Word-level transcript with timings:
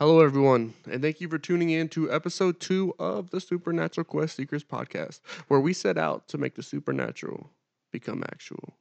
Hello, 0.00 0.20
everyone, 0.20 0.72
and 0.90 1.02
thank 1.02 1.20
you 1.20 1.28
for 1.28 1.36
tuning 1.38 1.68
in 1.68 1.86
to 1.90 2.10
episode 2.10 2.58
two 2.58 2.94
of 2.98 3.28
the 3.28 3.38
Supernatural 3.38 4.06
Quest 4.06 4.34
Seekers 4.36 4.64
podcast, 4.64 5.20
where 5.48 5.60
we 5.60 5.74
set 5.74 5.98
out 5.98 6.26
to 6.28 6.38
make 6.38 6.54
the 6.54 6.62
supernatural 6.62 7.50
become 7.92 8.24
actual. 8.32 8.78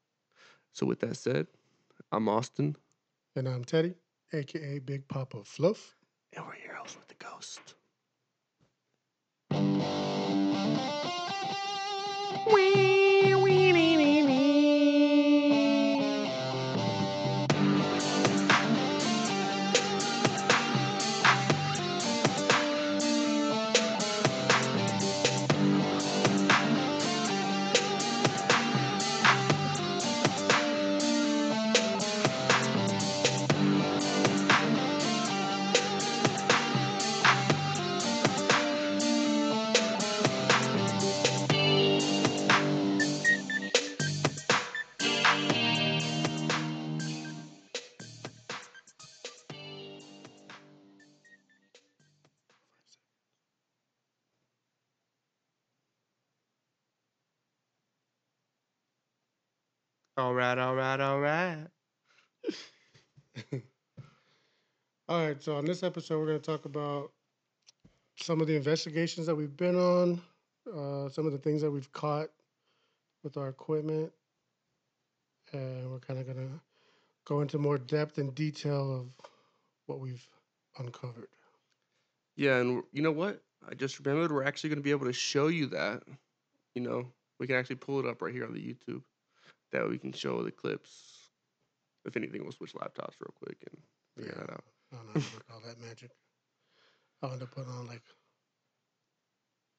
So, 0.71 0.86
with 0.86 1.02
that 1.02 1.18
said, 1.18 1.47
I'm 2.13 2.29
Austin, 2.29 2.78
And 3.36 3.50
I'm 3.50 3.66
Teddy, 3.66 3.96
aka 4.32 4.79
Big 4.79 5.10
Papa 5.10 5.44
Fluff. 5.44 5.97
and 6.32 6.46
we're 6.46 6.55
your 6.65 6.76
host 6.76 6.97
with 6.97 7.10
the 7.10 7.15
ghost. 7.15 7.76
All 12.46 12.56
right, 60.40 60.58
all 60.58 60.73
right, 60.76 61.00
all 61.02 61.20
right. 61.20 61.68
All 65.09 65.26
right, 65.26 65.42
so 65.42 65.56
on 65.56 65.66
this 65.66 65.81
episode, 65.81 66.20
we're 66.20 66.28
going 66.28 66.40
to 66.40 66.46
talk 66.46 66.66
about 66.66 67.12
some 68.22 68.42
of 68.42 68.48
the 68.48 68.56
investigations 68.56 69.26
that 69.26 69.34
we've 69.34 69.58
been 69.58 69.76
on, 69.76 70.22
uh, 70.72 71.09
some 71.09 71.26
of 71.26 71.31
the 71.31 71.40
things 71.40 71.64
that 71.64 71.72
we've 71.72 71.92
caught 71.94 72.30
with 73.23 73.36
our 73.36 73.50
equipment, 73.50 74.12
and 75.52 75.90
we're 75.90 76.00
kind 76.00 76.20
of 76.20 76.28
going 76.28 76.38
to 76.38 76.53
go 77.26 77.42
into 77.42 77.58
more 77.58 77.80
depth 77.80 78.20
and 78.20 78.36
detail 78.36 79.00
of 79.00 79.08
what 79.88 80.00
we've 80.00 80.28
uncovered. 80.78 81.30
Yeah, 82.36 82.58
and 82.58 82.84
you 82.94 83.02
know 83.02 83.12
what? 83.12 83.42
I 83.68 83.74
just 83.74 83.98
remembered 83.98 84.31
we're 84.31 84.44
actually 84.44 84.70
going 84.70 84.78
to 84.78 84.84
be 84.84 84.92
able 84.92 85.08
to 85.08 85.14
show 85.14 85.48
you 85.48 85.66
that. 85.68 86.03
You 86.76 86.84
know, 86.84 87.08
we 87.40 87.48
can 87.48 87.56
actually 87.56 87.78
pull 87.78 88.00
it 88.00 88.06
up 88.06 88.22
right 88.22 88.34
here 88.34 88.46
on 88.46 88.53
the 88.53 88.62
YouTube. 88.62 89.02
That 89.72 89.88
we 89.89 89.98
can 89.98 90.12
show 90.12 90.42
the 90.44 90.52
clips. 90.52 91.30
If 92.06 92.16
anything, 92.17 92.42
we'll 92.44 92.52
switch 92.52 92.73
laptops 92.73 93.16
real 93.20 93.34
quick 93.36 93.58
and 93.70 93.78
figure 94.17 94.34
Yeah. 94.36 94.44
that 94.45 94.52
out. 94.53 94.64
I 94.92 94.95
don't 94.95 95.16
know 95.16 95.22
how 95.48 95.59
to 95.59 95.67
that 95.67 95.80
magic. 95.80 96.12
I'll 97.22 97.34
end 97.34 97.44
up 97.44 97.52
putting 97.52 97.72
on 97.72 97.86
like 97.88 98.02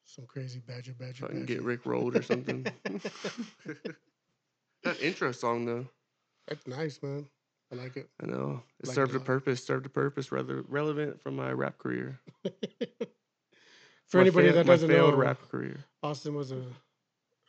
some 0.04 0.26
crazy 0.26 0.60
badger 0.60 0.92
badger. 0.92 1.24
I 1.24 1.28
can 1.28 1.44
get. 1.46 1.62
Rick 1.62 1.86
rolled 1.86 2.16
or 2.16 2.22
something. 2.22 2.66
that 4.84 5.00
intro 5.00 5.32
song, 5.32 5.64
though, 5.66 5.86
That's 6.48 6.66
nice, 6.66 7.02
man. 7.02 7.26
I 7.72 7.76
like 7.76 7.96
it. 7.96 8.08
I 8.22 8.26
know 8.26 8.62
it 8.80 8.86
Like 8.88 8.94
served 8.94 9.12
it 9.12 9.16
a 9.16 9.18
lot. 9.18 9.26
purpose. 9.26 9.64
Served 9.64 9.86
a 9.86 9.90
purpose, 9.90 10.30
rather 10.32 10.62
relevant 10.68 11.20
from 11.20 11.36
my 11.36 11.50
rap 11.52 11.78
career. 11.78 12.18
For 14.06 14.16
My 14.16 14.22
anybody 14.22 14.48
fail- 14.48 14.56
that 14.56 14.66
doesn't 14.66 14.88
failed 14.88 15.12
know, 15.12 15.18
rap 15.18 15.38
career. 15.50 15.84
Austin 16.02 16.34
was 16.34 16.50
a 16.50 16.62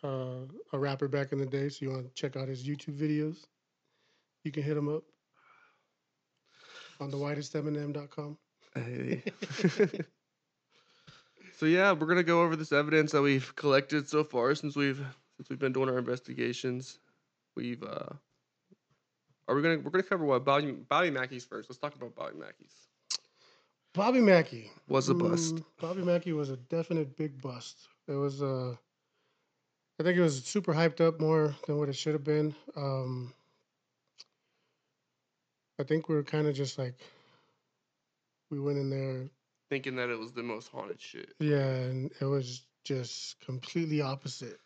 uh, 0.04 0.46
a 0.74 0.80
rapper 0.80 1.08
back 1.08 1.32
in 1.32 1.40
the 1.40 1.46
day, 1.46 1.70
so 1.70 1.86
you 1.86 1.92
want 1.92 2.04
to 2.04 2.14
check 2.14 2.36
out 2.36 2.48
his 2.48 2.68
YouTube 2.68 2.98
videos. 2.98 3.46
You 4.44 4.52
can 4.52 4.64
hit 4.64 4.76
him 4.78 4.90
up 4.90 5.04
on 7.00 7.12
the 7.12 7.18
whitesteminem.com. 7.18 8.38
Hey. 8.76 9.24
so 11.58 11.66
yeah, 11.66 11.92
we're 11.92 12.08
gonna 12.08 12.24
go 12.24 12.42
over 12.42 12.56
this 12.56 12.72
evidence 12.72 13.12
that 13.12 13.22
we've 13.22 13.56
collected 13.56 14.08
so 14.08 14.24
far 14.24 14.56
since 14.56 14.76
we've 14.76 15.04
since 15.38 15.50
we've 15.50 15.60
been 15.60 15.74
doing 15.74 15.90
our 15.90 15.98
investigations. 15.98 17.00
We've 17.56 17.84
uh 17.84 18.14
are 19.48 19.56
we 19.56 19.62
gonna 19.62 19.80
we're 19.80 19.92
gonna 19.92 20.04
cover 20.04 20.26
what 20.26 20.46
Bobby 20.46 20.72
Bobby 20.72 21.12
Mackey's 21.12 21.44
first. 21.44 21.70
Let's 21.70 21.80
talk 21.80 21.96
about 21.96 22.16
Bobby 22.16 22.38
Mackey's. 22.38 22.74
Bobby 23.94 24.22
Mackey 24.22 24.72
Was 24.88 25.10
a 25.10 25.14
bust. 25.14 25.56
Mm, 25.56 25.66
Bobby 25.82 26.02
Mackey 26.02 26.32
was 26.32 26.50
a 26.50 26.56
definite 26.56 27.18
big 27.18 27.42
bust. 27.42 27.90
It 28.08 28.14
was 28.14 28.42
uh 28.42 28.76
I 30.02 30.04
think 30.04 30.18
it 30.18 30.22
was 30.22 30.44
super 30.44 30.74
hyped 30.74 31.00
up 31.00 31.20
more 31.20 31.56
than 31.68 31.78
what 31.78 31.88
it 31.88 31.96
should 31.96 32.14
have 32.14 32.24
been. 32.24 32.56
Um 32.76 33.32
I 35.80 35.84
think 35.84 36.10
we 36.10 36.16
were 36.16 36.24
kind 36.24 36.48
of 36.48 36.56
just 36.56 36.80
like 36.80 36.96
we 38.50 38.60
went 38.60 38.80
in 38.80 38.90
there 38.90 39.30
Thinking 39.70 39.96
that 39.98 40.10
it 40.10 40.18
was 40.18 40.32
the 40.32 40.42
most 40.42 40.70
haunted 40.70 41.00
shit. 41.00 41.36
Yeah, 41.40 41.60
and 41.60 42.12
it 42.20 42.26
was 42.26 42.64
just 42.84 43.40
completely 43.42 44.02
opposite. 44.02 44.60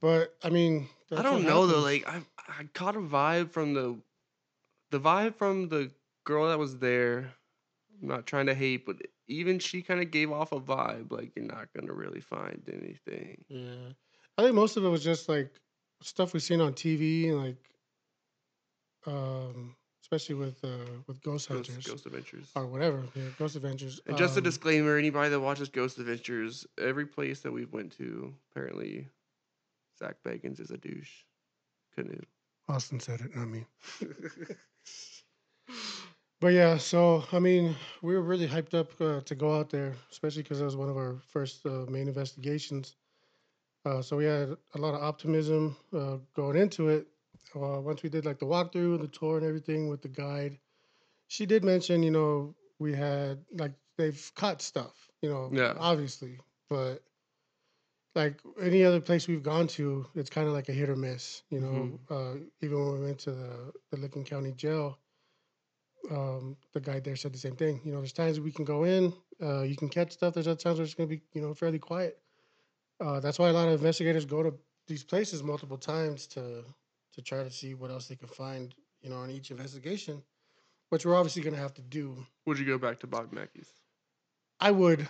But 0.00 0.34
I 0.42 0.48
mean, 0.48 0.88
I 1.14 1.20
don't 1.20 1.44
know 1.44 1.66
though, 1.66 1.80
like 1.80 2.08
I 2.08 2.22
I 2.48 2.64
caught 2.72 2.96
a 2.96 3.00
vibe 3.00 3.50
from 3.50 3.74
the 3.74 3.98
the 4.90 4.98
vibe 4.98 5.34
from 5.36 5.68
the 5.68 5.90
girl 6.24 6.48
that 6.48 6.58
was 6.58 6.78
there. 6.78 7.34
I'm 8.00 8.08
not 8.08 8.26
trying 8.26 8.46
to 8.46 8.54
hate, 8.54 8.86
but 8.86 8.96
even 9.28 9.58
she 9.58 9.82
kind 9.82 10.00
of 10.00 10.10
gave 10.10 10.30
off 10.30 10.52
a 10.52 10.60
vibe 10.60 11.10
like 11.10 11.32
you're 11.34 11.44
not 11.44 11.68
gonna 11.74 11.92
really 11.92 12.20
find 12.20 12.62
anything. 12.72 13.44
yeah, 13.48 13.92
I 14.38 14.42
think 14.42 14.54
most 14.54 14.76
of 14.76 14.84
it 14.84 14.88
was 14.88 15.02
just 15.02 15.28
like 15.28 15.50
stuff 16.02 16.32
we've 16.32 16.42
seen 16.42 16.60
on 16.60 16.72
TV 16.74 17.28
and 17.30 17.42
like, 17.42 17.56
um, 19.06 19.74
especially 20.02 20.34
with 20.34 20.62
uh 20.64 20.68
with 21.06 21.22
Ghost 21.22 21.48
Ghost, 21.48 21.68
Hunters 21.68 21.86
Ghost 21.86 22.06
Adventures. 22.06 22.50
or 22.54 22.66
whatever, 22.66 23.02
yeah, 23.14 23.24
Ghost 23.38 23.56
Adventures. 23.56 24.00
And 24.06 24.16
just 24.16 24.36
a 24.36 24.38
um, 24.38 24.44
disclaimer: 24.44 24.96
anybody 24.96 25.30
that 25.30 25.40
watches 25.40 25.68
Ghost 25.68 25.98
Adventures, 25.98 26.66
every 26.78 27.06
place 27.06 27.40
that 27.40 27.52
we've 27.52 27.72
went 27.72 27.96
to, 27.98 28.34
apparently, 28.50 29.08
Zak 29.98 30.16
Bagans 30.24 30.60
is 30.60 30.70
a 30.70 30.76
douche. 30.76 31.22
Canoe. 31.94 32.20
Austin 32.68 33.00
said 33.00 33.20
it, 33.20 33.34
not 33.34 33.48
me. 33.48 33.64
But 36.40 36.48
yeah, 36.52 36.76
so 36.76 37.24
I 37.32 37.38
mean, 37.38 37.76
we 38.02 38.14
were 38.14 38.22
really 38.22 38.46
hyped 38.46 38.74
up 38.74 38.98
uh, 39.00 39.20
to 39.22 39.34
go 39.34 39.56
out 39.58 39.70
there, 39.70 39.94
especially 40.10 40.42
because 40.42 40.60
it 40.60 40.64
was 40.64 40.76
one 40.76 40.88
of 40.88 40.96
our 40.96 41.20
first 41.26 41.64
uh, 41.66 41.86
main 41.88 42.08
investigations. 42.08 42.96
Uh, 43.84 44.02
so 44.02 44.16
we 44.16 44.24
had 44.24 44.50
a 44.74 44.78
lot 44.78 44.94
of 44.94 45.02
optimism 45.02 45.76
uh, 45.94 46.18
going 46.34 46.56
into 46.56 46.88
it. 46.88 47.08
Uh, 47.54 47.80
once 47.80 48.02
we 48.02 48.08
did 48.10 48.26
like 48.26 48.38
the 48.38 48.46
walkthrough, 48.46 48.96
and 48.96 49.04
the 49.04 49.08
tour, 49.08 49.38
and 49.38 49.46
everything 49.46 49.88
with 49.88 50.02
the 50.02 50.08
guide, 50.08 50.58
she 51.28 51.46
did 51.46 51.64
mention, 51.64 52.02
you 52.02 52.10
know, 52.12 52.54
we 52.78 52.94
had 52.94 53.44
like 53.52 53.74
they've 53.98 54.32
caught 54.36 54.62
stuff, 54.62 55.10
you 55.22 55.30
know, 55.30 55.50
Yeah. 55.52 55.74
obviously, 55.78 56.40
but 56.68 57.04
like 58.14 58.40
any 58.60 58.82
other 58.84 59.00
place 59.00 59.28
we've 59.28 59.42
gone 59.42 59.66
to, 59.68 60.06
it's 60.14 60.30
kind 60.30 60.46
of 60.48 60.54
like 60.54 60.68
a 60.68 60.72
hit 60.72 60.88
or 60.88 60.96
miss, 60.96 61.42
you 61.50 61.60
know. 61.60 62.00
Uh, 62.08 62.36
even 62.62 62.78
when 62.84 62.92
we 63.00 63.04
went 63.06 63.18
to 63.20 63.32
the 63.32 63.72
the 63.90 63.96
Licking 63.98 64.24
County 64.24 64.52
Jail, 64.52 64.98
um, 66.10 66.56
the 66.72 66.80
guy 66.80 67.00
there 67.00 67.16
said 67.16 67.32
the 67.32 67.38
same 67.38 67.56
thing. 67.56 67.80
You 67.84 67.92
know, 67.92 67.98
there's 67.98 68.12
times 68.12 68.40
we 68.40 68.52
can 68.52 68.64
go 68.64 68.84
in, 68.84 69.12
uh, 69.42 69.62
you 69.62 69.76
can 69.76 69.88
catch 69.88 70.12
stuff. 70.12 70.34
There's 70.34 70.48
other 70.48 70.56
times 70.60 70.78
where 70.78 70.84
it's 70.84 70.94
going 70.94 71.08
to 71.08 71.16
be, 71.16 71.22
you 71.32 71.42
know, 71.42 71.54
fairly 71.54 71.78
quiet. 71.78 72.18
Uh, 73.00 73.20
that's 73.20 73.38
why 73.38 73.48
a 73.48 73.52
lot 73.52 73.68
of 73.68 73.74
investigators 73.74 74.24
go 74.24 74.42
to 74.42 74.54
these 74.86 75.04
places 75.04 75.42
multiple 75.42 75.78
times 75.78 76.26
to 76.28 76.64
to 77.12 77.22
try 77.22 77.42
to 77.42 77.50
see 77.50 77.74
what 77.74 77.90
else 77.90 78.08
they 78.08 78.16
can 78.16 78.28
find, 78.28 78.74
you 79.00 79.08
know, 79.10 79.16
on 79.16 79.30
each 79.30 79.50
investigation, 79.50 80.22
which 80.90 81.06
we're 81.06 81.16
obviously 81.16 81.42
going 81.42 81.54
to 81.54 81.60
have 81.60 81.74
to 81.74 81.82
do. 81.82 82.16
Would 82.46 82.58
you 82.58 82.66
go 82.66 82.78
back 82.78 83.00
to 83.00 83.06
Bobby 83.06 83.34
Mackey's? 83.34 83.70
I 84.60 84.70
would, 84.70 85.08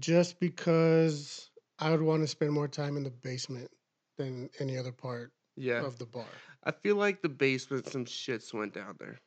just 0.00 0.40
because 0.40 1.50
I 1.78 1.90
would 1.90 2.02
want 2.02 2.22
to 2.22 2.26
spend 2.28 2.52
more 2.52 2.68
time 2.68 2.96
in 2.96 3.04
the 3.04 3.10
basement 3.10 3.70
than 4.18 4.50
any 4.58 4.78
other 4.78 4.92
part 4.92 5.32
Yeah, 5.56 5.84
of 5.84 5.98
the 5.98 6.06
bar. 6.06 6.24
I 6.64 6.72
feel 6.72 6.96
like 6.96 7.22
the 7.22 7.28
basement, 7.28 7.86
some 7.88 8.04
shits 8.04 8.52
went 8.52 8.74
down 8.74 8.96
there. 8.98 9.20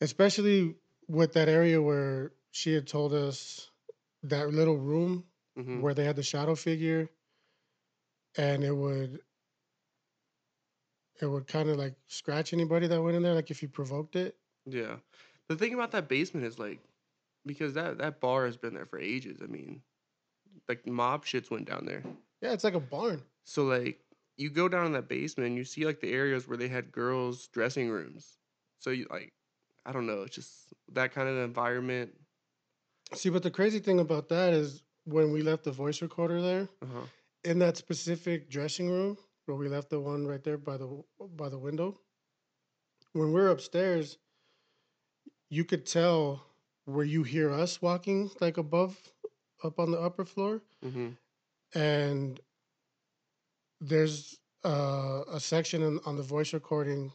Especially 0.00 0.74
with 1.08 1.32
that 1.34 1.48
area 1.48 1.80
where 1.80 2.32
she 2.50 2.72
had 2.74 2.86
told 2.86 3.12
us 3.12 3.70
that 4.22 4.50
little 4.50 4.76
room 4.76 5.24
hmm 5.56 5.80
where 5.82 5.94
they 5.94 6.04
had 6.04 6.16
the 6.16 6.22
shadow 6.22 6.54
figure 6.54 7.08
and 8.36 8.62
it 8.64 8.72
would 8.72 9.20
it 11.20 11.26
would 11.26 11.46
kind 11.46 11.68
of 11.68 11.76
like 11.76 11.94
scratch 12.06 12.52
anybody 12.52 12.86
that 12.86 13.02
went 13.02 13.16
in 13.16 13.22
there 13.22 13.34
like 13.34 13.50
if 13.50 13.62
you 13.62 13.68
provoked 13.68 14.16
it 14.16 14.36
Yeah, 14.66 14.96
the 15.48 15.56
thing 15.56 15.74
about 15.74 15.92
that 15.92 16.08
basement 16.08 16.46
is 16.46 16.58
like, 16.58 16.78
because 17.46 17.74
that 17.74 17.98
that 17.98 18.20
bar 18.20 18.46
has 18.46 18.56
been 18.56 18.74
there 18.74 18.86
for 18.86 18.98
ages. 18.98 19.38
I 19.42 19.46
mean, 19.46 19.82
like 20.68 20.86
mob 20.86 21.24
shits 21.24 21.50
went 21.50 21.68
down 21.68 21.84
there. 21.86 22.02
yeah 22.42 22.52
it's 22.52 22.64
like 22.64 22.74
a 22.74 22.80
barn 22.80 23.22
So 23.44 23.64
like 23.64 24.00
you 24.36 24.50
go 24.50 24.68
down 24.68 24.86
in 24.86 24.92
that 24.92 25.08
basement 25.08 25.48
and 25.48 25.56
you 25.56 25.64
see 25.64 25.84
like 25.86 26.00
the 26.00 26.12
areas 26.12 26.46
where 26.46 26.56
they 26.58 26.68
had 26.68 26.92
girls' 26.92 27.48
dressing 27.48 27.88
rooms. 27.88 28.38
So 28.78 28.90
you 28.90 29.06
like 29.10 29.32
I 29.88 29.92
don't 29.92 30.06
know. 30.06 30.22
It's 30.22 30.34
just 30.36 30.74
that 30.92 31.14
kind 31.14 31.28
of 31.30 31.38
environment. 31.38 32.12
See, 33.14 33.30
but 33.30 33.42
the 33.42 33.50
crazy 33.50 33.78
thing 33.78 34.00
about 34.00 34.28
that 34.28 34.52
is 34.52 34.82
when 35.04 35.32
we 35.32 35.40
left 35.40 35.64
the 35.64 35.72
voice 35.72 36.02
recorder 36.02 36.42
there 36.42 36.68
Uh-huh. 36.82 37.06
in 37.44 37.58
that 37.60 37.78
specific 37.78 38.50
dressing 38.50 38.90
room 38.90 39.16
where 39.46 39.56
we 39.56 39.66
left 39.68 39.88
the 39.88 39.98
one 39.98 40.26
right 40.26 40.44
there 40.44 40.58
by 40.58 40.76
the 40.76 41.02
by 41.36 41.48
the 41.48 41.58
window. 41.58 41.98
When 43.14 43.32
we're 43.32 43.48
upstairs, 43.48 44.18
you 45.48 45.64
could 45.64 45.86
tell 45.86 46.44
where 46.84 47.06
you 47.06 47.22
hear 47.22 47.50
us 47.50 47.80
walking 47.80 48.30
like 48.42 48.58
above 48.58 49.00
up 49.64 49.78
on 49.80 49.90
the 49.90 49.98
upper 49.98 50.24
floor 50.26 50.60
hmm 50.82 51.08
and 51.74 52.40
there's 53.80 54.38
uh, 54.64 55.22
a 55.30 55.38
section 55.38 55.82
in, 55.82 56.00
on 56.06 56.16
the 56.16 56.22
voice 56.22 56.52
recording 56.52 57.12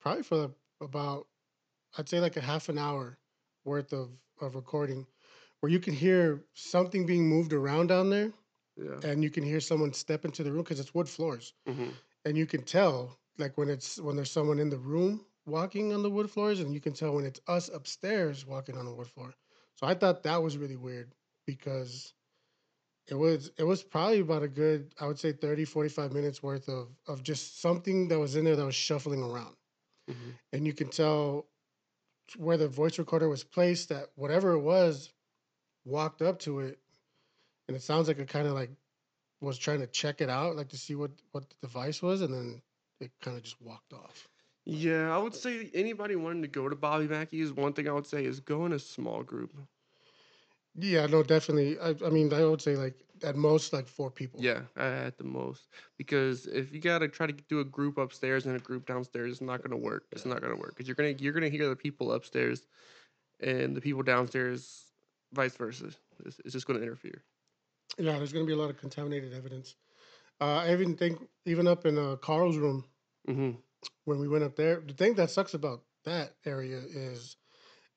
probably 0.00 0.22
for 0.22 0.50
about 0.80 1.26
i'd 1.98 2.08
say 2.08 2.20
like 2.20 2.36
a 2.36 2.40
half 2.40 2.68
an 2.68 2.78
hour 2.78 3.18
worth 3.64 3.92
of, 3.92 4.10
of 4.40 4.54
recording 4.54 5.06
where 5.60 5.70
you 5.70 5.78
can 5.80 5.94
hear 5.94 6.42
something 6.54 7.06
being 7.06 7.28
moved 7.28 7.52
around 7.52 7.88
down 7.88 8.10
there 8.10 8.32
Yeah. 8.76 9.00
and 9.04 9.22
you 9.22 9.30
can 9.30 9.44
hear 9.44 9.60
someone 9.60 9.92
step 9.92 10.24
into 10.24 10.42
the 10.42 10.52
room 10.52 10.62
because 10.62 10.80
it's 10.80 10.94
wood 10.94 11.08
floors 11.08 11.54
hmm 11.66 11.90
and 12.24 12.36
you 12.36 12.46
can 12.46 12.62
tell 12.62 13.18
like 13.38 13.56
when 13.56 13.68
it's 13.70 13.98
when 13.98 14.16
there's 14.16 14.30
someone 14.30 14.58
in 14.58 14.70
the 14.70 14.78
room 14.78 15.24
walking 15.46 15.92
on 15.92 16.02
the 16.02 16.10
wood 16.10 16.30
floors 16.30 16.60
and 16.60 16.74
you 16.74 16.80
can 16.80 16.92
tell 16.92 17.14
when 17.14 17.24
it's 17.24 17.40
us 17.48 17.68
upstairs 17.68 18.46
walking 18.46 18.76
on 18.76 18.84
the 18.84 18.92
wood 18.92 19.08
floor. 19.08 19.34
So 19.74 19.86
i 19.86 19.94
thought 19.94 20.22
that 20.24 20.42
was 20.42 20.58
really 20.58 20.76
weird 20.76 21.14
because 21.46 22.14
it 23.08 23.14
was 23.14 23.50
it 23.58 23.64
was 23.64 23.82
probably 23.82 24.20
about 24.20 24.42
a 24.42 24.48
good 24.48 24.94
i 25.00 25.06
would 25.06 25.18
say 25.18 25.32
30 25.32 25.64
45 25.64 26.12
minutes 26.12 26.42
worth 26.42 26.68
of 26.68 26.88
of 27.06 27.22
just 27.22 27.60
something 27.60 28.08
that 28.08 28.18
was 28.18 28.36
in 28.36 28.44
there 28.44 28.56
that 28.56 28.64
was 28.64 28.74
shuffling 28.74 29.22
around. 29.22 29.56
Hmm 30.08 30.30
and 30.52 30.66
you 30.66 30.72
can 30.72 30.88
tell 30.88 31.46
where 32.36 32.56
the 32.56 32.68
voice 32.68 32.98
recorder 32.98 33.28
was 33.28 33.44
placed 33.44 33.88
that 33.90 34.06
whatever 34.16 34.52
it 34.52 34.60
was 34.60 35.12
walked 35.84 36.22
up 36.22 36.38
to 36.40 36.60
it 36.60 36.78
and 37.68 37.76
it 37.76 37.82
sounds 37.82 38.08
like 38.08 38.18
it 38.18 38.28
kind 38.28 38.46
of 38.46 38.54
like 38.54 38.70
was 39.40 39.58
trying 39.58 39.80
to 39.80 39.86
check 39.86 40.20
it 40.20 40.30
out 40.30 40.56
like 40.56 40.68
to 40.68 40.76
see 40.78 40.94
what 40.94 41.10
what 41.32 41.48
the 41.48 41.56
device 41.62 42.02
was 42.02 42.22
and 42.22 42.32
then 42.34 42.62
it 43.00 43.10
kind 43.22 43.36
of 43.36 43.42
just 43.42 43.60
walked 43.60 43.92
off 43.92 44.28
Yeah, 44.64 45.14
I 45.14 45.18
would 45.18 45.34
say 45.34 45.70
anybody 45.74 46.16
wanting 46.16 46.42
to 46.42 46.48
go 46.48 46.68
to 46.68 46.76
Bobby 46.76 47.08
Mackey's, 47.08 47.52
one 47.52 47.72
thing 47.72 47.88
I 47.88 47.92
would 47.92 48.06
say 48.06 48.24
is 48.24 48.40
go 48.40 48.66
in 48.66 48.72
a 48.72 48.78
small 48.78 49.22
group. 49.22 49.54
yeah 50.74 51.06
no 51.06 51.22
definitely 51.22 51.78
i, 51.80 51.94
I 52.04 52.10
mean 52.10 52.32
i 52.32 52.44
would 52.44 52.62
say 52.62 52.76
like 52.76 52.94
at 53.24 53.36
most 53.36 53.72
like 53.72 53.86
four 53.86 54.10
people 54.10 54.40
Yeah, 54.40 54.62
at 54.76 55.18
the 55.18 55.24
most. 55.24 55.68
Because 55.96 56.46
if 56.46 56.72
you 56.72 56.80
gotta 56.80 57.08
try 57.08 57.26
to 57.26 57.32
do 57.32 57.60
a 57.60 57.64
group 57.64 57.98
upstairs 57.98 58.46
and 58.46 58.56
a 58.56 58.60
group 58.60 58.86
downstairs, 58.86 59.32
it's 59.32 59.40
not 59.40 59.62
gonna 59.62 59.76
work. 59.76 60.04
It's 60.12 60.24
not 60.26 60.40
gonna 60.40 60.56
work 60.56 60.74
because 60.76 60.88
you're 60.88 60.94
gonna 60.96 61.14
you're 61.18 61.32
gonna 61.32 61.48
hear 61.48 61.68
the 61.68 61.76
people 61.76 62.12
upstairs, 62.12 62.66
and 63.40 63.76
the 63.76 63.80
people 63.80 64.02
downstairs, 64.02 64.92
vice 65.32 65.56
versa. 65.56 65.90
It's, 66.24 66.40
it's 66.44 66.52
just 66.52 66.66
gonna 66.66 66.80
interfere. 66.80 67.24
yeah 67.98 68.16
there's 68.18 68.32
going 68.32 68.44
to 68.44 68.48
be 68.48 68.54
a 68.54 68.56
lot 68.60 68.70
of 68.70 68.78
contaminated 68.78 69.32
evidence 69.34 69.74
uh, 70.40 70.62
i 70.66 70.72
even 70.72 70.96
think 70.96 71.20
even 71.44 71.66
up 71.66 71.86
in 71.86 71.98
uh, 71.98 72.16
carl's 72.16 72.56
room 72.56 72.84
hmm 73.26 73.52
when 74.04 74.18
we 74.18 74.28
went 74.28 74.44
up 74.44 74.56
there 74.56 74.80
the 74.86 74.94
thing 74.94 75.14
that 75.14 75.30
sucks 75.30 75.54
about 75.54 75.82
that 76.04 76.34
area 76.44 76.78
is 76.78 77.36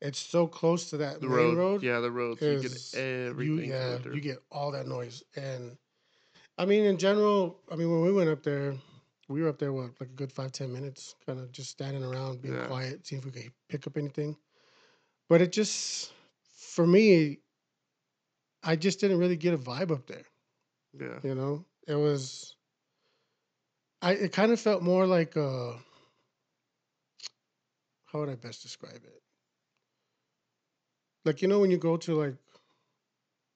it's 0.04 0.20
so 0.20 0.46
close 0.46 0.90
to 0.92 0.98
that 0.98 1.22
The 1.22 1.28
main 1.28 1.56
road, 1.56 1.58
road 1.58 1.84
yeah, 1.84 2.00
the 2.02 2.12
road. 2.12 2.38
So 2.40 2.46
you 2.46 2.62
get 2.62 2.94
everything. 2.96 3.70
you 3.70 3.74
yeah 3.74 3.98
you 4.14 4.20
get 4.22 4.38
all 4.52 4.70
that 4.72 4.86
noise 4.86 5.24
and 5.36 5.78
i 6.58 6.66
mean 6.66 6.84
in 6.86 6.98
general 6.98 7.58
i 7.72 7.76
mean 7.76 7.90
when 7.92 8.02
we 8.02 8.12
went 8.12 8.30
up 8.30 8.44
there 8.44 8.76
we 9.30 9.42
were 9.42 9.48
up 9.50 9.58
there 9.58 9.72
what 9.74 9.86
like 10.00 10.10
a 10.10 10.14
good 10.22 10.32
five 10.32 10.52
ten 10.52 10.72
minutes 10.72 11.16
kind 11.26 11.40
of 11.40 11.52
just 11.52 11.70
standing 11.72 12.04
around 12.04 12.42
being 12.42 12.54
Yeah. 12.56 12.68
quiet 12.68 13.08
seeing 13.08 13.20
if 13.20 13.26
we 13.26 13.32
could 13.32 13.52
pick 13.70 13.88
up 13.88 13.98
anything 13.98 14.36
but 15.30 15.42
it 15.42 15.52
just 15.54 16.12
for 16.58 16.86
me 16.86 17.40
i 18.62 18.76
just 18.76 19.00
didn't 19.00 19.18
really 19.20 19.38
get 19.38 19.54
a 19.54 19.58
vibe 19.58 19.92
up 19.92 20.06
there 20.06 20.26
yeah. 21.00 21.20
you 21.24 21.34
know 21.34 21.66
it 21.88 21.96
was 21.96 22.56
i 24.02 24.12
it 24.12 24.34
kind 24.34 24.52
of 24.52 24.60
felt 24.60 24.84
more 24.84 25.08
like 25.08 25.38
uh 25.38 25.72
how 28.06 28.20
would 28.20 28.30
i 28.30 28.36
best 28.36 28.62
describe 28.62 29.02
it 29.04 29.23
like 31.26 31.42
you 31.42 31.48
know 31.48 31.60
when 31.60 31.72
you 31.72 31.78
go 31.78 31.98
to 31.98 32.16
like 32.16 32.36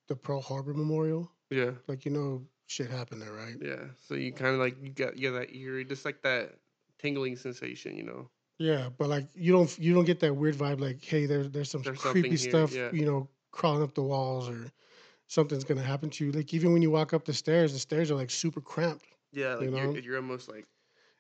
the 0.08 0.16
pearl 0.16 0.42
harbor 0.42 0.74
memorial 0.74 1.30
Yeah. 1.50 1.72
like 1.88 2.06
you 2.06 2.12
know 2.12 2.44
shit 2.68 2.90
happened 2.90 3.22
there 3.22 3.34
right 3.34 3.56
Yeah. 3.62 3.86
So 4.08 4.16
you 4.16 4.32
kind 4.32 4.54
of 4.54 4.60
like 4.60 4.76
you 4.82 4.90
got 4.92 5.18
you 5.18 5.32
got 5.32 5.40
that 5.40 5.56
eerie, 5.56 5.86
just 5.86 6.06
like 6.06 6.22
that 6.24 6.56
tingling 7.00 7.36
sensation, 7.38 7.96
you 7.96 8.04
know. 8.04 8.30
yeah 8.58 8.90
but 8.98 9.08
like 9.10 9.28
you 9.36 9.52
don't 9.54 9.78
you 9.80 9.94
don't 9.94 10.06
get 10.06 10.20
that 10.22 10.34
weird 10.36 10.56
vibe 10.56 10.80
like 10.80 11.04
hey 11.04 11.26
there's 11.26 11.50
there's 11.52 11.70
some 11.70 11.82
There's 11.84 12.00
creepy 12.00 12.30
here, 12.30 12.38
stuff 12.38 12.74
yeah. 12.74 12.90
you 12.92 13.06
know 13.06 13.28
crawling 13.52 13.84
up 13.84 13.94
the 13.94 14.02
walls 14.04 14.50
or 14.50 14.72
something's 15.28 15.64
gonna 15.64 15.82
happen 15.84 16.10
to 16.10 16.26
you 16.26 16.32
like 16.32 16.54
even 16.54 16.74
when 16.74 16.82
you 16.82 16.90
walk 16.92 17.14
up 17.14 17.24
the 17.26 17.34
stairs 17.34 17.74
the 17.74 17.80
stairs 17.80 18.10
are 18.12 18.16
like 18.16 18.30
super 18.32 18.62
cramped 18.62 19.06
Yeah, 19.32 19.56
like 19.56 19.66
You 19.66 19.72
know? 19.72 19.92
you're, 19.92 20.00
you're 20.00 20.16
almost 20.18 20.48
like 20.50 20.66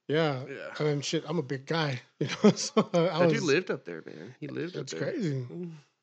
yeah 0.07 0.43
yeah. 0.50 0.69
and 0.79 0.88
then 0.88 1.01
shit 1.01 1.23
i'm 1.27 1.38
a 1.38 1.43
big 1.43 1.65
guy 1.65 2.00
you 2.19 2.27
know 2.43 2.51
so 2.51 2.89
i 2.93 3.23
was 3.25 3.33
dude 3.33 3.43
lived 3.43 3.69
up 3.71 3.85
there, 3.85 4.01
man. 4.05 4.33
He 4.39 4.47
lived 4.47 4.75
it's 4.75 4.93
up 4.93 5.00
there. 5.00 5.11
That's 5.11 5.17
crazy. 5.19 5.45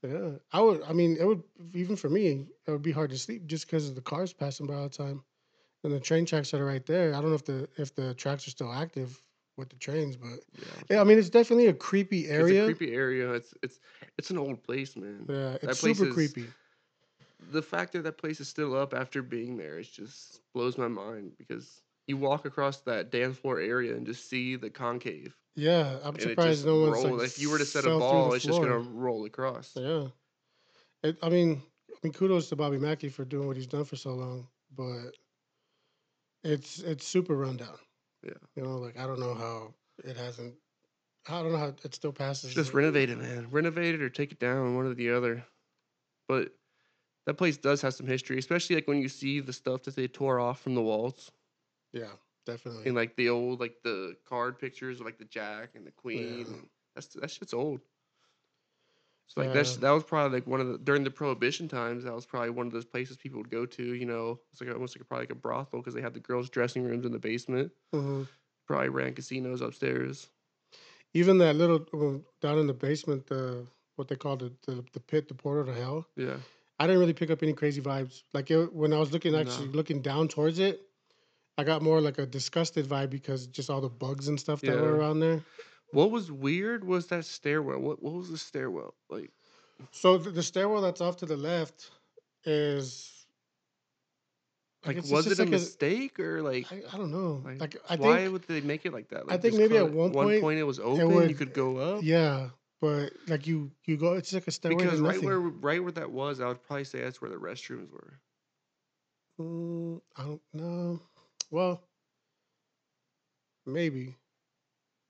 Yeah, 0.05 0.33
I 0.53 0.61
would. 0.61 0.83
I 0.83 0.93
mean, 0.93 1.17
it 1.19 1.25
would 1.27 1.43
even 1.75 1.97
for 1.97 2.11
me. 2.11 2.47
It 2.67 2.71
would 2.71 2.83
be 2.83 2.93
hard 2.93 3.11
to 3.11 3.19
sleep 3.19 3.47
just 3.47 3.67
because 3.67 3.89
of 3.89 3.95
the 3.95 4.03
cars 4.03 4.33
passing 4.33 4.67
by 4.67 4.75
all 4.75 4.85
the 4.85 4.91
time, 4.91 5.23
and 5.83 5.93
the 5.93 6.01
train 6.01 6.27
tracks 6.27 6.51
that 6.51 6.61
are 6.61 6.67
right 6.67 6.85
there. 6.85 7.15
I 7.15 7.21
don't 7.21 7.31
know 7.31 7.37
if 7.37 7.45
the 7.45 7.69
if 7.79 7.95
the 7.95 8.15
tracks 8.15 8.47
are 8.47 8.51
still 8.51 8.73
active 8.73 9.23
with 9.57 9.71
the 9.71 9.77
trains, 9.77 10.17
but 10.17 10.41
Yeah. 10.59 10.67
yeah, 10.91 11.01
I 11.01 11.05
mean, 11.05 11.19
it's 11.19 11.31
definitely 11.31 11.69
a 11.69 11.73
creepy 11.75 12.29
area. 12.29 12.65
It's 12.65 12.71
a 12.71 12.75
creepy 12.75 12.95
area. 12.95 13.33
It's 13.33 13.55
it's 13.63 13.81
it's 14.19 14.31
an 14.31 14.39
old 14.39 14.63
place, 14.63 14.97
man. 14.97 15.25
yeah, 15.29 15.57
it's 15.63 15.81
place 15.81 15.99
super 15.99 16.09
is- 16.09 16.15
creepy. 16.15 16.49
The 17.53 17.63
fact 17.63 17.93
that 17.93 18.03
that 18.03 18.19
place 18.19 18.41
is 18.41 18.49
still 18.49 18.75
up 18.77 18.95
after 18.95 19.23
being 19.23 19.57
there, 19.57 19.79
it 19.79 19.89
just 19.93 20.41
blows 20.55 20.77
my 20.79 20.89
mind 20.89 21.33
because 21.39 21.81
you 22.07 22.17
walk 22.17 22.45
across 22.45 22.81
that 22.83 23.11
dance 23.11 23.39
floor 23.39 23.61
area 23.61 23.95
and 23.95 24.07
just 24.07 24.29
see 24.29 24.57
the 24.57 24.71
concave. 24.71 25.37
Yeah, 25.57 25.99
I'm 26.03 26.19
surprised 26.19 26.67
no 26.67 26.81
one's 26.81 27.05
like 27.05 27.29
if 27.29 27.41
you 27.41 27.51
were 27.51 27.59
to 27.59 27.65
set 27.65 27.85
a 27.85 27.91
ball, 27.91 28.33
it's 28.35 28.45
just 28.45 28.61
gonna 28.61 28.79
roll 28.79 29.25
across. 29.25 29.73
Yeah, 29.77 30.09
it, 31.03 31.17
I 31.23 31.29
mean, 31.29 31.63
I 31.91 31.97
mean, 32.03 32.13
kudos 32.13 32.49
to 32.49 32.57
Bobby 32.57 32.79
Mackey 32.79 33.09
for 33.09 33.25
doing 33.25 33.47
what 33.47 33.57
he's 33.57 33.67
done 33.67 33.85
for 33.85 33.97
so 33.97 34.15
long, 34.15 34.49
but 34.77 35.13
it's 36.43 36.81
it's 36.81 37.07
super 37.07 37.37
rundown. 37.37 37.79
Yeah. 38.25 38.33
you 38.57 38.63
know, 38.63 38.79
like 38.79 38.99
I 38.99 39.07
don't 39.07 39.21
know 39.21 39.35
how 39.35 39.75
it 40.05 40.17
hasn't. 40.17 40.55
I 41.29 41.41
don't 41.41 41.53
know 41.53 41.59
how 41.59 41.69
it 41.69 41.95
still 41.95 42.13
passes. 42.13 42.53
Just 42.53 42.75
renovate 42.75 43.11
it, 43.11 43.19
man. 43.19 43.49
Renovate 43.51 43.95
it 43.95 44.03
or 44.03 44.11
take 44.11 44.33
it 44.33 44.41
down, 44.41 44.77
one 44.77 44.87
or 44.87 44.95
the 44.95 45.11
other. 45.11 45.45
But 46.29 46.53
that 47.27 47.35
place 47.35 47.57
does 47.57 47.81
have 47.81 47.95
some 47.95 48.07
history, 48.07 48.39
especially 48.39 48.77
like 48.77 48.89
when 48.89 48.99
you 48.99 49.09
see 49.09 49.41
the 49.41 49.53
stuff 49.53 49.85
that 49.85 49.97
they 49.97 50.09
tore 50.09 50.41
off 50.41 50.61
from 50.61 50.75
the 50.75 50.83
walls 50.83 51.31
Yeah, 51.95 52.13
definitely. 52.45 52.83
and 52.87 52.95
like 52.95 53.17
the 53.17 53.31
old 53.31 53.61
like 53.61 53.77
the 53.83 54.17
card 54.29 54.59
pictures 54.59 55.01
of 55.01 55.07
like 55.07 55.19
the 55.19 55.25
Jack 55.25 55.71
and 55.77 55.87
the 55.87 55.93
Queen. 55.93 56.47
Yeah. 56.51 56.57
That's 56.95 57.07
that 57.15 57.31
shit's 57.31 57.55
old. 57.55 57.81
So 59.27 59.41
like 59.41 59.53
that's 59.55 59.77
that 59.79 59.91
was 59.91 60.05
probably 60.05 60.39
like 60.39 60.47
one 60.47 60.61
of 60.61 60.69
the 60.69 60.79
during 60.79 61.03
the 61.03 61.11
prohibition 61.11 61.67
times. 61.67 62.05
That 62.05 62.15
was 62.15 62.27
probably 62.27 62.51
one 62.51 62.67
of 62.67 62.73
those 62.73 62.85
places 62.85 63.17
people 63.17 63.39
would 63.39 63.51
go 63.51 63.65
to. 63.67 63.83
You 63.95 64.05
know, 64.07 64.39
it's 64.53 64.61
like 64.61 64.71
almost 64.73 64.97
like 64.97 65.03
a, 65.03 65.05
probably 65.07 65.23
like 65.23 65.33
a 65.33 65.37
brothel 65.37 65.81
because 65.81 65.95
they 65.95 66.03
had 66.03 66.15
the 66.15 66.21
girls' 66.21 66.51
dressing 66.51 66.85
rooms 66.85 67.07
in 67.07 67.13
the 67.13 67.19
basement. 67.19 67.73
Mhm. 67.95 68.29
Probably 68.67 68.91
ran 68.91 69.15
casinos 69.15 69.61
upstairs. 69.61 70.29
Even 71.15 71.39
that 71.39 71.57
little 71.57 71.87
um, 71.95 72.25
down 72.41 72.59
in 72.59 72.67
the 72.67 72.75
basement, 72.75 73.27
the 73.27 73.67
what 73.97 74.09
they 74.09 74.17
call 74.17 74.37
the, 74.37 74.53
the 74.67 74.85
the 74.93 75.01
pit, 75.01 75.29
the 75.29 75.35
portal 75.35 75.65
to 75.65 75.73
hell. 75.81 76.07
Yeah, 76.17 76.37
I 76.79 76.87
didn't 76.87 77.01
really 77.01 77.13
pick 77.15 77.31
up 77.31 77.43
any 77.43 77.55
crazy 77.55 77.81
vibes. 77.81 78.23
Like 78.35 78.51
it, 78.51 78.73
when 78.73 78.93
I 78.93 78.99
was 78.99 79.11
looking, 79.13 79.35
actually 79.35 79.69
No. 79.69 79.73
looking 79.73 80.03
down 80.03 80.29
towards 80.29 80.59
it, 80.59 80.81
I 81.57 81.65
got 81.65 81.83
more 81.83 82.01
like 82.01 82.19
a 82.19 82.27
disgusted 82.27 82.87
vibe 82.87 83.11
because 83.11 83.47
just 83.47 83.71
all 83.71 83.81
the 83.81 83.89
bugs 83.89 84.29
and 84.29 84.39
stuff 84.41 84.61
that 84.63 84.81
were 84.81 84.97
around 84.97 85.21
there. 85.21 85.41
What 85.93 86.11
was 86.11 86.31
weird 86.33 86.83
was 86.85 87.07
that 87.09 87.25
stairwell. 87.25 87.79
What 87.81 88.03
what 88.03 88.15
was 88.15 88.31
the 88.31 88.39
stairwell 88.39 88.95
like? 89.09 89.31
So 89.93 90.19
the, 90.19 90.31
the 90.31 90.43
stairwell 90.43 90.83
that's 90.83 91.01
off 91.01 91.17
to 91.19 91.27
the 91.27 91.37
left 91.37 91.91
is 92.45 93.27
Like, 94.85 94.97
was 95.09 95.27
it 95.29 95.39
a 95.39 95.43
like 95.43 95.51
mistake 95.51 96.19
or 96.19 96.43
like? 96.43 96.71
I 96.73 96.83
I 96.93 96.97
don't 96.97 97.13
know. 97.13 97.43
like, 97.45 97.61
Like, 97.61 97.77
I 97.89 97.97
why 97.97 98.17
think 98.19 98.33
would 98.33 98.43
they 98.49 98.61
make 98.61 98.85
it 98.85 98.93
like 98.93 99.09
that? 99.11 99.23
I 99.29 99.33
Like, 99.33 99.43
think 99.43 99.55
maybe 99.55 99.77
at 99.77 99.87
it- 99.87 99.93
one 99.93 100.13
point 100.13 100.59
it 100.59 100.65
was 100.65 100.81
open. 100.81 101.09
you 101.09 101.15
would- 101.15 101.39
could 101.39 101.53
go 101.55 101.77
up. 101.77 102.03
yeah, 102.03 102.51
but 102.81 103.13
like 103.29 103.47
you 103.47 103.71
you 103.85 103.97
go, 103.97 104.15
it's 104.15 104.33
like 104.33 104.47
a 104.49 104.51
stairway 104.51 104.83
because 104.85 105.01
right 105.01 105.15
nothing. 105.15 105.29
where 105.29 105.39
right 105.39 105.83
where 105.83 105.93
that 105.93 106.11
was, 106.11 106.41
I 106.41 106.49
would 106.49 106.63
probably 106.65 106.85
say 106.85 107.01
that's 107.03 107.21
where 107.23 107.31
the 107.31 107.37
restrooms 107.37 107.91
were. 107.93 108.19
Mm, 109.41 110.01
I 110.17 110.23
don't 110.25 110.43
know. 110.53 111.01
Well, 111.51 111.89
maybe. 113.67 114.17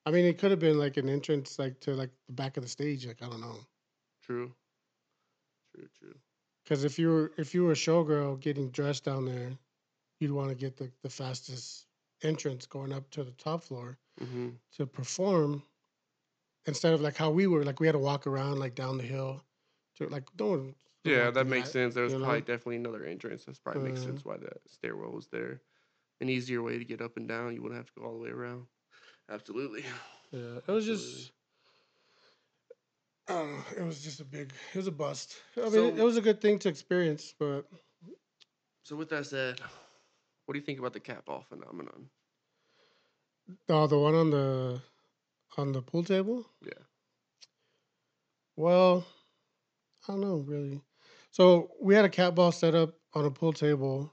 I 0.07 0.11
mean, 0.11 0.25
it 0.25 0.39
could 0.39 0.51
have 0.51 0.61
been 0.61 0.79
like 0.79 0.97
an 0.97 1.09
entrance, 1.11 1.59
like 1.59 1.81
to 1.81 1.95
like 1.95 2.11
the 2.27 2.33
back 2.33 2.57
of 2.57 2.63
the 2.63 2.69
stage. 2.69 3.07
Like 3.07 3.23
I 3.23 3.29
don't 3.29 3.41
know, 3.41 3.59
True. 4.23 4.55
True. 5.75 5.89
True. 5.99 6.21
because 6.63 6.85
if 6.85 6.99
you 6.99 7.09
were 7.09 7.33
if 7.39 7.55
you 7.55 7.65
were 7.65 7.73
a 7.73 7.75
showgirl 7.77 8.39
getting 8.41 8.71
dressed 8.71 9.05
down 9.05 9.25
there, 9.25 9.59
you'd 10.21 10.33
want 10.33 10.51
to 10.51 10.55
get 10.57 10.77
the 10.77 10.93
the 11.03 11.11
fastest 11.11 11.87
entrance 12.23 12.67
going 12.67 12.93
up 12.93 13.11
to 13.11 13.25
the 13.25 13.33
top 13.33 13.63
floor 13.63 13.99
hmm 14.19 14.51
to 14.73 14.87
perform. 14.87 15.63
instead 16.67 16.93
of 16.95 17.01
like 17.01 17.17
how 17.17 17.31
we 17.31 17.47
were, 17.47 17.65
like 17.65 17.81
we 17.81 17.87
had 17.87 17.93
to 17.93 17.99
walk 17.99 18.27
around 18.27 18.59
like 18.59 18.75
down 18.75 18.97
the 18.97 19.05
hill 19.05 19.43
to 19.97 20.09
like 20.09 20.25
don't. 20.37 20.75
Yeah, 21.05 21.31
that 21.31 21.47
makes 21.47 21.71
sense. 21.71 21.95
There 21.95 22.05
was 22.05 22.15
you 22.15 22.19
know? 22.19 22.25
probably 22.25 22.41
definitely 22.41 22.77
another 22.77 23.05
entrance. 23.05 23.45
That's 23.45 23.59
probably 23.59 23.83
makes 23.83 24.01
Uh, 24.01 24.05
sense 24.05 24.25
why 24.25 24.39
the 24.39 24.51
stairwell 24.67 25.13
was 25.13 25.29
there. 25.29 25.61
An 26.21 26.29
easier 26.29 26.63
way 26.63 26.79
to 26.79 26.85
get 26.85 27.01
up 27.03 27.17
and 27.17 27.29
down. 27.29 27.55
You 27.55 27.63
wouldn't 27.63 27.79
have 27.79 27.87
to 27.87 28.01
go 28.01 28.07
all 28.07 28.15
the 28.19 28.25
way 28.25 28.31
around. 28.31 28.67
Absolutely. 29.31 29.85
Yeah, 30.33 30.59
it 30.67 30.69
was 30.69 30.89
Absolutely. 30.89 31.13
just. 31.15 31.33
I 33.29 33.33
don't 33.35 33.53
know. 33.53 33.63
It 33.79 33.85
was 33.85 34.03
just 34.03 34.21
a 34.21 34.25
big. 34.25 34.53
It 34.73 34.77
was 34.77 34.87
a 34.87 34.93
bust. 34.93 35.37
I 35.57 35.61
mean, 35.61 35.73
So- 35.73 35.85
it, 35.89 35.99
it 35.99 36.03
was 36.03 36.17
a 36.17 36.21
good 36.23 36.41
thing 36.41 36.59
to 36.61 36.69
experience, 36.69 37.35
but 37.39 37.67
So 38.85 38.97
with 38.97 39.09
that 39.11 39.27
said, 39.27 39.61
what 40.47 40.53
do 40.55 40.59
you 40.59 40.65
think 40.65 40.79
about 40.79 40.93
the 40.93 41.01
cat 41.01 41.25
ball 41.25 41.45
phenomenon? 41.49 42.09
oh, 43.69 43.87
the 43.87 43.99
one 43.99 44.15
on 44.15 44.31
the 44.31 44.81
on 45.57 45.73
the 45.73 45.83
pool 45.83 46.03
table. 46.05 46.47
Yeah. 46.63 46.83
Well, 48.57 49.05
I 50.09 50.13
don't 50.13 50.21
know 50.21 50.37
really. 50.37 50.81
So 51.31 51.71
we 51.81 51.95
had 51.95 52.05
a 52.05 52.09
cat 52.11 52.35
ball 52.35 52.53
set 52.53 52.75
up 52.75 52.95
on 53.15 53.25
a 53.25 53.31
pool 53.31 53.53
table 53.53 54.13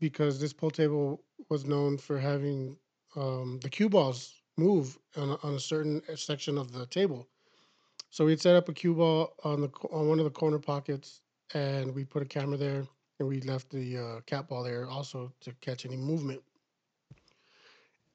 because 0.00 0.40
this 0.40 0.52
pool 0.52 0.70
table 0.70 1.22
was 1.48 1.64
known 1.64 1.98
for 1.98 2.18
having 2.18 2.76
um, 3.16 3.58
the 3.62 3.68
cue 3.68 3.88
balls 3.88 4.34
move 4.56 4.98
on 5.16 5.30
a, 5.30 5.46
on 5.46 5.54
a 5.54 5.60
certain 5.60 6.02
section 6.16 6.58
of 6.58 6.72
the 6.72 6.86
table. 6.86 7.28
So 8.10 8.24
we'd 8.24 8.40
set 8.40 8.56
up 8.56 8.68
a 8.68 8.72
cue 8.72 8.94
ball 8.94 9.34
on 9.44 9.60
the 9.60 9.68
on 9.90 10.08
one 10.08 10.18
of 10.18 10.24
the 10.24 10.30
corner 10.30 10.58
pockets, 10.58 11.20
and 11.54 11.94
we 11.94 12.04
put 12.04 12.22
a 12.22 12.26
camera 12.26 12.56
there, 12.56 12.86
and 13.18 13.28
we 13.28 13.40
left 13.42 13.70
the 13.70 13.98
uh, 13.98 14.20
cat 14.26 14.48
ball 14.48 14.62
there 14.62 14.88
also 14.88 15.32
to 15.40 15.52
catch 15.60 15.84
any 15.84 15.96
movement. 15.96 16.42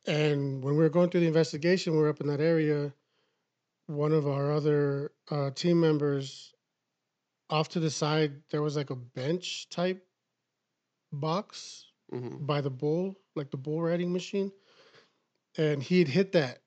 And 0.06 0.64
when 0.64 0.76
we 0.76 0.84
were 0.84 0.90
going 0.90 1.10
through 1.10 1.22
the 1.22 1.28
investigation, 1.28 1.94
we 1.94 2.00
were 2.00 2.10
up 2.10 2.22
in 2.22 2.28
that 2.28 2.42
area. 2.42 2.92
One 3.88 4.12
of 4.12 4.28
our 4.28 4.52
other 4.52 5.12
uh, 5.30 5.52
team 5.52 5.80
members, 5.80 6.54
off 7.50 7.70
to 7.70 7.80
the 7.80 7.90
side, 7.90 8.34
there 8.50 8.62
was 8.62 8.76
like 8.76 8.90
a 8.90 8.96
bench 8.96 9.70
type 9.70 10.06
box 11.14 11.88
Mm-hmm. 12.14 12.46
by 12.46 12.62
the 12.62 12.70
bull, 12.70 13.16
like 13.36 13.50
the 13.50 13.58
bull 13.58 13.82
riding 13.82 14.14
machine, 14.14 14.52
and 15.58 15.82
he 15.82 15.98
had 15.98 16.08
hit 16.08 16.32
that. 16.34 16.60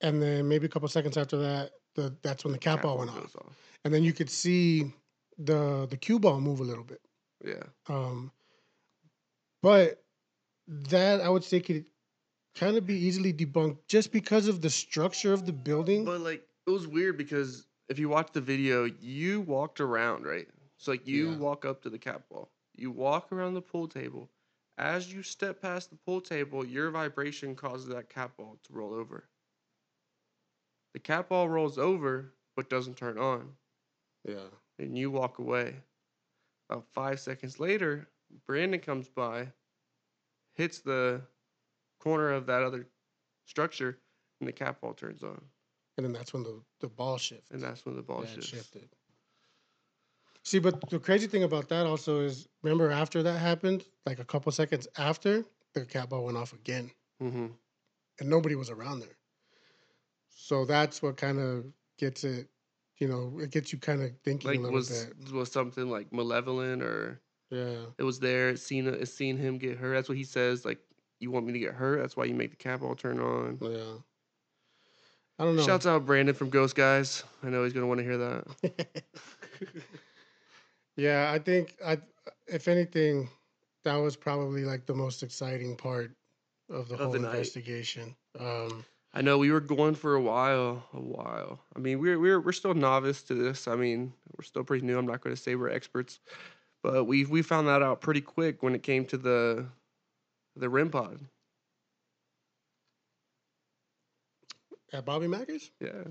And 0.00 0.22
then 0.22 0.46
maybe 0.46 0.66
a 0.66 0.68
couple 0.68 0.86
seconds 0.88 1.16
after 1.16 1.36
that, 1.38 1.72
the 1.96 2.16
that's 2.22 2.44
when 2.44 2.52
the 2.52 2.58
cat 2.58 2.82
ball 2.82 2.98
went 2.98 3.10
off, 3.10 3.34
and 3.84 3.92
then 3.92 4.04
you 4.04 4.12
could 4.12 4.30
see 4.30 4.92
the 5.38 5.86
the 5.90 5.96
cue 5.96 6.20
ball 6.20 6.40
move 6.40 6.60
a 6.60 6.64
little 6.64 6.84
bit. 6.84 7.00
Yeah. 7.44 7.64
Um, 7.88 8.30
but 9.62 10.04
that 10.68 11.20
I 11.20 11.28
would 11.28 11.44
say 11.44 11.60
could 11.60 11.86
kind 12.54 12.76
of 12.76 12.86
be 12.86 12.94
easily 12.94 13.32
debunked 13.32 13.78
just 13.88 14.12
because 14.12 14.46
of 14.46 14.60
the 14.60 14.70
structure 14.70 15.32
of 15.32 15.44
the 15.46 15.52
building. 15.52 16.04
But 16.04 16.20
like 16.20 16.46
it 16.66 16.70
was 16.70 16.86
weird 16.86 17.16
because 17.18 17.66
if 17.88 17.98
you 17.98 18.08
watch 18.08 18.32
the 18.32 18.40
video, 18.40 18.84
you 19.00 19.40
walked 19.40 19.80
around, 19.80 20.24
right? 20.24 20.46
So 20.78 20.92
like 20.92 21.06
you 21.06 21.30
Yeah. 21.30 21.36
walk 21.38 21.64
up 21.64 21.82
to 21.82 21.90
the 21.90 21.98
cat 21.98 22.28
ball. 22.28 22.50
You 22.74 22.90
walk 22.90 23.32
around 23.32 23.54
the 23.54 23.62
pool 23.62 23.88
table. 23.88 24.30
As 24.78 25.12
you 25.12 25.22
step 25.22 25.60
past 25.60 25.90
the 25.90 25.96
pool 25.96 26.20
table, 26.20 26.64
your 26.66 26.90
vibration 26.90 27.54
causes 27.56 27.86
that 27.88 28.08
cat 28.08 28.36
ball 28.36 28.58
to 28.64 28.72
roll 28.72 28.92
over. 28.94 29.28
The 30.94 30.98
cat 31.00 31.28
ball 31.28 31.48
rolls 31.48 31.78
over 31.78 32.34
but 32.56 32.68
doesn't 32.70 32.96
turn 32.96 33.18
on. 33.18 33.56
yeah, 34.26 34.48
And 34.78 34.96
you 34.96 35.10
walk 35.10 35.38
away. 35.38 35.82
About 36.68 36.86
five 36.92 37.20
seconds 37.20 37.58
later, 37.60 38.08
Brandon 38.46 38.80
comes 38.80 39.08
by, 39.08 39.52
hits 40.54 40.80
the 40.80 41.22
corner 42.00 42.30
of 42.30 42.46
that 42.46 42.62
other 42.62 42.88
structure, 43.44 43.98
and 44.40 44.48
the 44.48 44.52
cat 44.52 44.80
ball 44.80 44.94
turns 44.94 45.22
on. 45.22 45.40
and 45.96 46.04
then 46.04 46.12
that's 46.12 46.32
when 46.32 46.42
the 46.42 46.60
the 46.80 46.88
ball 46.88 47.18
shifts. 47.18 47.50
And 47.50 47.62
that's 47.62 47.84
when 47.84 47.96
the 47.96 48.02
ball 48.02 48.22
Yeah, 48.22 48.26
shifts. 48.26 48.48
shifted. 48.50 48.88
See, 50.44 50.58
but 50.58 50.88
the 50.90 50.98
crazy 50.98 51.26
thing 51.26 51.42
about 51.42 51.68
that 51.70 51.86
also 51.86 52.20
is, 52.20 52.48
remember 52.62 52.90
after 52.90 53.22
that 53.22 53.38
happened, 53.38 53.84
like 54.06 54.18
a 54.18 54.24
couple 54.24 54.52
seconds 54.52 54.86
after, 54.98 55.44
the 55.72 55.84
cat 55.86 56.08
ball 56.10 56.24
went 56.24 56.36
off 56.36 56.52
again, 56.52 56.90
Mm-hmm. 57.22 57.46
and 58.20 58.28
nobody 58.30 58.54
was 58.54 58.68
around 58.70 59.00
there. 59.00 59.16
So 60.28 60.64
that's 60.66 61.00
what 61.02 61.16
kind 61.16 61.38
of 61.40 61.64
gets 61.98 62.24
it, 62.24 62.48
you 62.98 63.08
know, 63.08 63.38
it 63.40 63.50
gets 63.50 63.72
you 63.72 63.78
kind 63.78 64.02
of 64.02 64.10
thinking 64.22 64.50
a 64.50 64.52
like 64.52 64.60
little 64.60 64.74
was 64.74 65.06
bit. 65.06 65.32
was 65.32 65.50
something 65.50 65.88
like 65.88 66.12
malevolent 66.12 66.82
or 66.82 67.20
Yeah, 67.50 67.86
it 67.98 68.02
was 68.02 68.18
there 68.20 68.50
it's 68.50 68.62
seen 68.62 68.86
it's 68.86 69.12
seen 69.14 69.36
him 69.38 69.56
get 69.58 69.78
hurt 69.78 69.94
that's 69.94 70.08
what 70.08 70.18
he 70.18 70.24
says 70.24 70.64
like 70.64 70.78
you 71.20 71.30
want 71.30 71.46
me 71.46 71.52
to 71.54 71.58
get 71.58 71.72
hurt 71.74 72.00
that's 72.00 72.16
why 72.16 72.24
you 72.24 72.34
make 72.34 72.50
the 72.50 72.56
cat 72.56 72.80
ball 72.80 72.94
turn 72.94 73.18
on 73.20 73.58
yeah. 73.62 73.94
I 75.38 75.44
don't 75.44 75.56
know. 75.56 75.62
shouts 75.62 75.86
out 75.86 76.04
brandon 76.04 76.34
from 76.34 76.50
ghost 76.50 76.74
guys 76.74 77.22
i 77.44 77.48
know 77.48 77.62
he's 77.64 77.72
gonna 77.72 77.86
want 77.86 77.98
to 77.98 78.04
hear 78.04 78.18
that 78.18 78.44
yeah, 80.96 81.30
I 81.32 81.38
think 81.38 81.76
I, 81.84 81.98
if 82.46 82.68
anything, 82.68 83.28
that 83.84 83.96
was 83.96 84.16
probably 84.16 84.64
like 84.64 84.86
the 84.86 84.94
most 84.94 85.22
exciting 85.22 85.76
part 85.76 86.10
of 86.70 86.88
the 86.88 86.94
Of 86.94 87.00
whole 87.00 87.10
the 87.10 87.18
investigation. 87.18 88.14
Um, 88.38 88.84
i 89.16 89.22
know 89.22 89.38
we 89.38 89.52
were 89.52 89.60
going 89.60 89.94
for 89.94 90.14
a 90.14 90.20
while 90.20 90.82
a 90.92 91.00
while. 91.00 91.60
I 91.76 91.78
mean 91.78 92.00
we're 92.00 92.18
we're, 92.18 92.40
we're 92.40 92.52
still 92.52 92.74
novice 92.74 93.22
to 93.24 93.34
this. 93.34 93.68
I 93.68 93.76
mean 93.76 94.12
we're 94.36 94.44
still 94.44 94.64
pretty 94.64 94.84
new. 94.84 94.98
I'm 94.98 95.06
not 95.06 95.20
going 95.20 95.34
to 95.34 95.40
say 95.40 95.54
we're 95.54 95.70
experts 95.70 96.20
but 96.84 97.04
we 97.04 97.24
we 97.24 97.42
found 97.42 97.66
that 97.66 97.82
out 97.82 98.00
pretty 98.02 98.20
quick 98.20 98.62
when 98.62 98.74
it 98.74 98.82
came 98.84 99.04
to 99.06 99.16
the 99.16 99.66
the 100.54 100.68
REM 100.68 100.90
pod. 100.90 101.18
At 104.92 105.04
Bobby 105.04 105.26
Mackey's. 105.26 105.72
yeah 105.80 106.04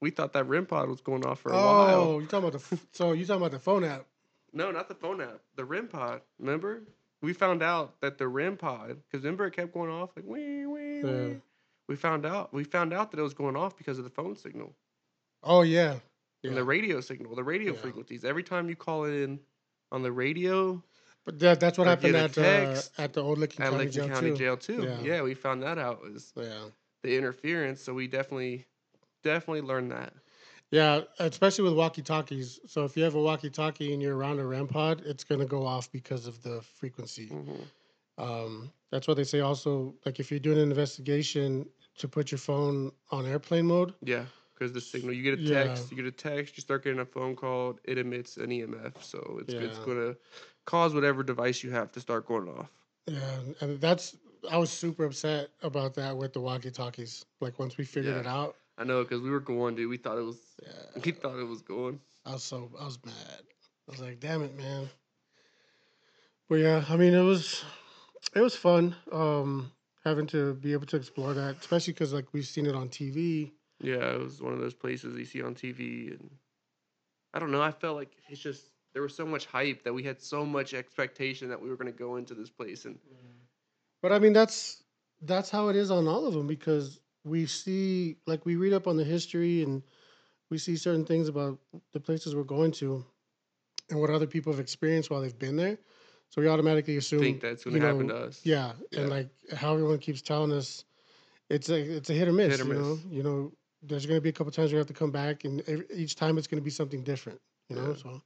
we 0.00 0.10
thought 0.10 0.32
that 0.32 0.44
REM 0.44 0.66
pod 0.66 0.88
was 0.88 1.00
going 1.00 1.24
off 1.26 1.40
for 1.40 1.50
a 1.52 1.56
oh, 1.56 1.64
while 1.64 1.94
Oh, 2.00 2.18
you 2.20 2.26
talking 2.26 2.48
about 2.48 2.60
the 2.60 2.76
f- 2.76 2.86
so 2.92 3.12
you 3.12 3.24
talking 3.26 3.42
about 3.42 3.52
the 3.52 3.58
phone 3.58 3.84
app? 3.84 4.06
No, 4.52 4.70
not 4.70 4.88
the 4.88 4.94
phone 4.94 5.20
app. 5.20 5.40
The 5.56 5.64
REM 5.64 5.88
pod. 5.88 6.22
Remember? 6.38 6.82
We 7.22 7.32
found 7.34 7.62
out 7.62 8.00
that 8.00 8.16
the 8.18 8.26
REM 8.26 8.56
pod, 8.56 8.96
because 9.06 9.22
remember 9.24 9.46
it 9.46 9.54
kept 9.54 9.74
going 9.74 9.90
off 9.90 10.10
like 10.16 10.24
wee 10.26 10.66
wee 10.66 11.00
Yeah. 11.00 11.04
wee. 11.26 11.36
We 11.88 11.96
found 11.96 12.24
out. 12.24 12.52
We 12.54 12.64
found 12.64 12.92
out 12.92 13.10
that 13.10 13.18
it 13.20 13.22
was 13.22 13.34
going 13.34 13.56
off 13.56 13.76
because 13.76 13.98
of 13.98 14.04
the 14.04 14.10
phone 14.10 14.36
signal 14.36 14.74
Oh 15.42 15.62
yeah, 15.62 15.96
yeah. 16.42 16.48
and 16.48 16.56
the 16.56 16.64
radio 16.64 17.00
signal, 17.00 17.34
the 17.34 17.44
radio 17.44 17.72
Yeah. 17.74 17.78
frequencies. 17.80 18.24
Every 18.24 18.42
time 18.42 18.68
you 18.68 18.76
call 18.76 19.04
in 19.04 19.40
on 19.92 20.02
the 20.02 20.12
radio 20.12 20.82
but 21.26 21.38
that, 21.40 21.60
that's 21.60 21.76
what 21.76 21.86
happened 21.86 22.16
at 22.16 22.36
uh, 22.38 22.80
at 22.96 23.12
the 23.12 23.22
old 23.22 23.38
Licking 23.38 23.62
at 23.62 23.70
County 23.70 23.84
Lincoln 23.84 23.92
Jail 24.06 24.08
County 24.14 24.30
too. 24.30 24.36
Jail 24.36 24.56
too. 24.56 24.82
Yeah. 24.82 25.00
Yeah. 25.16 25.22
we 25.22 25.34
found 25.34 25.62
that 25.62 25.78
out 25.78 26.00
was 26.02 26.32
Yeah, 26.34 26.64
the 27.02 27.16
interference. 27.16 27.82
So 27.82 27.92
we 27.92 28.06
definitely, 28.06 28.66
definitely 29.22 29.62
learn 29.62 29.88
that. 29.88 30.14
yeah, 30.70 31.02
especially 31.18 31.64
with 31.64 31.74
walkie 31.74 32.02
talkies. 32.02 32.60
So 32.66 32.84
if 32.84 32.96
you 32.96 33.02
have 33.04 33.14
a 33.14 33.20
walkie 33.22 33.50
talkie 33.50 33.92
and 33.92 34.02
you're 34.02 34.16
around 34.16 34.38
a 34.38 34.46
REM 34.46 34.68
pod, 34.68 35.02
it's 35.04 35.24
gonna 35.24 35.46
go 35.46 35.66
off 35.66 35.90
because 35.90 36.26
of 36.26 36.42
the 36.42 36.60
frequency. 36.62 37.28
hmm 37.28 37.62
Um, 38.18 38.72
that's 38.90 39.06
what 39.08 39.16
they 39.16 39.24
say. 39.24 39.40
Also, 39.40 39.94
like 40.04 40.20
if 40.20 40.30
you're 40.30 40.40
doing 40.40 40.58
an 40.58 40.68
investigation, 40.70 41.66
to 41.98 42.08
put 42.08 42.30
your 42.30 42.38
phone 42.38 42.92
on 43.10 43.26
airplane 43.26 43.66
mode. 43.66 43.94
Yeah, 44.02 44.26
because 44.54 44.72
the 44.72 44.80
signal 44.80 45.12
you 45.14 45.22
get 45.22 45.34
a 45.34 45.42
Yeah. 45.42 45.64
text, 45.64 45.90
you 45.90 45.96
get 45.96 46.06
a 46.06 46.10
text, 46.10 46.56
you 46.56 46.60
start 46.62 46.84
getting 46.84 47.00
a 47.00 47.04
phone 47.04 47.36
call, 47.36 47.78
it 47.84 47.98
emits 47.98 48.36
an 48.36 48.50
EMF, 48.50 49.02
so 49.02 49.38
it's 49.40 49.54
it's 49.54 49.78
gonna 49.78 50.16
cause 50.64 50.94
whatever 50.94 51.22
device 51.22 51.62
you 51.62 51.70
have 51.70 51.92
to 51.92 52.00
start 52.00 52.26
going 52.26 52.48
off. 52.48 52.70
Yeah, 53.06 53.40
and 53.60 53.80
that's 53.80 54.16
I 54.50 54.56
was 54.58 54.70
super 54.70 55.04
upset 55.04 55.50
about 55.62 55.94
that 55.94 56.16
with 56.16 56.32
the 56.32 56.40
walkie 56.40 56.70
talkies. 56.70 57.24
Like 57.40 57.58
once 57.58 57.76
we 57.76 57.84
figured 57.84 58.16
Yeah. 58.16 58.20
it 58.20 58.26
out, 58.26 58.56
I 58.78 58.84
know 58.84 59.02
because 59.02 59.20
we 59.20 59.30
were 59.30 59.40
going, 59.40 59.74
dude. 59.74 59.90
We 59.90 59.96
thought 59.98 60.18
it 60.18 60.24
was, 60.24 60.38
yeah, 60.62 61.02
we 61.04 61.10
thought 61.12 61.38
it 61.38 61.44
was 61.48 61.62
going. 61.62 62.00
I 62.24 62.32
was 62.32 62.42
so 62.42 62.70
I 62.80 62.84
was 62.84 62.98
mad. 63.04 63.14
I 63.88 63.90
was 63.90 64.00
like, 64.00 64.20
damn 64.20 64.42
it, 64.42 64.56
man. 64.56 64.88
But 66.48 66.56
yeah, 66.56 66.84
I 66.88 66.96
mean, 66.96 67.14
it 67.14 67.22
was 67.22 67.64
it 68.34 68.40
was 68.40 68.56
fun 68.56 68.94
um, 69.12 69.70
having 70.04 70.26
to 70.28 70.54
be 70.54 70.72
able 70.72 70.86
to 70.86 70.96
explore 70.96 71.34
that, 71.34 71.56
especially 71.60 71.92
because 71.92 72.12
like 72.12 72.26
we've 72.32 72.46
seen 72.46 72.66
it 72.66 72.74
on 72.74 72.88
TV. 72.88 73.52
Yeah, 73.80 74.12
it 74.12 74.20
was 74.20 74.42
one 74.42 74.52
of 74.52 74.58
those 74.58 74.74
places 74.74 75.16
you 75.16 75.24
see 75.24 75.42
on 75.42 75.54
TV, 75.54 76.10
and 76.10 76.30
I 77.32 77.38
don't 77.38 77.50
know. 77.50 77.62
I 77.62 77.70
felt 77.70 77.96
like 77.96 78.12
it's 78.28 78.40
just 78.40 78.66
there 78.92 79.02
was 79.02 79.14
so 79.14 79.24
much 79.24 79.46
hype 79.46 79.84
that 79.84 79.92
we 79.92 80.02
had 80.02 80.20
so 80.20 80.44
much 80.44 80.74
expectation 80.74 81.48
that 81.48 81.60
we 81.60 81.68
were 81.68 81.76
gonna 81.76 81.92
go 81.92 82.16
into 82.16 82.34
this 82.34 82.50
place, 82.50 82.84
and 82.84 82.98
But 84.02 84.12
I 84.12 84.18
mean, 84.18 84.32
that's 84.32 84.82
that's 85.22 85.50
how 85.50 85.68
it 85.68 85.76
is 85.76 85.90
on 85.90 86.08
all 86.08 86.26
of 86.26 86.34
them 86.34 86.46
because 86.46 87.00
we 87.24 87.46
see, 87.46 88.16
like, 88.26 88.44
we 88.46 88.56
read 88.56 88.72
up 88.72 88.86
on 88.86 88.96
the 88.96 89.04
history 89.04 89.62
and 89.62 89.82
we 90.50 90.58
see 90.58 90.76
certain 90.76 91.04
things 91.04 91.28
about 91.28 91.58
the 91.92 92.00
places 92.00 92.34
we're 92.34 92.42
going 92.42 92.72
to 92.72 93.04
and 93.90 94.00
what 94.00 94.10
other 94.10 94.26
people 94.26 94.52
have 94.52 94.60
experienced 94.60 95.10
while 95.10 95.20
they've 95.20 95.38
been 95.38 95.56
there. 95.56 95.78
So 96.30 96.40
we 96.40 96.48
automatically 96.48 96.96
assume, 96.96 97.20
think 97.20 97.40
that's 97.40 97.64
gonna 97.64 97.80
happen 97.80 98.06
know, 98.06 98.14
to 98.14 98.26
us. 98.26 98.40
yeah, 98.44 98.72
Yeah. 98.92 99.00
and 99.00 99.10
like 99.10 99.28
how 99.54 99.72
everyone 99.74 99.98
keeps 99.98 100.22
telling 100.22 100.52
us, 100.52 100.84
it's 101.48 101.68
a 101.68 101.96
it's 101.96 102.08
a 102.08 102.12
hit 102.12 102.28
or 102.28 102.32
miss. 102.32 102.56
Hit 102.56 102.66
or 102.66 102.68
you 102.68 102.80
know, 102.80 102.94
miss. 102.94 103.04
you 103.10 103.22
know, 103.24 103.52
there's 103.82 104.06
going 104.06 104.16
to 104.16 104.22
be 104.22 104.28
a 104.28 104.32
couple 104.32 104.52
times 104.52 104.70
we 104.72 104.78
have 104.78 104.86
to 104.86 104.92
come 104.92 105.10
back, 105.10 105.44
and 105.44 105.60
every, 105.66 105.86
each 105.92 106.14
time 106.14 106.38
it's 106.38 106.46
going 106.46 106.60
to 106.60 106.64
be 106.64 106.70
something 106.70 107.02
different. 107.02 107.40
You 107.68 107.76
know, 107.76 107.88
Yeah. 107.88 107.96
so 107.96 108.22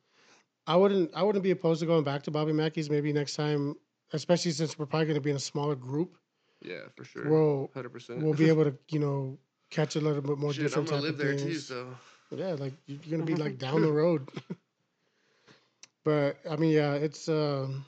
I 0.67 0.77
wouldn't 0.77 1.13
I 1.15 1.23
wouldn't 1.23 1.43
be 1.43 1.51
opposed 1.51 1.81
to 1.81 1.87
going 1.87 2.05
back 2.05 2.23
to 2.25 2.31
Bobby 2.31 2.53
Mackey's 2.53 2.91
maybe 2.91 3.11
next 3.13 3.35
time, 3.37 3.75
especially 4.13 4.51
since 4.51 4.79
we're 4.79 4.87
probably 4.87 5.07
going 5.07 5.15
to 5.15 5.21
be 5.23 5.31
in 5.31 5.37
a 5.37 5.41
smaller 5.41 5.75
group. 5.75 6.19
Yeah, 6.65 6.81
for 6.97 7.05
sure. 7.05 7.29
We'll 7.29 7.71
hundred 7.75 7.91
percent. 7.91 8.23
we'll 8.23 8.35
be 8.35 8.49
able 8.49 8.65
to 8.65 8.77
you 8.89 8.99
know 8.99 9.39
catch 9.71 9.97
a 9.97 10.01
little 10.01 10.23
bit 10.23 10.39
more 10.39 10.53
Shit, 10.53 10.65
I'm 10.65 10.85
different 10.85 10.89
gonna 10.89 11.01
type 11.03 11.11
live 11.11 11.13
of 11.15 11.19
there 11.19 11.37
things. 11.37 11.69
too, 11.69 11.75
so 11.75 11.95
Yeah, 12.31 12.53
like 12.55 12.73
you- 12.87 12.99
you're 13.05 13.19
gonna 13.19 13.27
be 13.27 13.37
like 13.41 13.59
down 13.59 13.83
the 13.83 13.93
road. 14.03 14.29
but 16.05 16.37
I 16.49 16.57
mean, 16.57 16.71
yeah, 16.71 16.95
it's 16.95 17.29
um, 17.29 17.85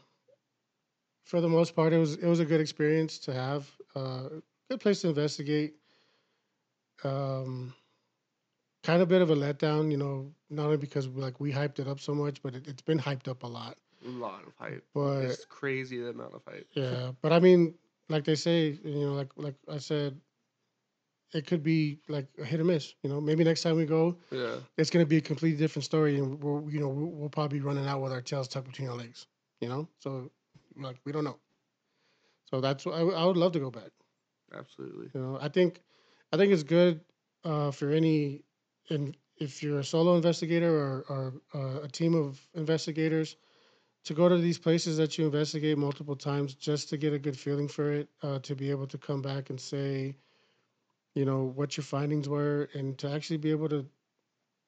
for 1.24 1.40
the 1.40 1.48
most 1.48 1.74
part, 1.74 1.92
it 1.92 1.98
was 1.98 2.14
it 2.14 2.26
was 2.26 2.40
a 2.40 2.44
good 2.44 2.60
experience 2.60 3.18
to 3.20 3.32
have. 3.32 3.70
Uh, 3.94 4.28
good 4.70 4.80
place 4.80 5.00
to 5.02 5.08
investigate. 5.08 5.74
Um, 7.04 7.74
kind 8.82 9.02
of 9.02 9.08
bit 9.08 9.22
of 9.22 9.30
a 9.30 9.34
letdown, 9.36 9.90
you 9.90 9.96
know, 9.96 10.32
not 10.50 10.64
only 10.66 10.76
because 10.76 11.06
like 11.08 11.40
we 11.40 11.52
hyped 11.52 11.78
it 11.78 11.88
up 11.88 12.00
so 12.00 12.14
much, 12.14 12.42
but 12.42 12.54
it, 12.54 12.66
it's 12.66 12.82
been 12.82 12.98
hyped 12.98 13.28
up 13.28 13.42
a 13.42 13.46
lot. 13.46 13.76
a 14.04 14.08
lot 14.08 14.46
of 14.46 14.52
hype. 14.58 14.84
But 14.94 15.22
it's 15.24 15.44
crazy 15.44 15.98
the 15.98 16.10
amount 16.10 16.34
of 16.34 16.42
hype. 16.48 16.68
yeah, 16.72 17.12
but 17.20 17.32
I 17.32 17.40
mean, 17.40 17.74
like 18.08 18.24
they 18.24 18.34
say, 18.34 18.78
you 18.84 19.06
know, 19.06 19.12
like 19.14 19.30
like 19.36 19.56
I 19.68 19.78
said, 19.78 20.20
it 21.32 21.46
could 21.46 21.62
be 21.62 22.00
like 22.08 22.28
a 22.38 22.44
hit 22.44 22.60
or 22.60 22.64
miss. 22.64 22.94
You 23.02 23.10
know, 23.10 23.20
maybe 23.20 23.44
next 23.44 23.62
time 23.62 23.76
we 23.76 23.84
go, 23.86 24.16
Yeah, 24.30 24.56
it's 24.76 24.90
going 24.90 25.04
to 25.04 25.08
be 25.08 25.16
a 25.18 25.20
completely 25.20 25.58
different 25.58 25.84
story, 25.84 26.18
and 26.18 26.42
we'll 26.42 26.68
you 26.70 26.80
know 26.80 26.88
we'll, 26.88 27.10
we'll 27.10 27.28
probably 27.28 27.58
be 27.58 27.64
running 27.64 27.86
out 27.86 28.00
with 28.02 28.12
our 28.12 28.22
tails 28.22 28.48
tucked 28.48 28.66
between 28.68 28.88
our 28.88 28.96
legs. 28.96 29.26
You 29.60 29.68
know, 29.68 29.88
so 29.98 30.30
like 30.76 30.98
we 31.04 31.12
don't 31.12 31.24
know. 31.24 31.38
So 32.44 32.60
that's 32.60 32.86
I, 32.86 33.02
would- 33.02 33.14
I 33.14 33.24
would 33.24 33.36
love 33.36 33.52
to 33.52 33.60
go 33.60 33.70
back. 33.70 33.90
absolutely. 34.56 35.08
You 35.14 35.20
know, 35.20 35.38
I 35.40 35.48
think 35.48 35.82
I 36.32 36.36
think 36.36 36.52
it's 36.52 36.62
good 36.62 37.00
uh, 37.44 37.70
for 37.70 37.90
any 37.90 38.44
and 38.90 39.16
if 39.38 39.62
you're 39.62 39.80
a 39.80 39.84
solo 39.84 40.16
investigator 40.16 40.72
or, 40.74 41.04
or 41.08 41.34
uh, 41.54 41.80
a 41.82 41.88
team 41.88 42.14
of 42.14 42.40
investigators 42.54 43.36
to 44.06 44.14
go 44.14 44.28
to 44.28 44.38
these 44.38 44.58
places 44.58 44.96
that 44.98 45.18
you 45.18 45.24
investigate 45.26 45.76
multiple 45.76 46.14
times 46.16 46.54
just 46.54 46.88
to 46.90 46.96
get 46.96 47.12
a 47.12 47.18
good 47.18 47.36
feeling 47.36 47.66
for 47.66 47.92
it, 47.92 48.08
uh, 48.22 48.38
to 48.40 48.54
be 48.54 48.70
able 48.70 48.86
to 48.86 48.98
come 48.98 49.20
back 49.20 49.50
and 49.50 49.60
say, 49.60 50.16
you 51.14 51.24
know, 51.24 51.42
what 51.42 51.76
your 51.76 51.84
findings 51.84 52.28
were, 52.28 52.68
and 52.74 52.96
to 52.98 53.10
actually 53.10 53.38
be 53.38 53.50
able 53.50 53.68
to 53.68 53.84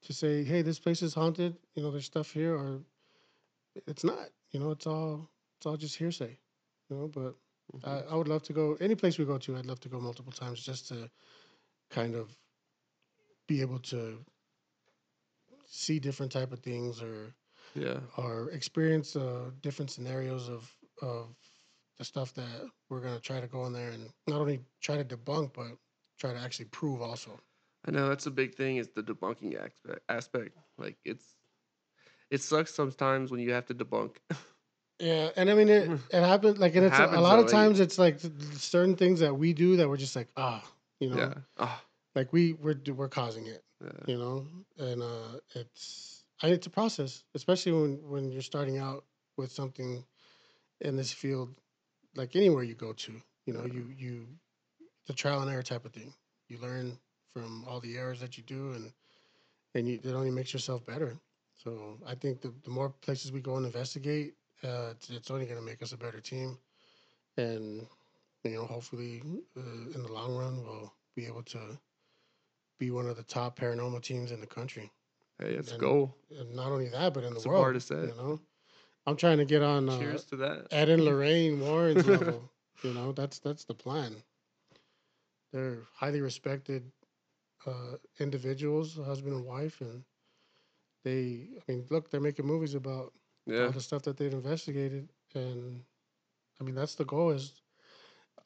to 0.03 0.13
say, 0.13 0.45
hey, 0.45 0.63
this 0.63 0.79
place 0.79 1.03
is 1.03 1.15
haunted. 1.15 1.57
You 1.75 1.83
know, 1.83 1.91
there's 1.91 2.05
stuff 2.05 2.31
here, 2.31 2.55
or 2.55 2.81
it's 3.87 4.05
not. 4.05 4.29
You 4.51 4.61
know, 4.61 4.71
it's 4.73 4.87
all 4.87 5.31
it's 5.57 5.67
all 5.67 5.77
just 5.77 5.97
hearsay. 5.97 6.37
You 6.91 6.97
know, 6.97 7.09
but 7.09 7.35
Mhm. 7.75 7.87
I, 7.87 8.13
I 8.13 8.15
would 8.17 8.29
love 8.29 8.43
to 8.45 8.53
go 8.53 8.77
any 8.81 8.95
place 8.95 9.19
we 9.19 9.25
go 9.25 9.39
to. 9.39 9.57
I'd 9.57 9.67
love 9.67 9.81
to 9.81 9.89
go 9.89 10.01
multiple 10.01 10.33
times 10.33 10.63
just 10.65 10.89
to 10.89 11.11
kind 11.91 12.15
of 12.15 12.35
be 13.47 13.61
able 13.61 13.79
to 13.79 14.25
see 15.67 15.99
different 16.01 16.33
type 16.33 16.53
of 16.53 16.61
things 16.61 17.03
or 17.03 17.35
yeah, 17.79 18.01
or 18.17 18.51
experience 18.51 19.17
uh, 19.17 19.51
different 19.63 19.91
scenarios 19.91 20.49
of 20.49 20.71
of 21.03 21.29
the 21.99 22.05
stuff 22.05 22.33
that 22.35 22.69
we're 22.91 23.01
gonna 23.01 23.21
try 23.21 23.41
to 23.41 23.47
go 23.47 23.67
in 23.67 23.73
there 23.73 23.91
and 23.91 24.09
not 24.27 24.41
only 24.41 24.61
try 24.81 24.97
to 24.97 25.05
debunk 25.05 25.53
but 25.55 25.67
try 26.19 26.33
to 26.33 26.39
actually 26.39 26.67
prove 26.67 27.03
also. 27.03 27.31
I 27.87 27.91
know 27.93 28.09
that's 28.09 28.27
a 28.27 28.31
big 28.31 28.55
thing. 28.55 28.77
Is 28.77 28.89
the 28.95 29.03
debunking 29.03 29.57
aspect. 29.57 30.01
Aspect 30.09 30.57
like 30.79 30.97
it's 31.05 31.37
it 32.31 32.41
sucks 32.43 32.75
sometimes 32.75 33.31
when 33.31 33.41
you 33.41 33.53
have 33.53 33.67
to 33.67 33.75
debunk. 33.75 34.17
Yeah, 35.01 35.31
and 35.37 35.49
I 35.51 35.55
mean 35.55 35.69
it. 35.69 35.89
It 36.13 36.23
happens 36.25 36.59
like, 36.59 36.75
and 36.75 36.85
It 36.85 36.89
it's 36.89 36.99
a, 36.99 37.21
lot 37.21 37.39
of 37.39 37.45
like- 37.47 37.53
times 37.53 37.81
it's 37.81 37.99
like 37.99 38.19
certain 38.55 38.97
things 38.97 39.21
that 39.21 39.35
we 39.35 39.53
do 39.53 39.77
that 39.77 39.89
we're 39.89 39.97
just 39.97 40.17
like 40.17 40.29
ah, 40.37 40.63
you 41.01 41.11
know, 41.11 41.17
yeah. 41.17 41.35
Ah, 41.59 41.83
like 42.15 42.33
we 42.33 42.55
we're 42.55 42.77
we're 42.95 43.09
causing 43.09 43.47
it. 43.47 43.63
yeah. 43.83 43.91
you 44.07 44.19
know 44.19 44.45
and 44.79 45.03
uh 45.03 45.39
it's 45.55 46.18
I, 46.43 46.49
it's 46.49 46.67
a 46.67 46.71
process 46.71 47.25
especially 47.35 47.73
when 47.73 48.09
when 48.09 48.31
you're 48.31 48.43
starting 48.43 48.79
out 48.79 49.05
with 49.37 49.53
something 49.53 50.05
in 50.81 50.97
this 50.97 51.13
field 51.13 51.55
like 52.17 52.37
anywhere 52.37 52.65
you 52.65 52.75
go 52.75 52.93
to 52.93 53.21
you 53.47 53.53
know 53.55 53.65
you 53.65 53.91
you 53.97 54.27
a 55.09 55.13
trial 55.13 55.41
and 55.41 55.51
error 55.51 55.63
type 55.63 55.85
of 55.85 55.93
thing. 55.93 56.13
You 56.49 56.59
learn 56.59 56.99
from 57.33 57.65
all 57.67 57.81
the 57.81 57.97
errors 57.97 58.21
that 58.21 58.37
you 58.37 58.43
do 58.45 58.73
and 58.73 58.93
and 59.75 59.89
you, 59.89 60.01
it 60.03 60.15
only 60.15 60.31
makes 60.31 60.53
yourself 60.53 60.85
better. 60.85 61.17
So 61.57 61.99
i 62.07 62.15
think 62.15 62.41
the, 62.41 62.55
the 62.63 62.71
more 62.71 62.91
places 62.91 63.33
we 63.33 63.41
go 63.41 63.57
and 63.57 63.67
investigate 63.67 64.35
uh 64.65 64.91
it's, 64.93 65.11
it's 65.11 65.31
only 65.31 65.47
going 65.47 65.59
to 65.59 65.65
make 65.65 65.83
us 65.83 65.93
a 65.93 65.97
better 65.97 66.21
team. 66.21 66.59
And 67.37 67.87
you 68.45 68.53
know 68.53 68.65
hopefully 68.65 69.23
uh, 69.57 69.95
in 69.95 70.03
the 70.03 70.13
long 70.13 70.37
run 70.37 70.63
we'll 70.63 70.93
be 71.17 71.27
able 71.27 71.43
to 71.43 71.79
be 72.79 72.91
one 72.91 73.09
of 73.09 73.17
the 73.17 73.25
top 73.25 73.59
paranormal 73.59 74.03
teams 74.03 74.31
in 74.31 74.41
the 74.41 74.47
country. 74.47 74.91
Hey, 75.39 75.57
let's 75.57 75.73
And- 75.73 75.81
go. 75.81 76.15
And 76.31 76.55
not 76.55 76.73
only 76.73 76.89
that, 76.89 77.15
but 77.15 77.25
in 77.25 77.33
That's 77.33 77.45
the 77.45 77.49
world. 77.51 77.75
to 77.75 77.81
say. 77.81 78.01
You 78.01 78.15
know, 78.17 78.41
I'm 79.07 79.17
trying 79.17 79.39
to 79.39 79.45
get 79.45 79.63
on 79.63 79.89
uh, 79.89 79.99
Cheers 79.99 80.25
to 80.27 80.37
that. 80.37 80.67
Ed 80.73 80.89
and 80.89 81.05
Lorraine 81.05 81.61
Warren's 81.61 82.07
level. 82.07 82.51
You 82.83 82.93
know, 82.93 83.13
that's 83.13 83.39
that's 83.39 83.65
the 83.65 83.75
plan. 83.75 84.23
They're 85.53 85.87
highly 85.95 86.21
respected 86.21 86.91
uh, 87.67 87.97
individuals, 88.19 88.97
husband 88.97 89.35
and 89.35 89.45
wife, 89.45 89.81
and 89.81 90.05
they. 91.05 91.49
I 91.59 91.73
mean, 91.73 91.87
look, 91.91 92.11
they're 92.11 92.21
making 92.21 92.47
movies 92.47 92.75
about 92.75 93.13
Yeah, 93.47 93.67
all 93.67 93.71
the 93.73 93.81
stuff 93.81 94.03
that 94.03 94.17
they've 94.17 94.33
investigated, 94.33 95.09
and 95.35 95.83
I 96.61 96.65
mean, 96.65 96.75
that's 96.75 96.95
the 96.95 97.05
goal. 97.05 97.31
Is 97.31 97.55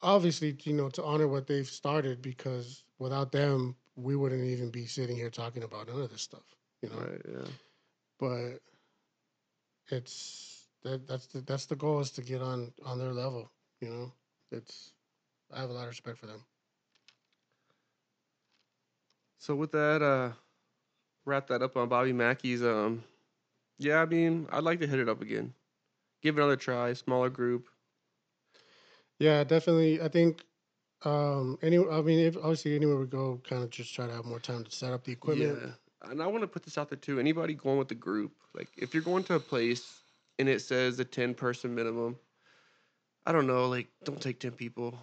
obviously 0.02 0.56
you 0.62 0.72
know 0.74 0.88
to 0.90 1.02
honor 1.04 1.28
what 1.28 1.46
they've 1.46 1.68
started 1.68 2.22
because 2.22 2.84
without 2.98 3.32
them, 3.32 3.76
we 3.96 4.16
wouldn't 4.16 4.44
even 4.44 4.70
be 4.70 4.86
sitting 4.86 5.16
here 5.16 5.30
talking 5.30 5.62
about 5.64 5.88
none 5.88 6.00
of 6.00 6.10
this 6.10 6.22
stuff. 6.22 6.56
You 6.82 6.90
know, 6.90 7.08
right. 7.08 7.22
Yeah, 7.28 7.48
but 8.18 8.60
it's 9.90 10.68
that 10.82 11.06
that's 11.08 11.26
the 11.26 11.40
that's 11.42 11.66
the 11.66 11.76
goal 11.76 12.00
is 12.00 12.10
to 12.12 12.22
get 12.22 12.42
on 12.42 12.72
on 12.84 12.98
their 12.98 13.12
level. 13.12 13.50
You 13.80 13.90
know, 13.90 14.12
it's 14.50 14.92
I 15.52 15.60
have 15.60 15.70
a 15.70 15.74
lot 15.74 15.82
of 15.84 15.88
respect 15.88 16.18
for 16.18 16.26
them. 16.26 16.44
So 19.38 19.54
with 19.56 19.72
that, 19.72 20.02
uh, 20.02 20.32
wrap 21.24 21.48
that 21.48 21.62
up 21.62 21.76
on 21.76 21.88
Bobby 21.88 22.12
Mackey's. 22.12 22.62
Um, 22.62 23.04
yeah, 23.78 24.02
I 24.02 24.06
mean, 24.06 24.48
I'd 24.52 24.64
like 24.64 24.80
to 24.80 24.86
hit 24.86 24.98
it 25.00 25.08
up 25.08 25.20
again. 25.22 25.54
Give 26.22 26.36
it 26.36 26.40
another 26.40 26.56
try. 26.56 26.92
Smaller 26.94 27.30
group. 27.30 27.68
Yeah, 29.18 29.44
definitely. 29.44 30.00
I 30.00 30.08
think 30.08 30.44
um 31.04 31.58
any 31.62 31.78
I 31.78 32.00
mean 32.02 32.18
if, 32.20 32.36
obviously 32.36 32.74
anywhere 32.76 32.96
we 32.98 33.06
go, 33.06 33.40
kind 33.44 33.62
of 33.62 33.70
just 33.70 33.94
try 33.94 34.06
to 34.06 34.12
have 34.12 34.24
more 34.24 34.40
time 34.40 34.64
to 34.64 34.70
set 34.70 34.92
up 34.92 35.04
the 35.04 35.12
equipment. 35.12 35.60
Yeah, 35.60 35.72
and 36.10 36.22
I 36.22 36.26
want 36.26 36.42
to 36.42 36.48
put 36.48 36.62
this 36.62 36.78
out 36.78 36.88
there 36.88 36.98
too. 36.98 37.18
Anybody 37.18 37.54
going 37.54 37.78
with 37.78 37.88
the 37.88 37.94
group, 37.94 38.32
like 38.54 38.68
if 38.76 38.94
you're 38.94 39.02
going 39.02 39.24
to 39.24 39.34
a 39.34 39.40
place 39.40 40.00
and 40.38 40.48
it 40.48 40.60
says 40.60 40.98
a 40.98 41.04
ten 41.04 41.34
person 41.34 41.74
minimum, 41.74 42.16
I 43.26 43.32
don't 43.32 43.46
know, 43.46 43.68
like 43.68 43.88
don't 44.04 44.20
take 44.20 44.40
ten 44.40 44.52
people. 44.52 44.98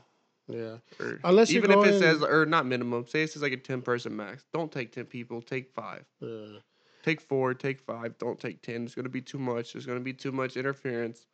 Yeah. 0.48 0.78
Or 1.00 1.20
Unless 1.24 1.52
you're 1.52 1.64
even 1.64 1.80
if 1.80 1.86
it 1.86 2.00
says 2.00 2.24
or 2.24 2.46
not 2.46 2.66
minimum, 2.66 3.06
say 3.08 3.24
it 3.24 3.32
says 3.32 3.42
like 3.42 3.54
a 3.54 3.58
ten 3.58 3.82
person 3.82 4.16
max. 4.16 4.46
Don't 4.54 4.72
take 4.72 4.92
ten 4.92 5.06
people. 5.06 5.42
Take 5.42 5.72
five. 5.74 6.06
Yeah. 6.20 6.58
Take 7.04 7.22
four. 7.22 7.54
Take 7.54 7.80
five. 7.80 8.18
Don't 8.18 8.40
take 8.40 8.62
ten. 8.62 8.84
It's 8.84 8.96
going 8.96 9.06
to 9.06 9.10
be 9.10 9.22
too 9.22 9.38
much. 9.38 9.74
There's 9.74 9.86
going 9.86 10.00
to 10.00 10.04
be 10.04 10.14
too 10.14 10.32
much 10.32 10.58
interference, 10.58 11.28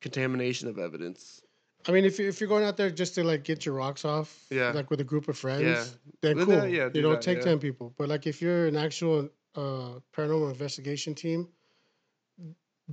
contamination 0.00 0.68
of 0.68 0.78
evidence. 0.78 1.42
I 1.88 1.92
mean, 1.92 2.04
if 2.04 2.18
you 2.18 2.28
if 2.28 2.40
you're 2.40 2.48
going 2.48 2.64
out 2.64 2.76
there 2.76 2.90
just 2.90 3.14
to 3.14 3.24
like 3.24 3.44
get 3.44 3.64
your 3.64 3.74
rocks 3.74 4.04
off, 4.04 4.44
Yeah. 4.50 4.72
like 4.72 4.90
with 4.90 5.00
a 5.00 5.04
group 5.04 5.28
of 5.28 5.38
friends, 5.38 5.62
Yeah. 5.62 5.84
then 6.20 6.36
cool. 6.38 6.46
that, 6.46 6.70
yeah, 6.70 6.88
do 6.88 6.98
you 6.98 7.02
know, 7.02 7.12
that, 7.12 7.22
take 7.22 7.38
yeah. 7.38 7.44
ten 7.44 7.58
people. 7.58 7.94
But 7.96 8.08
like 8.08 8.26
if 8.26 8.42
you're 8.42 8.66
an 8.66 8.76
actual 8.76 9.28
uh, 9.54 10.00
paranormal 10.14 10.50
investigation 10.50 11.14
team, 11.14 11.48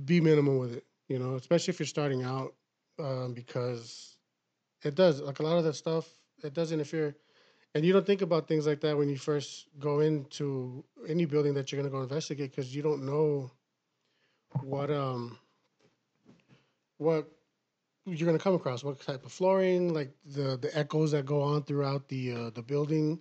be 0.04 0.20
minimal 0.20 0.58
with 0.58 0.74
it. 0.74 0.84
You 1.08 1.18
know, 1.18 1.34
especially 1.34 1.72
if 1.72 1.80
you're 1.80 1.86
starting 1.86 2.22
out, 2.22 2.54
um, 2.98 3.34
because 3.34 4.16
it 4.82 4.94
does 4.94 5.20
like 5.20 5.40
a 5.40 5.42
lot 5.42 5.58
of 5.58 5.64
that 5.64 5.74
stuff. 5.74 6.08
It 6.42 6.54
does 6.54 6.72
interfere, 6.72 7.16
and 7.74 7.84
you 7.84 7.92
don't 7.92 8.06
think 8.06 8.22
about 8.22 8.46
things 8.48 8.66
like 8.66 8.80
that 8.80 8.96
when 8.96 9.08
you 9.08 9.16
first 9.16 9.66
go 9.78 10.00
into 10.00 10.84
any 11.08 11.24
building 11.24 11.54
that 11.54 11.70
you're 11.72 11.80
going 11.80 11.90
to 11.90 11.96
go 11.96 12.02
investigate 12.02 12.50
because 12.50 12.74
you 12.74 12.82
don't 12.82 13.04
know 13.04 13.50
what 14.62 14.90
um 14.90 15.38
what 16.98 17.28
you're 18.06 18.26
going 18.26 18.36
to 18.38 18.42
come 18.42 18.54
across 18.54 18.84
what 18.84 19.00
type 19.00 19.24
of 19.24 19.32
flooring 19.32 19.92
like 19.94 20.14
the 20.26 20.56
the 20.56 20.70
echoes 20.76 21.12
that 21.12 21.24
go 21.24 21.42
on 21.42 21.62
throughout 21.62 22.08
the 22.08 22.32
uh, 22.32 22.50
the 22.50 22.62
building 22.62 23.18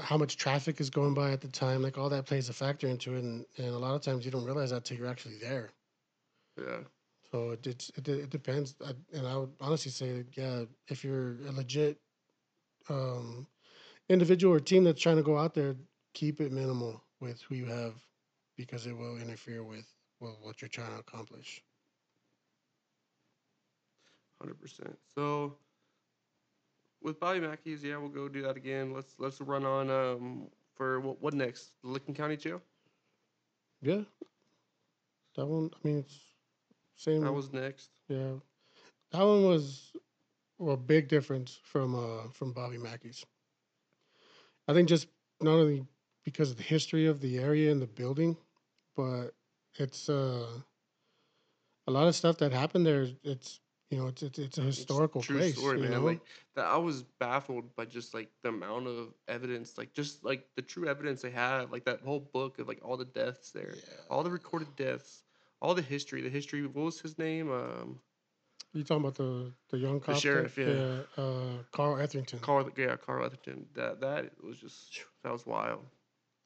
how 0.00 0.16
much 0.16 0.36
traffic 0.36 0.80
is 0.80 0.88
going 0.88 1.14
by 1.14 1.32
at 1.32 1.40
the 1.40 1.48
time 1.48 1.82
like 1.82 1.98
all 1.98 2.08
that 2.08 2.24
plays 2.24 2.48
a 2.48 2.52
factor 2.52 2.86
into 2.86 3.14
it 3.14 3.22
and, 3.22 3.44
and 3.58 3.68
a 3.68 3.78
lot 3.78 3.94
of 3.94 4.02
times 4.02 4.24
you 4.24 4.30
don't 4.30 4.44
realize 4.44 4.70
that 4.70 4.84
till 4.84 4.96
you're 4.96 5.06
actually 5.06 5.36
there. 5.38 5.70
Yeah. 6.58 6.80
so 7.30 7.50
it 7.50 7.66
it's, 7.66 7.90
it, 7.96 8.08
it 8.08 8.30
depends. 8.30 8.74
I, 8.84 8.92
and 9.16 9.26
i 9.26 9.36
would 9.36 9.52
honestly 9.60 9.90
say 9.90 10.24
yeah 10.34 10.64
if 10.88 11.02
you're 11.02 11.36
a 11.48 11.52
legit 11.52 11.98
um 12.88 13.46
individual 14.08 14.54
or 14.54 14.60
team 14.60 14.84
that's 14.84 15.00
trying 15.00 15.16
to 15.16 15.22
go 15.22 15.38
out 15.38 15.54
there 15.54 15.74
keep 16.14 16.40
it 16.40 16.52
minimal 16.52 17.02
with 17.20 17.40
who 17.42 17.54
you 17.54 17.66
have 17.66 17.94
because 18.56 18.86
it 18.86 18.96
will 18.96 19.16
interfere 19.16 19.64
with 19.64 19.86
well, 20.20 20.38
what 20.42 20.60
you're 20.60 20.68
trying 20.68 20.92
to 20.92 20.98
accomplish 20.98 21.62
Hundred 24.42 24.60
percent. 24.60 24.98
So 25.14 25.58
with 27.02 27.20
Bobby 27.20 27.40
Mackey's, 27.40 27.84
yeah, 27.84 27.96
we'll 27.98 28.08
go 28.10 28.28
do 28.28 28.42
that 28.42 28.56
again. 28.56 28.92
Let's 28.92 29.14
let's 29.18 29.40
run 29.40 29.64
on 29.64 29.90
um 29.90 30.48
for 30.74 31.00
what 31.00 31.22
what 31.22 31.34
next? 31.34 31.72
The 31.82 31.90
Licking 31.90 32.14
County 32.14 32.36
Jail. 32.36 32.62
yeah 33.82 34.02
that 35.36 35.46
one 35.46 35.70
i 35.74 35.88
mean 35.88 35.98
it's 35.98 36.20
same 36.96 37.22
That 37.22 37.32
was 37.32 37.52
next. 37.52 37.90
Yeah, 38.08 38.34
that 39.12 39.22
one 39.22 39.44
was 39.44 39.92
well, 40.58 40.74
a 40.74 40.78
big 40.78 41.08
difference 41.08 41.58
from 41.62 41.94
uh 41.94 42.28
from 42.30 42.52
Bobby 42.52 42.78
Mackey's. 42.78 43.24
I 44.68 44.74
think 44.74 44.88
just 44.88 45.08
not 45.40 45.52
only 45.54 45.86
because 46.24 46.50
of 46.50 46.56
the 46.58 46.62
history 46.62 47.06
of 47.06 47.20
the 47.20 47.38
area 47.38 47.70
and 47.72 47.82
the 47.82 47.86
building, 47.86 48.36
but 48.96 49.32
it's 49.74 50.08
uh, 50.08 50.46
a 51.86 51.90
lot 51.90 52.06
of 52.08 52.14
stuff 52.14 52.38
that 52.38 52.52
happened 52.52 52.86
there. 52.86 53.08
It's 53.24 53.60
you 53.92 53.98
know 53.98 54.08
it's 54.08 54.22
it's, 54.22 54.38
it's 54.38 54.58
a 54.58 54.66
It's 54.66 54.78
historical 54.78 55.20
true 55.22 55.36
place. 55.38 55.56
story, 55.58 55.76
you 55.78 55.82
man. 55.84 55.92
know? 55.92 56.00
Like 56.00 56.20
that, 56.56 56.64
I 56.66 56.76
was 56.78 57.02
baffled 57.20 57.76
by 57.76 57.84
just 57.84 58.14
like 58.14 58.30
the 58.42 58.48
amount 58.48 58.88
of 58.88 59.14
evidence, 59.28 59.78
like 59.78 59.92
just 59.92 60.24
like 60.24 60.46
the 60.56 60.62
true 60.62 60.88
evidence 60.88 61.22
they 61.22 61.30
have, 61.30 61.70
like 61.70 61.84
that 61.84 62.00
whole 62.00 62.20
book 62.20 62.58
of 62.58 62.68
like 62.68 62.80
all 62.84 62.96
the 62.96 63.04
deaths 63.04 63.52
there, 63.52 63.74
all 64.10 64.22
the 64.24 64.30
recorded 64.30 64.74
deaths, 64.76 65.22
all 65.60 65.74
the 65.74 65.82
history, 65.82 66.22
the 66.22 66.30
history. 66.30 66.66
What 66.66 66.84
was 66.86 67.00
his 67.00 67.18
name? 67.18 67.52
Um, 67.52 68.00
You 68.72 68.82
talking 68.84 69.04
about 69.04 69.16
the 69.16 69.52
the 69.70 69.78
young 69.78 70.00
cop? 70.00 70.14
that- 70.14 70.20
sheriff, 70.20 70.58
yeah. 70.58 71.02
uh, 71.22 71.62
Carl 71.72 71.98
Etherington. 71.98 72.40
Carl, 72.40 72.70
yeah, 72.76 72.96
Carl 72.96 73.28
Etherton. 73.28 73.66
That 73.74 74.00
that 74.00 74.32
was 74.42 74.58
just 74.58 75.04
that 75.22 75.32
was 75.32 75.46
wild. 75.46 75.84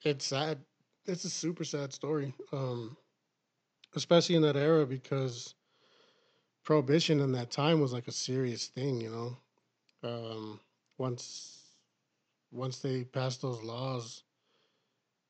it's 0.04 0.26
sad. 0.26 0.58
It's 1.06 1.24
a 1.24 1.30
super 1.30 1.64
sad 1.64 1.92
story, 1.92 2.34
um, 2.52 2.96
especially 3.94 4.36
in 4.36 4.42
that 4.42 4.56
era 4.56 4.86
because 4.86 5.54
prohibition 6.66 7.20
in 7.20 7.32
that 7.34 7.52
time 7.52 7.80
was 7.80 7.94
like 7.94 8.08
a 8.08 8.12
serious 8.12 8.68
thing. 8.68 9.00
You 9.02 9.10
know, 10.04 10.08
um, 10.08 10.60
once 10.98 11.76
once 12.52 12.80
they 12.80 13.04
passed 13.04 13.42
those 13.42 13.62
laws, 13.62 14.24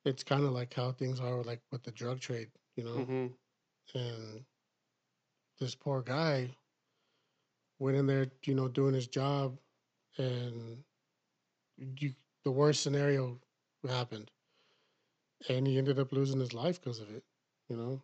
it's 0.05 0.25
kind 0.25 0.45
of 0.45 0.53
like 0.53 0.75
how 0.75 0.93
things 0.93 1.21
are 1.21 1.43
like 1.45 1.63
with 1.73 1.85
the 1.85 1.93
drug 1.93 2.21
trade. 2.21 2.51
You 2.77 2.85
know, 2.85 3.09
hmm 3.09 3.39
and 3.95 4.45
this 5.61 5.75
poor 5.75 6.03
guy 6.03 6.57
went 7.81 7.97
in 7.97 8.07
there, 8.07 8.29
you 8.45 8.55
know, 8.55 8.69
doing 8.69 8.95
his 8.95 9.09
job, 9.09 9.59
and 10.19 10.85
you, 11.79 12.15
the 12.45 12.53
worst 12.53 12.83
scenario 12.83 13.41
happened, 13.89 14.31
and 15.49 15.67
he 15.67 15.79
ended 15.79 15.99
up 15.99 16.13
losing 16.13 16.41
his 16.41 16.55
life 16.55 16.81
because 16.81 17.01
of 17.01 17.11
it, 17.15 17.25
you 17.69 17.77
know, 17.77 18.03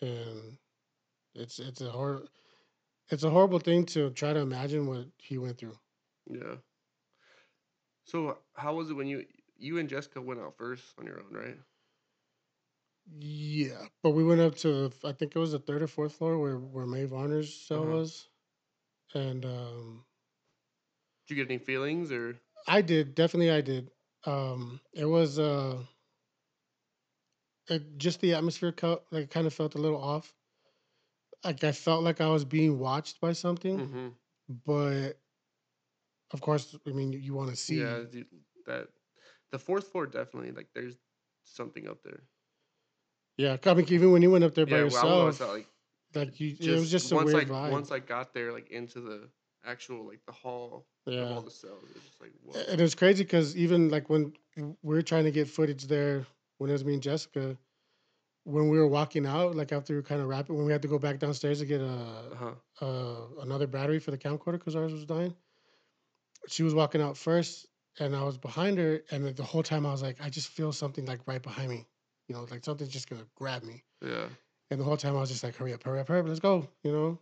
and 0.00 0.58
it's 1.34 1.58
it's 1.60 1.80
a 1.80 1.90
hor- 1.90 2.26
it's 3.08 3.24
a 3.24 3.30
horrible 3.30 3.58
thing 3.58 3.86
to 3.86 4.10
try 4.10 4.32
to 4.32 4.40
imagine 4.40 4.86
what 4.86 5.06
he 5.18 5.38
went 5.38 5.58
through. 5.58 5.78
Yeah. 6.30 6.56
So 8.04 8.38
how 8.54 8.74
was 8.74 8.88
it 8.90 8.94
when 8.94 9.06
you 9.06 9.26
you 9.56 9.76
and 9.78 9.88
Jessica 9.88 10.20
went 10.22 10.40
out 10.40 10.56
first 10.56 10.94
on 10.98 11.06
your 11.06 11.20
own, 11.20 11.32
right? 11.32 11.58
Yeah, 13.18 13.86
but 14.02 14.10
we 14.10 14.24
went 14.24 14.40
up 14.40 14.56
to 14.56 14.90
I 15.04 15.12
think 15.12 15.34
it 15.36 15.38
was 15.38 15.52
the 15.52 15.58
third 15.60 15.82
or 15.82 15.86
fourth 15.86 16.14
floor 16.14 16.38
where 16.38 16.58
where 16.58 16.86
Mae 16.86 17.04
Varner's 17.06 17.54
cell 17.54 17.86
Uh-huh. 17.86 17.86
was, 17.86 18.28
and 19.14 19.44
um, 19.46 20.06
Did 21.26 21.36
you 21.36 21.44
get 21.44 21.50
any 21.52 21.58
feelings 21.58 22.10
or? 22.10 22.40
I 22.68 22.82
did 22.82 23.14
definitely. 23.16 23.50
I 23.50 23.60
did. 23.60 23.90
Um, 24.24 24.80
it 24.92 25.04
was 25.06 25.38
uh, 25.38 25.84
it, 27.68 27.98
just 27.98 28.20
the 28.20 28.34
atmosphere. 28.34 28.72
co- 28.72 29.02
Like 29.10 29.30
kind 29.30 29.46
of 29.46 29.54
felt 29.54 29.74
a 29.74 29.78
little 29.78 30.00
off. 30.02 30.34
Like 31.46 31.62
I 31.64 31.72
felt 31.72 32.02
like 32.02 32.20
I 32.20 32.28
was 32.28 32.44
being 32.44 32.78
watched 32.78 33.20
by 33.20 33.32
something, 33.32 33.78
hmm 33.78 34.08
but 34.66 35.12
of 36.32 36.40
course, 36.40 36.76
I 36.86 36.90
mean, 36.90 37.12
you, 37.12 37.34
want 37.34 37.50
to 37.50 37.56
see. 37.56 37.76
Yeah, 37.76 38.00
dude, 38.10 38.26
that 38.66 38.88
the 39.52 39.58
fourth 39.58 39.88
floor 39.88 40.06
definitely 40.06 40.50
like 40.50 40.68
there's 40.74 40.96
something 41.44 41.88
up 41.88 42.02
there. 42.02 42.22
Yeah, 43.36 43.56
I 43.64 43.74
mean, 43.74 43.86
even 43.90 44.12
when 44.12 44.22
you 44.22 44.30
went 44.30 44.44
up 44.44 44.54
there 44.54 44.66
by 44.66 44.78
yeah, 44.78 44.84
well, 44.84 45.22
I 45.22 45.24
was 45.26 45.40
yourself, 45.40 45.52
like 45.52 45.66
like 46.14 46.40
you, 46.40 46.50
just 46.50 46.68
it 46.68 46.70
was 46.80 46.90
just 46.90 47.12
a 47.12 47.14
once 47.14 47.34
weird 47.34 47.48
I 47.48 47.52
vibe. 47.52 47.70
once 47.70 47.92
I 47.92 47.98
got 48.00 48.34
there 48.34 48.52
like 48.52 48.70
into 48.70 49.00
the 49.00 49.28
actual 49.64 50.06
like 50.06 50.20
the 50.26 50.32
hall 50.32 50.86
yeah, 51.06 51.34
all 51.34 51.42
the 51.42 51.50
cells, 51.50 51.84
it 51.90 51.94
was 51.94 52.04
just 52.04 52.20
like 52.20 52.32
whoa. 52.42 52.58
and 52.70 52.80
it 52.80 52.82
was 52.82 52.94
crazy 52.94 53.22
because 53.24 53.56
even 53.56 53.88
like 53.90 54.08
when 54.08 54.32
we 54.56 54.74
were 54.82 55.02
trying 55.02 55.24
to 55.24 55.30
get 55.30 55.48
footage 55.48 55.84
there, 55.84 56.26
when 56.58 56.70
it 56.70 56.72
was 56.72 56.84
me 56.84 56.94
and 56.94 57.02
Jessica, 57.02 57.56
when 58.46 58.68
we 58.68 58.78
were 58.78 58.86
walking 58.86 59.26
out, 59.26 59.56
like 59.56 59.72
after 59.72 59.96
we 59.96 60.02
kind 60.02 60.20
of 60.20 60.28
wrapping, 60.28 60.56
when 60.56 60.66
we 60.66 60.72
had 60.72 60.82
to 60.82 60.88
go 60.88 61.00
back 61.00 61.18
downstairs 61.18 61.58
to 61.58 61.66
get 61.66 61.80
a 61.80 61.94
Uh-huh. 62.32 62.54
uh, 62.86 63.42
another 63.42 63.66
battery 63.66 63.98
for 63.98 64.12
the 64.12 64.18
camcorder 64.18 64.52
because 64.52 64.76
ours 64.76 64.92
was 64.92 65.04
dying. 65.04 65.34
She 66.48 66.62
was 66.62 66.72
walking 66.74 67.00
out 67.02 67.16
first, 67.16 67.66
and 67.98 68.14
I 68.14 68.22
was 68.22 68.38
behind 68.38 68.78
her, 68.78 69.02
and 69.10 69.34
the 69.34 69.42
whole 69.42 69.64
time 69.64 69.84
I 69.84 69.90
was 69.90 70.00
like, 70.02 70.20
I 70.20 70.30
just 70.30 70.48
feel 70.48 70.72
something 70.72 71.04
like 71.06 71.20
right 71.26 71.42
behind 71.42 71.70
me, 71.70 71.86
you 72.28 72.36
know, 72.36 72.46
like 72.48 72.64
something's 72.64 72.92
just 72.92 73.10
gonna 73.10 73.26
grab 73.34 73.64
me. 73.64 73.82
Yeah. 74.00 74.28
And 74.70 74.80
the 74.80 74.84
whole 74.84 74.96
time 74.96 75.16
I 75.16 75.20
was 75.20 75.30
just 75.30 75.42
like, 75.42 75.56
hurry 75.56 75.72
up, 75.74 75.82
hurry 75.82 75.98
up, 76.00 76.08
hurry 76.08 76.20
up, 76.20 76.28
let's 76.28 76.40
go, 76.40 76.68
you 76.84 76.92
know. 76.92 77.18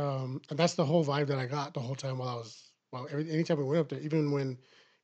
Um, 0.00 0.40
and 0.48 0.58
that's 0.58 0.74
the 0.74 0.84
whole 0.84 1.04
vibe 1.04 1.26
that 1.28 1.38
I 1.38 1.46
got 1.46 1.74
the 1.74 1.80
whole 1.80 1.96
time 1.96 2.18
while 2.18 2.28
I 2.28 2.34
was, 2.34 2.70
well, 2.92 3.08
every 3.10 3.28
anytime 3.30 3.58
we 3.58 3.64
went 3.64 3.80
up 3.80 3.88
there, 3.88 4.00
even 4.00 4.30
when 4.30 4.58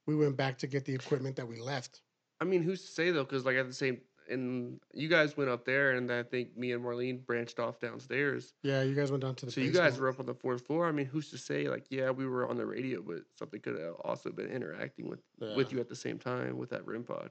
we 0.07 0.15
went 0.15 0.37
back 0.37 0.59
to 0.59 0.69
get 0.69 0.85
the 0.85 0.95
equipment 0.95 1.35
that 1.37 1.49
we 1.49 1.59
left. 1.61 2.01
I 2.41 2.45
mean, 2.45 2.63
who's 2.63 2.83
to 2.83 2.93
say 2.93 3.11
though? 3.11 3.25
Because 3.25 3.45
like 3.45 3.57
at 3.57 3.67
the 3.67 3.75
same, 3.75 4.01
and 4.29 4.81
you 4.93 5.09
guys 5.09 5.37
went 5.37 5.51
up 5.51 5.65
there, 5.65 5.93
and 5.93 6.11
I 6.11 6.23
think 6.23 6.57
me 6.57 6.73
and 6.73 6.85
Marlene 6.85 7.25
branched 7.25 7.59
off 7.59 7.79
downstairs. 7.81 8.55
Yeah, 8.63 8.83
you 8.83 8.95
guys 8.95 9.11
went 9.11 9.23
down 9.23 9.35
to 9.37 9.47
the. 9.47 9.53
So 9.53 9.61
you 9.61 9.71
guys 9.71 9.99
were 9.99 10.09
up 10.09 10.21
on 10.21 10.27
the 10.27 10.35
fourth 10.35 10.67
floor. 10.67 10.87
I 10.87 10.93
mean, 10.93 11.07
who's 11.07 11.31
to 11.31 11.39
say? 11.39 11.69
Like, 11.69 11.87
yeah, 11.91 12.11
we 12.11 12.27
were 12.27 12.49
on 12.49 12.57
the 12.57 12.67
radio, 12.67 13.03
but 13.03 13.19
something 13.39 13.61
could 13.61 13.79
have 13.79 13.95
also 14.05 14.31
been 14.31 14.47
interacting 14.51 15.09
with 15.09 15.21
with 15.57 15.73
you 15.73 15.81
at 15.81 15.89
the 15.89 15.97
same 15.97 16.19
time 16.19 16.57
with 16.59 16.71
that 16.71 16.87
REM 16.87 17.05
pod. 17.05 17.31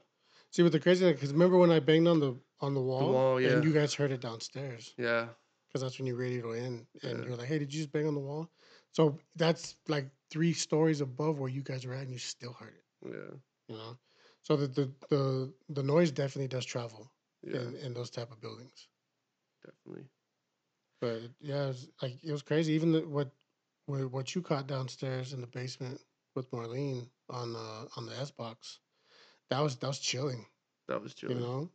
See, 0.50 0.62
what 0.62 0.72
the 0.72 0.78
crazy 0.80 1.04
thing? 1.04 1.14
because 1.14 1.32
remember 1.32 1.58
when 1.58 1.72
I 1.72 1.80
banged 1.80 2.06
on 2.06 2.20
the 2.20 2.36
on 2.60 2.74
the 2.74 2.80
wall, 2.80 3.12
wall, 3.12 3.40
yeah. 3.40 3.50
and 3.50 3.64
you 3.64 3.72
guys 3.72 3.92
heard 3.92 4.12
it 4.12 4.20
downstairs. 4.20 4.94
Yeah. 4.96 5.26
because 5.68 5.82
that's 5.82 5.98
when 5.98 6.06
you 6.06 6.14
radioed 6.14 6.56
in 6.58 6.86
and 7.02 7.18
Yeah. 7.18 7.24
you're 7.26 7.36
like, 7.36 7.48
hey, 7.48 7.58
did 7.58 7.74
you 7.74 7.80
just 7.80 7.92
bang 7.92 8.06
on 8.06 8.14
the 8.14 8.20
wall? 8.20 8.48
So 8.92 9.18
that's 9.34 9.76
like 9.88 10.06
three 10.30 10.52
stories 10.52 11.00
above 11.00 11.40
where 11.40 11.50
you 11.50 11.62
guys 11.62 11.84
were 11.84 11.94
at, 11.94 12.02
and 12.02 12.12
you 12.12 12.18
still 12.18 12.52
heard 12.52 12.74
it. 12.74 12.84
Yeah. 13.10 13.36
You 13.68 13.74
know, 13.76 13.96
so 14.44 14.56
the 14.56 14.68
the 14.68 14.92
the, 15.10 15.54
the 15.70 15.82
noise 15.82 16.12
definitely 16.12 16.48
does 16.48 16.64
travel 16.66 17.10
Yeah. 17.42 17.60
in, 17.60 17.76
in 17.76 17.94
those 17.94 18.10
type 18.10 18.30
of 18.32 18.40
buildings. 18.40 18.88
Definitely. 19.64 20.08
But 21.00 21.22
yeah, 21.40 21.64
it 21.64 21.68
was, 21.68 21.88
like 22.02 22.24
it 22.24 22.32
was 22.32 22.42
crazy. 22.42 22.74
Even 22.74 22.92
the, 22.92 23.00
what 23.00 23.30
what 23.86 24.10
what 24.12 24.34
you 24.34 24.42
caught 24.42 24.66
downstairs 24.68 25.32
in 25.32 25.40
the 25.40 25.46
basement 25.48 26.00
with 26.36 26.50
Marlene 26.52 27.08
on 27.28 27.52
the 27.52 27.88
on 27.96 28.06
the 28.06 28.16
S 28.18 28.30
box, 28.30 28.80
that 29.50 29.60
was 29.60 29.76
that 29.76 29.88
was 29.88 29.98
chilling. 29.98 30.46
That 30.88 31.02
was 31.02 31.14
chilling. 31.14 31.38
You 31.38 31.42
know, 31.42 31.70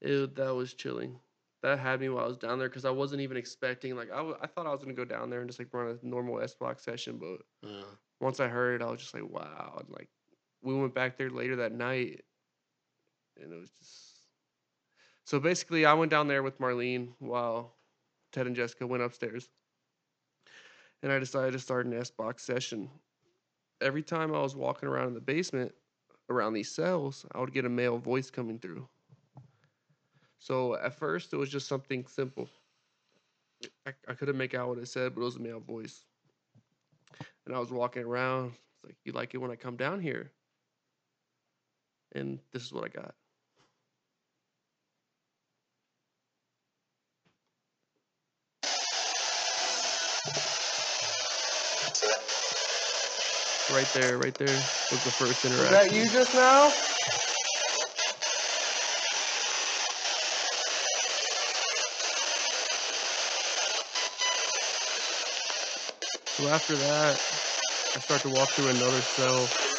It, 0.00 0.36
that 0.36 0.54
was 0.54 0.74
chilling. 0.74 1.20
That 1.62 1.78
had 1.78 2.00
me 2.00 2.08
while 2.08 2.24
I 2.24 2.28
was 2.28 2.38
down 2.38 2.58
there 2.58 2.68
because 2.68 2.86
I 2.86 2.90
wasn't 2.90 3.20
even 3.22 3.36
expecting. 3.36 3.96
Like 3.96 4.10
I, 4.10 4.16
w- 4.16 4.36
I 4.40 4.46
thought 4.46 4.66
I 4.66 4.70
was 4.70 4.80
gonna 4.80 4.94
go 4.94 5.04
down 5.04 5.30
there 5.30 5.40
and 5.40 5.48
just 5.48 5.58
like 5.58 5.72
run 5.74 5.98
a 6.02 6.06
normal 6.06 6.40
S 6.40 6.54
box 6.54 6.84
session, 6.84 7.18
but 7.18 7.40
yeah. 7.68 7.84
once 8.20 8.40
I 8.40 8.48
heard 8.48 8.80
it, 8.80 8.84
I 8.84 8.90
was 8.90 9.00
just 9.00 9.14
like, 9.14 9.28
wow. 9.28 9.76
And 9.80 9.88
like 9.90 10.08
we 10.62 10.74
went 10.74 10.94
back 10.94 11.16
there 11.16 11.30
later 11.30 11.56
that 11.56 11.72
night, 11.72 12.22
and 13.40 13.52
it 13.52 13.56
was 13.56 13.70
just. 13.70 14.06
So 15.24 15.38
basically, 15.38 15.86
I 15.86 15.94
went 15.94 16.10
down 16.10 16.26
there 16.26 16.42
with 16.42 16.58
Marlene 16.58 17.08
while 17.20 17.74
Ted 18.32 18.46
and 18.46 18.56
Jessica 18.56 18.86
went 18.86 19.02
upstairs, 19.02 19.48
and 21.02 21.12
I 21.12 21.18
decided 21.18 21.52
to 21.52 21.58
start 21.58 21.86
an 21.86 21.94
S 21.94 22.10
box 22.10 22.42
session. 22.42 22.90
Every 23.80 24.02
time 24.02 24.34
I 24.34 24.40
was 24.40 24.56
walking 24.56 24.88
around 24.88 25.08
in 25.08 25.14
the 25.14 25.20
basement, 25.20 25.72
around 26.28 26.52
these 26.52 26.70
cells, 26.70 27.26
I 27.32 27.40
would 27.40 27.52
get 27.52 27.64
a 27.64 27.68
male 27.68 27.98
voice 27.98 28.30
coming 28.30 28.58
through. 28.58 28.88
So 30.38 30.76
at 30.76 30.94
first, 30.94 31.32
it 31.32 31.36
was 31.36 31.50
just 31.50 31.68
something 31.68 32.06
simple. 32.06 32.48
I, 33.86 33.92
I 34.08 34.14
couldn't 34.14 34.38
make 34.38 34.54
out 34.54 34.68
what 34.68 34.78
it 34.78 34.88
said, 34.88 35.14
but 35.14 35.20
it 35.20 35.24
was 35.24 35.36
a 35.36 35.40
male 35.40 35.60
voice. 35.60 36.04
And 37.46 37.54
I 37.54 37.58
was 37.58 37.70
walking 37.70 38.04
around. 38.04 38.52
It's 38.74 38.84
like, 38.84 38.96
you 39.04 39.12
like 39.12 39.34
it 39.34 39.38
when 39.38 39.50
I 39.50 39.56
come 39.56 39.76
down 39.76 40.00
here? 40.00 40.30
And 42.12 42.38
this 42.52 42.64
is 42.64 42.72
what 42.72 42.84
I 42.84 42.88
got. 42.88 43.14
Right 53.70 53.86
there, 53.94 54.18
right 54.18 54.36
there 54.36 54.46
was 54.90 55.04
the 55.04 55.12
first 55.12 55.44
Is 55.44 55.52
interaction. 55.52 55.94
that 55.94 56.04
you 56.04 56.10
just 56.10 56.34
now? 56.34 56.68
So 66.40 66.48
after 66.48 66.76
that, 66.76 67.16
I 67.94 68.00
start 68.00 68.22
to 68.22 68.30
walk 68.30 68.48
through 68.50 68.68
another 68.68 69.02
cell. 69.02 69.69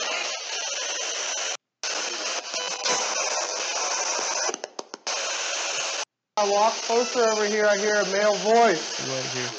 I 6.42 6.50
walk 6.50 6.74
closer 6.74 7.20
over 7.20 7.46
here, 7.46 7.68
I 7.68 7.78
hear 7.78 7.98
a 7.98 8.06
male 8.08 8.34
voice. 8.38 9.08
right 9.08 9.26
here. 9.30 9.52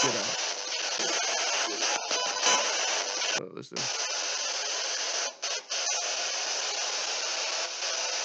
Get 0.00 0.14
out. 0.16 0.36
Oh, 3.42 3.50
listen. 3.54 3.76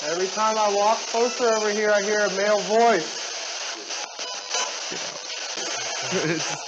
Every 0.09 0.27
time 0.27 0.57
I 0.57 0.73
walk 0.73 0.97
closer 1.07 1.49
over 1.49 1.71
here, 1.71 1.91
I 1.91 2.01
hear 2.01 2.21
a 2.21 2.29
male 2.37 2.61
voice. 2.61 3.19
Get 4.89 5.01
out. 5.03 5.19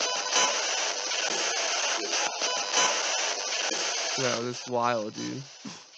It's 4.17 4.17
yeah, 4.17 4.39
this 4.41 4.67
wild, 4.67 5.13
dude. 5.13 5.43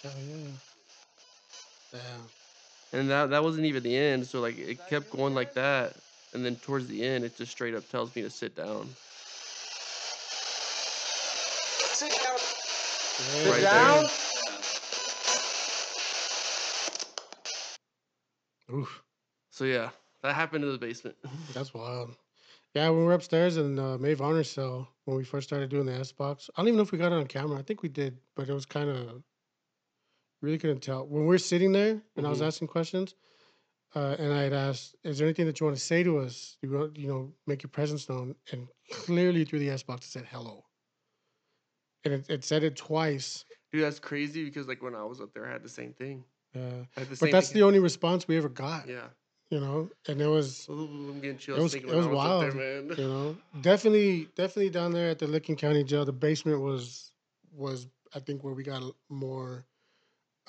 Hell 0.02 0.12
yeah. 0.28 0.67
Damn. 2.98 3.00
And 3.00 3.10
that 3.10 3.30
that 3.30 3.42
wasn't 3.42 3.66
even 3.66 3.82
the 3.82 3.96
end. 3.96 4.26
So 4.26 4.40
like 4.40 4.58
it 4.58 4.78
kept 4.88 5.10
going 5.10 5.34
like 5.34 5.54
that, 5.54 5.94
and 6.34 6.44
then 6.44 6.56
towards 6.56 6.86
the 6.88 7.02
end, 7.04 7.24
it 7.24 7.36
just 7.36 7.52
straight 7.52 7.74
up 7.74 7.88
tells 7.88 8.14
me 8.14 8.22
to 8.22 8.30
sit 8.30 8.56
down. 8.56 8.88
Sit 11.94 12.10
down. 12.10 12.38
Yeah, 13.44 13.50
Right 13.50 13.62
down. 13.62 14.02
there. 18.68 18.76
Oof. 18.76 19.02
So 19.50 19.64
yeah, 19.64 19.90
that 20.22 20.34
happened 20.34 20.64
in 20.64 20.72
the 20.72 20.78
basement. 20.78 21.16
That's 21.54 21.72
wild. 21.74 22.16
Yeah, 22.74 22.90
when 22.90 22.98
we 23.00 23.04
were 23.06 23.14
upstairs 23.14 23.56
in 23.56 23.78
uh, 23.78 23.96
Mae 23.98 24.14
Varner's 24.14 24.50
cell 24.50 24.88
when 25.06 25.16
we 25.16 25.24
first 25.24 25.48
started 25.48 25.70
doing 25.70 25.86
the 25.86 25.94
S 25.94 26.12
box, 26.12 26.50
I 26.54 26.60
don't 26.60 26.68
even 26.68 26.76
know 26.76 26.82
if 26.82 26.92
we 26.92 26.98
got 26.98 27.12
it 27.12 27.16
on 27.16 27.26
camera. 27.26 27.58
I 27.58 27.62
think 27.62 27.82
we 27.82 27.88
did, 27.88 28.18
but 28.36 28.48
it 28.48 28.52
was 28.52 28.66
kind 28.66 28.90
of 28.90 29.22
really 30.40 30.58
couldn't 30.58 30.80
tell. 30.80 31.06
When 31.06 31.26
we 31.26 31.34
are 31.34 31.38
sitting 31.38 31.72
there 31.72 32.02
and 32.16 32.26
I 32.26 32.30
was 32.30 32.40
Mhm. 32.40 32.46
asking 32.46 32.68
questions, 32.68 33.14
uh, 33.94 34.16
and 34.18 34.32
I 34.32 34.42
had 34.42 34.52
asked, 34.52 34.94
"Is 35.04 35.18
there 35.18 35.26
anything 35.26 35.46
that 35.46 35.58
you 35.60 35.66
want 35.66 35.76
to 35.76 35.82
say 35.82 36.02
to 36.02 36.18
us? 36.18 36.56
You 36.62 36.70
want, 36.70 36.96
you 36.96 37.08
know, 37.08 37.32
make 37.46 37.62
your 37.62 37.70
presence 37.70 38.08
known?" 38.08 38.34
And 38.52 38.68
clearly 38.90 39.44
through 39.44 39.60
the 39.60 39.70
S 39.70 39.82
box, 39.82 40.06
it 40.06 40.10
said 40.10 40.26
"hello," 40.26 40.64
and 42.04 42.14
it, 42.14 42.30
it 42.30 42.44
said 42.44 42.62
it 42.64 42.76
twice. 42.76 43.44
Dude, 43.72 43.82
that's 43.84 43.98
crazy 44.00 44.44
because 44.44 44.66
like 44.66 44.82
when 44.82 44.94
I 44.94 45.04
was 45.04 45.20
up 45.20 45.32
there, 45.34 45.46
I 45.46 45.52
had 45.52 45.62
the 45.62 45.68
same 45.68 45.92
thing. 45.92 46.24
The 46.52 46.86
but 47.20 47.30
that's 47.30 47.50
the 47.50 47.62
only 47.62 47.78
response 47.78 48.26
we 48.26 48.36
ever 48.36 48.48
got. 48.48 48.88
yeah. 48.88 49.08
You 49.50 49.60
know, 49.60 49.90
and 50.06 50.20
it 50.20 50.26
was 50.26 50.66
Ooh, 50.68 51.10
I'm 51.10 51.20
getting 51.20 51.38
chills 51.38 51.58
was- 51.60 51.74
it 51.74 51.86
was 51.86 52.06
was 52.06 52.06
wild, 52.08 52.42
there, 52.42 52.52
man. 52.52 52.88
you 52.98 53.08
know 53.08 53.36
definitely 53.62 54.26
definitely 54.34 54.68
down 54.68 54.92
there 54.92 55.08
at 55.08 55.18
the 55.18 55.26
licking 55.26 55.56
county 55.56 55.82
jail 55.84 56.04
the 56.04 56.12
basement 56.12 56.60
was 56.60 57.12
was 57.52 57.86
i 58.14 58.20
think 58.20 58.44
where 58.44 58.52
we 58.52 58.62
got 58.62 58.82
more 59.08 59.66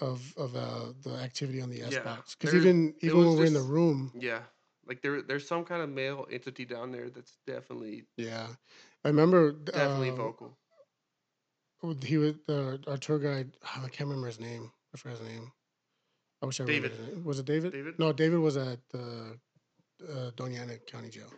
of 0.01 0.33
of 0.37 0.55
uh 0.55 0.93
the 1.03 1.15
activity 1.15 1.61
on 1.61 1.69
the 1.69 1.81
s 1.81 1.97
box 1.97 2.35
because 2.35 2.55
even 2.55 2.93
even 3.01 3.19
when 3.19 3.37
we're 3.37 3.45
in 3.45 3.53
the 3.53 3.61
room 3.61 4.11
Yeah, 4.19 4.41
like 4.87 5.01
there, 5.01 5.21
there's 5.21 5.47
some 5.47 5.63
kind 5.65 5.81
of 5.81 5.89
male 5.89 6.27
entity 6.31 6.65
down 6.65 6.91
there 6.91 7.09
that's 7.09 7.37
definitely, 7.45 8.05
yeah. 8.17 8.47
I 9.05 9.09
remember 9.09 9.51
definitely 9.51 10.09
uh, 10.09 10.15
vocal. 10.15 10.57
he 12.03 12.17
was 12.17 12.33
uh, 12.49 12.77
our 12.87 12.97
tour 12.97 13.19
guide 13.19 13.55
i 13.63 13.87
can't 13.89 14.09
remember 14.09 14.27
his 14.27 14.39
name. 14.39 14.71
I 14.93 14.97
forgot 14.97 15.19
his 15.19 15.27
name. 15.27 15.51
I 16.41 16.45
wish 16.45 16.59
i 16.59 16.65
David. 16.65 16.91
was 17.23 17.39
it 17.39 17.45
david? 17.45 17.71
David? 17.73 17.99
no 17.99 18.11
david 18.11 18.39
was 18.39 18.57
at 18.57 18.79
the 18.89 19.37
uh, 20.07 20.31
Doña 20.31 20.61
Ana 20.61 20.77
county 20.77 21.09
jail. 21.09 21.31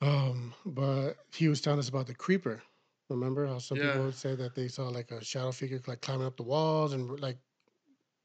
Um 0.00 0.54
but 0.64 1.14
he 1.34 1.48
was 1.48 1.60
telling 1.60 1.78
us 1.78 1.88
about 1.88 2.06
the 2.06 2.14
creeper 2.14 2.62
remember 3.08 3.46
how 3.46 3.58
some 3.58 3.78
Yeah. 3.78 3.92
people 3.92 4.04
would 4.04 4.14
say 4.14 4.34
that 4.34 4.54
they 4.54 4.68
saw 4.68 4.88
like 4.88 5.10
a 5.10 5.24
shadow 5.24 5.52
figure 5.52 5.80
like 5.86 6.00
climbing 6.02 6.26
up 6.26 6.36
the 6.36 6.42
walls 6.42 6.92
and 6.92 7.20
like 7.20 7.38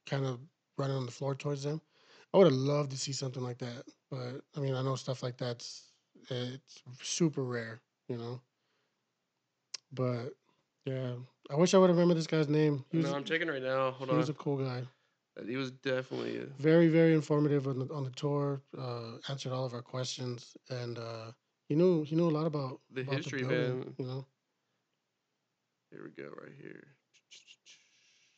kind 0.05 0.25
of 0.25 0.39
running 0.77 0.95
on 0.97 1.05
the 1.05 1.11
floor 1.11 1.35
towards 1.35 1.63
them 1.63 1.81
i 2.33 2.37
would 2.37 2.45
have 2.47 2.53
loved 2.55 2.91
to 2.91 2.97
see 2.97 3.11
something 3.13 3.43
like 3.43 3.57
that 3.59 3.83
but 4.09 4.41
i 4.55 4.59
mean 4.59 4.73
i 4.75 4.81
know 4.81 4.95
stuff 4.95 5.23
like 5.23 5.37
that's 5.37 5.93
it's 6.29 6.83
super 7.01 7.43
rare 7.43 7.81
you 8.07 8.17
know 8.17 8.41
but 9.91 10.33
yeah 10.85 11.13
i 11.49 11.55
wish 11.55 11.73
i 11.73 11.77
would 11.77 11.89
have 11.89 11.95
remembered 11.97 12.17
this 12.17 12.27
guy's 12.27 12.47
name 12.49 12.83
he 12.91 12.97
was, 12.97 13.13
no, 13.13 13.15
I'm 13.15 13.23
checking 13.23 13.47
right 13.47 13.61
now. 13.61 13.91
Hold 13.91 14.09
he 14.09 14.15
was 14.15 14.29
a 14.29 14.33
cool 14.33 14.57
guy 14.57 14.83
He 15.45 15.55
was 15.57 15.71
definitely. 15.71 16.37
A, 16.39 16.47
very 16.57 16.87
very 16.87 17.13
informative 17.13 17.67
on 17.67 17.79
the, 17.79 17.93
on 17.93 18.03
the 18.03 18.11
tour 18.11 18.61
uh 18.77 19.17
answered 19.29 19.51
all 19.51 19.65
of 19.65 19.73
our 19.73 19.81
questions 19.81 20.57
and 20.69 20.97
uh 20.97 21.31
he 21.67 21.75
knew 21.75 22.03
he 22.03 22.15
knew 22.15 22.29
a 22.29 22.35
lot 22.37 22.45
about 22.45 22.81
The 22.91 23.03
about 23.07 23.21
history, 23.21 23.43
building, 23.43 23.83
man. 23.83 23.95
you 23.97 24.05
know 24.05 24.25
here 25.91 26.03
we 26.03 26.11
go, 26.23 26.29
right 26.41 26.53
here. 26.61 26.83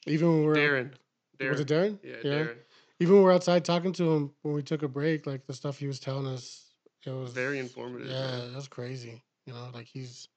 even 0.08 0.28
when 0.30 0.39
we 0.42 0.46
we're 0.48 0.56
Darren. 0.56 0.92
Darren. 1.39 1.50
was 1.52 1.60
it 1.60 1.68
Darren 1.68 2.00
Yeah, 2.04 2.16
Darren. 2.24 2.56
even 3.00 3.16
when 3.16 3.24
we're 3.24 3.34
outside 3.34 3.63
talking 3.66 3.94
to 3.94 4.12
him 4.12 4.32
when 4.42 4.54
we 4.54 4.62
took 4.63 4.84
a 4.84 4.88
break 4.88 5.26
like 5.26 5.46
the 5.46 5.54
stuff 5.54 5.78
he 5.78 5.88
was 5.88 6.00
telling 6.00 6.28
us 6.28 6.74
it 7.06 7.12
was 7.12 7.32
Very 7.32 7.60
informative. 7.60 8.08
yeah 8.08 8.38
man. 8.38 8.54
that's 8.54 8.68
crazy 8.68 9.22
you 9.46 9.54
know 9.54 9.70
like 9.74 9.88
he's 9.88 10.28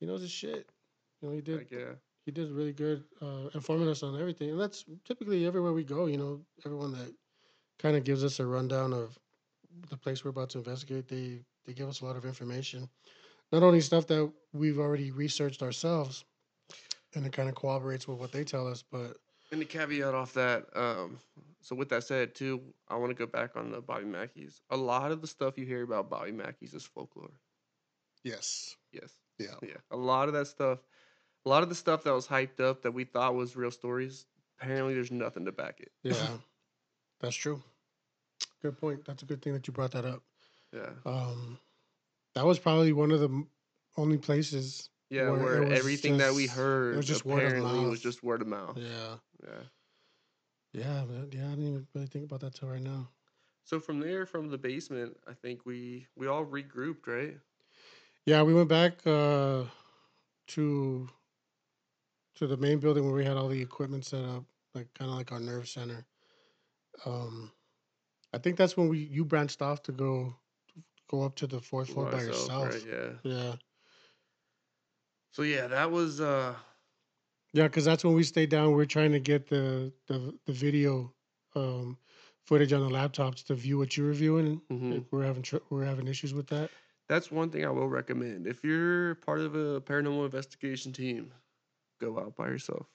he 0.00 0.06
knows 0.06 0.20
his 0.20 0.30
shit 0.30 0.68
you 1.20 1.28
know 1.28 1.34
he 1.34 1.40
did 1.40 1.58
Like, 1.58 1.70
yeah. 1.70 1.92
he 2.24 2.30
did 2.32 2.50
really 2.50 2.72
good 2.72 3.04
uh, 3.20 3.48
informing 3.54 3.88
us 3.88 4.02
on 4.02 4.18
everything, 4.20 4.50
and 4.50 4.60
that's 4.60 4.84
typically 5.04 5.46
everywhere 5.46 5.72
we 5.72 5.84
go. 5.84 6.06
You 6.06 6.16
know, 6.18 6.40
everyone 6.66 6.92
that 6.92 7.12
kind 7.78 7.96
of 7.96 8.02
gives 8.04 8.24
us 8.24 8.40
a 8.40 8.46
rundown 8.46 8.92
of 8.92 9.16
the 9.90 9.96
place 9.96 10.24
we're 10.24 10.30
about 10.30 10.50
to 10.50 10.58
investigate, 10.58 11.06
they 11.08 11.40
they 11.64 11.72
give 11.72 11.88
us 11.88 12.00
a 12.00 12.04
lot 12.04 12.16
of 12.16 12.24
information, 12.24 12.88
not 13.52 13.62
only 13.62 13.80
stuff 13.80 14.06
that 14.08 14.28
we've 14.52 14.78
already 14.80 15.12
researched 15.12 15.62
ourselves, 15.62 16.24
and 17.14 17.26
it 17.26 17.32
kind 17.32 17.48
of 17.48 17.54
corroborates 17.54 18.06
with 18.08 18.18
what 18.18 18.32
they 18.32 18.44
tell 18.44 18.66
us, 18.66 18.82
but 18.82 19.16
And 19.50 19.60
the 19.60 19.64
caveat 19.64 20.14
off 20.14 20.32
that, 20.34 20.66
um, 20.74 21.18
so 21.60 21.76
with 21.76 21.88
that 21.90 22.04
said, 22.04 22.34
too, 22.34 22.60
I 22.88 22.96
want 22.96 23.10
to 23.10 23.14
go 23.14 23.26
back 23.26 23.56
on 23.56 23.70
the 23.70 23.80
Bobby 23.80 24.04
Mackeys. 24.06 24.60
A 24.70 24.76
lot 24.76 25.12
of 25.12 25.20
the 25.20 25.26
stuff 25.26 25.58
you 25.58 25.66
hear 25.66 25.82
about 25.82 26.08
Bobby 26.10 26.32
Mackeys 26.32 26.74
is 26.74 26.84
folklore. 26.84 27.30
yes, 28.24 28.76
Yes. 28.92 29.12
yeah, 29.38 29.54
Yeah. 29.62 29.76
A 29.90 29.96
lot 29.96 30.28
of 30.28 30.34
that 30.34 30.46
stuff, 30.46 30.78
a 31.44 31.48
lot 31.48 31.62
of 31.62 31.68
the 31.68 31.74
stuff 31.74 32.04
that 32.04 32.12
was 32.12 32.26
hyped 32.26 32.60
up 32.60 32.82
that 32.82 32.92
we 32.92 33.04
thought 33.04 33.34
was 33.34 33.56
real 33.56 33.70
stories, 33.70 34.26
apparently 34.60 34.94
there's 34.94 35.10
nothing 35.10 35.44
to 35.44 35.52
back 35.52 35.80
it. 35.80 35.92
yeah, 36.02 36.28
that's 37.20 37.36
true. 37.36 37.62
Good 38.62 38.78
point. 38.78 39.04
That's 39.04 39.22
a 39.22 39.26
good 39.26 39.42
thing 39.42 39.52
that 39.54 39.66
you 39.66 39.72
brought 39.72 39.90
that 39.92 40.04
up. 40.04 40.22
Yeah. 40.72 40.90
Um, 41.04 41.58
that 42.34 42.46
was 42.46 42.58
probably 42.58 42.92
one 42.92 43.10
of 43.10 43.20
the 43.20 43.44
only 43.96 44.18
places. 44.18 44.88
Yeah, 45.12 45.28
Where 45.30 45.40
where, 45.62 45.64
everything 45.72 46.16
that 46.18 46.32
we 46.32 46.44
just- 46.44 46.56
heard 46.56 46.96
was 46.96 47.06
just 47.06 47.26
word 47.26 47.42
of 47.42 47.48
apparently 47.48 47.80
was 47.80 47.90
mouth. 47.90 48.00
just 48.00 48.22
word 48.22 48.40
of 48.40 48.48
mouth. 48.48 48.78
Yeah, 48.78 49.16
Yeah. 49.44 49.62
yeah, 50.72 51.04
man, 51.04 51.28
yeah. 51.30 51.46
I 51.48 51.50
didn't 51.50 51.68
even 51.68 51.86
really 51.94 52.06
think 52.06 52.24
about 52.24 52.40
that 52.40 52.54
till 52.54 52.70
right 52.70 52.80
now. 52.80 53.10
So 53.64 53.78
from 53.78 54.00
there, 54.00 54.24
from 54.24 54.48
the 54.48 54.56
basement, 54.56 55.18
I 55.26 55.34
think 55.34 55.66
we 55.66 56.06
we 56.16 56.28
all 56.28 56.46
regrouped, 56.46 57.06
right? 57.06 57.38
Yeah, 58.24 58.42
we 58.42 58.54
went 58.54 58.70
back 58.70 59.06
uh, 59.06 59.64
to 60.48 61.08
to 62.36 62.46
the 62.46 62.56
main 62.56 62.78
building 62.78 63.04
where 63.04 63.12
we 63.14 63.24
had 63.24 63.36
all 63.36 63.48
the 63.48 63.60
equipment 63.60 64.06
set 64.06 64.24
up, 64.24 64.44
like 64.74 64.92
kind 64.94 65.10
of 65.10 65.16
like 65.18 65.30
our 65.30 65.40
nerve 65.40 65.68
center. 65.68 66.06
Um, 67.04 67.52
I 68.32 68.38
think 68.38 68.56
that's 68.56 68.78
when 68.78 68.88
we 68.88 68.98
you 69.00 69.26
branched 69.26 69.60
off 69.60 69.82
to 69.82 69.92
go 69.92 70.34
go 71.08 71.22
up 71.22 71.34
to 71.36 71.46
the 71.46 71.60
fourth 71.60 71.90
floor 71.90 72.10
by 72.10 72.22
yourself. 72.22 72.70
Right, 72.72 72.86
yeah. 72.88 73.10
Yeah, 73.22 73.54
So 75.32 75.42
yeah, 75.42 75.68
that 75.68 75.90
was 75.90 76.20
uh 76.20 76.54
yeah, 77.52 77.64
because 77.64 77.84
that's 77.84 78.04
when 78.04 78.14
we 78.14 78.22
stayed 78.24 78.50
down. 78.50 78.72
We're 78.72 78.84
trying 78.86 79.12
to 79.12 79.20
get 79.20 79.48
the 79.48 79.92
the, 80.06 80.34
the 80.46 80.52
video 80.52 81.12
um, 81.54 81.98
footage 82.44 82.72
on 82.72 82.80
the 82.82 82.90
laptops 82.90 83.44
to 83.46 83.54
view 83.54 83.78
what 83.78 83.96
you 83.96 84.04
were 84.04 84.12
viewing. 84.12 84.62
mhm. 84.70 85.04
We're 85.10 85.24
having 85.24 85.42
tr- 85.42 85.64
we're 85.70 85.84
having 85.84 86.08
issues 86.08 86.34
with 86.34 86.48
that. 86.48 86.70
that's 87.08 87.30
one 87.30 87.50
thing 87.50 87.64
I 87.64 87.70
will 87.70 87.88
recommend. 87.88 88.46
If 88.46 88.64
you're 88.64 89.16
part 89.16 89.40
of 89.40 89.54
a 89.54 89.80
paranormal 89.80 90.24
investigation 90.24 90.92
team, 90.92 91.32
go 92.00 92.18
out 92.18 92.36
by 92.36 92.48
yourself. 92.48 92.86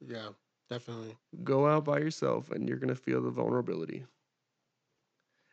Yeah, 0.00 0.30
definitely. 0.70 1.16
Go 1.44 1.66
out 1.66 1.84
by 1.84 1.98
yourself 1.98 2.50
and 2.50 2.68
you're 2.68 2.78
gonna 2.78 2.94
feel 2.94 3.22
the 3.22 3.30
vulnerability. 3.30 4.04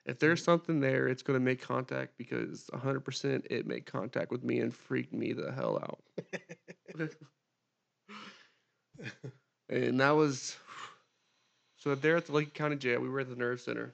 If 0.05 0.19
there's 0.19 0.43
something 0.43 0.79
there, 0.79 1.07
it's 1.07 1.23
gonna 1.23 1.39
make 1.39 1.61
contact 1.61 2.17
because 2.17 2.69
100% 2.73 3.47
it 3.49 3.65
made 3.65 3.85
contact 3.85 4.31
with 4.31 4.43
me 4.43 4.59
and 4.59 4.73
freaked 4.73 5.13
me 5.13 5.33
the 5.33 5.51
hell 5.51 5.79
out. 5.81 6.03
and 9.69 9.99
that 9.99 10.11
was 10.11 10.57
so 11.77 11.95
there 11.95 12.17
at 12.17 12.25
the 12.25 12.33
Lake 12.33 12.53
County 12.53 12.75
Jail. 12.75 12.99
We 12.99 13.09
were 13.09 13.21
at 13.21 13.29
the 13.29 13.35
nerve 13.35 13.61
center, 13.61 13.93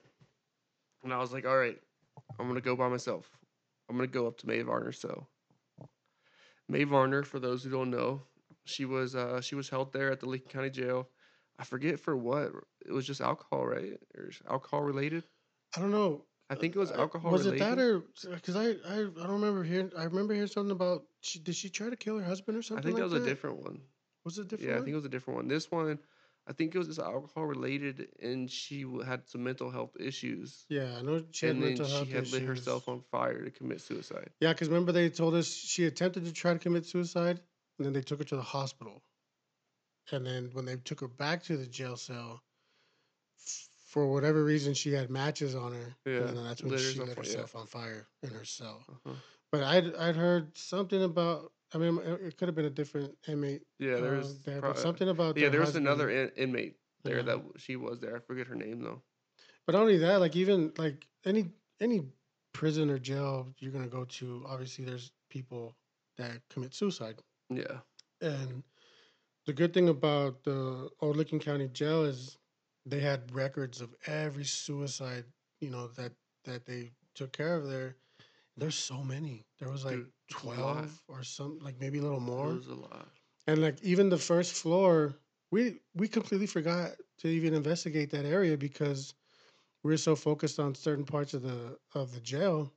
and 1.04 1.12
I 1.12 1.18
was 1.18 1.32
like, 1.32 1.46
"All 1.46 1.56
right, 1.56 1.80
I'm 2.38 2.48
gonna 2.48 2.60
go 2.60 2.76
by 2.76 2.88
myself. 2.88 3.30
I'm 3.88 3.96
gonna 3.96 4.08
go 4.08 4.26
up 4.26 4.38
to 4.38 4.46
Mae 4.46 4.62
Varner. 4.62 4.92
So 4.92 5.26
Mae 6.68 6.84
Varner, 6.84 7.22
for 7.22 7.38
those 7.38 7.62
who 7.62 7.70
don't 7.70 7.90
know, 7.90 8.22
she 8.64 8.84
was 8.84 9.14
uh, 9.14 9.40
she 9.40 9.54
was 9.54 9.68
held 9.68 9.92
there 9.92 10.10
at 10.10 10.20
the 10.20 10.26
Lincoln 10.28 10.50
County 10.50 10.70
Jail. 10.70 11.08
I 11.58 11.64
forget 11.64 12.00
for 12.00 12.16
what. 12.16 12.52
It 12.86 12.92
was 12.92 13.06
just 13.06 13.20
alcohol, 13.20 13.66
right? 13.66 13.98
Or 14.16 14.30
alcohol 14.48 14.82
related. 14.82 15.24
I 15.76 15.80
don't 15.80 15.90
know. 15.90 16.24
I 16.48 16.56
think 16.56 16.74
it 16.74 16.78
was 16.78 16.90
alcohol 16.90 17.30
Was 17.30 17.46
related. 17.46 17.62
it 17.62 17.76
that 17.76 17.78
or 17.78 18.02
because 18.34 18.56
I, 18.56 18.70
I 18.70 18.98
I 18.98 19.26
don't 19.26 19.40
remember 19.40 19.62
hearing 19.62 19.92
I 19.96 20.04
remember 20.04 20.34
hearing 20.34 20.48
something 20.48 20.72
about 20.72 21.04
she, 21.20 21.38
did 21.38 21.54
she 21.54 21.68
try 21.68 21.88
to 21.90 21.96
kill 21.96 22.18
her 22.18 22.24
husband 22.24 22.58
or 22.58 22.62
something? 22.62 22.82
I 22.82 22.86
think 22.86 22.96
that 22.96 23.04
like 23.04 23.12
was 23.12 23.22
a 23.22 23.24
different 23.24 23.58
one. 23.62 23.80
Was 24.24 24.38
it 24.38 24.42
a 24.42 24.44
different? 24.44 24.70
Yeah, 24.70 24.76
I 24.78 24.80
think 24.80 24.92
it 24.92 24.96
was 24.96 25.04
a 25.04 25.08
different 25.10 25.36
one. 25.36 25.48
This 25.48 25.70
one, 25.70 25.98
I 26.48 26.52
think 26.52 26.74
it 26.74 26.78
was 26.78 26.88
just 26.88 26.98
alcohol 26.98 27.44
related, 27.44 28.08
and 28.20 28.50
she 28.50 28.84
had 29.06 29.28
some 29.28 29.44
mental 29.44 29.70
health 29.70 29.96
issues. 30.00 30.66
Yeah, 30.68 30.96
I 30.98 31.02
know 31.02 31.22
she 31.30 31.46
had 31.46 31.54
and 31.54 31.62
then 31.62 31.68
mental 31.70 31.86
health 31.86 32.08
she 32.08 32.14
had 32.14 32.24
lit 32.24 32.42
issues. 32.42 32.48
herself 32.48 32.88
on 32.88 33.00
fire 33.12 33.44
to 33.44 33.50
commit 33.52 33.80
suicide. 33.80 34.30
Yeah, 34.40 34.52
because 34.52 34.68
remember 34.68 34.90
they 34.90 35.08
told 35.08 35.34
us 35.34 35.46
she 35.46 35.86
attempted 35.86 36.24
to 36.24 36.32
try 36.32 36.52
to 36.52 36.58
commit 36.58 36.84
suicide, 36.84 37.40
and 37.78 37.86
then 37.86 37.92
they 37.92 38.02
took 38.02 38.18
her 38.18 38.24
to 38.24 38.36
the 38.36 38.42
hospital, 38.42 39.04
and 40.10 40.26
then 40.26 40.50
when 40.52 40.64
they 40.64 40.76
took 40.76 41.00
her 41.00 41.08
back 41.08 41.44
to 41.44 41.56
the 41.56 41.66
jail 41.66 41.96
cell, 41.96 42.42
for 43.90 44.06
whatever 44.06 44.44
reason 44.44 44.72
she 44.72 44.92
had 44.92 45.10
matches 45.10 45.56
on 45.56 45.72
her. 45.72 45.94
Yeah, 46.06 46.28
and 46.28 46.36
then 46.36 46.44
that's 46.44 46.62
when 46.62 46.70
lit 46.70 46.80
she 46.80 46.98
lit 47.00 47.08
yeah. 47.08 47.14
herself 47.14 47.56
on 47.56 47.66
fire 47.66 48.06
in 48.22 48.30
her 48.30 48.44
cell. 48.44 48.84
Uh-huh. 48.88 49.14
But 49.50 49.64
I'd 49.64 49.94
I'd 49.96 50.16
heard 50.16 50.56
something 50.56 51.02
about. 51.02 51.52
I 51.74 51.78
mean, 51.78 52.00
it 52.04 52.36
could 52.36 52.48
have 52.48 52.54
been 52.54 52.64
a 52.64 52.70
different 52.70 53.16
inmate. 53.28 53.62
Yeah, 53.78 53.96
there 53.96 54.14
uh, 54.14 54.18
was 54.18 54.40
there, 54.42 54.60
prob- 54.60 54.74
but 54.74 54.80
something 54.80 55.08
about 55.08 55.36
Yeah, 55.36 55.48
there 55.48 55.60
was 55.60 55.70
husband. 55.70 55.86
another 55.86 56.10
in- 56.10 56.32
inmate 56.36 56.76
there 57.04 57.18
Yeah. 57.18 57.22
that 57.22 57.42
she 57.58 57.76
was 57.76 58.00
there. 58.00 58.16
I 58.16 58.20
forget 58.20 58.46
her 58.46 58.54
name 58.54 58.82
though. 58.82 59.02
But 59.66 59.72
not 59.74 59.82
only 59.82 59.98
that, 59.98 60.20
like 60.20 60.36
even 60.36 60.72
like 60.78 61.06
any 61.26 61.50
any 61.80 62.02
prison 62.52 62.90
or 62.90 62.98
jail 62.98 63.52
you're 63.58 63.72
gonna 63.72 63.88
go 63.88 64.04
to, 64.04 64.44
obviously 64.48 64.84
there's 64.84 65.10
people 65.30 65.74
that 66.16 66.40
commit 66.48 66.74
suicide. 66.74 67.20
Yeah. 67.48 67.78
And 68.20 68.62
the 69.46 69.52
good 69.52 69.72
thing 69.72 69.88
about 69.88 70.44
the 70.44 70.90
Old 71.00 71.16
Licking 71.16 71.40
County 71.40 71.68
Jail 71.68 72.04
is 72.04 72.36
they 72.86 73.00
had 73.00 73.32
records 73.34 73.80
of 73.80 73.94
every 74.06 74.44
suicide, 74.44 75.24
you 75.60 75.70
know, 75.70 75.88
that 75.88 76.12
that 76.44 76.66
they 76.66 76.90
took 77.14 77.32
care 77.32 77.54
of 77.56 77.68
there. 77.68 77.96
There's 78.56 78.74
so 78.76 79.02
many. 79.02 79.46
There 79.58 79.70
was 79.70 79.84
like 79.84 79.96
Dude, 79.96 80.12
it's 80.28 80.44
a 80.44 80.60
lot. 80.60 80.88
twelve 80.88 81.02
or 81.08 81.22
some, 81.22 81.58
like 81.60 81.78
maybe 81.80 81.98
a 81.98 82.02
little 82.02 82.20
more. 82.20 82.50
It 82.50 82.56
was 82.56 82.68
a 82.68 82.74
lot. 82.74 83.08
And 83.46 83.62
like 83.62 83.82
even 83.82 84.08
the 84.08 84.18
first 84.18 84.54
floor, 84.54 85.14
we 85.50 85.80
we 85.94 86.08
completely 86.08 86.46
forgot 86.46 86.92
to 87.18 87.28
even 87.28 87.54
investigate 87.54 88.10
that 88.10 88.24
area 88.24 88.56
because 88.56 89.14
we 89.82 89.90
were 89.92 89.96
so 89.98 90.16
focused 90.16 90.58
on 90.60 90.74
certain 90.74 91.04
parts 91.04 91.34
of 91.34 91.42
the 91.42 91.78
of 91.94 92.12
the 92.12 92.20
jail. 92.20 92.72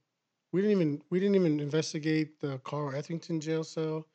We 0.52 0.62
didn't 0.62 0.78
even 0.78 1.02
we 1.10 1.20
didn't 1.20 1.36
even 1.36 1.60
investigate 1.60 2.40
the 2.40 2.60
Carl 2.60 2.96
Etherington 2.96 3.40
jail 3.42 3.64
cell. 3.64 4.08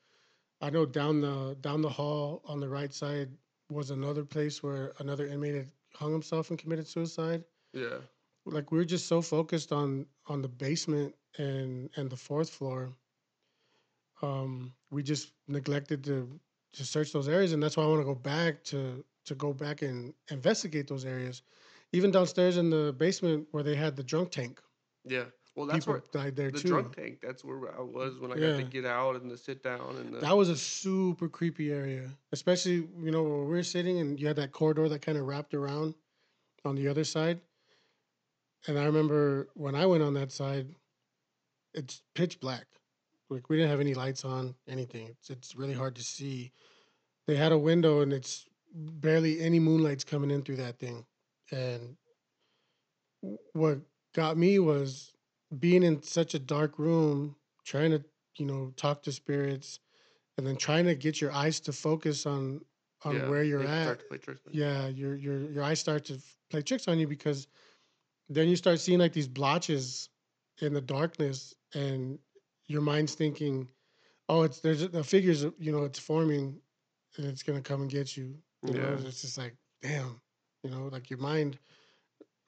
I 0.61 0.70
know 0.70 0.87
down 0.87 1.20
the 1.20 1.57
down 1.61 1.83
the 1.83 1.88
hall 1.90 2.42
on 2.44 2.61
the 2.61 2.68
right 2.68 2.92
side 2.92 3.31
was 3.70 3.90
another 3.90 4.24
place 4.24 4.62
where 4.62 4.94
another 4.98 5.27
inmate 5.27 5.55
had 5.55 5.70
hung 5.94 6.12
himself 6.12 6.51
and 6.51 6.59
committed 6.59 6.87
suicide. 6.87 7.44
Yeah. 7.72 7.98
Like 8.46 8.70
we 8.72 8.79
were 8.79 8.85
just 8.85 9.07
so 9.09 9.20
focused 9.22 9.72
on 9.72 10.07
on 10.27 10.42
the 10.42 10.48
basement 10.48 11.14
and 11.38 11.90
and 11.96 12.09
the 12.11 12.16
fourth 12.16 12.51
floor. 12.51 12.90
Um, 14.22 14.72
we 14.90 15.03
just 15.03 15.33
neglected 15.46 16.05
to 16.05 16.40
to 16.74 16.85
search 16.85 17.12
those 17.12 17.29
areas, 17.29 17.53
and 17.53 17.62
that's 17.62 17.77
why 17.77 17.85
I 17.85 17.87
want 17.87 18.01
to 18.01 18.05
go 18.05 18.14
back 18.14 18.64
to 18.64 19.05
to 19.27 19.35
go 19.35 19.53
back 19.53 19.83
and 19.83 20.14
investigate 20.31 20.87
those 20.88 21.05
areas. 21.05 21.42
Even 21.92 22.11
downstairs 22.11 22.57
in 22.57 22.70
the 22.70 22.94
basement 22.96 23.46
where 23.51 23.62
they 23.62 23.74
had 23.77 23.96
the 23.96 24.03
drunk 24.03 24.31
tank, 24.31 24.61
Yeah. 25.05 25.27
Well, 25.59 25.66
that's 25.66 25.87
people 25.87 25.94
where 25.94 26.23
died 26.25 26.37
there 26.37 26.53
the 26.53 26.61
too. 26.61 26.68
drunk 26.68 26.94
tank. 26.94 27.18
That's 27.21 27.44
where 27.44 27.77
I 27.77 27.83
was 27.83 28.21
when 28.21 28.31
I 28.31 28.37
got 28.37 28.59
to 28.59 28.62
get 28.62 28.85
out 28.85 29.16
and 29.16 29.29
the 29.29 29.37
sit 29.37 29.61
down 29.61 29.97
and 29.97 30.14
the. 30.14 30.18
That 30.21 30.37
was 30.37 30.51
a 30.51 30.57
super 30.57 31.29
creepy 31.29 31.73
area, 31.73 32.09
especially 32.31 32.87
you 33.03 33.11
know 33.11 33.25
where 33.25 33.38
we 33.38 33.47
were 33.47 33.62
sitting, 33.64 33.99
and 33.99 34.21
you 34.21 34.29
had 34.29 34.37
that 34.37 34.53
corridor 34.53 34.88
that 34.88 35.03
kind 35.03 35.18
of 35.18 35.27
wrapped 35.27 35.55
around 35.55 35.94
on 36.64 36.77
the 36.77 36.87
other 36.87 37.03
side. 37.03 37.40
And 38.68 38.79
I 38.79 38.85
remember 38.85 39.49
when 39.55 39.75
I 39.75 39.85
went 39.85 40.05
on 40.05 40.14
that 40.14 40.31
side, 40.31 40.68
it's 41.75 42.03
pitch 42.14 42.38
black. 42.38 42.66
Like 43.29 43.49
we 43.49 43.57
didn't 43.57 43.71
have 43.71 43.81
any 43.81 43.94
lights 43.94 44.25
on, 44.25 44.55
anything. 44.68 45.09
It's 45.09 45.29
it's 45.29 45.57
really 45.57 45.75
hard 45.75 45.97
to 45.97 46.05
see. 46.05 46.53
They 47.27 47.35
had 47.35 47.51
a 47.51 47.59
window, 47.59 48.03
and 48.03 48.12
it's 48.12 48.47
barely 48.73 49.40
any 49.40 49.59
moonlight's 49.59 50.05
coming 50.05 50.31
in 50.31 50.42
through 50.42 50.59
that 50.59 50.79
thing. 50.79 51.05
And 51.51 51.97
what 53.55 53.81
got 54.14 54.37
me 54.37 54.61
was 54.61 55.12
being 55.57 55.83
in 55.83 56.03
such 56.03 56.35
a 56.35 56.39
dark 56.39 56.79
room, 56.79 57.37
trying 57.65 57.91
to 57.93 58.05
you 58.37 58.47
know 58.47 58.73
talk 58.77 59.03
to 59.05 59.13
spirits, 59.13 59.81
and 60.37 60.47
then 60.47 60.57
trying 60.57 60.87
to 60.87 60.95
get 60.95 61.21
your 61.21 61.33
eyes 61.33 61.61
to 61.61 61.73
focus 61.73 62.27
on 62.27 62.61
on 63.05 63.17
yeah, 63.17 63.29
where 63.29 63.43
you're 63.45 63.65
at 63.65 63.83
Start 63.83 63.99
to 64.01 64.07
play 64.07 64.19
tricks 64.19 64.41
on 64.47 64.53
you. 64.55 64.61
yeah, 64.61 64.89
your 64.89 65.15
your 65.17 65.51
your 65.51 65.63
eyes 65.65 65.81
start 65.81 66.05
to 66.07 66.19
play 66.51 66.63
tricks 66.63 66.89
on 66.89 66.99
you 66.99 67.07
because 67.07 67.47
then 68.29 68.49
you 68.49 68.57
start 68.57 68.81
seeing 68.81 68.99
like 68.99 69.13
these 69.13 69.29
blotches 69.29 70.09
in 70.61 70.73
the 70.75 70.81
darkness, 70.81 71.55
and 71.75 72.19
your 72.67 72.81
mind's 72.83 73.15
thinking, 73.15 73.69
"Oh, 74.29 74.43
it's 74.43 74.61
there's 74.61 74.83
a- 74.83 74.89
the 74.89 75.05
figures, 75.05 75.43
you 75.59 75.73
know, 75.73 75.85
it's 75.85 75.99
forming, 75.99 76.61
and 77.17 77.27
it's 77.27 77.43
gonna 77.43 77.63
come 77.63 77.83
and 77.83 77.91
get 77.91 78.17
you." 78.17 78.43
You 78.67 78.75
know, 78.75 78.95
Yeah. 78.95 79.01
it's 79.07 79.23
just 79.23 79.39
like, 79.39 79.57
damn, 79.83 80.21
you 80.63 80.71
know, 80.71 80.89
like 80.89 81.11
your 81.11 81.19
mind 81.21 81.59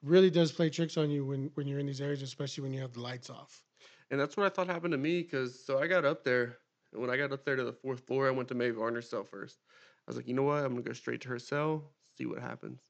really 0.02 0.30
does 0.30 0.52
play 0.52 0.70
tricks 0.70 0.96
on 0.96 1.10
you 1.10 1.24
when 1.24 1.50
when 1.54 1.66
you're 1.66 1.78
in 1.78 1.86
these 1.86 2.00
areas, 2.00 2.22
especially 2.22 2.62
when 2.62 2.72
you 2.72 2.80
have 2.80 2.92
the 2.92 3.00
lights 3.00 3.30
off. 3.30 3.62
And 4.10 4.18
that's 4.18 4.36
what 4.36 4.46
I 4.46 4.48
thought 4.48 4.66
happened 4.66 4.92
to 4.92 4.98
me 4.98 5.22
because 5.22 5.64
so 5.64 5.78
I 5.78 5.86
got 5.86 6.04
up 6.04 6.24
there. 6.24 6.58
And 6.92 7.00
when 7.00 7.10
I 7.10 7.16
got 7.16 7.32
up 7.32 7.44
there 7.44 7.56
to 7.56 7.64
the 7.64 7.72
fourth 7.72 8.00
floor, 8.06 8.26
I 8.26 8.32
went 8.32 8.48
to 8.48 8.54
Mae 8.54 8.70
Varner's 8.70 9.08
cell 9.08 9.24
first. 9.24 9.58
I 9.70 10.10
was 10.10 10.16
like, 10.16 10.26
you 10.26 10.34
know 10.34 10.42
what? 10.42 10.64
I'm 10.64 10.72
gonna 10.72 10.82
go 10.82 10.92
straight 10.92 11.20
to 11.22 11.28
her 11.28 11.38
cell, 11.38 11.92
see 12.18 12.26
what 12.26 12.40
happens. 12.40 12.80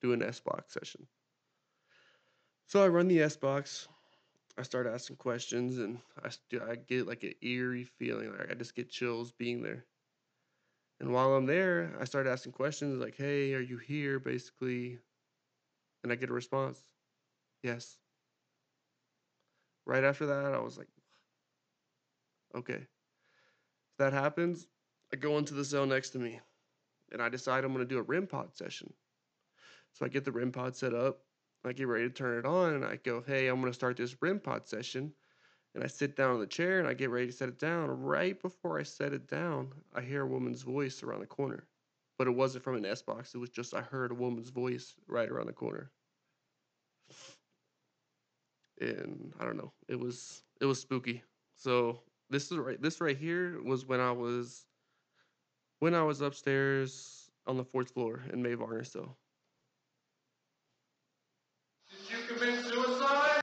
Do 0.00 0.12
an 0.12 0.22
S 0.22 0.40
box 0.40 0.72
session. 0.72 1.06
So 2.66 2.82
I 2.82 2.88
run 2.88 3.08
the 3.08 3.22
S 3.22 3.36
box. 3.36 3.88
I 4.56 4.62
start 4.62 4.86
asking 4.86 5.16
questions, 5.16 5.78
and 5.78 5.98
I 6.22 6.30
I 6.70 6.76
get 6.76 7.06
like 7.06 7.24
an 7.24 7.34
eerie 7.42 7.84
feeling. 7.84 8.30
Like 8.30 8.50
I 8.50 8.54
just 8.54 8.74
get 8.74 8.88
chills 8.88 9.32
being 9.32 9.62
there. 9.62 9.84
And 11.00 11.12
while 11.12 11.34
I'm 11.34 11.46
there, 11.46 11.96
I 12.00 12.04
start 12.04 12.26
asking 12.26 12.52
questions 12.52 13.00
like, 13.00 13.16
"Hey, 13.16 13.54
are 13.54 13.60
you 13.60 13.78
here?" 13.78 14.20
Basically, 14.20 15.00
and 16.04 16.12
I 16.12 16.14
get 16.14 16.30
a 16.30 16.34
response, 16.34 16.84
"Yes." 17.64 17.98
Right 19.86 20.04
after 20.04 20.26
that, 20.26 20.54
I 20.54 20.60
was 20.60 20.78
like, 20.78 20.88
okay. 22.54 22.74
If 22.74 23.98
that 23.98 24.12
happens, 24.12 24.66
I 25.12 25.16
go 25.16 25.36
into 25.38 25.54
the 25.54 25.64
cell 25.64 25.86
next 25.86 26.10
to 26.10 26.18
me 26.18 26.40
and 27.12 27.20
I 27.20 27.28
decide 27.28 27.64
I'm 27.64 27.72
going 27.72 27.86
to 27.86 27.94
do 27.94 27.98
a 27.98 28.02
REM 28.02 28.26
pod 28.26 28.54
session. 28.54 28.92
So 29.92 30.06
I 30.06 30.08
get 30.08 30.24
the 30.24 30.32
REM 30.32 30.52
pod 30.52 30.74
set 30.74 30.94
up. 30.94 31.20
I 31.66 31.72
get 31.72 31.88
ready 31.88 32.04
to 32.08 32.14
turn 32.14 32.38
it 32.38 32.46
on 32.46 32.74
and 32.74 32.84
I 32.84 32.96
go, 32.96 33.22
hey, 33.26 33.48
I'm 33.48 33.60
going 33.60 33.70
to 33.70 33.74
start 33.74 33.96
this 33.96 34.16
REM 34.20 34.40
pod 34.40 34.66
session. 34.66 35.12
And 35.74 35.82
I 35.82 35.86
sit 35.86 36.16
down 36.16 36.30
on 36.30 36.40
the 36.40 36.46
chair 36.46 36.78
and 36.78 36.88
I 36.88 36.94
get 36.94 37.10
ready 37.10 37.26
to 37.26 37.32
set 37.32 37.48
it 37.48 37.58
down. 37.58 37.90
Right 37.90 38.40
before 38.40 38.78
I 38.78 38.84
set 38.84 39.12
it 39.12 39.28
down, 39.28 39.72
I 39.94 40.00
hear 40.00 40.22
a 40.22 40.26
woman's 40.26 40.62
voice 40.62 41.02
around 41.02 41.20
the 41.20 41.26
corner. 41.26 41.66
But 42.16 42.28
it 42.28 42.34
wasn't 42.34 42.64
from 42.64 42.76
an 42.76 42.86
S 42.86 43.02
box. 43.02 43.34
It 43.34 43.38
was 43.38 43.50
just 43.50 43.74
I 43.74 43.80
heard 43.80 44.12
a 44.12 44.14
woman's 44.14 44.50
voice 44.50 44.94
right 45.08 45.28
around 45.28 45.46
the 45.46 45.52
corner 45.52 45.90
and 48.80 49.32
I 49.38 49.44
don't 49.44 49.56
know. 49.56 49.72
It 49.88 49.98
was 49.98 50.42
it 50.60 50.66
was 50.66 50.80
spooky. 50.80 51.22
So 51.54 52.00
this 52.30 52.50
is 52.50 52.58
right. 52.58 52.80
This 52.80 53.00
right 53.00 53.16
here 53.16 53.60
was 53.62 53.86
when 53.86 54.00
I 54.00 54.10
was 54.12 54.66
when 55.80 55.94
I 55.94 56.02
was 56.02 56.20
upstairs 56.20 57.30
on 57.46 57.56
the 57.56 57.64
fourth 57.64 57.90
floor 57.90 58.22
in 58.32 58.42
Mae 58.42 58.54
Varner 58.54 58.84
cell. 58.84 59.16
Did 61.90 61.98
you 62.10 62.34
commit 62.34 62.64
suicide? 62.64 63.40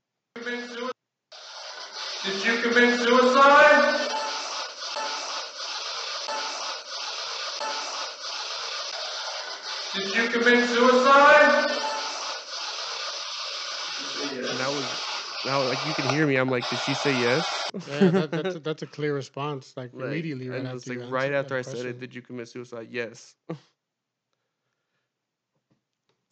Did 2.24 2.46
you 2.46 2.62
commit 2.62 3.00
suicide? 3.00 4.08
Did 9.94 10.16
you 10.16 10.30
commit 10.30 10.70
suicide? 10.70 11.71
And 14.52 14.60
that 14.60 14.74
was 14.74 14.96
now 15.44 15.64
like 15.64 15.84
you 15.84 15.94
can 15.94 16.06
hear 16.06 16.28
me. 16.28 16.36
I'm 16.36 16.50
like, 16.50 16.68
did 16.70 16.80
she 16.80 16.94
say 16.94 17.14
yes? 17.14 17.68
Yeah, 17.86 18.12
that, 18.12 18.34
that's 18.34 18.56
a, 18.56 18.60
that's 18.60 18.84
a 18.84 18.88
clear 18.88 19.14
response, 19.16 19.76
like, 19.76 19.94
Like, 19.94 20.06
immediately 20.06 20.50
right 20.50 20.60
and 20.60 20.68
after 20.68 20.78
it's 20.78 20.90
like 20.90 21.00
you 21.00 21.06
right 21.12 21.32
after 21.34 21.56
I 21.56 21.62
that 21.62 21.78
said 21.78 21.86
it, 21.86 22.00
did 22.00 22.16
you 22.16 22.22
commit 22.22 22.48
suicide? 22.48 22.90
Yes. 22.92 23.36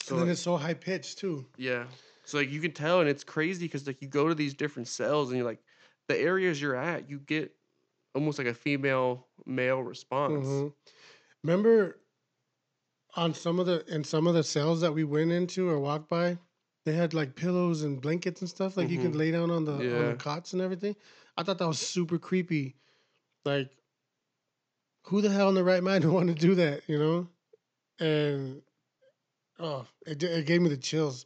so 0.01 0.15
and 0.15 0.19
then 0.19 0.27
like, 0.27 0.29
it's 0.29 0.41
so 0.41 0.57
high 0.57 0.73
pitched 0.73 1.17
too. 1.19 1.45
Yeah. 1.57 1.87
So 2.23 2.37
like 2.37 2.49
you 2.49 2.61
can 2.61 2.71
tell, 2.71 2.99
and 3.01 3.09
it's 3.09 3.23
crazy 3.23 3.65
because 3.65 3.87
like 3.87 4.01
you 4.01 4.07
go 4.07 4.27
to 4.27 4.35
these 4.35 4.53
different 4.53 4.87
cells, 4.87 5.29
and 5.29 5.37
you're 5.37 5.45
like, 5.47 5.63
the 6.07 6.17
areas 6.17 6.61
you're 6.61 6.75
at, 6.75 7.09
you 7.09 7.19
get 7.19 7.55
almost 8.15 8.37
like 8.37 8.47
a 8.47 8.53
female 8.53 9.29
male 9.45 9.83
response. 9.83 10.45
Mhm. 10.47 10.73
Remember, 11.43 12.01
on 13.15 13.33
some 13.33 13.59
of 13.59 13.65
the 13.65 13.85
in 13.93 14.03
some 14.03 14.27
of 14.27 14.33
the 14.33 14.43
cells 14.43 14.81
that 14.81 14.93
we 14.93 15.03
went 15.03 15.31
into 15.31 15.69
or 15.69 15.79
walked 15.79 16.09
by, 16.09 16.37
they 16.89 16.95
had 16.95 17.13
like 17.13 17.35
pillows 17.35 17.83
and 17.83 18.01
blankets 18.01 18.41
and 18.41 18.49
stuff. 18.49 18.75
Like 18.77 18.89
you 18.89 18.97
could 18.97 19.13
Mhm. 19.13 19.17
lay 19.17 19.31
down 19.31 19.51
on 19.51 19.65
the 19.65 19.73
on 19.99 20.07
the 20.07 20.15
cots 20.15 20.53
and 20.53 20.61
everything. 20.61 20.95
I 21.37 21.43
thought 21.43 21.59
that 21.59 21.67
was 21.67 21.79
super 21.79 22.17
creepy. 22.17 22.75
Like, 23.45 23.71
who 25.03 25.21
the 25.21 25.29
hell 25.29 25.49
in 25.49 25.55
the 25.55 25.63
right 25.63 25.83
mind 25.83 26.03
would 26.05 26.13
want 26.13 26.27
to 26.29 26.35
do 26.35 26.55
that? 26.55 26.87
You 26.87 26.99
know, 26.99 27.27
and 27.99 28.61
oh, 29.59 29.85
it, 30.05 30.21
it 30.23 30.45
gave 30.45 30.61
me 30.61 30.69
the 30.69 30.77
chills 30.77 31.25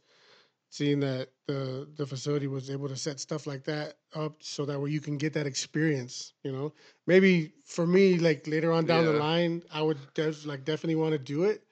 seeing 0.70 1.00
that 1.00 1.30
the 1.46 1.88
the 1.96 2.06
facility 2.06 2.46
was 2.48 2.70
able 2.70 2.88
to 2.88 2.96
set 2.96 3.20
stuff 3.20 3.46
like 3.46 3.64
that 3.64 3.94
up 4.14 4.42
so 4.42 4.64
that 4.66 4.80
way 4.80 4.90
you 4.90 5.00
can 5.00 5.16
get 5.18 5.32
that 5.34 5.46
experience 5.46 6.34
you 6.44 6.52
know 6.52 6.72
maybe 7.06 7.52
for 7.64 7.86
me 7.86 8.18
like 8.18 8.46
later 8.48 8.72
on 8.72 8.86
down 8.86 9.04
the 9.04 9.12
line 9.12 9.62
i 9.72 9.82
would 9.82 9.98
def- 10.14 10.46
like 10.46 10.64
definitely 10.64 10.96
want 10.96 11.12
to 11.12 11.18
do 11.18 11.44
it 11.44 11.62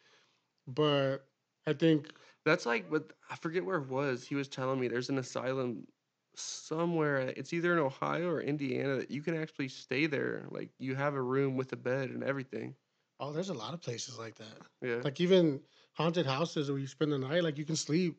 but 0.69 1.19
i 1.67 1.73
think 1.73 2.13
That's 2.45 2.67
like 2.67 2.91
what 2.91 3.13
I 3.31 3.37
forget 3.37 3.65
where 3.65 3.79
it 3.79 3.89
was. 3.89 4.25
He 4.25 4.35
was 4.35 4.49
telling 4.49 4.81
me 4.81 4.89
there's 4.89 5.11
an 5.11 5.19
asylum 5.19 5.87
somewhere. 6.35 7.19
It's 7.37 7.53
either 7.53 7.73
in 7.73 7.79
Ohio 7.79 8.29
or 8.31 8.41
Indiana 8.41 8.97
that 8.97 9.11
you 9.11 9.23
can 9.23 9.37
actually 9.37 9.69
stay 9.69 10.07
there. 10.07 10.47
Like 10.51 10.71
you 10.79 10.95
have 10.95 11.15
a 11.15 11.23
room 11.23 11.57
with 11.57 11.73
a 11.73 11.77
bed 11.77 12.11
and 12.11 12.25
everything. 12.25 12.77
oh 13.21 13.33
there's 13.33 13.49
a 13.51 13.55
lot 13.55 13.75
of 13.75 13.81
places 13.81 14.19
like 14.19 14.35
that 14.37 14.59
Yeah. 14.83 15.03
like 15.05 15.21
even 15.21 15.61
haunted 15.95 16.27
houses 16.27 16.71
where 16.71 16.79
you 16.79 16.87
spend 16.87 17.13
the 17.13 17.19
night 17.19 17.43
like 17.43 17.59
you 17.59 17.65
can 17.65 17.77
sleep 17.77 18.19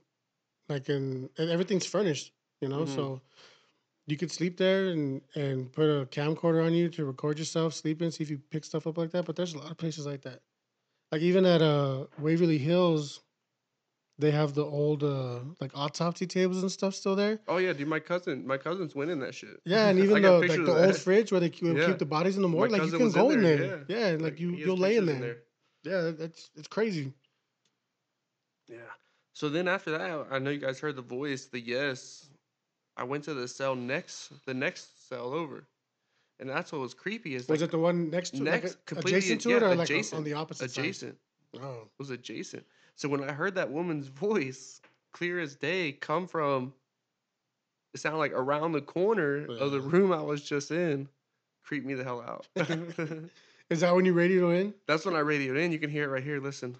like 0.70 0.90
and, 0.90 1.30
and 1.38 1.50
everything's 1.50 1.86
furnished 1.86 2.34
you 2.62 2.70
know 2.70 2.86
Mhm. 2.86 2.88
so 2.88 3.22
you 4.08 4.18
could 4.18 4.32
sleep 4.32 4.58
there 4.58 4.88
and 4.90 5.22
and 5.36 5.72
put 5.74 5.86
a 5.90 6.06
camcorder 6.08 6.66
on 6.66 6.74
you 6.74 6.90
to 6.90 7.06
record 7.06 7.40
yourself 7.40 7.74
sleeping 7.74 8.12
see 8.12 8.24
if 8.24 8.30
you 8.30 8.40
pick 8.52 8.66
stuff 8.66 8.88
up 8.88 8.98
like 8.98 9.12
that 9.12 9.26
but 9.26 9.36
there's 9.36 9.54
a 9.54 9.60
lot 9.60 9.72
of 9.72 9.78
places 9.78 10.06
like 10.06 10.22
that 10.24 10.42
like 11.12 11.22
even 11.22 11.46
at 11.46 11.62
uh 11.62 12.08
Waverly 12.18 12.58
Hills, 12.58 13.22
they 14.24 14.32
have 14.32 14.54
the 14.54 14.66
old 14.66 15.04
uh 15.04 15.40
like 15.60 15.72
autopsy 15.76 16.26
tables 16.26 16.62
and 16.64 16.72
stuff 16.72 16.96
still 16.96 17.16
there. 17.16 17.40
Oh 17.48 17.58
yeah, 17.58 17.74
dude. 17.74 17.88
My 17.88 18.00
cousin, 18.00 18.48
my 18.48 18.58
cousin's 18.58 18.96
winning 18.96 19.20
that 19.20 19.36
shit. 19.36 19.60
Yeah, 19.66 19.90
and 19.90 20.00
even 20.04 20.22
the 20.22 20.32
like 20.40 20.50
the 20.50 20.76
old 20.86 20.94
that. 20.96 20.98
fridge 20.98 21.32
where 21.32 21.42
they 21.42 21.50
keep, 21.50 21.64
Yeah. 21.78 21.88
keep 21.88 22.00
the 22.00 22.06
bodies 22.06 22.36
in 22.38 22.42
the 22.42 22.48
My 22.48 22.56
morgue, 22.58 22.72
like 22.72 22.86
you 22.86 22.98
can 22.98 23.12
go 23.12 23.30
in 23.32 23.44
there. 23.44 23.58
there, 23.58 23.86
Yeah, 23.88 24.08
and 24.08 24.22
like 24.22 24.34
Like, 24.34 24.40
you 24.40 24.52
you'll 24.52 24.78
lay 24.78 24.96
in 24.98 25.06
pictures 25.06 25.38
there. 25.84 26.04
Yeah, 26.06 26.12
that's 26.12 26.50
it's 26.56 26.68
crazy. 26.68 27.12
Yeah. 28.68 28.78
So 29.34 29.50
then 29.50 29.68
after 29.68 29.92
that, 29.98 30.28
I 30.32 30.40
know 30.40 30.52
you 30.52 30.60
guys 30.60 30.80
heard 30.80 30.96
the 30.96 31.02
voice, 31.02 31.46
the 31.46 31.60
yes. 31.60 32.30
I 32.96 33.04
went 33.04 33.24
to 33.26 33.34
the 33.34 33.48
cell 33.48 33.76
next, 33.76 34.32
the 34.46 34.54
next 34.54 35.10
cell 35.10 35.34
over, 35.34 35.68
and 36.40 36.48
that's 36.50 36.72
what 36.72 36.80
was 36.82 36.94
creepy. 36.94 37.34
Is 37.36 37.48
Was 37.48 37.60
like 37.62 37.70
it 37.70 37.72
the 37.72 37.80
one 37.80 38.10
next 38.12 38.36
to 38.36 38.44
next- 38.44 38.78
like, 38.92 39.04
adjacent 39.06 39.42
to 39.42 39.50
yeah, 39.50 39.56
it 39.58 39.64
or 39.64 39.76
like 39.76 40.14
on 40.14 40.24
the 40.24 40.34
opposite 40.34 40.66
adjacent? 40.78 41.18
side? 41.56 41.62
Oh, 41.64 41.82
It 41.84 41.90
was 42.00 42.12
adjacent. 42.12 42.64
So 42.96 43.10
when 43.10 43.24
I 43.24 43.32
heard 43.32 43.56
that 43.56 43.72
woman's 43.72 44.08
voice, 44.28 44.82
clear 45.12 45.40
as 45.40 45.56
day, 45.56 45.92
come 45.92 46.28
from, 46.28 46.74
it 47.94 48.00
sounded 48.00 48.20
like 48.20 48.34
around 48.34 48.72
the 48.72 48.82
corner 48.82 49.46
of 49.48 49.72
the 49.72 49.80
room 49.80 50.12
I 50.12 50.22
was 50.22 50.42
just 50.42 50.72
in, 50.72 51.08
creeped 51.64 51.86
me 51.86 51.94
the 51.94 52.04
hell 52.04 52.22
out. 52.22 52.48
is 53.70 53.82
that 53.82 53.96
when 53.96 54.06
you 54.06 54.14
radio 54.14 54.50
in? 54.50 54.74
That's 54.88 55.06
when 55.06 55.16
I 55.16 55.20
radioed 55.20 55.58
in. 55.58 55.72
You 55.72 55.80
can 55.80 55.90
hear 55.90 56.06
it 56.06 56.08
right 56.08 56.24
here. 56.24 56.40
Listen. 56.40 56.76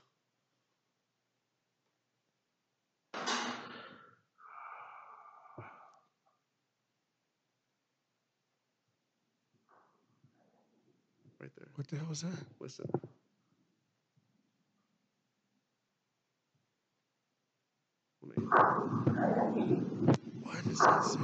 Right 11.40 11.52
there. 11.58 11.68
What 11.76 11.88
the 11.88 11.98
hell 11.98 12.08
was 12.10 12.22
that? 12.22 12.40
Listen. 12.60 12.90
What 20.42 20.64
does 20.68 20.80
that 20.82 21.04
say? 21.04 21.20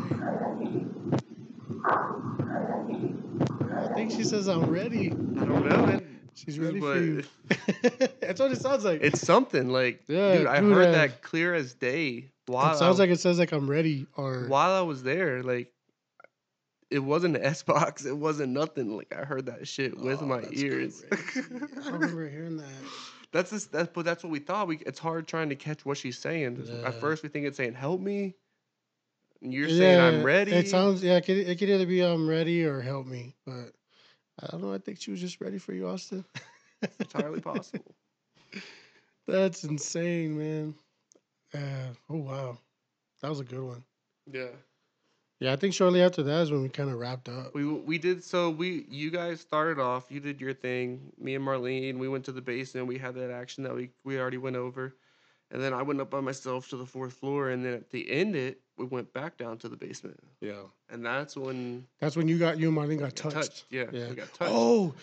I 3.61 3.88
think 3.93 4.11
she 4.11 4.23
says 4.23 4.47
I'm 4.47 4.69
ready. 4.69 5.11
I 5.38 5.45
don't 5.45 5.69
know, 5.69 5.86
man. 5.86 6.19
She's 6.36 6.57
ready 6.59 6.80
for 6.80 6.95
you. 6.95 7.23
That's 8.21 8.39
what 8.39 8.51
it 8.51 8.61
sounds 8.61 8.86
like. 8.86 9.01
It's 9.01 9.21
something 9.21 9.69
like, 9.69 10.03
Yeah, 10.07 10.38
dude. 10.38 10.47
I 10.47 10.61
dude, 10.61 10.73
heard 10.73 10.88
uh, 10.88 10.91
that 10.93 11.21
clear 11.21 11.53
as 11.53 11.73
day. 11.73 12.30
While 12.45 12.73
it 12.73 12.77
sounds 12.77 12.99
I, 12.99 13.03
like 13.03 13.11
it 13.11 13.19
says 13.19 13.38
like 13.39 13.51
I'm 13.51 13.69
ready 13.69 14.07
or 14.15 14.45
while 14.47 14.71
I 14.71 14.82
was 14.82 15.03
there, 15.03 15.43
like 15.43 15.71
it 16.89 16.99
wasn't 16.99 17.36
an 17.36 17.43
S 17.45 17.61
box. 17.63 18.05
It 18.05 18.15
wasn't 18.17 18.53
nothing. 18.53 18.95
Like 18.95 19.13
I 19.15 19.25
heard 19.25 19.47
that 19.47 19.67
shit 19.67 19.99
with 19.99 20.21
Oh, 20.21 20.25
my 20.25 20.43
ears. 20.51 21.03
crazy. 21.09 21.45
I 21.86 21.89
remember 21.91 22.30
hearing 22.30 22.57
that. 22.57 22.67
That's 23.32 23.51
just, 23.51 23.71
that's 23.71 23.89
but 23.93 24.05
that's 24.05 24.23
what 24.23 24.32
we 24.32 24.39
thought. 24.39 24.67
We 24.67 24.77
it's 24.77 24.99
hard 24.99 25.27
trying 25.27 25.49
to 25.49 25.55
catch 25.55 25.86
what 25.86 25.97
she's 25.97 26.17
saying. 26.17 26.63
Yeah. 26.65 26.88
At 26.88 26.99
first, 26.99 27.23
we 27.23 27.30
think 27.30 27.45
it's 27.45 27.57
saying 27.57 27.73
"help 27.73 28.01
me." 28.01 28.36
And 29.41 29.53
you're 29.53 29.69
saying 29.69 29.99
I'm 29.99 30.23
ready. 30.23 30.51
It 30.51 30.67
sounds 30.67 31.03
yeah. 31.03 31.17
It 31.17 31.25
could, 31.25 31.38
it 31.38 31.59
could 31.59 31.69
either 31.69 31.86
be 31.86 32.01
I'm 32.01 32.27
ready 32.27 32.65
or 32.65 32.82
help 32.82 33.05
me, 33.05 33.36
but 33.45 33.71
I 34.41 34.47
don't 34.51 34.61
know. 34.61 34.73
I 34.73 34.80
think 34.80 34.99
she 34.99 35.11
was 35.11 35.21
just 35.21 35.41
ready 35.41 35.57
for 35.57 35.73
you, 35.73 35.88
Austin. 35.88 36.25
it's 36.82 36.95
entirely 36.99 37.41
possible. 37.41 37.95
That's 39.27 39.63
insane, 39.63 40.38
man. 40.38 40.75
Uh, 41.53 41.93
oh 42.09 42.17
wow, 42.17 42.57
that 43.21 43.30
was 43.30 43.39
a 43.39 43.43
good 43.43 43.61
one. 43.61 43.84
Yeah. 44.32 44.49
Yeah, 45.39 45.53
I 45.53 45.55
think 45.55 45.73
shortly 45.73 46.01
after 46.01 46.21
that 46.23 46.41
is 46.41 46.51
when 46.51 46.61
we 46.61 46.69
kind 46.69 46.89
of 46.89 46.97
wrapped 46.99 47.29
up. 47.29 47.53
We 47.55 47.63
we 47.65 47.97
did 47.97 48.23
so 48.23 48.49
we 48.49 48.85
you 48.89 49.09
guys 49.09 49.39
started 49.39 49.79
off. 49.79 50.05
You 50.09 50.19
did 50.19 50.41
your 50.41 50.53
thing. 50.53 51.13
Me 51.17 51.35
and 51.35 51.45
Marlene. 51.45 51.97
We 51.97 52.09
went 52.09 52.25
to 52.25 52.31
the 52.33 52.41
basement. 52.41 52.87
We 52.87 52.97
had 52.97 53.15
that 53.15 53.31
action 53.31 53.63
that 53.63 53.73
we 53.73 53.89
we 54.03 54.19
already 54.19 54.37
went 54.37 54.57
over, 54.57 54.93
and 55.51 55.61
then 55.61 55.73
I 55.73 55.81
went 55.81 56.01
up 56.01 56.09
by 56.09 56.19
myself 56.19 56.69
to 56.69 56.77
the 56.77 56.85
fourth 56.85 57.13
floor. 57.13 57.49
And 57.51 57.63
then 57.63 57.73
at 57.73 57.89
the 57.89 58.09
end, 58.11 58.35
it 58.35 58.59
we 58.77 58.83
went 58.85 59.13
back 59.13 59.37
down 59.37 59.57
to 59.59 59.69
the 59.69 59.77
basement. 59.77 60.19
Yeah, 60.41 60.63
And 60.89 61.05
that's 61.05 61.37
when 61.37 61.85
that's 61.99 62.17
when 62.17 62.27
you 62.27 62.37
got 62.37 62.57
you 62.59 62.67
and 62.67 62.77
Marlene 62.77 62.99
got 62.99 63.15
got 63.15 63.31
touched. 63.31 63.63
Yeah, 63.69 63.85
Yeah. 63.93 64.09
we 64.09 64.15
got 64.15 64.33
touched. 64.33 64.51
Oh, 64.53 64.93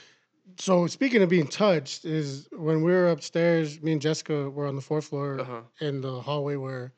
so 0.58 0.86
speaking 0.86 1.22
of 1.22 1.28
being 1.30 1.46
touched, 1.46 2.04
is 2.04 2.46
when 2.52 2.82
we 2.82 2.92
were 2.92 3.08
upstairs, 3.08 3.80
me 3.82 3.92
and 3.92 4.00
Jessica 4.02 4.48
were 4.50 4.66
on 4.66 4.76
the 4.76 4.82
fourth 4.82 5.06
floor 5.06 5.40
Uh 5.40 5.44
huh. 5.44 5.60
in 5.80 6.02
the 6.02 6.20
hallway 6.20 6.56
where, 6.56 6.92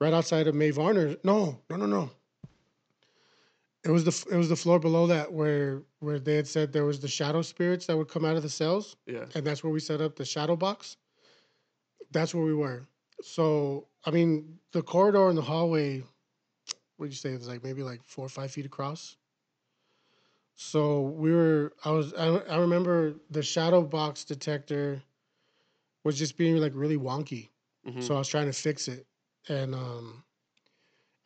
right 0.00 0.12
outside 0.12 0.46
of 0.46 0.54
Mae 0.54 0.70
Varner. 0.70 1.16
No, 1.24 1.60
no, 1.68 1.76
no, 1.76 1.86
no. 1.86 2.10
It 3.84 3.90
was 3.90 4.04
the 4.04 4.34
it 4.34 4.38
was 4.38 4.48
the 4.48 4.56
floor 4.56 4.78
below 4.78 5.06
that 5.08 5.32
where 5.32 5.82
where 6.00 6.18
they 6.18 6.36
had 6.36 6.46
said 6.48 6.72
there 6.72 6.84
was 6.86 7.00
the 7.00 7.08
shadow 7.08 7.42
spirits 7.42 7.86
that 7.86 7.96
would 7.96 8.08
come 8.08 8.24
out 8.24 8.36
of 8.36 8.42
the 8.42 8.48
cells, 8.48 8.96
Yeah. 9.06 9.26
and 9.34 9.46
that's 9.46 9.62
where 9.62 9.72
we 9.72 9.80
set 9.80 10.00
up 10.00 10.16
the 10.16 10.24
shadow 10.24 10.56
box. 10.56 10.96
That's 12.10 12.34
where 12.34 12.44
we 12.44 12.54
were. 12.54 12.86
So 13.22 13.88
I 14.04 14.10
mean, 14.10 14.58
the 14.72 14.82
corridor 14.82 15.28
and 15.28 15.36
the 15.36 15.42
hallway. 15.42 16.02
What 16.96 17.06
did 17.06 17.12
you 17.12 17.16
say? 17.18 17.30
It 17.32 17.38
was 17.38 17.48
like 17.48 17.62
maybe 17.64 17.82
like 17.82 18.02
four 18.04 18.24
or 18.24 18.28
five 18.28 18.50
feet 18.52 18.64
across. 18.66 19.16
So 20.54 21.00
we 21.02 21.32
were. 21.32 21.72
I 21.84 21.90
was. 21.90 22.14
I, 22.14 22.26
I 22.28 22.56
remember 22.58 23.14
the 23.30 23.42
shadow 23.42 23.82
box 23.82 24.24
detector 24.24 25.02
was 26.04 26.16
just 26.18 26.36
being 26.36 26.56
like 26.58 26.72
really 26.74 26.96
wonky. 26.96 27.48
Mhm. 27.86 28.02
So 28.02 28.14
I 28.14 28.18
was 28.18 28.28
trying 28.28 28.46
to 28.46 28.52
fix 28.52 28.88
it, 28.88 29.06
and 29.48 29.74
um, 29.74 30.22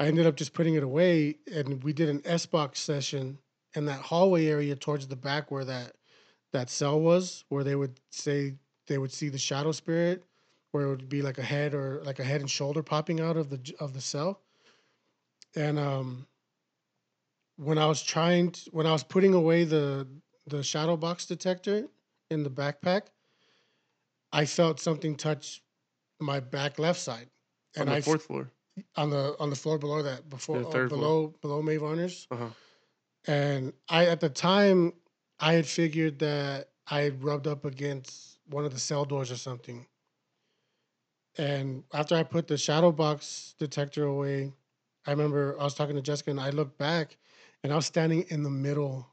I 0.00 0.06
ended 0.06 0.26
up 0.26 0.36
just 0.36 0.52
putting 0.52 0.74
it 0.74 0.82
away. 0.82 1.36
And 1.52 1.82
we 1.82 1.92
did 1.92 2.08
an 2.08 2.22
S 2.24 2.46
box 2.46 2.80
session 2.80 3.38
in 3.74 3.84
that 3.86 4.00
hallway 4.00 4.46
area 4.46 4.76
towards 4.76 5.06
the 5.06 5.16
back 5.16 5.50
where 5.50 5.64
that 5.64 5.92
that 6.52 6.70
cell 6.70 7.00
was, 7.00 7.44
where 7.48 7.64
they 7.64 7.74
would 7.74 8.00
say 8.10 8.54
they 8.86 8.98
would 8.98 9.12
see 9.12 9.28
the 9.28 9.38
shadow 9.38 9.72
spirit, 9.72 10.24
where 10.72 10.84
it 10.84 10.88
would 10.88 11.08
be 11.08 11.20
like 11.20 11.38
a 11.38 11.42
head 11.42 11.74
or 11.74 12.00
like 12.04 12.18
a 12.18 12.24
head 12.24 12.40
and 12.40 12.50
shoulder 12.50 12.82
popping 12.82 13.20
out 13.20 13.36
of 13.36 13.50
the 13.50 13.74
of 13.80 13.92
the 13.92 14.00
cell. 14.00 14.40
And 15.54 15.78
um, 15.78 16.26
when 17.56 17.78
I 17.78 17.86
was 17.86 18.02
trying 18.02 18.52
to, 18.52 18.70
when 18.70 18.86
I 18.86 18.92
was 18.92 19.04
putting 19.04 19.34
away 19.34 19.64
the 19.64 20.06
the 20.46 20.62
shadow 20.62 20.96
box 20.96 21.26
detector 21.26 21.86
in 22.30 22.42
the 22.42 22.50
backpack, 22.50 23.02
I 24.32 24.46
felt 24.46 24.80
something 24.80 25.16
touch 25.16 25.62
my 26.20 26.40
back 26.40 26.78
left 26.78 27.00
side, 27.00 27.28
on 27.76 27.82
and 27.82 27.90
the 27.90 27.96
I 27.96 28.00
fourth 28.00 28.24
floor. 28.24 28.50
On 28.96 29.10
the 29.10 29.36
on 29.40 29.50
the 29.50 29.56
floor 29.56 29.78
below 29.78 30.02
that 30.02 30.28
before 30.28 30.60
The 30.60 30.68
uh, 30.68 30.70
third 30.70 30.88
floor. 30.90 31.00
below 31.00 31.34
below 31.42 31.62
Mae 31.62 31.76
Varner's. 31.76 32.26
Uh 32.30 32.36
huh. 32.36 32.48
And 33.26 33.72
I 33.88 34.06
at 34.06 34.20
the 34.20 34.28
time 34.28 34.92
I 35.40 35.52
had 35.54 35.66
figured 35.66 36.18
that 36.20 36.70
I 36.90 37.00
had 37.00 37.22
rubbed 37.22 37.46
up 37.46 37.64
against 37.64 38.38
one 38.46 38.64
of 38.64 38.72
the 38.72 38.80
cell 38.80 39.04
doors 39.04 39.30
or 39.30 39.36
something. 39.36 39.86
And 41.36 41.84
after 41.92 42.16
I 42.16 42.22
put 42.24 42.48
the 42.48 42.56
shadow 42.58 42.90
box 42.90 43.54
detector 43.58 44.04
away, 44.04 44.52
I 45.06 45.10
remember 45.12 45.56
I 45.60 45.64
was 45.64 45.74
talking 45.74 45.94
to 45.96 46.02
Jessica 46.02 46.30
and 46.30 46.40
I 46.40 46.50
looked 46.50 46.78
back 46.78 47.16
and 47.62 47.72
I 47.72 47.76
was 47.76 47.86
standing 47.86 48.24
in 48.28 48.42
the 48.42 48.50
middle 48.50 49.06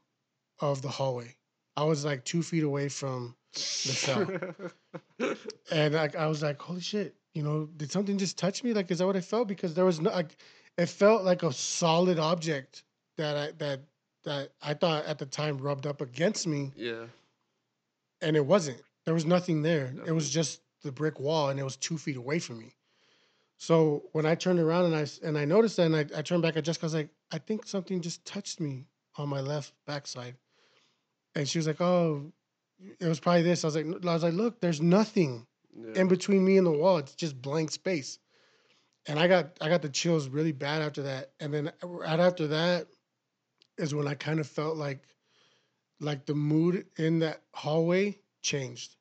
of 0.60 0.82
the 0.82 0.88
hallway. 0.88 1.36
I 1.76 1.84
was 1.84 2.04
like 2.04 2.24
two 2.24 2.42
feet 2.42 2.64
away 2.64 2.88
from 2.88 3.36
the 3.52 3.58
cell. 3.60 4.26
and 5.70 5.96
I, 5.96 6.10
I 6.18 6.26
was 6.26 6.42
like, 6.42 6.60
holy 6.60 6.80
shit, 6.80 7.14
you 7.36 7.42
know, 7.42 7.68
did 7.76 7.92
something 7.92 8.16
just 8.16 8.38
touch 8.38 8.64
me? 8.64 8.72
Like, 8.72 8.90
is 8.90 8.98
that 8.98 9.06
what 9.06 9.14
I 9.14 9.20
felt? 9.20 9.46
Because 9.46 9.74
there 9.74 9.84
was 9.84 10.00
no, 10.00 10.10
like, 10.10 10.36
it 10.78 10.86
felt 10.86 11.22
like 11.22 11.42
a 11.42 11.52
solid 11.52 12.18
object 12.18 12.82
that 13.18 13.36
I, 13.36 13.52
that, 13.58 13.80
that 14.24 14.52
I 14.62 14.72
thought 14.72 15.04
at 15.04 15.18
the 15.18 15.26
time 15.26 15.58
rubbed 15.58 15.86
up 15.86 16.00
against 16.00 16.46
me 16.46 16.72
yeah. 16.74 17.04
and 18.22 18.36
it 18.36 18.44
wasn't. 18.44 18.80
There 19.04 19.14
was 19.14 19.26
nothing 19.26 19.62
there. 19.62 19.94
It 20.06 20.12
was 20.12 20.30
just 20.30 20.62
the 20.82 20.90
brick 20.90 21.20
wall, 21.20 21.50
and 21.50 21.60
it 21.60 21.62
was 21.62 21.76
two 21.76 21.98
feet 21.98 22.16
away 22.16 22.38
from 22.38 22.58
me. 22.58 22.74
So 23.58 24.04
when 24.12 24.26
I 24.26 24.34
turned 24.34 24.58
around 24.58 24.86
and 24.86 24.96
I 24.96 25.06
and 25.22 25.38
I 25.38 25.44
noticed 25.44 25.76
that, 25.76 25.86
and 25.86 25.96
I, 25.96 26.06
I 26.16 26.22
turned 26.22 26.42
back 26.42 26.56
at 26.56 26.64
Jessica, 26.64 26.84
I 26.84 26.86
was 26.86 26.94
like, 26.94 27.10
I 27.30 27.38
think 27.38 27.66
something 27.66 28.00
just 28.00 28.24
touched 28.24 28.60
me 28.60 28.86
on 29.16 29.28
my 29.28 29.40
left 29.40 29.72
backside, 29.86 30.34
and 31.34 31.48
she 31.48 31.58
was 31.58 31.66
like, 31.66 31.80
Oh, 31.80 32.32
it 32.98 33.06
was 33.06 33.20
probably 33.20 33.42
this. 33.42 33.62
I 33.62 33.68
was 33.68 33.76
like, 33.76 33.86
I 33.86 34.12
was 34.12 34.22
like, 34.24 34.34
Look, 34.34 34.60
there's 34.60 34.80
nothing 34.80 35.46
yeah. 35.78 36.00
in 36.00 36.08
between 36.08 36.44
me 36.44 36.58
and 36.58 36.66
the 36.66 36.70
wall. 36.72 36.98
It's 36.98 37.14
just 37.14 37.40
blank 37.40 37.70
space. 37.70 38.18
And 39.06 39.18
I 39.18 39.28
got 39.28 39.56
I 39.60 39.68
got 39.68 39.82
the 39.82 39.88
chills 39.88 40.28
really 40.28 40.52
bad 40.52 40.82
after 40.82 41.02
that. 41.02 41.30
And 41.40 41.52
then 41.52 41.72
right 41.82 42.18
after 42.20 42.48
that 42.48 42.88
is 43.78 43.94
when 43.94 44.08
I 44.08 44.14
kind 44.14 44.40
of 44.40 44.46
felt 44.46 44.76
like 44.76 45.02
like 46.00 46.26
the 46.26 46.34
mood 46.34 46.86
in 46.96 47.20
that 47.20 47.42
hallway 47.54 48.18
changed. 48.42 48.96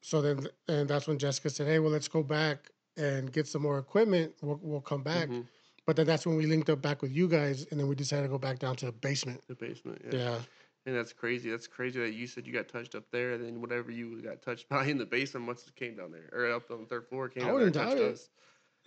So 0.00 0.20
then 0.22 0.46
and 0.68 0.88
that's 0.88 1.06
when 1.08 1.18
Jessica 1.18 1.50
said, 1.50 1.66
"Hey, 1.66 1.78
well, 1.78 1.90
let's 1.90 2.08
go 2.08 2.22
back 2.22 2.70
and 2.96 3.32
get 3.32 3.48
some 3.48 3.62
more 3.62 3.78
equipment. 3.78 4.34
We'll 4.42 4.60
we'll 4.62 4.80
come 4.80 5.02
back." 5.02 5.28
Mhm. 5.28 5.46
But 5.86 5.96
then 5.96 6.06
that's 6.06 6.24
when 6.26 6.36
we 6.36 6.46
linked 6.46 6.70
up 6.70 6.80
back 6.80 7.02
with 7.02 7.12
you 7.12 7.28
guys, 7.28 7.66
and 7.70 7.78
then 7.78 7.88
we 7.88 7.94
decided 7.94 8.22
to 8.22 8.28
go 8.28 8.38
back 8.38 8.58
down 8.58 8.76
to 8.76 8.86
the 8.86 8.92
basement. 8.92 9.42
The 9.48 9.54
basement. 9.54 10.00
Yeah. 10.10 10.18
Yeah, 10.18 10.38
And 10.86 10.94
that's 10.94 11.12
crazy. 11.14 11.50
That's 11.50 11.66
crazy 11.66 11.98
that 12.00 12.12
you 12.12 12.26
said 12.26 12.46
you 12.46 12.52
got 12.52 12.68
touched 12.68 12.94
up 12.94 13.04
there, 13.10 13.32
and 13.32 13.44
then 13.44 13.60
whatever 13.60 13.90
you 13.90 14.20
got 14.20 14.42
touched 14.42 14.68
by 14.74 14.84
in 14.86 14.98
the 14.98 15.06
basement 15.06 15.46
once 15.46 15.66
it 15.66 15.74
came 15.76 15.96
down 15.96 16.12
there, 16.12 16.28
or 16.32 16.52
up 16.52 16.70
on 16.70 16.80
the 16.80 16.86
third 16.86 17.06
floor 17.08 17.28
came 17.28 17.44
I 17.44 17.46
down 17.46 17.56
there 17.58 17.66
and 17.68 17.76
wouldn't 17.76 17.90
doubt 17.98 17.98
it. 18.06 18.12
us. 18.12 18.28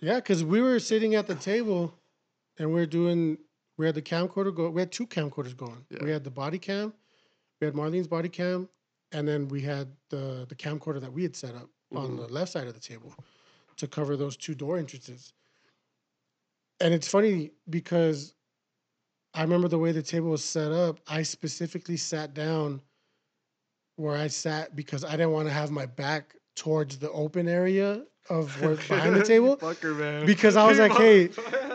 yeah, 0.00 0.16
because 0.16 0.44
we 0.44 0.60
were 0.60 0.78
sitting 0.78 1.14
at 1.16 1.26
the 1.26 1.34
table, 1.34 1.92
and 2.58 2.72
we 2.72 2.80
are 2.80 2.86
doing. 2.86 3.38
We 3.76 3.86
had 3.86 3.94
the 3.94 4.02
camcorder 4.02 4.54
go. 4.54 4.70
We 4.70 4.80
had 4.80 4.90
two 4.92 5.06
camcorders 5.06 5.56
going. 5.56 5.84
We 6.00 6.10
had 6.10 6.24
the 6.24 6.30
body 6.30 6.58
cam. 6.58 6.92
We 7.60 7.64
had 7.66 7.74
Marlene's 7.74 8.08
body 8.08 8.28
cam, 8.28 8.68
and 9.12 9.26
then 9.26 9.48
we 9.48 9.60
had 9.60 9.88
the 10.10 10.46
the 10.48 10.54
camcorder 10.54 11.00
that 11.00 11.12
we 11.12 11.22
had 11.24 11.34
set 11.34 11.54
up 11.54 11.68
on 11.92 12.10
Mhm. 12.10 12.16
the 12.26 12.32
left 12.32 12.52
side 12.52 12.66
of 12.68 12.74
the 12.74 12.80
table 12.80 13.12
to 13.76 13.88
cover 13.88 14.16
those 14.16 14.36
two 14.36 14.54
door 14.54 14.78
entrances. 14.78 15.32
And 16.80 16.94
it's 16.94 17.08
funny 17.08 17.50
because 17.70 18.34
I 19.34 19.42
remember 19.42 19.68
the 19.68 19.78
way 19.78 19.92
the 19.92 20.02
table 20.02 20.30
was 20.30 20.42
set 20.44 20.72
up. 20.72 20.98
I 21.06 21.22
specifically 21.22 21.96
sat 21.96 22.34
down 22.34 22.80
where 23.96 24.16
I 24.16 24.28
sat 24.28 24.74
because 24.76 25.04
I 25.04 25.12
didn't 25.12 25.32
want 25.32 25.48
to 25.48 25.52
have 25.54 25.70
my 25.70 25.86
back 25.86 26.34
towards 26.56 26.98
the 26.98 27.10
open 27.12 27.48
area 27.48 28.02
of 28.30 28.60
where 28.60 28.74
behind 28.76 29.16
the 29.16 29.24
table 29.24 29.56
Fucker, 29.60 29.96
man. 29.96 30.26
because 30.26 30.54
I 30.56 30.66
was 30.68 30.78
like, 30.78 30.92
hey, 30.92 31.30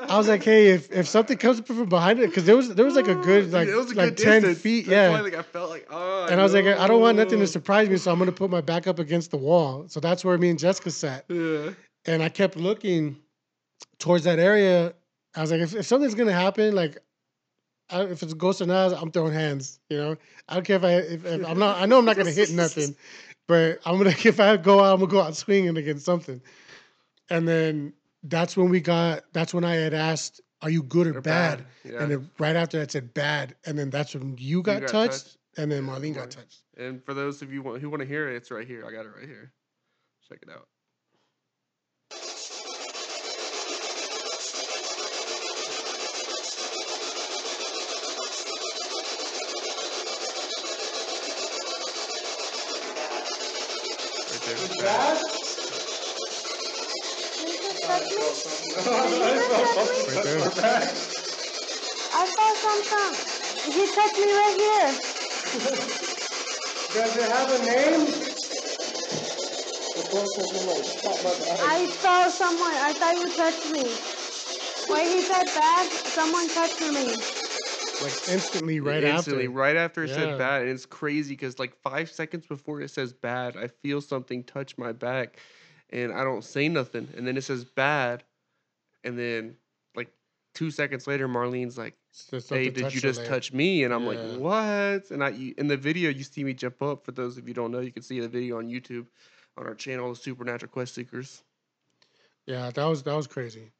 I 0.07 0.17
was 0.17 0.27
like, 0.27 0.43
hey, 0.43 0.67
if, 0.69 0.91
if 0.91 1.07
something 1.07 1.37
comes 1.37 1.59
up 1.59 1.67
from 1.67 1.87
behind 1.89 2.19
it, 2.19 2.27
because 2.29 2.45
there 2.45 2.55
was 2.55 2.73
there 2.75 2.85
was 2.85 2.95
like 2.95 3.07
a 3.07 3.15
good 3.15 3.51
like 3.51 3.67
it 3.67 3.75
was 3.75 3.91
a 3.91 3.95
like 3.95 4.09
good 4.09 4.17
ten 4.17 4.41
distance. 4.41 4.61
feet, 4.61 4.85
yeah. 4.85 5.09
why, 5.09 5.21
like 5.21 5.33
I 5.33 5.41
felt 5.41 5.69
like, 5.69 5.87
oh, 5.89 6.27
and 6.29 6.39
I 6.39 6.43
was 6.43 6.53
like, 6.53 6.65
I 6.65 6.87
don't 6.87 7.01
want 7.01 7.17
nothing 7.17 7.39
to 7.39 7.47
surprise 7.47 7.89
me, 7.89 7.97
so 7.97 8.11
I'm 8.11 8.19
gonna 8.19 8.31
put 8.31 8.49
my 8.51 8.61
back 8.61 8.85
up 8.87 8.99
against 8.99 9.31
the 9.31 9.37
wall. 9.37 9.85
So 9.87 9.99
that's 9.99 10.23
where 10.23 10.37
me 10.37 10.49
and 10.51 10.59
Jessica 10.59 10.91
sat, 10.91 11.25
Yeah. 11.27 11.71
and 12.05 12.21
I 12.21 12.29
kept 12.29 12.55
looking 12.55 13.17
towards 13.99 14.23
that 14.25 14.37
area. 14.39 14.93
I 15.35 15.41
was 15.41 15.49
like, 15.51 15.61
if, 15.61 15.73
if 15.75 15.85
something's 15.87 16.13
gonna 16.15 16.33
happen, 16.33 16.75
like 16.75 16.99
I, 17.89 18.03
if 18.03 18.23
it's 18.23 18.33
a 18.33 18.35
ghost 18.35 18.61
or 18.61 18.65
not, 18.65 18.93
I'm 18.93 19.11
throwing 19.11 19.33
hands. 19.33 19.79
You 19.89 19.97
know, 19.97 20.15
I 20.47 20.55
don't 20.55 20.65
care 20.65 20.77
if 20.77 20.83
I 20.83 20.91
if, 20.93 21.25
if 21.25 21.47
I'm 21.47 21.59
not. 21.59 21.81
I 21.81 21.85
know 21.85 21.99
I'm 21.99 22.05
not 22.05 22.17
gonna 22.17 22.31
hit 22.31 22.51
nothing, 22.51 22.95
but 23.47 23.79
I'm 23.85 23.97
gonna 23.97 24.09
if 24.25 24.39
I 24.39 24.57
go 24.57 24.79
out, 24.79 24.93
I'm 24.93 24.99
gonna 24.99 25.11
go 25.11 25.21
out 25.21 25.35
swinging 25.35 25.77
against 25.77 26.05
something. 26.05 26.41
And 27.29 27.47
then 27.47 27.93
that's 28.23 28.57
when 28.57 28.69
we 28.69 28.79
got. 28.79 29.23
That's 29.33 29.53
when 29.53 29.63
I 29.63 29.75
had 29.75 29.93
asked, 29.93 30.41
"Are 30.61 30.69
you 30.69 30.83
good 30.83 31.07
or, 31.07 31.17
Or 31.17 31.21
bad?" 31.21 31.65
Yeah. 31.83 32.01
And 32.01 32.11
then 32.11 32.31
right 32.39 32.55
after 32.55 32.79
that 32.79 32.91
said 32.91 33.13
bad, 33.13 33.55
and 33.65 33.77
then 33.77 33.89
that's 33.89 34.13
when 34.13 34.35
you 34.39 34.61
got, 34.61 34.81
got 34.81 34.89
touched, 34.89 35.11
touched. 35.11 35.37
and 35.57 35.71
then 35.71 35.83
Marlene 35.83 36.15
got 36.15 36.31
touched. 36.31 36.63
And 36.77 37.03
for 37.03 37.13
those 37.13 37.41
of 37.41 37.53
you 37.53 37.61
who 37.61 37.89
want 37.89 38.01
to 38.01 38.07
hear 38.07 38.29
it, 38.29 38.35
it's 38.35 38.51
right 38.51 38.67
here. 38.67 38.85
I 38.85 38.91
got 38.91 39.05
it 39.05 39.11
right 39.15 39.27
here. 39.27 39.51
Check 40.27 40.39
it 40.41 40.49
out. 40.49 40.67
Right 54.33 54.41
there. 54.45 54.57
it's 54.57 54.77
bad. 54.81 55.21
Right 60.09 60.23
there. 60.23 60.41
I 62.13 62.25
saw 62.33 62.49
something. 62.63 63.13
He 63.75 63.85
touched 63.93 64.17
me 64.17 64.29
right 64.33 64.57
here. 64.57 64.89
Does 66.93 67.13
it 67.15 67.29
have 67.29 67.49
a 67.51 67.59
name? 67.59 68.01
I 71.61 71.85
saw 72.01 72.27
someone. 72.29 72.73
I 72.73 72.91
thought 72.93 73.13
you 73.13 73.29
touched 73.37 73.65
me. 73.69 73.85
When 74.87 75.05
he 75.13 75.21
said 75.21 75.45
bad, 75.53 75.87
someone 76.15 76.49
touched 76.49 76.81
me. 76.81 77.32
Like 77.99 78.21
instantly, 78.25 78.79
right 78.79 79.03
Instantly, 79.03 79.47
after. 79.47 79.47
right 79.47 79.75
after 79.77 80.03
it 80.03 80.09
Yeah. 80.09 80.11
said 80.11 80.35
bad, 80.35 80.63
and 80.63 80.71
it's 80.71 80.85
crazy 80.85 81.35
because 81.35 81.57
like 81.57 81.73
five 81.73 82.09
seconds 82.11 82.45
before 82.45 82.81
it 82.81 82.89
says 82.89 83.13
bad, 83.13 83.55
I 83.55 83.67
feel 83.67 84.01
something 84.01 84.43
touch 84.43 84.77
my 84.77 84.91
back, 84.91 85.39
and 85.89 86.11
I 86.13 86.23
don't 86.23 86.43
say 86.43 86.67
nothing, 86.67 87.09
and 87.15 87.25
then 87.25 87.37
it 87.37 87.43
says 87.43 87.63
bad, 87.65 88.25
and 89.03 89.17
then 89.17 89.57
like 89.95 90.13
two 90.53 90.71
seconds 90.71 91.07
later, 91.07 91.27
Marlene's 91.27 91.77
like, 91.77 91.97
"Hey, 92.51 92.69
did 92.69 92.93
you 92.93 93.01
just 93.01 93.25
touch 93.25 93.53
me?" 93.53 93.83
And 93.83 93.93
I'm 93.93 94.05
Yeah. 94.05 94.07
like, 94.07 94.21
"What?" 94.21 95.11
And 95.11 95.23
I 95.23 95.31
in 95.57 95.67
the 95.67 95.77
video, 95.77 96.09
you 96.09 96.23
see 96.23 96.43
me 96.43 96.53
jump 96.53 96.81
up. 96.81 97.05
For 97.05 97.11
those 97.13 97.37
of 97.37 97.45
you 97.45 97.51
who 97.51 97.55
don't 97.55 97.71
know, 97.71 97.79
you 97.81 97.91
can 97.93 98.03
see 98.03 98.19
the 98.19 98.29
video 98.29 98.57
on 98.59 98.69
YouTube 98.69 99.07
on 99.57 99.67
our 99.67 99.75
channel, 99.75 100.09
the 100.09 100.15
Supernatural 100.15 100.71
Quest 100.71 100.95
Seekers. 100.95 101.43
Yeah, 102.45 102.71
that 102.71 102.85
was 102.85 103.03
that 103.03 103.15
was 103.15 103.27
crazy. 103.27 103.71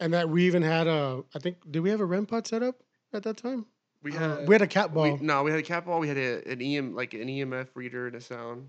And 0.00 0.14
that 0.14 0.28
we 0.30 0.46
even 0.46 0.62
had 0.62 0.86
a. 0.88 1.24
I 1.34 1.38
think 1.38 1.70
did 1.70 1.80
we 1.80 1.90
have 1.90 2.00
a 2.00 2.06
REM 2.06 2.26
pod 2.26 2.46
set 2.46 2.62
up 2.62 2.82
at 3.12 3.22
that 3.24 3.36
time? 3.36 3.66
We 4.02 4.12
Uh, 4.12 4.36
had 4.38 4.48
we 4.48 4.54
had 4.54 4.62
a 4.62 4.66
cat 4.66 4.94
ball. 4.94 5.12
we, 5.16 5.16
no, 5.20 5.42
we 5.42 5.50
had 5.50 5.60
a 5.60 5.64
cat 5.64 5.84
ball. 5.84 6.00
We 6.00 6.08
had 6.08 6.16
a, 6.16 6.48
an 6.50 6.62
EM 6.62 6.94
like 6.94 7.12
an 7.14 7.28
EMF 7.28 7.68
reader 7.74 8.06
and 8.06 8.16
a 8.16 8.20
sound. 8.20 8.68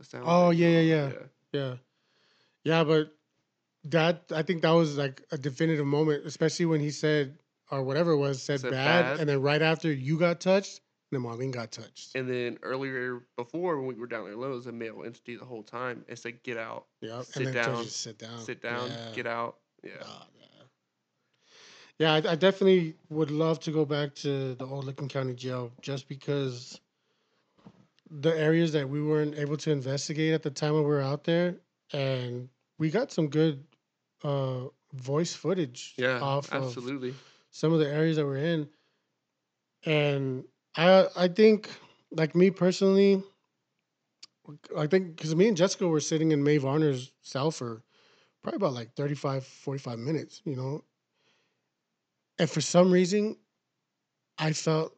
A 0.00 0.04
sound 0.04 0.24
Oh, 0.26 0.50
yeah, 0.50 0.68
yeah, 0.68 0.80
yeah. 0.80 1.12
Yeah. 1.52 1.74
Yeah, 2.64 2.84
but 2.84 3.12
that 3.84 4.24
I 4.34 4.42
think 4.42 4.62
that 4.62 4.70
was 4.70 4.96
like 4.96 5.22
a 5.32 5.38
definitive 5.38 5.86
moment, 5.86 6.24
especially 6.26 6.66
when 6.66 6.80
he 6.80 6.90
said 6.90 7.38
or 7.70 7.82
whatever 7.82 8.12
it 8.12 8.16
was, 8.18 8.42
said, 8.42 8.60
Said 8.60 8.70
bad, 8.72 9.02
bad. 9.04 9.20
and 9.20 9.28
then 9.28 9.40
right 9.42 9.62
after 9.62 9.92
you 9.92 10.18
got 10.18 10.40
touched, 10.40 10.80
then 11.12 11.20
Marlene 11.22 11.50
got 11.52 11.70
touched. 11.72 12.14
And 12.14 12.28
then 12.28 12.58
earlier 12.62 13.20
before 13.36 13.78
when 13.78 13.86
we 13.86 13.94
were 13.94 14.06
down 14.06 14.24
there 14.24 14.34
alone, 14.34 14.52
it 14.52 14.56
was 14.56 14.66
a 14.66 14.72
male 14.72 15.02
entity 15.04 15.36
the 15.36 15.44
whole 15.44 15.62
time. 15.62 16.04
It 16.08 16.18
said 16.18 16.42
get 16.42 16.56
out, 16.56 16.86
Yeah. 17.00 17.22
sit 17.22 17.44
told 17.44 17.54
down, 17.54 17.84
sit 17.84 18.18
down. 18.18 18.38
sit 18.38 18.62
down, 18.62 18.90
get 19.14 19.26
out. 19.26 19.58
Yeah. 19.84 19.92
Ah, 20.04 20.26
yeah. 22.00 22.14
I, 22.14 22.16
I 22.16 22.34
definitely 22.34 22.96
would 23.10 23.30
love 23.30 23.60
to 23.60 23.70
go 23.70 23.84
back 23.84 24.14
to 24.16 24.54
the 24.56 24.64
old 24.66 24.86
Licking 24.86 25.08
County 25.08 25.34
Jail 25.34 25.70
just 25.82 26.08
because 26.08 26.80
the 28.10 28.36
areas 28.36 28.72
that 28.72 28.88
we 28.88 29.02
weren't 29.02 29.36
able 29.36 29.56
to 29.58 29.70
investigate 29.70 30.32
at 30.34 30.42
the 30.42 30.50
time 30.50 30.72
when 30.74 30.82
we 30.82 30.88
were 30.88 31.02
out 31.02 31.22
there, 31.22 31.56
and 31.92 32.48
we 32.78 32.90
got 32.90 33.12
some 33.12 33.28
good 33.28 33.62
uh, 34.24 34.62
voice 34.94 35.34
footage 35.34 35.94
Yeah. 35.96 36.20
off 36.20 36.52
of 36.52 36.64
absolutely. 36.64 37.14
some 37.50 37.72
of 37.72 37.78
the 37.78 37.88
areas 37.88 38.16
that 38.16 38.24
we're 38.26 38.38
in. 38.38 38.68
And 39.84 40.44
I 40.76 41.06
I 41.16 41.28
think 41.28 41.70
like 42.10 42.34
me 42.34 42.50
personally, 42.50 43.22
I 44.76 44.86
think 44.86 45.16
because 45.16 45.34
me 45.36 45.48
and 45.48 45.56
Jessica 45.56 45.86
were 45.86 46.00
sitting 46.00 46.32
in 46.32 46.42
Mae 46.42 46.58
Varner's 46.58 47.12
cell 47.22 47.50
for 47.50 47.82
probably 48.42 48.56
about 48.56 48.74
like 48.74 48.94
35, 48.94 49.44
45 49.44 49.98
minutes, 49.98 50.42
you 50.44 50.56
know. 50.56 50.82
And 52.40 52.48
for 52.48 52.62
some 52.62 52.90
reason, 52.90 53.36
I 54.38 54.54
felt 54.54 54.96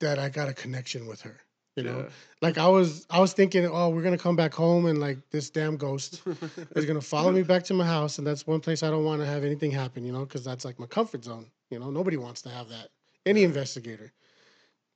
that 0.00 0.18
I 0.18 0.28
got 0.28 0.48
a 0.48 0.52
connection 0.52 1.06
with 1.06 1.22
her. 1.22 1.38
You 1.76 1.84
know, 1.84 2.06
like 2.42 2.58
I 2.58 2.66
was, 2.68 3.06
I 3.08 3.20
was 3.20 3.32
thinking, 3.32 3.66
oh, 3.66 3.88
we're 3.88 4.02
gonna 4.02 4.18
come 4.18 4.34
back 4.36 4.52
home 4.52 4.86
and 4.86 4.98
like 5.00 5.18
this 5.30 5.48
damn 5.48 5.76
ghost 5.76 6.22
is 6.76 6.86
gonna 6.86 7.00
follow 7.00 7.30
me 7.30 7.42
back 7.42 7.62
to 7.64 7.74
my 7.74 7.86
house, 7.86 8.18
and 8.18 8.26
that's 8.26 8.48
one 8.48 8.60
place 8.60 8.82
I 8.82 8.90
don't 8.90 9.04
want 9.04 9.20
to 9.22 9.26
have 9.26 9.44
anything 9.44 9.70
happen, 9.70 10.04
you 10.04 10.12
know, 10.12 10.24
because 10.24 10.44
that's 10.44 10.64
like 10.64 10.78
my 10.78 10.86
comfort 10.86 11.24
zone. 11.24 11.46
You 11.70 11.78
know, 11.78 11.90
nobody 11.90 12.16
wants 12.16 12.42
to 12.42 12.48
have 12.48 12.68
that. 12.68 12.88
Any 13.26 13.44
investigator, 13.44 14.12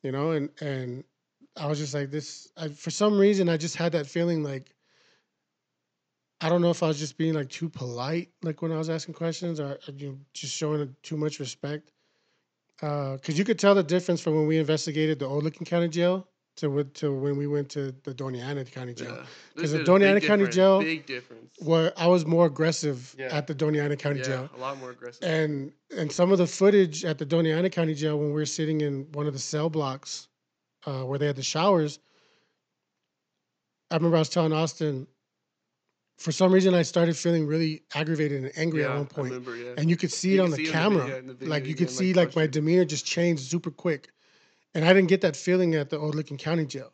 you 0.02 0.12
know, 0.12 0.32
and 0.32 0.50
and 0.60 1.04
I 1.56 1.66
was 1.66 1.78
just 1.78 1.94
like 1.94 2.10
this. 2.10 2.48
I, 2.56 2.68
for 2.68 2.90
some 2.90 3.16
reason, 3.18 3.48
I 3.48 3.56
just 3.56 3.76
had 3.76 3.92
that 3.92 4.06
feeling 4.06 4.42
like 4.42 4.74
I 6.40 6.48
don't 6.48 6.62
know 6.62 6.70
if 6.70 6.82
I 6.82 6.88
was 6.88 6.98
just 6.98 7.18
being 7.18 7.34
like 7.34 7.48
too 7.48 7.68
polite, 7.68 8.30
like 8.42 8.62
when 8.62 8.70
I 8.72 8.78
was 8.78 8.88
asking 8.90 9.14
questions, 9.14 9.58
or 9.58 9.78
uh, 9.88 9.92
you 9.96 10.08
know, 10.10 10.18
just 10.34 10.54
showing 10.54 10.94
too 11.02 11.16
much 11.16 11.40
respect. 11.40 11.90
Because 12.80 13.36
you 13.36 13.44
could 13.44 13.58
tell 13.58 13.74
the 13.74 13.82
difference 13.82 14.20
from 14.20 14.36
when 14.36 14.46
we 14.46 14.58
investigated 14.58 15.18
the 15.18 15.26
old 15.26 15.42
Licking 15.42 15.66
County 15.66 15.88
Jail 15.88 16.28
to 16.58 16.70
with, 16.70 16.94
to 16.94 17.12
when 17.12 17.36
we 17.36 17.48
went 17.48 17.68
to 17.70 17.92
the 18.04 18.14
Doña 18.14 18.44
Ana 18.44 18.64
County 18.64 18.94
Jail. 18.94 19.08
Yeah. 19.10 19.16
'Cause 19.16 19.26
This 19.56 19.70
the 19.72 19.80
is 19.80 19.88
Doña 19.88 19.98
big 20.00 20.08
Ana 20.10 20.20
County 20.20 20.46
Jail 20.48 20.80
Big 20.80 21.04
difference. 21.06 21.54
Where 21.58 21.92
I 21.96 22.06
was 22.06 22.24
more 22.24 22.46
aggressive 22.46 23.16
Yeah. 23.18 23.34
at 23.36 23.48
the 23.48 23.54
Doña 23.54 23.84
Ana 23.84 23.96
County 23.96 24.20
yeah, 24.20 24.26
Jail. 24.26 24.50
a 24.54 24.58
lot 24.60 24.78
more 24.78 24.90
aggressive. 24.90 25.22
And 25.24 25.72
and 25.96 26.10
some 26.12 26.30
of 26.30 26.38
the 26.38 26.46
footage 26.46 27.04
at 27.04 27.18
the 27.18 27.26
Doña 27.26 27.56
Ana 27.58 27.68
County 27.70 27.94
Jail 27.94 28.16
when 28.16 28.28
we 28.28 28.34
were 28.34 28.46
sitting 28.46 28.80
in 28.80 29.10
one 29.12 29.26
of 29.26 29.32
the 29.32 29.38
cell 29.40 29.68
blocks 29.70 30.28
uh, 30.86 31.02
where 31.02 31.18
they 31.18 31.26
had 31.26 31.36
the 31.36 31.42
showers, 31.42 31.98
I 33.90 33.96
remember 33.96 34.16
I 34.16 34.20
was 34.20 34.28
telling 34.28 34.52
Austin, 34.52 35.06
for 36.18 36.32
some 36.32 36.52
reason 36.52 36.74
I 36.74 36.82
started 36.82 37.16
feeling 37.16 37.46
really 37.46 37.82
aggravated 37.94 38.42
and 38.44 38.52
angry 38.56 38.82
yeah, 38.82 38.90
at 38.90 38.96
one 38.96 39.06
point. 39.06 39.30
remember, 39.32 39.56
yeah. 39.56 39.74
And 39.78 39.88
you 39.88 39.96
could 39.96 40.12
see 40.12 40.32
You 40.34 40.40
it 40.40 40.44
on 40.44 40.50
the 40.50 40.56
see 40.56 40.62
it 40.64 40.66
in 40.66 40.72
the 40.72 40.78
camera. 40.78 41.02
video- 41.04 41.18
in 41.18 41.38
the 41.38 41.46
like 41.46 41.66
you 41.66 41.74
could 41.74 41.90
see 41.90 42.12
like, 42.12 42.28
like 42.28 42.36
my 42.36 42.46
demeanor 42.46 42.84
just 42.84 43.06
changed 43.06 43.44
super 43.50 43.70
quick. 43.70 44.10
And 44.74 44.84
I 44.84 44.92
didn't 44.92 45.08
get 45.08 45.20
that 45.22 45.36
feeling 45.36 45.74
at 45.76 45.88
the 45.90 45.98
old 45.98 46.14
Licking 46.14 46.36
County 46.36 46.66
Jail. 46.66 46.92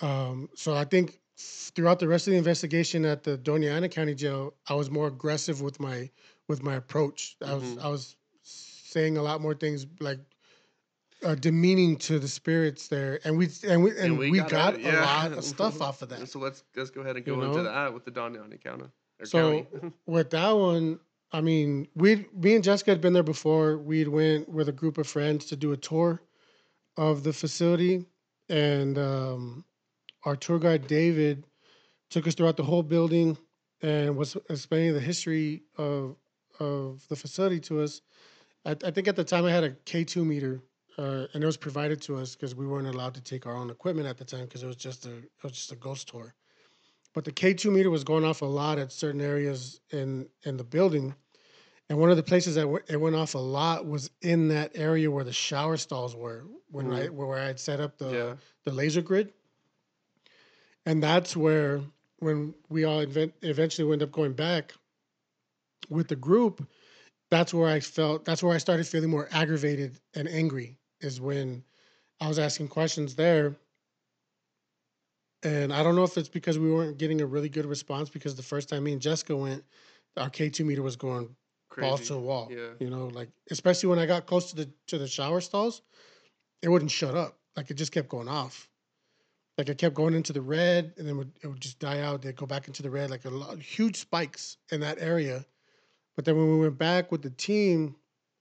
Um, 0.00 0.48
so 0.54 0.74
I 0.74 0.84
think 0.84 1.20
throughout 1.38 1.98
the 2.00 2.08
rest 2.08 2.26
of 2.26 2.32
the 2.32 2.36
investigation 2.38 3.04
at 3.04 3.22
the 3.22 3.38
Doña 3.38 3.72
Ana 3.74 3.88
County 3.88 4.14
Jail, 4.14 4.54
I 4.68 4.74
was 4.74 4.90
more 4.90 5.06
aggressive 5.06 5.60
with 5.62 5.80
my 5.80 6.10
with 6.48 6.62
my 6.62 6.74
approach. 6.74 7.36
I 7.44 7.54
was 7.54 7.64
Mhm. 7.64 7.82
I 7.82 7.88
was 7.88 8.16
saying 8.42 9.16
a 9.16 9.22
lot 9.22 9.40
more 9.40 9.54
things 9.54 9.86
like 10.00 10.20
uh, 11.24 11.34
demeaning 11.34 11.96
to 11.96 12.18
the 12.18 12.28
spirits 12.28 12.88
there, 12.88 13.20
and 13.24 13.36
we 13.36 13.48
and 13.66 13.82
we 13.82 13.98
and, 13.98 14.18
we, 14.18 14.38
got, 14.38 14.52
at 14.52 14.74
it, 14.74 14.80
a 14.80 14.82
yeah. 14.82 15.04
lot 15.04 15.32
of 15.32 15.44
stuff 15.54 15.80
off 15.80 16.02
of 16.02 16.10
that. 16.10 16.28
So 16.28 16.38
let's 16.38 16.62
let's 16.74 16.90
go 16.90 17.00
ahead 17.00 17.16
and 17.16 17.26
You 17.26 17.36
go 17.36 17.42
into 17.42 17.62
that 17.62 17.92
with 17.92 18.04
the 18.04 18.10
Don 18.10 18.34
County 18.62 18.84
or 19.20 19.26
So 19.26 19.66
with 20.06 20.30
that 20.30 20.52
one, 20.52 21.00
I 21.32 21.40
mean, 21.40 21.88
we 21.94 22.26
me 22.34 22.54
and 22.54 22.64
Jessica 22.64 22.90
had 22.90 23.00
been 23.00 23.12
there 23.12 23.22
before. 23.22 23.78
We'd 23.78 24.08
went 24.08 24.48
with 24.48 24.68
a 24.68 24.72
group 24.72 24.98
of 24.98 25.06
friends 25.06 25.46
to 25.46 25.56
do 25.56 25.72
a 25.72 25.76
tour 25.76 26.20
of 26.96 27.22
the 27.22 27.32
facility, 27.32 28.04
and 28.48 28.98
um, 28.98 29.64
our 30.24 30.36
tour 30.36 30.58
guide 30.58 30.86
David 30.86 31.44
took 32.10 32.26
us 32.26 32.34
throughout 32.34 32.56
the 32.56 32.62
whole 32.62 32.82
building 32.82 33.36
and 33.82 34.16
was 34.16 34.36
explaining 34.50 34.94
the 34.94 35.00
history 35.00 35.62
of 35.78 36.16
of 36.60 37.06
the 37.08 37.16
facility 37.16 37.60
to 37.60 37.80
us. 37.80 38.00
I, 38.64 38.76
I 38.84 38.90
think 38.90 39.08
at 39.08 39.16
the 39.16 39.24
time 39.24 39.44
I 39.44 39.50
had 39.50 39.64
a 39.64 39.70
K 39.70 40.04
two 40.04 40.24
meter 40.24 40.62
uh, 40.98 41.26
and 41.32 41.42
it 41.42 41.46
was 41.46 41.56
provided 41.56 42.00
to 42.02 42.16
us 42.16 42.34
because 42.34 42.54
we 42.54 42.66
weren't 42.66 42.88
allowed 42.88 43.14
to 43.14 43.20
take 43.20 43.46
our 43.46 43.56
own 43.56 43.70
equipment 43.70 44.06
at 44.06 44.16
the 44.16 44.24
time 44.24 44.44
because 44.44 44.62
it 44.62 44.66
was 44.66 44.76
just 44.76 45.06
a 45.06 45.16
it 45.16 45.42
was 45.42 45.52
just 45.52 45.72
a 45.72 45.76
ghost 45.76 46.08
tour. 46.08 46.34
But 47.14 47.24
the 47.24 47.32
K 47.32 47.54
two 47.54 47.70
meter 47.70 47.90
was 47.90 48.04
going 48.04 48.24
off 48.24 48.42
a 48.42 48.46
lot 48.46 48.78
at 48.78 48.92
certain 48.92 49.20
areas 49.20 49.80
in 49.90 50.28
in 50.44 50.56
the 50.56 50.64
building, 50.64 51.14
and 51.88 51.98
one 51.98 52.10
of 52.10 52.16
the 52.16 52.22
places 52.22 52.54
that 52.56 52.62
w- 52.62 52.84
it 52.88 53.00
went 53.00 53.16
off 53.16 53.34
a 53.34 53.38
lot 53.38 53.86
was 53.86 54.10
in 54.22 54.48
that 54.48 54.72
area 54.74 55.10
where 55.10 55.24
the 55.24 55.32
shower 55.32 55.76
stalls 55.76 56.14
were 56.14 56.44
when 56.70 56.92
I 56.92 57.06
where 57.06 57.38
I 57.38 57.46
had 57.46 57.60
set 57.60 57.80
up 57.80 57.98
the 57.98 58.10
yeah. 58.10 58.34
the 58.64 58.72
laser 58.72 59.02
grid. 59.02 59.32
And 60.88 61.02
that's 61.02 61.36
where, 61.36 61.80
when 62.20 62.54
we 62.68 62.84
all 62.84 63.00
event, 63.00 63.34
eventually 63.42 63.88
wound 63.88 64.04
up 64.04 64.12
going 64.12 64.34
back 64.34 64.72
with 65.90 66.06
the 66.06 66.14
group, 66.14 66.64
that's 67.28 67.52
where 67.52 67.68
I 67.68 67.80
felt, 67.80 68.24
that's 68.24 68.40
where 68.40 68.54
I 68.54 68.58
started 68.58 68.86
feeling 68.86 69.10
more 69.10 69.28
aggravated 69.32 69.98
and 70.14 70.28
angry, 70.28 70.78
is 71.00 71.20
when 71.20 71.62
I 72.20 72.28
was 72.28 72.38
asking 72.38 72.68
questions 72.68 73.14
there. 73.14 73.54
And 75.42 75.72
I 75.72 75.82
don't 75.82 75.94
know 75.94 76.02
if 76.02 76.16
it's 76.16 76.28
because 76.28 76.58
we 76.58 76.72
weren't 76.72 76.98
getting 76.98 77.20
a 77.20 77.26
really 77.26 77.48
good 77.48 77.66
response 77.66 78.08
because 78.08 78.34
the 78.34 78.42
first 78.42 78.68
time 78.68 78.84
me 78.84 78.92
and 78.92 79.00
Jessica 79.00 79.36
went, 79.36 79.62
our 80.16 80.30
K2 80.30 80.64
meter 80.64 80.82
was 80.82 80.96
going 80.96 81.36
balls 81.76 82.00
Crazy. 82.00 82.08
to 82.08 82.12
the 82.14 82.20
wall. 82.20 82.48
Yeah. 82.50 82.70
You 82.80 82.90
know, 82.90 83.06
like 83.08 83.28
especially 83.50 83.90
when 83.90 83.98
I 83.98 84.06
got 84.06 84.26
close 84.26 84.50
to 84.50 84.56
the 84.56 84.70
to 84.88 84.98
the 84.98 85.06
shower 85.06 85.40
stalls, 85.40 85.82
it 86.62 86.68
wouldn't 86.68 86.90
shut 86.90 87.14
up. 87.14 87.38
Like 87.56 87.70
it 87.70 87.74
just 87.74 87.92
kept 87.92 88.08
going 88.08 88.28
off. 88.28 88.68
Like 89.58 89.68
it 89.68 89.78
kept 89.78 89.94
going 89.94 90.14
into 90.14 90.32
the 90.32 90.42
red, 90.42 90.92
and 90.98 91.08
then 91.08 91.32
it 91.42 91.46
would 91.46 91.60
just 91.60 91.78
die 91.78 92.00
out. 92.00 92.22
They'd 92.22 92.36
go 92.36 92.46
back 92.46 92.66
into 92.66 92.82
the 92.82 92.90
red, 92.90 93.10
like 93.10 93.24
a 93.24 93.30
lot, 93.30 93.58
huge 93.58 93.96
spikes 93.96 94.58
in 94.70 94.80
that 94.80 94.98
area. 95.00 95.44
But 96.14 96.24
then 96.24 96.36
when 96.36 96.50
we 96.50 96.58
went 96.58 96.78
back 96.78 97.10
with 97.10 97.22
the 97.22 97.30
team, 97.30 97.94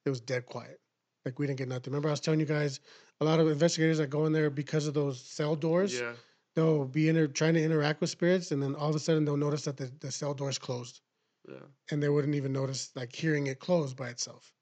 it 0.05 0.09
was 0.09 0.19
dead 0.19 0.45
quiet. 0.45 0.79
Like 1.25 1.39
we 1.39 1.47
didn't 1.47 1.57
get 1.57 1.67
nothing. 1.67 1.91
Remember, 1.91 2.09
I 2.09 2.11
was 2.11 2.19
telling 2.19 2.39
you 2.39 2.45
guys, 2.45 2.79
a 3.19 3.25
lot 3.25 3.39
of 3.39 3.49
investigators 3.49 3.97
that 3.97 4.09
go 4.11 4.25
in 4.27 4.31
there 4.33 4.49
because 4.51 4.85
of 4.87 4.93
those 4.93 5.19
cell 5.19 5.55
doors. 5.55 5.99
Yeah. 5.99 6.13
They'll 6.55 6.85
be 6.85 7.09
in 7.09 7.15
there 7.15 7.27
trying 7.27 7.55
to 7.55 7.63
interact 7.63 7.99
with 7.99 8.09
spirits, 8.09 8.51
and 8.51 8.63
then 8.63 8.75
all 8.75 8.89
of 8.89 8.95
a 8.95 8.99
sudden 8.99 9.25
they'll 9.25 9.35
notice 9.35 9.63
that 9.65 9.75
the, 9.75 9.91
the 9.99 10.11
cell 10.11 10.33
door's 10.33 10.57
closed 10.57 11.01
Yeah. 11.49 11.55
and 11.91 12.01
they 12.01 12.07
wouldn't 12.07 12.35
even 12.35 12.53
notice 12.53 12.91
like 12.95 13.13
hearing 13.13 13.47
it 13.47 13.59
close 13.59 13.93
by 13.93 14.07
itself. 14.09 14.53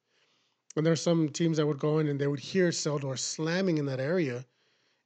And 0.76 0.84
there's 0.84 1.02
some 1.02 1.30
teams 1.30 1.58
that 1.58 1.68
would 1.68 1.78
go 1.78 2.00
in 2.00 2.08
and 2.08 2.20
they 2.20 2.26
would 2.26 2.40
hear 2.40 2.72
cell 2.72 2.98
doors 2.98 3.22
slamming 3.22 3.78
in 3.78 3.86
that 3.88 4.00
area, 4.00 4.44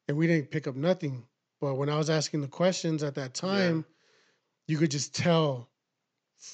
and 0.08 0.16
we 0.16 0.28
didn't 0.28 0.50
pick 0.52 0.66
up 0.68 0.76
nothing. 0.76 1.26
But 1.60 1.76
when 1.76 1.90
I 1.90 1.98
was 1.98 2.10
asking 2.10 2.40
the 2.42 2.48
questions 2.48 3.04
at 3.04 3.16
that 3.16 3.34
time, 3.34 3.84
you 4.68 4.78
could 4.78 4.92
just 4.92 5.14
tell, 5.14 5.70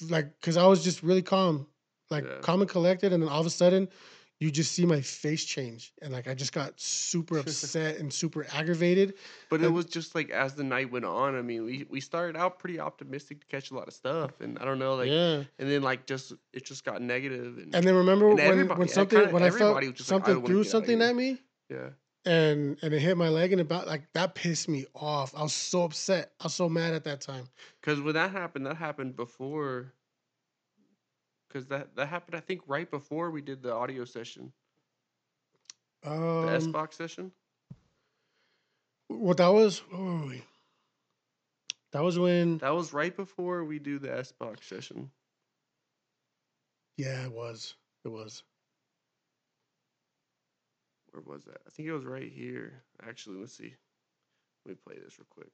like, 0.08 0.34
because 0.40 0.56
I 0.56 0.66
was 0.66 0.82
just 0.82 1.02
really 1.04 1.22
calm, 1.22 1.68
like 2.10 2.24
Yeah. 2.24 2.38
calm 2.40 2.60
and 2.62 2.70
collected, 2.70 3.12
and 3.12 3.22
then 3.22 3.28
all 3.30 3.40
of 3.40 3.46
a 3.46 3.50
sudden, 3.50 3.88
you 4.44 4.50
just 4.50 4.72
see 4.72 4.84
my 4.84 5.00
face 5.00 5.42
change, 5.42 5.94
and 6.02 6.12
like 6.12 6.28
I 6.28 6.34
just 6.34 6.52
got 6.52 6.78
super 6.78 7.38
upset 7.38 7.96
and 7.96 8.12
super 8.12 8.46
aggravated. 8.52 9.14
But 9.48 9.62
it 9.62 9.72
was 9.72 9.86
just 9.86 10.14
like 10.14 10.28
as 10.28 10.54
the 10.54 10.64
night 10.64 10.92
went 10.92 11.06
on. 11.06 11.34
I 11.34 11.40
mean, 11.40 11.64
we 11.64 11.86
we 11.88 12.00
started 12.00 12.36
out 12.36 12.58
pretty 12.58 12.78
optimistic 12.78 13.40
to 13.40 13.46
catch 13.46 13.70
a 13.70 13.74
lot 13.74 13.88
of 13.88 13.94
stuff, 13.94 14.40
and 14.40 14.58
I 14.58 14.66
don't 14.66 14.78
know, 14.78 14.96
like, 14.96 15.10
yeah. 15.10 15.44
and 15.58 15.70
then 15.70 15.80
like 15.80 16.06
just 16.06 16.34
it 16.52 16.66
just 16.66 16.84
got 16.84 17.00
negative, 17.00 17.56
and, 17.56 17.74
And 17.74 17.86
then 17.86 17.94
remember 17.94 18.28
And 18.28 18.38
when, 18.38 18.68
when 18.68 18.88
something 18.88 19.18
kinda 19.18 19.32
when 19.32 19.42
I 19.42 19.48
felt 19.48 19.80
just 19.94 20.10
like, 20.10 20.22
I 20.22 20.26
something 20.26 20.44
threw 20.44 20.62
something 20.62 21.00
at 21.00 21.16
me 21.16 21.38
yeah, 21.70 21.88
and 22.26 22.76
and 22.82 22.92
it 22.92 23.00
hit 23.00 23.16
my 23.16 23.30
leg 23.30 23.52
and 23.52 23.62
about 23.62 23.86
like 23.86 24.02
that 24.12 24.34
pissed 24.34 24.68
me 24.68 24.84
off. 24.94 25.34
I 25.34 25.42
was 25.42 25.54
so 25.54 25.84
upset. 25.84 26.32
I 26.38 26.44
was 26.44 26.54
so 26.54 26.68
mad 26.68 26.92
at 26.92 27.04
that 27.04 27.22
time. 27.22 27.48
because 27.80 27.98
when 28.00 28.14
that 28.14 28.30
happened, 28.30 28.66
that 28.66 28.76
happened 28.76 29.16
before. 29.16 29.94
Because 31.54 31.68
that 31.68 31.94
that 31.94 32.08
happened, 32.08 32.34
I 32.36 32.40
think, 32.40 32.62
right 32.66 32.90
before 32.90 33.30
we 33.30 33.40
did 33.40 33.62
the 33.62 33.72
audio 33.72 34.04
session, 34.04 34.52
the 36.02 36.48
S 36.50 36.64
Um, 36.64 36.72
box 36.72 36.96
session. 36.96 37.30
well, 39.08 39.34
that 39.34 39.48
was 39.48 39.78
where 39.88 40.00
were 40.02 40.26
we? 40.26 40.42
That 41.92 42.02
was 42.02 42.18
when 42.18 42.58
That 42.58 42.74
was 42.74 42.92
right 42.92 43.14
before 43.14 43.64
we 43.64 43.78
do 43.78 44.00
the 44.00 44.12
S 44.12 44.32
box 44.32 44.66
session. 44.66 45.12
yeah, 46.96 47.24
it 47.24 47.32
was. 47.32 47.74
It 48.04 48.08
was. 48.08 48.42
Where 51.12 51.22
was 51.22 51.44
that? 51.44 51.62
I 51.68 51.70
think 51.70 51.88
it 51.88 51.92
was 51.92 52.04
right 52.04 52.32
here. 52.32 52.82
Actually, 53.06 53.38
let's 53.38 53.56
see. 53.56 53.76
Let 54.66 54.70
me 54.70 54.74
play 54.84 54.98
this 54.98 55.20
real 55.20 55.26
quick. 55.30 55.52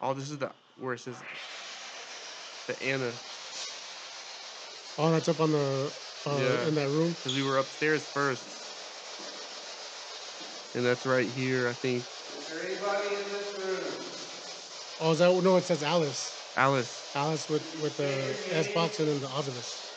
Oh, 0.00 0.14
this 0.14 0.30
is 0.30 0.38
the 0.38 0.52
where 0.76 0.94
it 0.94 0.98
says 1.00 1.24
the 2.66 2.82
Anna 2.82 3.20
Oh, 4.98 5.10
that's 5.10 5.28
up 5.28 5.40
on 5.40 5.52
the 5.52 5.94
uh, 6.26 6.36
Yeah. 6.36 6.66
in 6.68 6.74
that 6.74 6.88
room. 6.90 7.14
because 7.14 7.34
we 7.34 7.42
were 7.42 7.58
upstairs 7.58 8.06
first, 8.06 8.48
and 10.74 10.84
that's 10.84 11.06
right 11.06 11.28
here. 11.28 11.68
I 11.68 11.74
think 11.74 12.06
Is 12.38 12.46
there 12.46 12.66
anybody 12.66 13.14
in 13.14 13.30
this 13.30 13.58
room? 13.58 14.04
Oh, 14.98 15.12
is 15.12 15.18
that 15.18 15.32
no? 15.32 15.56
It 15.56 15.64
says 15.64 15.82
Alice. 15.82 16.36
Alice 16.56 17.06
Alice 17.14 17.48
with 17.48 17.74
with 17.76 17.96
the 17.96 18.38
S 18.50 18.72
box 18.74 18.98
and 18.98 19.08
then 19.08 19.20
the 19.20 19.28
Ovilus. 19.28 19.94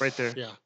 right 0.00 0.16
there. 0.16 0.34
Yeah. 0.36 0.56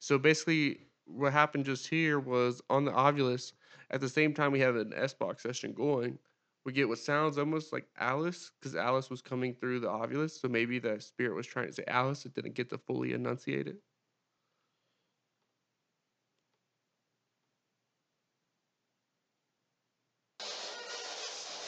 So 0.00 0.18
basically, 0.18 0.80
what 1.06 1.32
happened 1.32 1.64
just 1.64 1.88
here 1.88 2.20
was 2.20 2.60
on 2.70 2.84
the 2.84 2.92
Ovilus, 2.92 3.52
at 3.90 4.00
the 4.00 4.08
same 4.08 4.34
time 4.34 4.52
we 4.52 4.60
have 4.60 4.76
an 4.76 4.92
S 4.94 5.14
box 5.14 5.42
session 5.42 5.72
going, 5.72 6.18
we 6.64 6.72
get 6.72 6.88
what 6.88 6.98
sounds 6.98 7.38
almost 7.38 7.72
like 7.72 7.88
Alice, 7.96 8.50
because 8.60 8.74
Alice 8.76 9.10
was 9.10 9.22
coming 9.22 9.54
through 9.54 9.80
the 9.80 9.88
Ovilus. 9.88 10.32
So 10.40 10.48
maybe 10.48 10.78
the 10.78 11.00
spirit 11.00 11.34
was 11.34 11.46
trying 11.46 11.66
to 11.68 11.72
say 11.72 11.84
Alice, 11.86 12.26
it 12.26 12.34
didn't 12.34 12.54
get 12.54 12.70
to 12.70 12.78
fully 12.78 13.12
enunciate 13.12 13.66
it. 13.68 13.78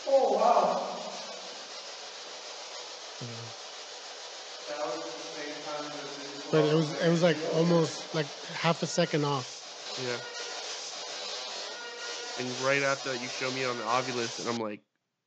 Oh, 0.07 0.35
wow. 0.35 1.21
That 4.69 4.79
was 4.87 5.17
the 5.17 5.35
same 5.35 5.65
time 5.65 5.91
that 5.97 6.17
this 6.17 6.43
But 6.51 6.65
it 6.65 6.75
was 6.75 6.93
it 6.95 7.09
was 7.09 7.23
like 7.23 7.39
almost 7.53 8.13
like 8.15 8.29
half 8.45 8.83
a 8.83 8.87
second 8.87 9.25
off. 9.25 9.69
Yeah. 9.97 10.19
And 12.41 12.59
right 12.59 12.83
after 12.83 13.15
you 13.15 13.29
show 13.29 13.51
me 13.51 13.65
on 13.65 13.79
the 13.79 13.85
Ovilus, 13.85 14.39
and 14.39 14.49
I'm 14.49 14.59
like, 14.61 14.83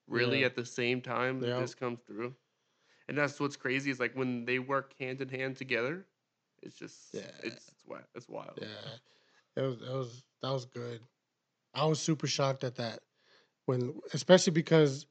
really 0.07 0.41
Yeah. 0.41 0.47
at 0.47 0.55
the 0.55 0.65
same 0.65 1.01
time 1.01 1.39
that 1.41 1.47
Yeah. 1.49 1.59
this 1.61 1.75
comes 1.75 2.01
through? 2.01 2.35
And 3.07 3.17
that's 3.17 3.39
what's 3.39 3.55
crazy 3.55 3.91
is 3.91 3.99
like 3.99 4.13
when 4.15 4.45
they 4.45 4.59
work 4.59 4.93
hand 4.99 5.21
in 5.21 5.29
hand 5.29 5.57
together, 5.57 6.05
it's 6.61 6.75
just 6.75 7.13
Yeah. 7.13 7.21
it's 7.43 7.67
it's, 7.69 7.83
wi- 7.83 8.05
it's 8.15 8.27
wild. 8.29 8.57
Yeah, 8.61 8.97
it 9.55 9.61
was 9.61 9.81
it 9.81 9.93
was 9.93 10.23
that 10.41 10.51
was 10.51 10.65
good. 10.65 11.01
I 11.73 11.85
was 11.85 11.99
super 11.99 12.27
shocked 12.27 12.63
at 12.63 12.75
that 12.75 12.99
when, 13.65 13.99
especially 14.13 14.53
because 14.53 15.05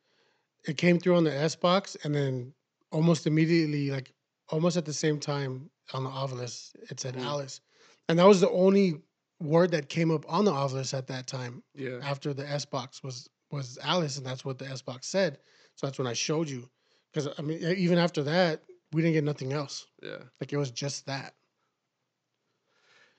it 0.66 0.76
came 0.78 0.98
through 0.98 1.16
on 1.16 1.24
the 1.24 1.34
S 1.34 1.56
box, 1.56 1.96
and 2.04 2.14
then 2.14 2.54
almost 2.90 3.26
immediately, 3.26 3.90
like 3.90 4.12
almost 4.48 4.76
at 4.76 4.84
the 4.84 4.92
same 4.92 5.18
time 5.20 5.70
on 5.92 6.04
the 6.04 6.10
Ovilus, 6.10 6.74
it 6.90 7.00
said 7.00 7.14
Mhm. 7.16 7.24
Alice, 7.24 7.60
and 8.08 8.18
that 8.18 8.26
was 8.26 8.40
the 8.40 8.50
only 8.50 9.02
word 9.42 9.70
that 9.72 9.88
came 9.88 10.10
up 10.10 10.24
on 10.28 10.44
the 10.44 10.52
Ovilus 10.52 10.96
at 10.96 11.06
that 11.08 11.26
time 11.26 11.62
Yeah. 11.74 11.98
after 12.02 12.32
the 12.34 12.48
S 12.48 12.64
box 12.64 13.02
was 13.02 13.28
was 13.50 13.78
Alice, 13.82 14.16
and 14.16 14.24
that's 14.26 14.44
what 14.44 14.58
the 14.58 14.66
S 14.66 14.80
box 14.80 15.06
said. 15.06 15.38
So 15.76 15.86
that's 15.86 15.98
when 15.98 16.06
I 16.06 16.14
showed 16.14 16.48
you, 16.48 16.70
because 17.12 17.28
I 17.38 17.42
mean, 17.42 17.58
even 17.62 17.98
after 17.98 18.22
that, 18.22 18.62
we 18.92 19.02
didn't 19.02 19.14
get 19.14 19.24
nothing 19.24 19.52
else. 19.52 19.86
Yeah. 20.02 20.18
Like 20.40 20.52
it 20.52 20.56
was 20.56 20.70
just 20.70 21.06
that. 21.06 21.34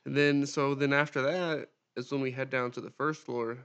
And 0.05 0.15
then 0.15 0.45
so 0.45 0.75
then 0.75 0.93
after 0.93 1.21
that 1.21 1.69
is 1.95 2.11
when 2.11 2.21
we 2.21 2.31
head 2.31 2.49
down 2.49 2.71
to 2.71 2.81
the 2.81 2.89
first 2.89 3.21
floor 3.21 3.57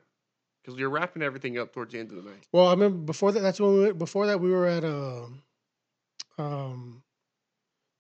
because 0.62 0.78
you're 0.78 0.90
wrapping 0.90 1.22
everything 1.22 1.59
up 1.59 1.72
towards 1.72 1.92
the 1.92 1.98
end 1.98 2.11
of 2.11 2.22
the 2.22 2.30
night. 2.30 2.46
Well, 2.52 2.66
I 2.68 2.72
remember 2.72 2.98
before 2.98 3.32
that. 3.32 3.40
That's 3.40 3.61
when 3.61 3.74
we 3.74 3.80
went, 3.84 3.98
before 3.98 4.26
that 4.26 4.40
we 4.40 4.50
were 4.50 4.66
at 4.66 4.84
um, 4.84 5.42
um, 6.36 7.02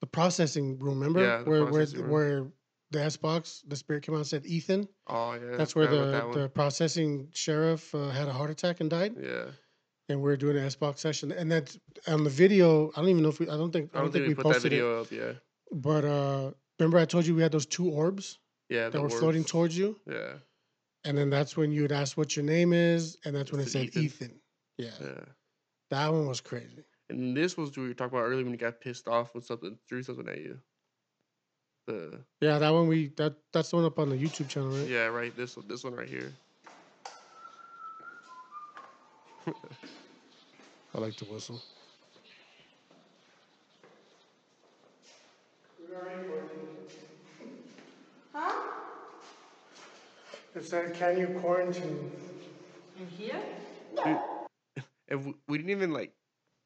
the 0.00 0.06
processing 0.06 0.78
room. 0.78 0.98
Remember 1.00 1.20
Yeah, 1.22 1.38
the 1.38 1.50
where 1.50 1.64
where 1.64 1.86
room. 1.86 2.10
where 2.10 2.46
the 2.90 3.02
S 3.02 3.16
box 3.16 3.62
the 3.68 3.76
spirit 3.76 4.02
came 4.02 4.14
out 4.14 4.18
and 4.18 4.26
said 4.26 4.46
Ethan. 4.46 4.88
Oh 5.06 5.34
yeah. 5.34 5.56
That's 5.56 5.74
where 5.74 5.86
the 5.86 6.06
that 6.06 6.32
the 6.32 6.48
processing 6.48 7.28
sheriff 7.32 7.94
uh, 7.94 8.08
had 8.10 8.28
a 8.28 8.32
heart 8.32 8.50
attack 8.50 8.80
and 8.80 8.88
died, 8.88 9.14
Yeah. 9.20 9.46
and 10.08 10.22
we 10.22 10.30
are 10.32 10.36
doing 10.36 10.56
an 10.56 10.64
S 10.64 10.74
box 10.76 11.00
session. 11.00 11.32
And 11.32 11.50
that's 11.52 11.78
on 12.06 12.24
the 12.24 12.30
video. 12.30 12.90
I 12.96 13.00
don't 13.00 13.10
even 13.10 13.22
know 13.22 13.28
if 13.28 13.40
we. 13.40 13.48
I 13.48 13.56
don't 13.56 13.72
think. 13.72 13.90
I 13.94 14.00
don't 14.00 14.12
think 14.12 14.26
we 14.28 14.34
put 14.34 14.44
that 14.46 14.52
posted 14.54 14.72
it. 14.72 14.76
video 14.76 15.00
up. 15.02 15.10
Yeah. 15.10 15.32
But 15.70 16.04
uh, 16.04 16.50
remember, 16.78 16.98
I 16.98 17.04
told 17.04 17.26
you 17.26 17.34
we 17.34 17.42
had 17.42 17.52
those 17.52 17.66
two 17.66 17.90
orbs 17.90 18.38
Yeah. 18.70 18.88
that 18.88 19.00
were 19.00 19.10
floating 19.10 19.44
towards 19.44 19.76
you, 19.76 19.96
Yeah. 20.06 20.34
and 21.04 21.16
then 21.18 21.28
that's 21.28 21.56
when 21.58 21.72
you 21.72 21.82
would 21.82 21.92
ask 21.92 22.16
what 22.16 22.36
your 22.36 22.44
name 22.46 22.72
is, 22.72 23.18
and 23.26 23.36
that's 23.36 23.52
when 23.52 23.60
it 23.60 23.68
said 23.68 23.84
Ethan. 23.86 24.02
Ethan. 24.04 24.40
Yeah, 24.78 24.90
Yeah. 25.00 25.24
that 25.90 26.12
one 26.12 26.26
was 26.26 26.40
crazy. 26.40 26.84
And 27.10 27.36
this 27.36 27.56
was 27.56 27.70
what 27.76 27.86
we 27.86 27.94
talked 27.94 28.12
about 28.12 28.22
earlier 28.24 28.44
when 28.44 28.52
you 28.52 28.58
got 28.58 28.80
pissed 28.80 29.08
off 29.08 29.34
with 29.34 29.44
something 29.44 29.78
threw 29.88 30.02
something 30.02 30.28
at 30.28 30.38
you. 30.38 30.58
The 31.88 32.20
Yeah, 32.42 32.58
that 32.58 32.68
one 32.70 32.86
we 32.86 33.08
that 33.16 33.34
that's 33.50 33.70
the 33.70 33.76
one 33.76 33.86
up 33.86 33.98
on 33.98 34.10
the 34.10 34.16
YouTube 34.16 34.48
channel, 34.50 34.68
right? 34.68 34.86
yeah 34.86 35.06
right 35.06 35.34
this 35.34 35.56
one 35.56 35.66
this 35.68 35.84
one 35.84 35.94
right 35.94 36.08
here. 36.08 36.30
I 40.94 40.98
like 40.98 41.16
to 41.16 41.24
whistle. 41.24 41.62
Huh? 48.34 48.52
It 50.54 50.64
said, 50.64 50.94
"Can 50.94 51.16
you 51.16 51.28
quarantine?" 51.40 52.10
In 53.00 53.06
here? 53.06 53.40
And 55.08 55.24
we, 55.24 55.34
we 55.48 55.56
didn't 55.58 55.70
even 55.70 55.92
like. 55.92 56.12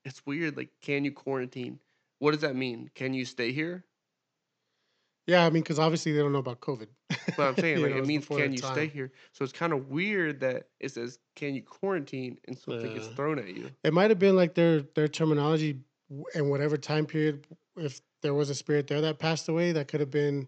It's 0.05 0.27
weird. 0.27 0.57
Like, 0.57 0.71
can 0.81 1.05
you 1.05 1.13
quarantine? 1.13 1.79
What 2.19 2.33
does 2.33 2.41
that 2.41 2.57
mean? 2.57 2.91
Can 2.97 3.15
you 3.15 3.25
stay 3.25 3.53
here? 3.53 3.85
Yeah, 5.27 5.47
I 5.47 5.51
mean, 5.51 5.63
because 5.63 5.79
obviously 5.79 6.13
they 6.13 6.19
don't 6.19 6.33
know 6.33 6.39
about 6.39 6.61
COVID. 6.61 6.89
But 7.37 7.49
I'm 7.49 7.57
saying 7.57 7.81
like 7.81 7.93
know, 7.93 7.99
it 7.99 8.07
means 8.07 8.27
can 8.27 8.53
you 8.53 8.59
time. 8.59 8.73
stay 8.75 8.87
here? 8.89 9.13
So 9.33 9.45
it's 9.45 9.53
kind 9.53 9.73
of 9.73 9.89
weird 9.89 10.41
that 10.41 10.69
it 10.81 10.91
says 10.91 11.19
can 11.35 11.55
you 11.55 11.63
quarantine 11.63 12.39
and 12.47 12.59
something 12.59 12.93
gets 12.93 13.09
thrown 13.09 13.39
at 13.39 13.49
you. 13.49 13.71
It 13.85 13.95
might 13.95 14.11
have 14.11 14.19
been 14.19 14.37
like 14.37 14.55
their 14.55 14.83
their 14.95 15.09
terminology 15.09 15.79
and 16.35 16.51
whatever 16.51 16.77
time 16.77 17.07
period. 17.07 17.47
If 17.77 18.01
there 18.21 18.35
was 18.35 18.51
a 18.51 18.55
spirit 18.55 18.87
there 18.87 19.01
that 19.01 19.19
passed 19.19 19.49
away, 19.49 19.73
that 19.73 19.89
could 19.89 20.01
have 20.01 20.11
been, 20.11 20.47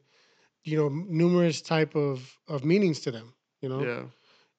you 0.65 0.77
know, 0.77 0.89
numerous 0.89 1.63
type 1.63 1.95
of 1.95 2.39
of 2.49 2.65
meanings 2.65 3.01
to 3.01 3.11
them. 3.11 3.33
You 3.63 3.69
know, 3.71 3.83
Yeah. 3.83 4.05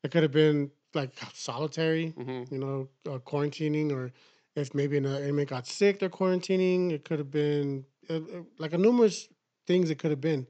it 0.03 0.11
could 0.11 0.23
have 0.23 0.31
been 0.31 0.71
like 0.93 1.11
solitary. 1.33 2.07
hmm 2.09 2.43
You 2.49 2.59
know, 2.59 2.89
uh, 3.07 3.19
quarantining, 3.19 3.91
or 3.91 4.11
if 4.55 4.73
maybe 4.73 4.97
an 4.97 5.05
uh, 5.05 5.19
inmate 5.19 5.49
got 5.49 5.67
sick, 5.67 5.99
they're 5.99 6.09
quarantining. 6.09 6.91
It 6.91 7.05
could 7.05 7.19
have 7.19 7.29
been 7.31 7.85
uh, 8.09 8.15
uh, 8.15 8.43
like 8.57 8.73
a 8.73 8.77
numerous 8.77 9.27
things. 9.67 9.89
It 9.89 9.99
could 9.99 10.11
have 10.11 10.21
been, 10.21 10.47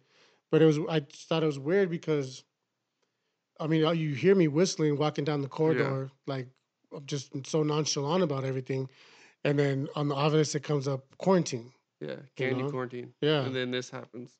but 0.52 0.62
it 0.62 0.66
was. 0.66 0.80
I 0.90 1.00
just 1.02 1.28
thought 1.28 1.44
it 1.44 1.48
was 1.48 1.60
weird 1.60 1.90
because, 1.90 2.44
I 3.60 3.68
mean, 3.68 3.82
you 3.98 4.14
hear 4.14 4.36
me 4.36 4.48
whistling 4.48 4.98
walking 4.98 5.26
down 5.26 5.42
the 5.42 5.48
corridor, 5.48 6.12
like 6.28 6.48
I'm 6.96 7.06
just 7.06 7.32
so 7.48 7.64
nonchalant 7.64 8.24
about 8.24 8.44
everything, 8.44 8.90
and 9.44 9.58
then 9.58 9.88
on 9.96 10.08
the 10.08 10.16
Ovilus 10.16 10.56
it 10.56 10.64
comes 10.64 10.88
up 10.88 11.06
quarantine. 11.18 11.72
Yeah. 12.00 12.16
Can 12.36 12.58
you 12.58 12.64
know? 12.64 12.70
quarantine? 12.70 13.14
Yeah, 13.22 13.42
And 13.46 13.56
then 13.56 13.72
this 13.72 13.90
happens. 13.90 14.32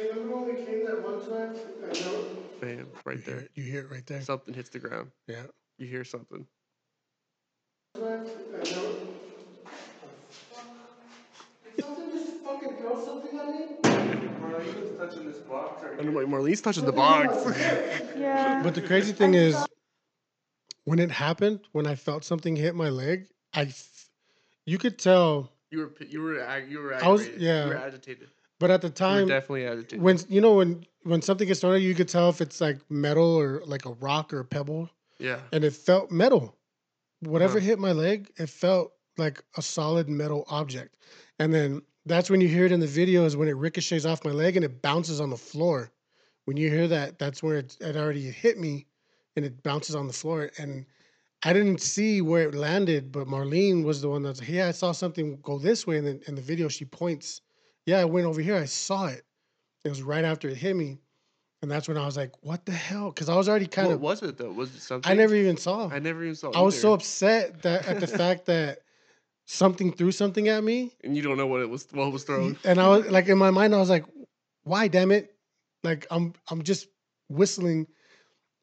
remember 0.00 0.36
when 0.36 0.56
we 0.56 0.64
came 0.64 0.84
that 0.86 1.02
one 1.02 1.20
time? 2.60 2.99
Bam. 3.16 3.16
Right 3.16 3.24
there. 3.40 3.48
You 3.54 3.62
hear 3.70 3.80
it 3.80 3.90
right 3.90 4.06
there. 4.06 4.20
Something 4.22 4.54
hits 4.54 4.70
the 4.70 4.78
ground. 4.78 5.10
Yeah. 5.26 5.42
You 5.78 5.86
hear 5.86 6.04
something. 6.04 6.46
Something 11.78 12.10
just 12.12 12.36
fucking 12.44 12.76
throw 12.76 13.04
something 13.04 13.38
at 13.38 13.48
me. 13.50 14.28
Marlene's 14.40 14.98
touching 14.98 15.26
this 15.26 15.38
box. 15.38 15.82
I'm 15.98 16.14
like 16.14 16.26
Marlene's 16.26 16.60
touching 16.60 16.84
the 16.84 16.92
box. 16.92 17.36
Yeah. 18.16 18.60
But 18.62 18.74
the 18.74 18.82
crazy 18.82 19.12
thing 19.12 19.34
is, 19.34 19.66
when 20.84 20.98
it 20.98 21.10
happened, 21.10 21.60
when 21.72 21.86
I 21.86 21.94
felt 21.94 22.24
something 22.24 22.56
hit 22.56 22.74
my 22.74 22.88
leg, 22.90 23.26
I, 23.54 23.72
you 24.66 24.78
could 24.78 24.98
tell. 24.98 25.50
you 25.70 25.78
were 25.80 25.92
you 26.06 26.20
were 26.22 26.58
you 26.68 26.78
were 26.80 26.94
I 26.94 27.08
was- 27.08 27.28
yeah. 27.36 27.64
You 27.64 27.70
were 27.70 27.76
agitated. 27.76 28.28
But 28.60 28.70
at 28.70 28.82
the 28.82 28.88
You 28.88 28.92
time, 28.92 29.26
definitely 29.26 29.66
agitated. 29.66 30.00
when 30.02 30.18
you 30.28 30.40
know 30.40 30.54
when 30.54 30.84
when 31.02 31.22
something 31.22 31.48
gets 31.48 31.60
thrown 31.60 31.74
at 31.74 31.80
you, 31.80 31.88
you 31.88 31.94
could 31.96 32.08
tell 32.08 32.28
if 32.28 32.40
it's 32.40 32.60
like 32.60 32.78
metal 32.90 33.34
or 33.34 33.62
like 33.66 33.86
a 33.86 33.92
rock 33.94 34.32
or 34.32 34.40
a 34.40 34.44
pebble, 34.44 34.88
yeah. 35.18 35.40
and 35.50 35.64
it 35.64 35.72
felt 35.72 36.12
metal. 36.12 36.54
Whatever 37.20 37.58
Huh. 37.58 37.66
hit 37.66 37.78
my 37.78 37.92
leg, 37.92 38.30
it 38.38 38.48
felt 38.48 38.92
like 39.16 39.42
a 39.56 39.62
solid 39.62 40.08
metal 40.08 40.44
object. 40.48 40.96
And 41.38 41.52
then 41.52 41.82
that's 42.06 42.30
when 42.30 42.40
you 42.40 42.48
hear 42.48 42.66
it 42.66 42.72
in 42.72 42.80
the 42.80 42.86
video 42.86 43.24
is 43.24 43.36
when 43.36 43.48
it 43.48 43.56
ricochets 43.56 44.04
off 44.04 44.24
my 44.24 44.30
leg 44.30 44.56
and 44.56 44.64
it 44.64 44.80
bounces 44.82 45.20
on 45.20 45.30
the 45.30 45.36
floor. 45.36 45.90
When 46.44 46.56
you 46.56 46.70
hear 46.70 46.88
that, 46.88 47.18
that's 47.18 47.42
where 47.42 47.56
it, 47.58 47.76
it 47.80 47.96
already 47.96 48.22
hit 48.30 48.58
me 48.58 48.86
and 49.36 49.44
it 49.44 49.62
bounces 49.62 49.94
on 49.94 50.06
the 50.06 50.12
floor. 50.12 50.50
And 50.58 50.86
I 51.42 51.52
didn't 51.52 51.80
see 51.80 52.20
where 52.22 52.48
it 52.48 52.54
landed, 52.54 53.12
but 53.12 53.26
Marlene 53.26 53.84
was 53.84 54.00
the 54.00 54.08
one 54.08 54.22
that's, 54.22 54.46
yeah, 54.46 54.68
I 54.68 54.72
saw 54.72 54.92
something 54.92 55.38
go 55.42 55.58
this 55.58 55.86
way. 55.86 55.98
And 55.98 56.06
then 56.06 56.20
in 56.26 56.34
the 56.34 56.42
video, 56.42 56.68
she 56.68 56.84
points, 56.86 57.42
yeah, 57.86 57.98
I 57.98 58.04
went 58.04 58.26
over 58.26 58.40
here. 58.40 58.56
I 58.56 58.66
saw 58.66 59.06
it. 59.06 59.22
It 59.84 59.88
was 59.88 60.02
right 60.02 60.24
after 60.24 60.48
it 60.48 60.56
hit 60.56 60.76
me. 60.76 60.98
And 61.62 61.70
that's 61.70 61.88
when 61.88 61.98
I 61.98 62.06
was 62.06 62.16
like, 62.16 62.32
what 62.42 62.64
the 62.64 62.72
hell? 62.72 63.10
Because 63.10 63.28
I 63.28 63.36
was 63.36 63.48
already 63.48 63.66
kind 63.66 63.88
what 63.88 63.94
of, 63.94 64.00
What 64.00 64.10
was 64.22 64.22
it 64.30 64.38
though? 64.38 64.52
Was 64.52 64.74
it 64.74 64.80
something? 64.80 65.10
I 65.10 65.14
never 65.14 65.34
even 65.34 65.56
saw. 65.56 65.90
I 65.90 65.98
never 65.98 66.22
even 66.24 66.34
saw. 66.34 66.52
I 66.52 66.62
was 66.62 66.80
so 66.80 66.94
upset 66.94 67.62
that 67.62 67.86
at 67.86 68.00
the 68.00 68.06
fact 68.06 68.46
that 68.46 68.80
something 69.46 69.92
threw 69.92 70.12
something 70.12 70.48
at 70.48 70.64
me, 70.64 70.92
and 71.04 71.16
you 71.16 71.22
don't 71.22 71.36
know 71.36 71.46
what 71.46 71.60
it 71.60 71.68
was. 71.68 71.86
What 71.92 72.12
was 72.12 72.24
thrown? 72.24 72.56
and 72.64 72.80
I 72.80 72.88
was 72.88 73.06
like, 73.08 73.28
in 73.28 73.36
my 73.36 73.50
mind, 73.50 73.74
I 73.74 73.78
was 73.78 73.90
like, 73.90 74.06
"Why, 74.62 74.88
damn 74.88 75.10
it!" 75.10 75.34
Like 75.84 76.06
I'm, 76.10 76.32
I'm 76.50 76.62
just 76.62 76.88
whistling, 77.28 77.86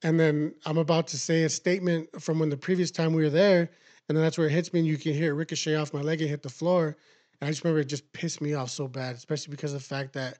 and 0.01 0.20
then 0.20 0.55
I'm 0.65 0.78
about 0.78 1.07
to 1.09 1.20
say 1.20 1.43
a 1.43 1.49
statement 1.49 2.09
from 2.20 2.39
when 2.39 2.49
the 2.49 2.57
previous 2.57 2.89
time 2.89 3.13
we 3.13 3.22
were 3.22 3.30
there, 3.30 3.70
and 4.09 4.18
then 4.18 4.24
that's 4.24 4.38
where 4.39 4.47
it 4.47 4.51
hits 4.53 4.74
me, 4.74 4.80
and 4.80 4.88
you 4.88 4.97
can 4.97 5.13
hear 5.13 5.34
it 5.34 5.36
ricochet 5.36 5.76
off 5.76 5.93
my 5.93 6.01
leg 6.01 6.22
and 6.22 6.30
hit 6.30 6.41
the 6.41 6.49
floor. 6.49 6.97
And 7.39 7.47
I 7.47 7.51
just 7.51 7.63
remember 7.63 7.81
it 7.81 7.85
just 7.85 8.11
pissed 8.13 8.41
me 8.41 8.53
off 8.53 8.69
so 8.69 8.88
bad, 8.88 9.15
especially 9.15 9.51
because 9.51 9.73
of 9.73 9.79
the 9.79 9.85
fact 9.85 10.13
that 10.13 10.39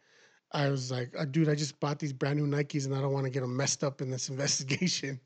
I 0.52 0.70
was 0.70 0.92
like, 0.92 1.14
"Uh, 1.18 1.26
"Dude, 1.26 1.50
I 1.50 1.56
just 1.56 1.80
bought 1.80 2.00
these 2.00 2.14
brand 2.14 2.40
new 2.40 2.48
Nikes, 2.48 2.86
and 2.86 2.96
I 2.96 3.02
don't 3.02 3.14
want 3.14 3.26
to 3.26 3.30
get 3.30 3.42
them 3.42 3.56
messed 3.56 3.84
up 3.84 4.02
in 4.02 4.10
this 4.10 4.30
investigation." 4.30 5.20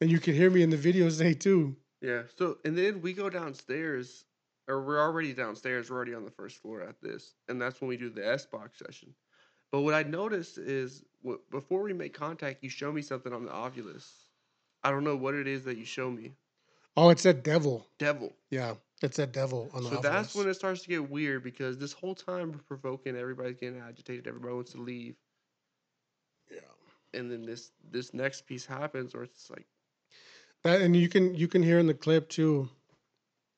And 0.00 0.10
you 0.10 0.18
can 0.18 0.34
hear 0.34 0.50
me 0.50 0.62
in 0.62 0.70
the 0.70 0.76
video 0.76 1.08
say 1.10 1.34
too. 1.34 1.76
Yeah. 2.00 2.22
So 2.36 2.58
and 2.64 2.76
then 2.76 3.02
we 3.02 3.12
go 3.12 3.28
downstairs, 3.28 4.24
or 4.68 4.82
we're 4.82 5.00
already 5.00 5.32
downstairs. 5.32 5.90
We're 5.90 5.96
already 5.96 6.14
on 6.14 6.24
the 6.24 6.30
first 6.30 6.56
floor 6.62 6.82
at 6.82 7.00
this, 7.02 7.34
and 7.48 7.60
that's 7.60 7.80
when 7.80 7.88
we 7.88 7.96
do 7.96 8.08
the 8.08 8.26
S 8.26 8.46
box 8.46 8.78
session. 8.78 9.14
But 9.72 9.82
what 9.82 9.94
I 9.94 10.02
noticed 10.02 10.58
is 10.58 11.04
wh- 11.24 11.38
before 11.50 11.82
we 11.82 11.92
make 11.92 12.14
contact, 12.14 12.64
you 12.64 12.70
show 12.70 12.90
me 12.90 13.02
something 13.02 13.32
on 13.32 13.44
the 13.44 13.52
Ovilus. 13.52 14.24
I 14.82 14.90
don't 14.90 15.04
know 15.04 15.16
what 15.16 15.34
it 15.34 15.46
is 15.46 15.64
that 15.64 15.76
you 15.76 15.84
show 15.84 16.10
me. 16.10 16.32
Oh, 16.96 17.10
it 17.10 17.20
said 17.20 17.42
devil. 17.42 17.86
Devil. 17.98 18.32
Yeah, 18.50 18.74
it 19.02 19.14
said 19.14 19.32
devil 19.32 19.70
on 19.72 19.84
the. 19.84 19.90
So 19.90 20.00
that's 20.00 20.34
when 20.34 20.48
it 20.48 20.54
starts 20.54 20.82
to 20.82 20.88
get 20.88 21.08
weird 21.10 21.42
because 21.42 21.78
this 21.78 21.92
whole 21.92 22.14
time 22.14 22.52
we're 22.52 22.58
provoking, 22.58 23.16
everybody's 23.16 23.56
getting 23.56 23.80
agitated, 23.80 24.26
everybody 24.26 24.54
wants 24.54 24.72
to 24.72 24.78
leave, 24.78 25.16
Yeah. 26.50 26.60
and 27.14 27.30
then 27.30 27.44
this 27.44 27.72
this 27.90 28.12
next 28.14 28.46
piece 28.46 28.66
happens, 28.66 29.14
where 29.14 29.22
it's 29.24 29.50
like, 29.50 29.66
That 30.64 30.80
and 30.82 30.94
you 30.96 31.08
can 31.08 31.34
you 31.34 31.48
can 31.48 31.62
hear 31.62 31.78
in 31.78 31.86
the 31.86 31.94
clip 31.94 32.28
too. 32.28 32.68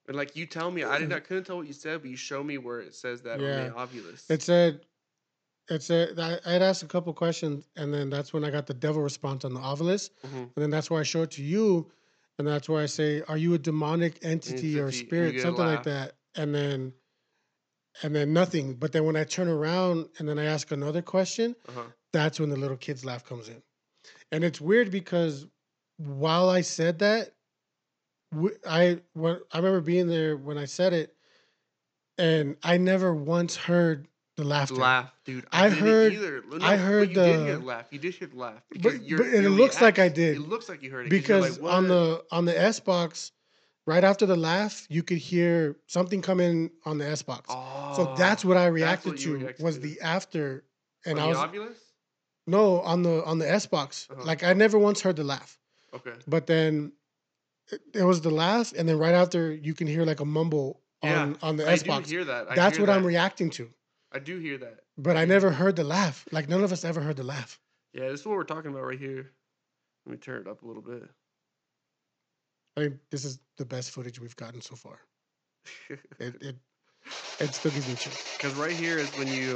and 0.08 0.16
like 0.16 0.36
you 0.36 0.46
tell 0.46 0.70
me, 0.70 0.84
I 0.84 0.98
did 0.98 1.08
not 1.08 1.24
couldn't 1.28 1.44
tell 1.44 1.56
what 1.56 1.66
you 1.66 1.72
said, 1.72 2.02
but 2.02 2.10
you 2.10 2.16
show 2.16 2.42
me 2.42 2.58
where 2.58 2.80
it 2.80 2.94
says 2.94 3.22
that 3.22 3.40
Yeah. 3.40 3.72
on 3.74 3.88
the 3.90 4.00
Ovilus. 4.00 4.30
It 4.30 4.42
said, 4.42 4.80
it 5.68 5.82
said 5.82 6.18
I 6.18 6.38
had 6.48 6.62
asked 6.62 6.82
a 6.82 6.86
couple 6.88 7.12
questions, 7.14 7.68
and 7.76 7.92
then 7.94 8.10
that's 8.10 8.32
when 8.32 8.44
I 8.44 8.50
got 8.50 8.66
the 8.66 8.74
devil 8.74 9.02
response 9.02 9.44
on 9.44 9.54
the 9.54 9.60
Ovilus, 9.60 10.10
Mhm. 10.24 10.42
and 10.42 10.52
then 10.56 10.70
that's 10.70 10.90
where 10.90 11.00
I 11.00 11.04
show 11.04 11.22
it 11.22 11.30
to 11.32 11.42
you, 11.42 11.90
and 12.38 12.46
that's 12.48 12.68
where 12.68 12.82
I 12.82 12.86
say, 12.86 13.22
"Are 13.28 13.36
you 13.36 13.54
a 13.54 13.58
demonic 13.58 14.18
entity, 14.24 14.78
or 14.78 14.86
Entity, 14.86 14.96
you 14.96 15.06
spirit, 15.08 15.40
something 15.40 15.64
like 15.64 15.82
that?" 15.84 16.14
And 16.34 16.54
then, 16.54 16.94
and 18.02 18.14
then 18.14 18.32
nothing. 18.32 18.74
But 18.74 18.92
then 18.92 19.04
when 19.04 19.16
I 19.16 19.24
turn 19.24 19.48
around 19.48 20.08
and 20.18 20.28
then 20.28 20.38
I 20.38 20.44
ask 20.44 20.70
another 20.70 21.02
question, 21.02 21.54
Uh-huh. 21.68 21.84
that's 22.12 22.40
when 22.40 22.50
the 22.50 22.56
little 22.56 22.76
kid's 22.76 23.04
laugh 23.04 23.24
comes 23.24 23.48
in. 23.48 23.62
And 24.30 24.44
it's 24.44 24.60
weird 24.60 24.90
because 24.90 25.46
while 25.98 26.48
I 26.48 26.62
said 26.62 26.98
that, 27.00 27.34
I 28.66 29.00
when 29.12 29.40
I 29.52 29.58
remember 29.58 29.80
being 29.82 30.06
there 30.08 30.36
when 30.36 30.56
I 30.56 30.64
said 30.64 30.92
it, 30.94 31.14
and 32.18 32.56
I 32.62 32.78
never 32.78 33.14
once 33.14 33.56
heard 33.56 34.08
the 34.42 34.48
laughter. 34.48 34.74
Laugh, 34.76 35.12
dude. 35.24 35.46
I 35.52 35.68
didn't 35.68 35.84
heard-. 35.84 36.44
No, 36.60 36.66
I 36.66 36.76
heard 36.76 37.08
you 37.10 37.14
did 37.14 37.40
hear 37.46 37.58
the- 37.58 37.64
laugh. 37.64 37.86
You 37.90 37.98
did 37.98 38.14
hear 38.14 38.28
the 38.28 38.36
laugh. 38.36 38.62
But- 38.70 38.82
but- 38.82 38.92
it 38.94 39.48
looks 39.50 39.80
like 39.80 39.98
I 39.98 40.08
did. 40.08 40.36
It 40.36 40.40
looks 40.40 40.68
like 40.68 40.82
you 40.82 40.90
heard 40.90 41.06
it 41.06 41.10
'cause 41.10 41.18
because 41.20 41.58
like, 41.60 41.72
on 41.72 41.88
the 41.88 42.24
on 42.30 42.44
the 42.44 42.58
S 42.58 42.80
box, 42.80 43.32
right 43.86 44.04
after 44.04 44.26
the 44.26 44.36
laugh, 44.36 44.86
you 44.90 45.02
could 45.02 45.18
hear 45.18 45.76
something 45.86 46.22
come 46.22 46.40
in 46.40 46.70
on 46.84 46.98
the 46.98 47.06
S 47.08 47.22
box. 47.22 47.48
so 47.96 48.14
that's 48.16 48.44
Oh, 48.44 48.48
what 48.48 48.56
I 48.56 48.66
reacted 48.66 49.12
what 49.12 49.20
to 49.20 49.34
reacted 49.38 49.64
was 49.64 49.76
to. 49.76 49.80
the 49.82 50.00
after, 50.00 50.64
and 51.06 51.18
on 51.18 51.24
I 51.24 51.28
was 51.28 51.38
the 51.38 51.58
Ovilus. 51.58 51.76
no 52.46 52.80
on 52.80 53.02
the 53.02 53.24
on 53.24 53.38
the 53.38 53.50
S 53.50 53.66
box. 53.66 54.08
Uh-huh. 54.10 54.22
Like 54.24 54.42
I 54.44 54.52
never 54.52 54.78
once 54.78 55.00
heard 55.00 55.16
the 55.16 55.24
laugh. 55.24 55.58
Okay. 55.94 56.12
but 56.26 56.46
then 56.46 56.92
it, 57.94 58.02
was 58.02 58.20
the 58.22 58.30
laugh, 58.30 58.72
and 58.76 58.88
then 58.88 58.98
right 58.98 59.14
after 59.14 59.52
you 59.54 59.74
can 59.74 59.86
hear 59.86 60.04
like 60.04 60.20
a 60.20 60.24
mumble 60.24 60.80
Yeah, 61.02 61.20
on 61.22 61.38
on 61.42 61.56
the 61.56 61.68
I 61.68 61.72
S 61.72 61.82
do 61.82 61.88
box. 61.88 62.08
hear 62.10 62.24
that. 62.24 62.50
I 62.50 62.54
That's 62.54 62.76
hear 62.78 62.86
what 62.86 62.94
I'm 62.94 63.04
reacting 63.04 63.50
to. 63.50 63.68
I 64.12 64.18
do 64.18 64.38
hear 64.38 64.58
that. 64.58 64.80
But 64.98 65.16
I 65.16 65.24
never 65.24 65.50
heard 65.50 65.76
the 65.76 65.84
laugh. 65.84 66.26
Like 66.32 66.48
none 66.48 66.62
of 66.62 66.72
us 66.72 66.84
ever 66.84 67.00
heard 67.00 67.16
the 67.16 67.24
laugh. 67.24 67.60
Yeah, 67.94 68.08
this 68.08 68.20
is 68.20 68.26
what 68.26 68.36
we're 68.36 68.44
talking 68.44 68.70
about 68.70 68.84
right 68.84 68.98
here. 68.98 69.32
Let 70.06 70.12
me 70.12 70.18
turn 70.18 70.42
it 70.42 70.48
up 70.48 70.62
a 70.62 70.66
little 70.66 70.82
bit. 70.82 71.08
I 72.76 72.80
mean, 72.80 73.00
this 73.10 73.24
is 73.24 73.38
the 73.56 73.64
best 73.64 73.90
footage 73.90 74.20
we've 74.20 74.36
gotten 74.36 74.60
so 74.60 74.76
far. 74.76 75.00
It 76.18 76.42
it, 76.42 76.56
it 77.40 77.54
still 77.54 77.70
gives 77.70 77.88
me 77.88 77.96
chills. 77.96 78.16
Because 78.36 78.54
right 78.56 78.76
here 78.76 78.98
is 78.98 79.16
when 79.16 79.28
you, 79.28 79.54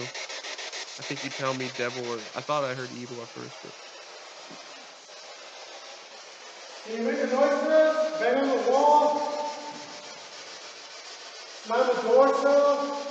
I 0.99 1.03
think 1.03 1.25
you 1.25 1.31
tell 1.31 1.55
me 1.55 1.69
devil 1.77 2.07
or 2.09 2.19
I 2.35 2.41
thought 2.41 2.65
I 2.65 2.75
heard 2.75 2.93
evil 2.93 3.23
at 3.23 3.29
first, 3.29 3.59
but 3.63 3.75
Can 6.87 6.97
you 6.97 7.03
make 7.03 7.15
a 7.19 7.27
noise 7.27 7.33
for 7.33 7.73
us? 7.73 8.21
Bang 8.21 8.37
on 8.45 8.65
the 8.65 8.71
wall. 8.71 9.63
Slam 11.65 11.97
the 11.97 12.03
door 12.03 12.29
shut. 12.43 13.06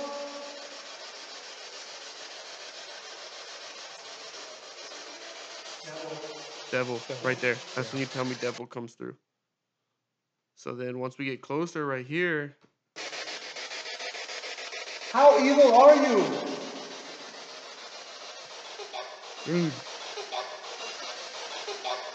Devil, 6.76 7.00
right 7.22 7.40
there. 7.40 7.56
That's 7.74 7.90
when 7.90 8.00
you 8.00 8.06
tell 8.06 8.26
me 8.26 8.34
devil 8.38 8.66
comes 8.66 8.92
through. 8.92 9.16
So 10.56 10.74
then 10.74 10.98
once 10.98 11.16
we 11.16 11.24
get 11.24 11.40
closer 11.40 11.86
right 11.86 12.04
here, 12.04 12.54
How 15.10 15.42
evil 15.42 15.74
are 15.74 15.96
you? 15.96 16.22
Dude. 19.46 19.72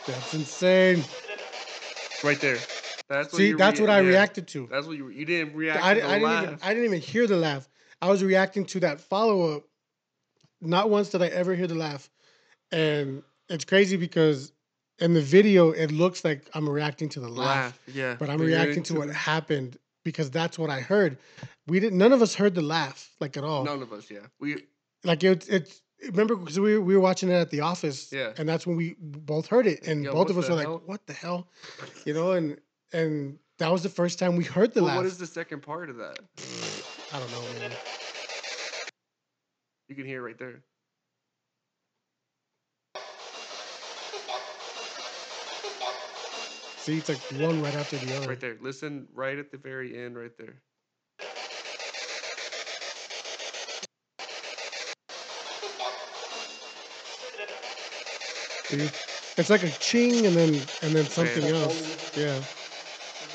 That's 0.05 0.35
insane. 0.35 1.03
right 2.23 2.39
there. 2.39 2.59
That's 3.09 3.33
what 3.33 3.37
See, 3.37 3.47
you 3.47 3.57
that's 3.57 3.79
what 3.79 3.89
I 3.89 4.01
yeah. 4.01 4.09
reacted 4.09 4.47
to. 4.49 4.67
That's 4.69 4.85
what 4.85 4.95
you 4.95 5.09
you 5.09 5.25
didn't 5.25 5.55
react. 5.55 5.83
I, 5.83 5.89
I 5.89 5.93
didn't 6.19 6.43
even. 6.43 6.59
I 6.61 6.73
didn't 6.75 6.85
even 6.85 7.01
hear 7.01 7.25
the 7.25 7.37
laugh. 7.37 7.67
I 7.99 8.09
was 8.09 8.23
reacting 8.23 8.65
to 8.65 8.79
that 8.81 9.01
follow 9.01 9.55
up. 9.55 9.63
Not 10.61 10.91
once 10.91 11.09
did 11.09 11.23
I 11.23 11.29
ever 11.29 11.55
hear 11.55 11.65
the 11.65 11.73
laugh, 11.73 12.11
and 12.71 13.23
it's 13.51 13.65
crazy 13.65 13.97
because 13.97 14.51
in 14.99 15.13
the 15.13 15.21
video 15.21 15.71
it 15.71 15.91
looks 15.91 16.23
like 16.23 16.49
I'm 16.53 16.67
reacting 16.69 17.09
to 17.09 17.19
the 17.19 17.29
laugh, 17.29 17.45
laugh. 17.47 17.79
Yeah, 17.87 18.15
but 18.19 18.29
I'm 18.29 18.39
you're 18.39 18.47
reacting 18.49 18.83
to 18.83 18.95
what 18.95 19.07
the- 19.07 19.13
happened 19.13 19.77
because 20.03 20.31
that's 20.31 20.57
what 20.57 20.69
I 20.69 20.79
heard. 20.79 21.17
We 21.67 21.79
didn't. 21.79 21.97
None 21.97 22.11
of 22.13 22.21
us 22.21 22.33
heard 22.35 22.55
the 22.55 22.61
laugh 22.61 23.11
like 23.19 23.37
at 23.37 23.43
all. 23.43 23.63
None 23.63 23.81
of 23.81 23.91
us. 23.93 24.09
Yeah, 24.09 24.19
we 24.39 24.63
Like 25.03 25.23
it. 25.23 25.47
It's 25.49 25.81
remember 26.09 26.35
because 26.35 26.59
we 26.59 26.73
were, 26.77 26.81
we 26.81 26.95
were 26.95 27.01
watching 27.01 27.29
it 27.29 27.33
at 27.33 27.51
the 27.51 27.61
office. 27.61 28.11
Yeah. 28.11 28.33
and 28.37 28.49
that's 28.49 28.65
when 28.65 28.75
we 28.75 28.95
both 28.99 29.45
heard 29.47 29.67
it, 29.67 29.87
and 29.87 30.03
Yo, 30.03 30.11
both 30.13 30.29
of 30.31 30.37
us 30.37 30.49
were 30.49 30.59
hell? 30.59 30.73
like, 30.73 30.87
"What 30.87 31.05
the 31.07 31.13
hell?" 31.13 31.47
You 32.05 32.13
know, 32.15 32.31
and 32.31 32.59
and 32.93 33.37
that 33.59 33.71
was 33.71 33.83
the 33.83 33.89
first 33.89 34.17
time 34.17 34.35
we 34.35 34.43
heard 34.43 34.73
the 34.73 34.81
Well, 34.81 34.87
laugh. 34.89 34.97
what 34.97 35.05
is 35.05 35.17
the 35.19 35.27
second 35.27 35.61
part 35.61 35.89
of 35.91 35.97
that? 35.97 36.17
I 37.13 37.19
don't 37.19 37.31
know, 37.31 37.41
man. 37.59 37.71
You 39.87 39.95
can 39.95 40.05
hear 40.05 40.19
it 40.19 40.25
right 40.29 40.37
there. 40.39 40.61
See, 46.81 46.97
it's 46.97 47.09
like 47.09 47.19
one 47.39 47.61
right 47.61 47.75
after 47.75 47.95
the 47.97 48.17
other. 48.17 48.27
Right 48.27 48.39
there. 48.39 48.57
Listen 48.59 49.07
right 49.13 49.37
at 49.37 49.51
the 49.51 49.57
very 49.57 50.03
end, 50.03 50.17
right 50.17 50.35
there. 50.35 50.55
See? 58.65 58.89
It's 59.37 59.51
like 59.51 59.61
a 59.61 59.69
ching 59.79 60.25
and 60.25 60.35
then 60.35 60.59
and 60.81 60.95
then 60.95 61.05
something 61.05 61.43
Man. 61.43 61.53
else. 61.53 62.17
Yeah. 62.17 62.37
At 62.37 62.43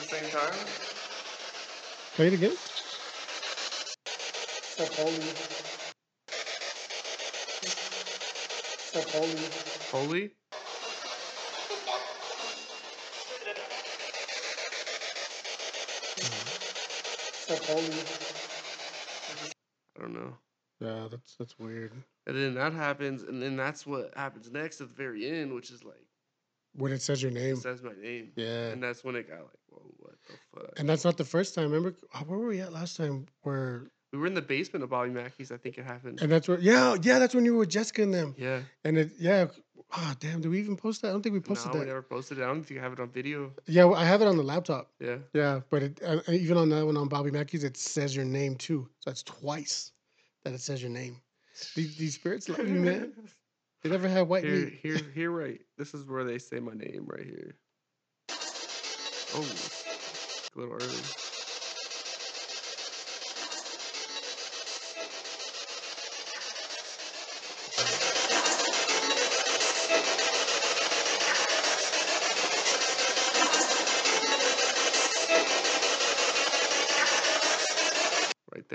the 0.01 0.07
same 0.09 0.31
time. 0.31 0.59
Play 2.17 2.27
it 2.27 2.33
again. 2.33 2.57
So 4.77 4.87
holy. 4.87 5.23
So 8.93 9.01
holy. 9.13 9.51
Holy. 9.93 10.46
So 17.47 17.55
holy. 17.73 17.93
I 19.97 20.01
don't 20.01 20.15
know. 20.15 20.35
Yeah, 20.81 21.09
that's 21.11 21.37
that's 21.37 21.59
weird. 21.59 21.93
And 22.27 22.37
then 22.37 22.55
that 22.55 22.73
happens, 22.73 23.23
and 23.23 23.41
then 23.43 23.57
that's 23.57 23.87
what 23.87 24.13
happens 24.17 24.51
next 24.51 24.81
at 24.81 24.89
the 24.89 24.95
very 24.95 25.27
end, 25.29 25.55
which 25.55 25.71
is 25.71 25.85
like 25.85 26.05
When 26.75 26.93
it 26.93 27.01
says 27.01 27.23
your 27.23 27.31
name. 27.31 27.55
it 27.55 27.59
says 27.63 27.83
my 27.83 27.93
name. 28.03 28.33
Yeah. 28.37 28.69
And 28.69 28.83
that's 28.83 29.05
when 29.05 29.15
it 29.17 29.29
got 29.29 29.39
like, 29.39 29.61
whoa, 29.69 29.83
what 29.99 30.15
the 30.29 30.35
fuck? 30.61 30.79
And 30.79 30.89
that's 30.89 31.05
not 31.05 31.17
the 31.17 31.25
first 31.25 31.55
time. 31.55 31.65
Remember 31.71 31.95
uh, 32.15 32.19
where 32.21 32.39
were 32.39 32.49
we 32.49 32.61
at 32.61 32.73
last 32.73 32.97
time? 32.97 33.27
Where 33.43 33.87
we 34.13 34.19
were 34.19 34.27
in 34.27 34.35
the 34.35 34.43
basement 34.43 34.83
of 34.83 34.91
Bobby 34.91 35.11
Mackey's. 35.11 35.51
I 35.53 35.57
think 35.57 35.79
it 35.79 35.85
happened. 35.85 36.21
and 36.21 36.31
that's 36.31 36.49
where 36.49 36.59
yeah, 36.59 36.97
yeah, 37.01 37.19
that's 37.19 37.35
when 37.35 37.45
you 37.45 37.53
were 37.55 37.61
with 37.61 37.71
Jessica 37.71 38.03
and 38.03 38.13
them. 38.13 38.35
yeah. 38.37 38.61
And 38.85 38.99
it 38.99 39.13
yeah. 39.19 39.47
Ah, 39.93 40.17
damn, 40.21 40.41
did 40.41 40.51
we 40.51 40.59
even 40.59 40.77
post 40.77 41.03
that? 41.03 41.09
I 41.09 41.13
don't 41.13 41.23
think 41.23 41.33
we 41.35 41.41
posted 41.41 41.67
No, 41.73 41.73
posted 41.73 41.73
we 41.75 41.79
that. 41.81 41.87
never 41.87 42.03
posted 42.03 42.39
it. 42.39 42.43
I 42.43 42.47
don't 42.47 42.63
think 42.63 42.71
you 42.71 42.81
have 42.81 42.93
it 42.93 43.01
on 43.01 43.09
video. 43.11 43.53
Yeah, 43.67 43.85
well, 43.85 43.95
I 43.99 44.05
have 44.05 44.21
it 44.21 44.27
on 44.29 44.37
the 44.37 44.43
laptop. 44.43 44.91
Yeah. 45.01 45.19
Yeah, 45.33 45.61
but 45.71 45.83
it, 45.83 46.01
uh, 46.05 46.21
even 46.31 46.57
on 46.57 46.69
that 46.71 46.85
one 46.85 46.97
on 46.97 47.09
Bobby 47.09 47.31
Mackey's, 47.31 47.65
it 47.65 47.77
says 47.77 48.15
your 48.15 48.25
name 48.25 48.57
too. 48.57 48.89
So 49.01 49.11
that's 49.11 49.23
twice 49.23 49.93
that 50.45 50.53
it 50.55 50.61
says 50.61 50.83
your 50.83 50.91
name. 50.91 51.21
These, 51.75 51.97
these 51.97 52.15
spirits 52.15 52.49
love 52.49 52.59
you, 52.69 52.75
man. 52.75 53.13
They 53.83 53.91
never 53.91 54.09
had 54.09 54.23
white 54.29 54.43
Here, 54.43 54.65
meat. 54.65 54.79
here, 54.83 54.99
here, 55.15 55.31
right. 55.31 55.61
This 55.79 55.95
is 55.95 56.05
where 56.07 56.25
they 56.25 56.39
say 56.39 56.59
my 56.59 56.73
name 56.73 57.05
right 57.07 57.25
here. 57.25 57.55
Oh, 59.35 59.47
a 60.57 60.59
little 60.59 60.75
early. 60.75 61.26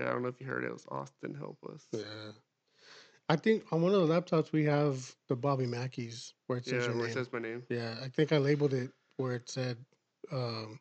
There. 0.02 0.10
I 0.10 0.14
don't 0.14 0.24
know 0.24 0.30
if 0.30 0.40
you 0.42 0.48
heard 0.48 0.64
it. 0.64 0.68
It 0.68 0.74
was 0.74 0.86
Austin. 0.90 1.34
Help 1.36 1.58
us. 1.74 1.88
Yeah. 1.94 2.32
I 3.30 3.36
think 3.38 3.64
on 3.72 3.82
one 3.82 3.94
of 3.94 4.08
the 4.08 4.14
laptops 4.14 4.52
we 4.52 4.66
have 4.66 5.16
the 5.30 5.36
Bobby 5.36 5.66
Mackey's 5.66 6.34
where 6.48 6.58
it 6.58 6.66
says 6.66 6.86
Yeah, 6.86 6.90
your 6.92 6.98
where 6.98 7.08
it 7.08 7.14
says 7.14 7.32
my 7.32 7.40
name. 7.40 7.64
yeah, 7.70 7.96
I 8.04 8.10
think 8.10 8.32
I 8.34 8.38
labeled 8.38 8.74
it 8.74 8.92
where 9.18 9.36
it 9.36 9.50
said 9.50 9.78
um, 10.32 10.80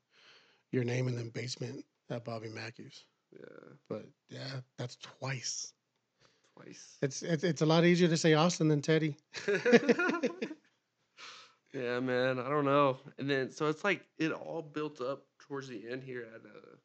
your 0.73 0.83
name 0.85 1.07
and 1.07 1.17
then 1.17 1.29
basement 1.31 1.85
at 2.11 2.25
Bobby 2.25 2.49
Mackey's. 2.49 3.05
Yeah, 3.33 3.75
But 3.89 4.07
yeah, 4.29 4.61
that's 4.79 4.97
twice. 4.97 5.73
twice. 6.57 6.97
It's 7.03 7.23
it's, 7.23 7.45
it's 7.45 7.63
a 7.63 7.67
lot 7.67 7.85
easier 7.85 8.09
to 8.09 8.17
say 8.17 8.35
Austin 8.35 8.67
than 8.69 8.83
Teddy. 8.83 9.17
yeah, 11.73 12.01
man. 12.01 12.41
I 12.41 12.49
don't 12.49 12.65
know. 12.65 12.99
And 13.19 13.31
then 13.31 13.53
so 13.53 13.67
it's 13.69 13.85
like 13.85 14.05
it 14.19 14.33
all 14.33 14.63
built 14.63 15.01
up 15.01 15.25
towards 15.39 15.69
the 15.69 15.89
end 15.89 16.03
here 16.03 16.27
at 16.35 16.41
uh. 16.45 16.77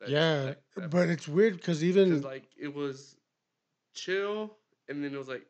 That- 0.00 0.08
yeah, 0.08 0.44
that- 0.44 0.62
that 0.76 0.90
but 0.90 1.08
it's 1.08 1.28
weird 1.28 1.54
because 1.56 1.82
even 1.84 2.22
like 2.22 2.48
it 2.56 2.72
was 2.74 3.16
chill, 3.94 4.56
and 4.88 5.02
then 5.02 5.14
it 5.14 5.18
was 5.18 5.28
like 5.28 5.46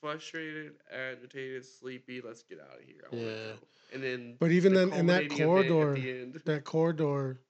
frustrated, 0.00 0.72
agitated, 0.90 1.64
sleepy. 1.64 2.20
Let's 2.20 2.42
get 2.42 2.60
out 2.60 2.78
of 2.78 2.84
here. 2.84 3.04
I 3.12 3.16
Yeah. 3.16 3.22
go." 3.22 3.58
And 3.92 4.02
then, 4.02 4.36
but 4.40 4.50
even 4.50 4.74
the 4.74 4.86
then 4.86 4.92
in 5.00 5.06
that 5.06 5.30
corridor, 5.30 5.90
at 5.90 6.02
the 6.02 6.10
end, 6.10 6.34
that 6.44 6.64
corridor 6.64 7.40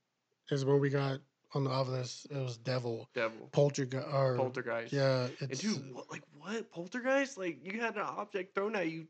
is 0.50 0.64
where 0.64 0.76
we 0.76 0.90
got 0.90 1.20
on 1.54 1.64
the 1.64 1.70
others. 1.70 2.26
It 2.30 2.36
was 2.36 2.58
devil 2.58 3.08
devil, 3.14 3.48
poltergeist 3.52 4.06
or 4.12 4.36
poltergeist. 4.36 4.92
Yeah, 4.92 5.28
And 5.40 5.50
it's 5.50 5.60
dude, 5.60 5.94
what, 5.94 6.10
like 6.10 6.22
what 6.34 6.70
poltergeist? 6.70 7.38
Like 7.38 7.64
you 7.64 7.80
had 7.80 7.94
an 7.96 8.02
object 8.02 8.54
thrown 8.54 8.76
at 8.76 8.88
you, 8.90 9.08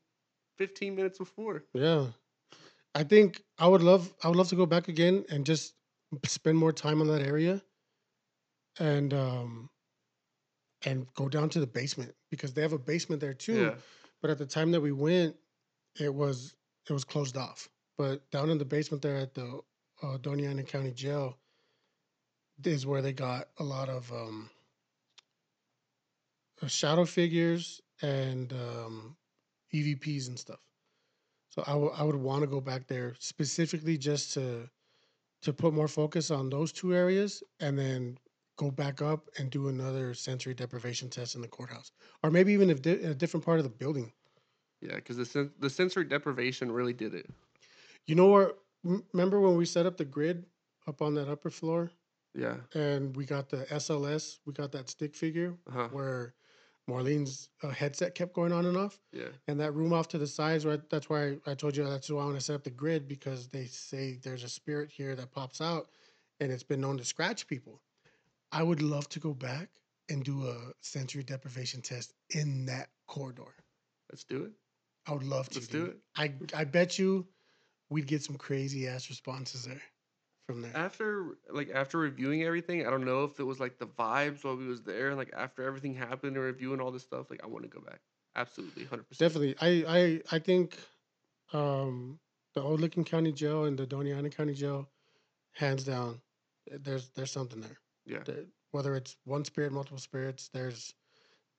fifteen 0.57 0.95
minutes 0.95 1.19
before. 1.19 1.65
Yeah. 1.75 2.13
I 2.95 3.05
think 3.05 3.43
I 3.59 3.67
would 3.67 3.83
love 3.83 4.15
I 4.23 4.29
would 4.29 4.37
love 4.37 4.49
to 4.49 4.57
go 4.57 4.65
back 4.67 4.89
again 4.89 5.25
and 5.29 5.45
just 5.45 5.75
spend 6.25 6.57
more 6.57 6.73
time 6.73 7.01
on 7.01 7.09
that 7.09 7.23
area 7.23 7.63
and 8.79 9.13
um 9.15 9.71
and 10.85 11.07
go 11.15 11.29
down 11.29 11.49
to 11.51 11.61
the 11.61 11.67
basement 11.67 12.15
because 12.31 12.53
they 12.53 12.63
have 12.63 12.73
a 12.73 12.79
basement 12.79 13.21
there 13.21 13.35
too. 13.35 13.63
Yeah, 13.65 13.75
But 14.21 14.31
at 14.31 14.39
the 14.39 14.47
time 14.47 14.71
that 14.73 14.81
we 14.81 14.93
went, 14.93 15.35
it 15.99 16.13
was 16.15 16.55
it 16.89 16.93
was 16.93 17.05
closed 17.05 17.37
off. 17.37 17.69
But 17.99 18.31
down 18.31 18.51
in 18.51 18.59
the 18.59 18.65
basement 18.65 19.03
there 19.03 19.17
at 19.17 19.35
the 19.35 19.61
uh, 20.03 20.19
Doña 20.19 20.51
Ana 20.51 20.63
County 20.63 20.93
Jail 20.93 21.39
is 22.65 22.87
where 22.87 23.03
they 23.03 23.13
got 23.13 23.49
a 23.59 23.65
lot 23.65 23.89
of 23.89 24.11
um, 24.13 24.51
uh, 26.63 26.67
shadow 26.67 27.05
figures 27.05 27.81
and 28.03 28.53
um, 28.53 29.17
EVPs 29.75 30.29
and 30.29 30.39
stuff. 30.39 30.61
So 31.51 31.65
I 31.67 31.75
would 31.75 31.93
I 31.97 32.03
would 32.03 32.17
want 32.17 32.43
to 32.43 32.47
go 32.47 32.61
back 32.61 32.87
there 32.87 33.15
specifically 33.19 33.97
just 33.97 34.35
to 34.35 34.69
to 35.43 35.53
put 35.53 35.75
more 35.75 35.89
focus 35.89 36.31
on 36.31 36.51
those 36.51 36.73
two 36.73 36.95
areas 36.95 37.43
and 37.61 37.79
then 37.79 38.19
go 38.57 38.71
back 38.71 39.03
up 39.03 39.29
and 39.39 39.51
do 39.51 39.69
another 39.69 40.15
sensory 40.15 40.55
deprivation 40.55 41.09
test 41.11 41.35
in 41.35 41.43
the 41.43 41.49
courthouse 41.49 41.93
or 42.23 42.31
maybe 42.31 42.53
even 42.53 42.71
if 42.71 42.81
di- 42.83 43.03
a 43.03 43.15
different 43.15 43.45
part 43.45 43.59
of 43.59 43.65
the 43.65 43.71
building. 43.71 44.13
yeah, 44.81 44.97
because 44.97 45.17
the 45.17 45.25
sen- 45.27 45.53
the 45.59 45.71
sensory 45.71 46.05
deprivation 46.05 46.71
really 46.73 46.93
did 46.93 47.15
it. 47.15 47.27
You 48.07 48.15
know 48.15 48.27
what 48.27 48.59
Remember 49.13 49.41
when 49.41 49.57
we 49.57 49.65
set 49.65 49.85
up 49.85 49.97
the 49.97 50.05
grid 50.05 50.47
up 50.87 51.03
on 51.03 51.15
that 51.15 51.29
upper 51.29 51.51
floor 51.51 51.91
Yeah, 52.35 52.57
and 52.75 53.17
we 53.17 53.25
got 53.25 53.49
the 53.49 53.67
SLS, 53.73 54.39
we 54.47 54.53
got 54.53 54.71
that 54.73 54.89
stick 54.89 55.15
figure 55.17 55.57
uh-huh. 55.69 55.89
where 55.91 56.35
Marlene's 56.89 57.49
uh, 57.63 57.71
headset 57.71 58.15
kept 58.15 58.33
going 58.33 58.53
on 58.53 58.67
and 58.67 58.77
off, 58.77 58.99
yeah, 59.13 59.29
and 59.49 59.59
that 59.61 59.73
room 59.73 59.93
off 59.93 60.09
to 60.09 60.19
the 60.19 60.27
sides. 60.27 60.65
Right, 60.65 60.81
that's 60.89 61.09
why 61.09 61.29
I, 61.29 61.37
I 61.47 61.55
told 61.55 61.77
you 61.77 61.85
that's 61.85 62.11
why 62.11 62.23
I 62.23 62.25
want 62.25 62.37
to 62.37 62.45
set 62.45 62.55
up 62.55 62.65
the 62.65 62.71
grid 62.71 63.09
because 63.09 63.49
they 63.49 63.67
say 63.67 64.19
there's 64.23 64.45
a 64.45 64.49
spirit 64.49 64.91
here 64.91 65.15
that 65.17 65.33
pops 65.33 65.61
out, 65.61 65.89
and 66.41 66.53
it's 66.53 66.63
been 66.63 66.81
known 66.81 66.99
to 66.99 67.05
scratch 67.05 67.47
people. 67.47 67.81
I 68.53 68.63
would 68.63 68.83
love 68.83 69.09
to 69.11 69.21
go 69.21 69.35
back 69.35 69.69
and 70.09 70.23
do 70.23 70.47
a 70.47 70.57
sensory 70.81 71.25
deprivation 71.25 71.81
test 71.81 72.13
in 72.31 72.67
that 72.67 72.89
corridor. 73.09 73.55
let's 74.11 74.25
do 74.25 74.45
it. 74.45 74.53
I 75.07 75.13
would 75.13 75.25
love 75.25 75.49
to. 75.51 75.59
Let's 75.59 75.69
do 75.69 75.87
it. 75.87 75.97
I 76.17 76.33
I 76.55 76.65
bet 76.65 76.99
you 76.99 77.27
we'd 77.91 78.07
get 78.07 78.23
some 78.23 78.37
crazy 78.37 78.87
ass 78.89 79.09
responses 79.09 79.65
there 79.65 79.83
from 80.47 80.63
there. 80.63 80.73
After 80.77 81.37
like 81.51 81.71
after 81.71 81.99
reviewing 81.99 82.43
everything, 82.45 82.87
I 82.87 82.91
don't 82.91 83.05
know 83.05 83.25
if 83.25 83.39
it 83.41 83.45
was 83.45 83.61
like 83.61 83.79
the 83.79 83.87
vibes 83.87 84.45
while 84.45 84.57
we 84.57 84.67
was 84.67 84.83
there. 84.83 85.15
Like 85.15 85.33
after 85.37 85.63
everything 85.63 85.95
happened 85.95 86.37
and 86.37 86.45
reviewing 86.45 86.81
all 86.81 86.91
this 86.93 87.03
stuff, 87.03 87.31
like 87.31 87.43
I 87.43 87.47
want 87.47 87.65
to 87.65 87.69
go 87.71 87.81
back. 87.81 88.01
Absolutely, 88.35 88.85
hundred 88.85 89.09
percent. 89.09 89.33
Definitely, 89.33 89.57
I 89.61 90.21
I 90.31 90.37
I 90.37 90.39
think 90.39 90.79
um, 91.53 92.19
the 92.55 92.63
old 92.63 92.81
Licking 92.81 93.05
County 93.05 93.33
Jail 93.33 93.65
and 93.65 93.79
the 93.79 93.87
Doña 93.87 94.17
Ana 94.17 94.31
County 94.31 94.55
Jail, 94.55 94.89
hands 95.55 95.85
down, 95.85 96.21
there's 96.81 97.11
there's 97.11 97.33
something 97.33 97.61
there. 97.61 97.79
Yeah. 98.05 98.23
There- 98.25 98.45
Whether 98.73 98.95
it's 98.97 99.17
one 99.25 99.45
spirit, 99.45 99.73
multiple 99.73 99.99
spirits, 99.99 100.51
there's 100.53 100.93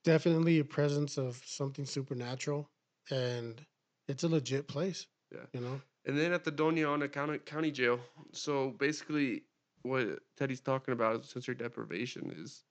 definitely 0.03 0.59
a 0.59 0.65
presence 0.65 1.17
of 1.17 1.41
something 1.45 1.85
supernatural, 1.85 2.69
and 3.09 3.59
it's 4.07 4.23
a 4.23 4.27
legit 4.27 4.67
place. 4.67 5.07
Yeah. 5.33 5.41
you 5.53 5.59
know. 5.61 5.81
And 6.07 6.17
then 6.17 6.31
at 6.31 6.45
the 6.45 6.51
Doña 6.51 6.89
Ana 6.91 7.09
County, 7.09 7.37
County 7.39 7.69
Jail. 7.69 7.99
So 8.31 8.71
basically, 8.79 9.43
what 9.83 10.19
Teddy's 10.37 10.61
talking 10.61 10.93
about 10.93 11.19
is 11.19 11.29
sensory 11.29 11.53
deprivation. 11.53 12.33
Is 12.37 12.63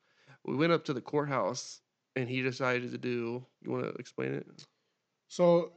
we 0.44 0.56
went 0.56 0.72
up 0.72 0.84
to 0.86 0.94
the 0.94 1.02
courthouse 1.02 1.80
and 2.16 2.28
he 2.28 2.40
decided 2.40 2.90
to 2.90 2.98
do. 2.98 3.44
You 3.60 3.70
want 3.70 3.84
to 3.84 3.90
explain 4.00 4.32
it? 4.32 4.46
So 5.28 5.72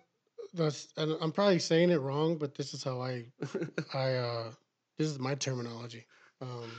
that's 0.53 0.87
and 0.95 1.17
I'm 1.21 1.33
probably 1.33 1.59
saying 1.59 1.91
it 1.91 1.99
wrong, 1.99 2.37
but 2.37 2.55
this 2.55 2.73
is 2.73 2.83
how 2.83 3.01
I 3.01 3.25
I 3.93 4.13
uh 4.15 4.51
this 4.97 5.07
is 5.07 5.19
my 5.19 5.35
terminology. 5.35 6.05
Um 6.41 6.71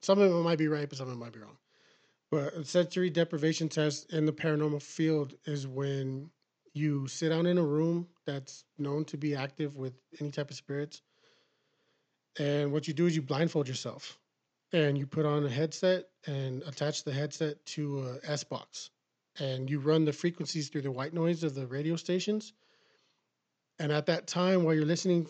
some 0.00 0.20
of 0.20 0.30
it 0.30 0.34
might 0.34 0.58
be 0.58 0.68
right, 0.68 0.88
but 0.88 0.96
some 0.96 1.08
of 1.08 1.14
it 1.14 1.18
might 1.18 1.32
be 1.32 1.40
wrong. 1.40 1.58
But 2.30 2.54
a 2.54 2.64
sensory 2.64 3.10
deprivation 3.10 3.68
test 3.68 4.12
in 4.12 4.24
the 4.26 4.32
paranormal 4.32 4.80
field 4.80 5.34
is 5.44 5.66
when 5.66 6.30
you 6.72 7.06
sit 7.08 7.30
down 7.30 7.46
in 7.46 7.58
a 7.58 7.62
room 7.62 8.08
that's 8.26 8.64
known 8.78 9.04
to 9.06 9.16
be 9.16 9.34
active 9.34 9.76
with 9.76 9.94
any 10.20 10.30
type 10.30 10.50
of 10.50 10.56
spirits. 10.56 11.02
And 12.38 12.72
what 12.72 12.86
you 12.86 12.94
do 12.94 13.06
is 13.06 13.16
you 13.16 13.22
blindfold 13.22 13.66
yourself 13.68 14.18
and 14.72 14.96
you 14.96 15.06
put 15.06 15.26
on 15.26 15.44
a 15.44 15.50
headset 15.50 16.06
and 16.26 16.62
attach 16.62 17.02
the 17.02 17.12
headset 17.12 17.64
to 17.66 18.18
a 18.24 18.32
S 18.32 18.44
box. 18.44 18.90
And 19.38 19.68
you 19.68 19.80
run 19.80 20.04
the 20.04 20.12
frequencies 20.12 20.68
through 20.68 20.82
the 20.82 20.90
white 20.90 21.14
noise 21.14 21.42
of 21.42 21.54
the 21.54 21.66
radio 21.66 21.96
stations. 21.96 22.52
And 23.78 23.90
at 23.90 24.06
that 24.06 24.26
time, 24.26 24.64
while 24.64 24.74
you're 24.74 24.84
listening 24.84 25.26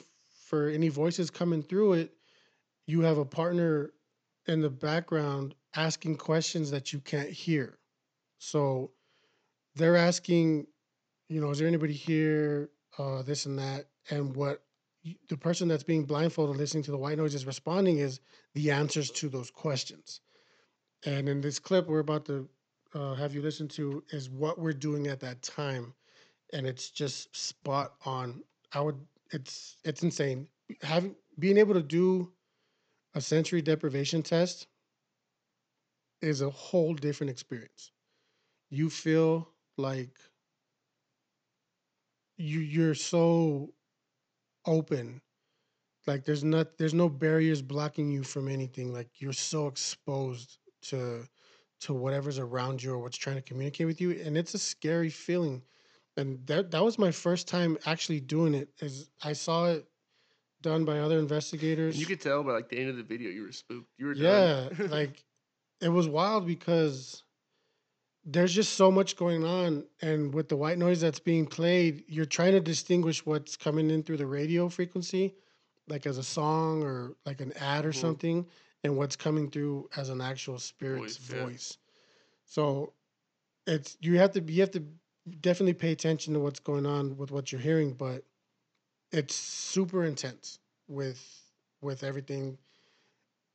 for 0.46 0.68
any 0.68 0.88
voices 0.88 1.30
coming 1.30 1.62
through 1.62 1.94
it, 1.94 2.12
you 2.86 3.02
have 3.02 3.18
a 3.18 3.24
partner 3.24 3.92
in 4.46 4.60
the 4.60 4.70
background 4.70 5.54
asking 5.76 6.16
questions 6.16 6.72
that 6.72 6.92
you 6.92 6.98
can't 7.00 7.30
hear. 7.30 7.78
So 8.38 8.90
they're 9.76 9.96
asking, 9.96 10.66
you 11.30 11.40
know, 11.40 11.50
is 11.50 11.58
there 11.60 11.68
anybody 11.68 11.92
here? 11.92 12.70
Uh, 12.98 13.22
this 13.22 13.46
and 13.46 13.58
that. 13.58 13.86
And 14.10 14.34
what 14.34 14.62
the 15.28 15.36
person 15.36 15.68
that's 15.68 15.84
being 15.84 16.04
blindfolded 16.04 16.56
listening 16.56 16.82
to 16.82 16.90
the 16.90 16.98
white 16.98 17.16
noise 17.16 17.34
is 17.34 17.46
responding 17.46 17.98
is 17.98 18.20
the 18.54 18.72
answers 18.72 19.10
to 19.12 19.28
those 19.28 19.50
questions. 19.50 20.20
And 21.06 21.28
in 21.28 21.40
this 21.40 21.58
clip 21.60 21.86
we're 21.86 22.00
about 22.00 22.26
to 22.26 22.48
uh, 22.94 23.14
have 23.14 23.32
you 23.32 23.42
listen 23.42 23.68
to 23.68 24.02
is 24.10 24.28
what 24.28 24.58
we're 24.58 24.72
doing 24.72 25.06
at 25.06 25.20
that 25.20 25.40
time. 25.40 25.94
And 26.52 26.66
it's 26.66 26.90
just 26.90 27.34
spot 27.34 27.92
on. 28.04 28.42
I 28.72 28.80
would, 28.80 28.98
it's, 29.30 29.76
it's 29.84 30.02
insane. 30.02 30.48
Having, 30.82 31.14
being 31.38 31.58
able 31.58 31.74
to 31.74 31.82
do 31.82 32.32
a 33.14 33.20
sensory 33.20 33.62
deprivation 33.62 34.22
test 34.22 34.66
is 36.20 36.40
a 36.40 36.50
whole 36.50 36.92
different 36.92 37.30
experience. 37.30 37.92
You 38.68 38.90
feel 38.90 39.48
like 39.78 40.18
you 42.40 42.60
you're 42.60 42.94
so 42.94 43.72
open. 44.66 45.20
Like 46.06 46.24
there's 46.24 46.42
not 46.42 46.78
there's 46.78 46.94
no 46.94 47.08
barriers 47.08 47.62
blocking 47.62 48.10
you 48.10 48.22
from 48.22 48.48
anything. 48.48 48.92
Like 48.92 49.08
you're 49.20 49.32
so 49.32 49.66
exposed 49.66 50.58
to 50.82 51.26
to 51.80 51.94
whatever's 51.94 52.38
around 52.38 52.82
you 52.82 52.92
or 52.92 52.98
what's 52.98 53.16
trying 53.16 53.36
to 53.36 53.42
communicate 53.42 53.86
with 53.86 54.00
you. 54.00 54.12
And 54.12 54.36
it's 54.36 54.54
a 54.54 54.58
scary 54.58 55.10
feeling. 55.10 55.62
And 56.16 56.44
that 56.46 56.70
that 56.70 56.82
was 56.82 56.98
my 56.98 57.10
first 57.10 57.46
time 57.46 57.78
actually 57.86 58.20
doing 58.20 58.54
it. 58.54 58.70
Is 58.80 59.10
I 59.22 59.34
saw 59.34 59.66
it 59.66 59.86
done 60.62 60.84
by 60.84 60.98
other 60.98 61.18
investigators. 61.18 61.98
you 61.98 62.06
could 62.06 62.20
tell 62.20 62.42
by 62.42 62.52
like 62.52 62.68
the 62.68 62.78
end 62.78 62.90
of 62.90 62.96
the 62.96 63.02
video 63.02 63.30
you 63.30 63.42
were 63.42 63.52
spooked. 63.52 63.88
You 63.98 64.06
were 64.06 64.14
Yeah, 64.14 64.68
like 64.88 65.24
it 65.80 65.88
was 65.88 66.08
wild 66.08 66.46
because 66.46 67.22
there's 68.24 68.52
just 68.54 68.74
so 68.74 68.90
much 68.90 69.16
going 69.16 69.44
on, 69.44 69.84
and 70.02 70.32
with 70.34 70.48
the 70.48 70.56
white 70.56 70.78
noise 70.78 71.00
that's 71.00 71.18
being 71.20 71.46
played, 71.46 72.04
you're 72.06 72.26
trying 72.26 72.52
to 72.52 72.60
distinguish 72.60 73.24
what's 73.24 73.56
coming 73.56 73.90
in 73.90 74.02
through 74.02 74.18
the 74.18 74.26
radio 74.26 74.68
frequency, 74.68 75.34
like 75.88 76.06
as 76.06 76.18
a 76.18 76.22
song 76.22 76.82
or 76.82 77.16
like 77.24 77.40
an 77.40 77.52
ad 77.54 77.84
or 77.86 77.90
Mhm. 77.90 77.94
something, 77.94 78.46
and 78.84 78.96
what's 78.96 79.16
coming 79.16 79.50
through 79.50 79.88
as 79.96 80.10
an 80.10 80.20
actual 80.20 80.58
spirit's 80.58 81.16
Voice, 81.16 81.30
yeah. 81.32 81.44
voice. 81.44 81.78
So 82.46 82.92
it's 83.66 83.96
you 84.00 84.18
have 84.18 84.32
to 84.32 84.42
you 84.42 84.60
have 84.60 84.70
to 84.72 84.84
definitely 85.40 85.74
pay 85.74 85.92
attention 85.92 86.34
to 86.34 86.40
what's 86.40 86.60
going 86.60 86.86
on 86.86 87.16
with 87.16 87.30
what 87.30 87.52
you're 87.52 87.60
hearing, 87.60 87.92
but 87.94 88.24
it's 89.12 89.34
super 89.34 90.04
intense 90.04 90.58
with 90.88 91.20
with 91.82 92.04
everything 92.04 92.58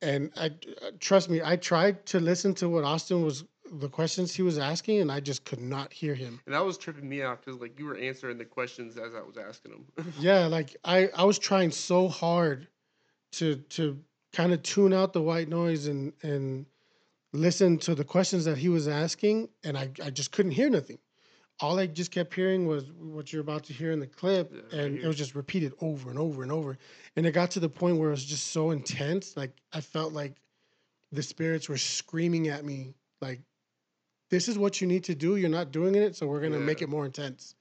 and 0.02 0.30
I 0.36 0.46
uh, 0.46 0.90
trust 1.00 1.30
me, 1.30 1.40
I 1.42 1.56
tried 1.56 2.06
to 2.06 2.20
listen 2.20 2.54
to 2.56 2.68
what 2.68 2.84
Austin 2.84 3.22
was 3.24 3.44
the 3.72 3.88
questions 3.88 4.34
he 4.34 4.42
was 4.42 4.58
asking, 4.58 5.00
and 5.00 5.10
I 5.10 5.20
just 5.20 5.44
could 5.44 5.60
not 5.60 5.92
hear 5.92 6.14
him. 6.14 6.40
and 6.46 6.54
that 6.54 6.64
was 6.64 6.78
tripping 6.78 7.08
me 7.08 7.22
out 7.22 7.44
because 7.44 7.60
like 7.60 7.78
you 7.78 7.84
were 7.86 7.96
answering 7.96 8.38
the 8.38 8.44
questions 8.44 8.96
as 8.96 9.14
I 9.14 9.20
was 9.22 9.36
asking 9.36 9.72
them. 9.72 10.12
Yeah, 10.20 10.46
like 10.46 10.76
I 10.84 11.08
I 11.16 11.24
was 11.24 11.38
trying 11.38 11.70
so 11.70 12.08
hard 12.08 12.68
to 13.32 13.56
to 13.56 13.98
kind 14.32 14.52
of 14.52 14.62
tune 14.62 14.92
out 14.92 15.12
the 15.12 15.22
white 15.22 15.48
noise 15.48 15.86
and 15.86 16.12
and 16.22 16.66
listen 17.32 17.78
to 17.78 17.94
the 17.94 18.04
questions 18.04 18.44
that 18.44 18.58
he 18.58 18.68
was 18.68 18.88
asking, 18.88 19.48
and 19.64 19.76
I 19.76 19.90
I 20.02 20.10
just 20.10 20.32
couldn't 20.32 20.52
hear 20.52 20.70
nothing. 20.70 20.98
All 21.60 21.78
I 21.78 21.86
just 21.86 22.10
kept 22.10 22.34
hearing 22.34 22.66
was 22.66 22.84
what 22.92 23.32
you're 23.32 23.40
about 23.40 23.64
to 23.64 23.72
hear 23.72 23.90
in 23.90 23.98
the 23.98 24.06
clip, 24.06 24.52
Yeah, 24.52 24.78
and 24.78 24.98
it 24.98 25.06
was 25.06 25.16
just 25.16 25.34
repeated 25.34 25.72
over 25.80 26.10
and 26.10 26.18
over 26.18 26.42
and 26.42 26.52
over. 26.52 26.76
And 27.16 27.24
it 27.24 27.32
got 27.32 27.50
to 27.52 27.60
the 27.60 27.68
point 27.70 27.96
where 27.96 28.08
it 28.08 28.12
was 28.12 28.26
just 28.26 28.48
so 28.48 28.72
intense, 28.72 29.36
like 29.38 29.52
I 29.72 29.80
felt 29.80 30.12
like 30.12 30.34
the 31.12 31.22
spirits 31.22 31.66
were 31.68 31.78
screaming 31.78 32.48
at 32.48 32.62
me, 32.64 32.92
like, 33.22 33.40
"This 34.30 34.48
is 34.48 34.58
what 34.58 34.80
you 34.80 34.86
need 34.86 35.04
to 35.04 35.14
do. 35.14 35.36
You're 35.36 35.48
not 35.50 35.72
doing 35.72 35.94
it, 35.94 36.16
so 36.16 36.26
we're 36.26 36.40
gonna 36.40 36.58
make 36.58 36.82
it 36.82 36.88
more 36.88 37.04
intense." 37.06 37.54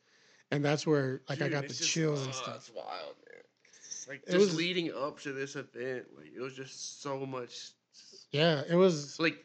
And 0.52 0.64
that's 0.64 0.86
where 0.86 1.22
like 1.30 1.42
I 1.42 1.50
got 1.50 1.64
the 1.64 1.70
just- 1.70 1.90
chills 1.90 2.24
and 2.26 2.34
stuff. 2.34 2.58
It's 2.58 2.72
wild, 2.74 3.16
man. 3.26 3.42
Like 4.08 4.24
It 4.28 4.32
just 4.32 4.46
was- 4.48 4.56
leading 4.56 4.94
up 4.94 5.20
to 5.22 5.34
this 5.34 5.56
event, 5.56 6.06
like 6.18 6.32
it 6.36 6.40
was 6.42 6.54
just 6.56 7.02
so 7.02 7.26
much. 7.26 7.72
Yeah, 8.32 8.64
it 8.70 8.76
was. 8.76 9.20
Like 9.20 9.44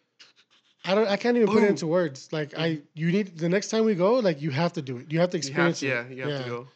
I 0.84 0.94
don't. 0.94 1.08
I 1.08 1.16
can't 1.16 1.36
even 1.36 1.48
put 1.48 1.62
it 1.62 1.68
into 1.70 1.86
words. 1.86 2.32
Like 2.32 2.58
I, 2.58 2.80
you 2.94 3.12
need 3.12 3.38
the 3.38 3.48
next 3.48 3.68
time 3.68 3.84
we 3.84 3.94
go, 3.94 4.14
like 4.14 4.40
you 4.42 4.50
have 4.50 4.72
to 4.74 4.82
do 4.82 4.98
it. 4.98 5.10
You 5.12 5.20
have 5.20 5.30
to 5.30 5.38
you 5.38 5.52
have, 5.54 5.68
experience 5.68 5.82
yeah, 5.82 6.08
you 6.08 6.22
have 6.28 6.44
to 6.44 6.48
go. 6.50 6.68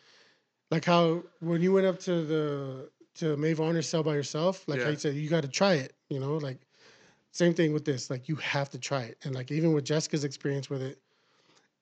Like 0.71 0.85
how 0.85 1.23
when 1.41 1.61
you 1.63 1.73
went 1.73 1.87
up 1.87 2.01
to 2.01 2.25
the 2.25 2.91
to 3.17 3.37
Mae 3.37 3.55
Varner's 3.55 3.89
cell 3.89 4.03
by 4.03 4.15
yourself, 4.15 4.67
like 4.67 4.81
Yeah. 4.81 4.91
you 4.91 4.97
said 4.97 5.15
you 5.15 5.29
got 5.29 5.43
to 5.43 5.49
try 5.49 5.75
it. 5.75 5.95
You 6.09 6.21
know, 6.21 6.37
like 6.37 6.59
same 7.35 7.53
thing 7.53 7.72
with 7.72 7.85
this. 7.85 8.11
Like 8.11 8.28
you 8.28 8.37
have 8.37 8.70
to 8.70 8.78
try 8.78 9.03
it. 9.03 9.18
And 9.24 9.35
like 9.35 9.51
even 9.51 9.72
with 9.72 9.85
Jessica's 9.85 10.24
experience 10.24 10.70
with 10.70 10.82
it, 10.82 10.99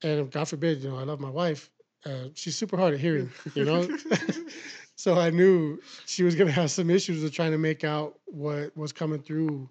and 0.03 0.31
God 0.31 0.49
forbid, 0.49 0.83
you 0.83 0.89
know, 0.91 0.99
I 0.99 1.05
love 1.05 1.21
my 1.21 1.31
wife. 1.31 1.71
Uh, 2.05 2.29
she's 2.35 2.57
super 2.57 2.77
hard 2.77 2.95
at 2.95 3.01
hearing. 3.01 3.31
You 3.55 3.65
know. 3.65 3.89
so 4.97 5.19
I 5.19 5.31
knew 5.31 5.79
she 6.07 6.25
was 6.25 6.35
gonna 6.35 6.51
have 6.51 6.71
some 6.71 6.91
issues 6.91 7.23
with 7.23 7.33
trying 7.33 7.53
to 7.53 7.59
make 7.59 7.85
out 7.85 8.19
what 8.25 8.77
was 8.77 8.93
coming 8.93 9.21
through 9.21 9.69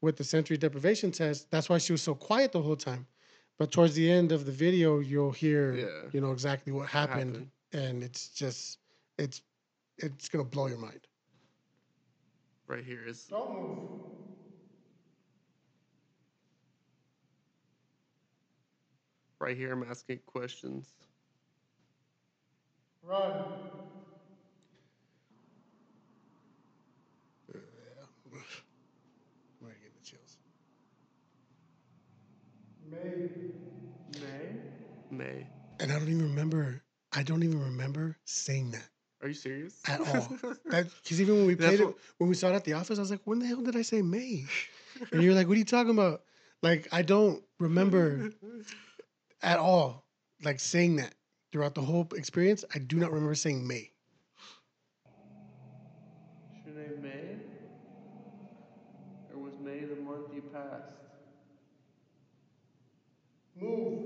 with 0.00 0.16
the 0.16 0.24
sensory 0.24 0.56
deprivation 0.56 1.10
test. 1.10 1.50
That's 1.50 1.68
why 1.68 1.78
she 1.78 1.92
was 1.92 2.00
so 2.02 2.14
quiet 2.14 2.52
the 2.52 2.62
whole 2.62 2.76
time. 2.76 3.06
But 3.58 3.70
towards 3.72 3.94
the 3.94 4.10
end 4.10 4.32
of 4.32 4.46
the 4.46 4.52
video, 4.52 5.00
you'll 5.00 5.32
hear, 5.32 5.74
Yeah. 5.74 5.86
you 6.12 6.20
know, 6.22 6.30
exactly 6.32 6.72
what 6.72 6.88
happened, 6.88 7.34
happened. 7.36 7.50
and 7.72 8.02
it's 8.02 8.28
just, 8.28 8.78
it's, 9.18 9.42
it's 9.98 10.30
gonna 10.30 10.44
blow 10.44 10.68
your 10.68 10.78
mind. 10.78 11.00
right 12.66 12.82
here 12.84 13.02
is 13.06 13.24
Don't 13.24 13.52
move. 13.52 14.00
Right 19.40 19.56
here. 19.56 19.72
I'm 19.72 19.82
asking 19.88 20.20
questions. 20.26 20.92
Run. 23.02 23.34
Uh, 27.52 27.58
I'm 28.32 28.42
already 29.62 29.80
getting 29.80 29.94
the 29.94 30.04
chills. 30.04 30.36
May. 32.90 34.20
May? 34.20 34.58
May. 35.10 35.46
And 35.80 35.90
I 35.92 35.98
don't 35.98 36.08
even 36.08 36.22
remember. 36.22 36.82
I 37.12 37.22
don't 37.22 37.42
even 37.42 37.60
remember 37.60 38.16
saying 38.24 38.70
that 38.72 38.88
Are 39.22 39.28
you 39.28 39.34
serious? 39.34 39.80
at 39.88 40.00
all. 40.00 40.36
because 40.64 41.20
even 41.20 41.36
when 41.36 41.46
we 41.46 41.54
That's 41.54 41.68
played 41.76 41.80
it, 41.80 41.86
what- 41.86 41.96
when 42.18 42.28
we 42.28 42.34
saw 42.34 42.48
it 42.48 42.54
at 42.54 42.64
the 42.64 42.74
office, 42.74 42.98
I 42.98 43.02
was 43.02 43.10
like, 43.10 43.22
"When 43.24 43.38
the 43.40 43.46
hell 43.46 43.62
did 43.62 43.76
I 43.76 43.82
say 43.82 44.02
May?" 44.02 44.44
And 45.12 45.22
you're 45.22 45.34
like, 45.34 45.48
"What 45.48 45.54
are 45.54 45.58
you 45.58 45.64
talking 45.64 45.92
about?" 45.92 46.22
Like 46.62 46.88
I 46.92 47.02
don't 47.02 47.42
remember 47.58 48.30
at 49.42 49.58
all 49.58 50.04
like 50.42 50.60
saying 50.60 50.96
that 50.96 51.14
throughout 51.52 51.74
the 51.74 51.82
whole 51.82 52.06
experience. 52.14 52.64
I 52.74 52.78
do 52.78 52.96
not 52.98 53.12
remember 53.12 53.34
saying 53.34 53.66
May. 53.66 53.90
of 56.66 57.02
May? 57.02 57.36
Or 59.32 59.38
was 59.38 59.54
May 59.62 59.80
the 59.80 59.96
month 59.96 60.26
you 60.34 60.42
passed? 60.52 60.94
Move. 63.60 64.00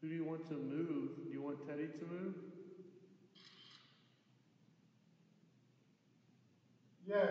Who 0.00 0.08
do 0.08 0.14
you 0.14 0.24
want 0.24 0.46
to 0.48 0.54
move? 0.54 1.10
Do 1.26 1.32
you 1.32 1.42
want 1.42 1.66
Teddy 1.66 1.88
to 1.98 2.06
move? 2.06 2.34
Yes. 7.06 7.28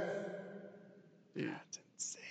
Dude. 1.35 1.47
That's 1.47 1.79
insane. 1.95 2.23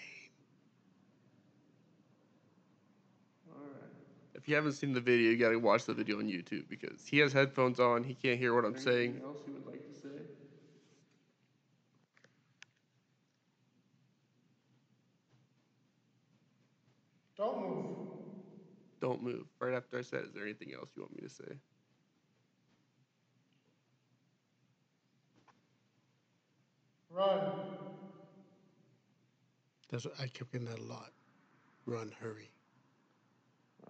Alright. 3.51 3.91
If 4.35 4.38
you 4.49 4.55
haven't 4.55 4.73
seen 4.73 4.95
the 4.95 5.01
video, 5.01 5.31
you 5.31 5.37
gotta 5.37 5.59
watch 5.59 5.85
the 5.85 5.93
video 5.95 6.19
on 6.19 6.25
YouTube 6.25 6.69
because 6.69 7.07
he 7.07 7.19
has 7.19 7.33
headphones 7.33 7.79
on, 7.79 8.03
he 8.03 8.15
can't 8.15 8.39
hear 8.39 8.55
what 8.55 8.65
I'm 8.65 8.79
saying. 8.79 9.11
Anything 9.11 9.25
else 9.25 9.39
you 9.47 9.53
would 9.53 9.67
like 9.67 9.87
to 9.87 10.01
say? 10.01 10.09
Don't 17.37 17.61
move. 17.61 18.09
Don't 19.01 19.23
move. 19.23 19.45
Right 19.61 19.75
after 19.75 19.99
I 19.99 20.03
said, 20.03 20.25
is 20.25 20.33
there 20.33 20.43
anything 20.45 20.73
else 20.75 20.89
you 20.97 21.03
want 21.03 21.15
me 21.15 21.29
to 21.29 21.33
say? 21.33 21.59
Run. 27.11 27.53
That's 29.91 30.05
what 30.05 30.15
I 30.21 30.27
kept 30.27 30.53
getting 30.53 30.69
that 30.69 30.79
a 30.79 30.83
lot. 30.83 31.13
Run, 31.87 32.13
hurry. 32.21 32.51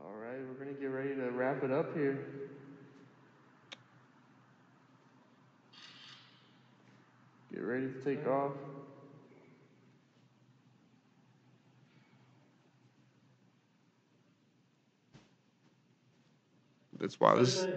Alright, 0.05 0.39
we're 0.49 0.65
gonna 0.65 0.77
get 0.77 0.87
ready 0.87 1.15
to 1.15 1.31
wrap 1.31 1.63
it 1.65 1.71
up 1.71 1.97
here. 1.97 2.19
Get 7.53 7.63
ready 7.63 7.87
to 7.87 8.01
take 8.05 8.27
off. 8.27 8.53
That's 16.99 17.19
why 17.21 17.35
this 17.37 17.69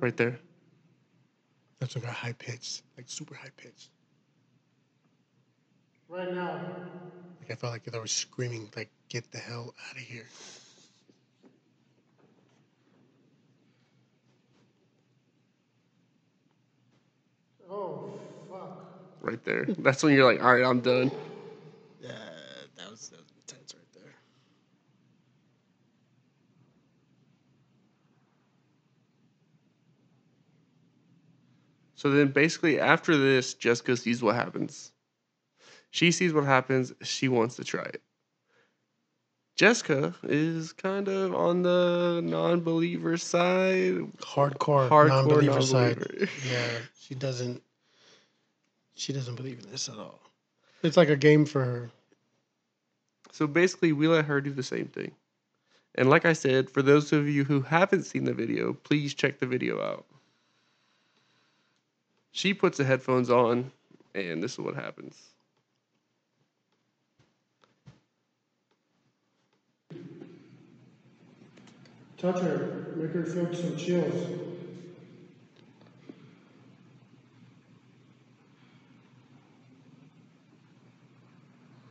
right 0.00 0.16
there. 0.16 0.38
That's 1.78 1.94
what 1.94 2.04
got 2.04 2.12
high 2.12 2.34
pitch, 2.34 2.82
like 2.96 3.06
super 3.08 3.34
high 3.34 3.50
pitch. 3.56 3.88
Right 6.08 6.30
now. 6.30 6.60
Like 7.40 7.50
I 7.50 7.54
felt 7.54 7.72
like 7.72 7.84
they 7.84 7.98
were 7.98 8.06
screaming, 8.06 8.68
like, 8.76 8.90
get 9.08 9.30
the 9.32 9.38
hell 9.38 9.74
out 9.88 9.96
of 9.96 10.02
here. 10.02 10.26
Oh, 17.70 18.20
fuck. 18.48 18.72
Right 19.20 19.42
there. 19.44 19.66
That's 19.78 20.02
when 20.02 20.14
you're 20.14 20.30
like, 20.30 20.42
alright, 20.42 20.64
I'm 20.64 20.80
done. 20.80 21.12
Yeah, 22.00 22.08
that 22.76 22.90
was, 22.90 23.08
that 23.10 23.20
was 23.20 23.32
intense 23.36 23.74
right 23.74 23.86
there. 23.94 24.14
So 31.94 32.10
then 32.10 32.28
basically 32.32 32.80
after 32.80 33.16
this, 33.16 33.54
Jessica 33.54 33.96
sees 33.96 34.22
what 34.22 34.34
happens. 34.34 34.92
She 35.90 36.10
sees 36.12 36.32
what 36.32 36.44
happens, 36.44 36.92
she 37.02 37.28
wants 37.28 37.56
to 37.56 37.64
try 37.64 37.84
it. 37.84 38.02
Jessica 39.60 40.14
is 40.22 40.72
kind 40.72 41.06
of 41.06 41.34
on 41.34 41.60
the 41.60 42.22
non 42.24 42.62
believer 42.62 43.18
side. 43.18 43.92
Hardcore, 44.22 44.88
Hardcore 44.88 45.08
non-believer 45.08 45.60
side. 45.60 45.98
non-believer. 45.98 46.32
Yeah, 46.50 46.68
she 46.98 47.14
doesn't. 47.14 47.62
She 48.94 49.12
doesn't 49.12 49.34
believe 49.34 49.60
in 49.62 49.70
this 49.70 49.90
at 49.90 49.98
all. 49.98 50.18
It's 50.82 50.96
like 50.96 51.10
a 51.10 51.16
game 51.16 51.44
for 51.44 51.62
her. 51.62 51.90
So 53.32 53.46
basically, 53.46 53.92
we 53.92 54.08
let 54.08 54.24
her 54.24 54.40
do 54.40 54.50
the 54.50 54.62
same 54.62 54.86
thing. 54.86 55.12
And 55.94 56.08
like 56.08 56.24
I 56.24 56.32
said, 56.32 56.70
for 56.70 56.80
those 56.80 57.12
of 57.12 57.28
you 57.28 57.44
who 57.44 57.60
haven't 57.60 58.04
seen 58.04 58.24
the 58.24 58.32
video, 58.32 58.72
please 58.72 59.12
check 59.12 59.40
the 59.40 59.46
video 59.46 59.82
out. 59.82 60.06
She 62.32 62.54
puts 62.54 62.78
the 62.78 62.84
headphones 62.84 63.28
on, 63.28 63.72
and 64.14 64.42
this 64.42 64.52
is 64.52 64.58
what 64.60 64.74
happens. 64.74 65.29
Touch 72.20 72.40
her. 72.40 72.92
Make 72.96 73.12
her 73.12 73.24
feel 73.24 73.54
some 73.54 73.78
chills. 73.78 74.14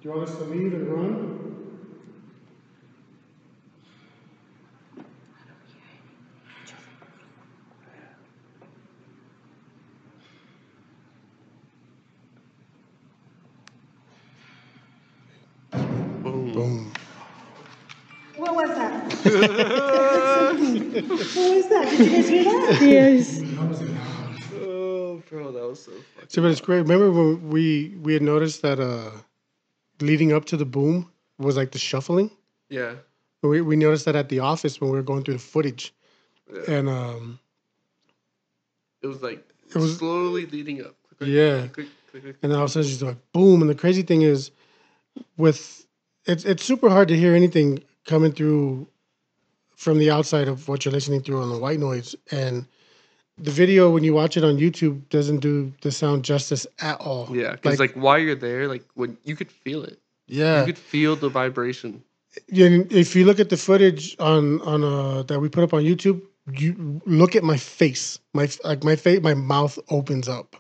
Do 0.02 0.04
you 0.04 0.12
want 0.12 0.30
us 0.30 0.38
to 0.38 0.44
leave 0.44 0.72
and 0.76 0.88
run? 0.88 1.40
Boom. 16.22 16.54
Boom. 16.54 16.94
What 18.38 18.54
was 18.54 18.70
that? 18.78 19.86
what 21.08 21.56
was 21.56 21.70
that? 21.70 21.90
Did 21.90 22.00
you 22.00 22.12
guys 22.16 22.30
hear 22.30 22.44
that? 22.44 22.82
Yes. 22.82 23.42
Oh, 24.62 25.22
bro, 25.30 25.52
that 25.52 25.68
was 25.68 25.84
so 25.84 25.92
fucking. 25.92 26.30
See, 26.30 26.42
but 26.42 26.52
it's 26.52 26.62
great. 26.62 26.82
Remember 26.82 27.12
when 27.12 27.50
we 27.50 27.96
we 28.02 28.14
had 28.14 28.22
noticed 28.22 28.62
that 28.62 28.80
uh, 28.80 29.12
leading 30.02 30.34
up 30.34 30.46
to 30.46 30.58
the 30.58 30.66
boom 30.66 31.10
was 31.38 31.58
like 31.58 31.72
the 31.72 31.80
shuffling. 31.80 32.32
Yeah. 32.70 32.96
We 33.42 33.62
we 33.62 33.76
noticed 33.76 34.06
that 34.06 34.16
at 34.16 34.30
the 34.30 34.40
office 34.40 34.80
when 34.82 34.90
we 34.92 34.98
were 34.98 35.04
going 35.04 35.24
through 35.24 35.36
the 35.36 35.40
footage, 35.40 35.94
yeah. 36.54 36.72
and 36.80 36.90
um, 36.90 37.40
It 39.02 39.08
was 39.08 39.22
like 39.22 39.44
It 39.70 39.76
was- 39.76 39.98
slowly 39.98 40.46
leading 40.46 40.82
up. 40.82 40.96
Click, 41.08 41.18
click, 41.20 41.30
Yeah. 41.30 41.58
click, 41.60 41.74
click, 41.74 41.88
click, 42.12 42.24
click. 42.24 42.36
and 42.44 42.52
then 42.52 42.58
all 42.60 42.66
of 42.66 42.70
a 42.70 42.74
sudden 42.74 42.90
she's 42.90 43.02
like 43.04 43.18
boom. 43.32 43.62
And 43.62 43.70
the 43.70 43.76
crazy 43.76 44.02
thing 44.02 44.22
is, 44.24 44.52
with 45.38 45.86
it's 46.26 46.44
it's 46.46 46.64
super 46.64 46.90
hard 46.90 47.08
to 47.08 47.16
hear 47.18 47.34
anything 47.34 47.82
coming 48.06 48.32
through 48.34 48.88
from 49.80 49.98
the 49.98 50.12
outside 50.12 50.48
of 50.48 50.68
what 50.68 50.84
you're 50.84 50.92
listening 50.92 51.22
through 51.22 51.42
on 51.42 51.50
the 51.50 51.58
white 51.58 51.80
noise 51.80 52.16
and. 52.32 52.66
The 53.42 53.52
video, 53.52 53.90
when 53.90 54.04
you 54.04 54.14
watch 54.14 54.36
it 54.36 54.44
on 54.44 54.58
YouTube, 54.58 55.08
doesn't 55.08 55.40
do 55.40 55.72
the 55.80 55.94
sound 55.94 56.26
justice 56.26 56.68
at 56.80 57.00
all. 57.00 57.30
Yeah, 57.32 57.52
because 57.52 57.80
like, 57.80 57.94
while 57.94 58.20
you're 58.20 58.36
there, 58.36 58.68
like 58.68 58.84
when 58.96 59.18
you 59.24 59.34
could 59.38 59.50
feel 59.50 59.82
it, 59.86 59.98
yeah, 60.28 60.60
you 60.60 60.66
could 60.66 60.78
feel 60.78 61.16
the 61.16 61.30
vibration. 61.30 62.04
Yeah, 62.50 62.68
and 62.68 62.92
if 62.92 63.16
you 63.16 63.24
look 63.24 63.40
at 63.40 63.48
the 63.48 63.56
footage 63.56 64.18
on 64.20 64.60
on 64.64 64.84
uh 64.84 65.24
that 65.24 65.40
we 65.40 65.48
put 65.48 65.64
up 65.64 65.74
on 65.74 65.84
YouTube, 65.84 66.22
you 66.52 67.02
look 67.06 67.34
at 67.38 67.46
my 67.46 67.56
face. 67.56 68.20
My 68.34 68.50
like 68.66 68.84
my 68.84 68.98
face, 68.98 69.22
my 69.22 69.36
mouth 69.36 69.80
opens 69.90 70.28
up, 70.28 70.58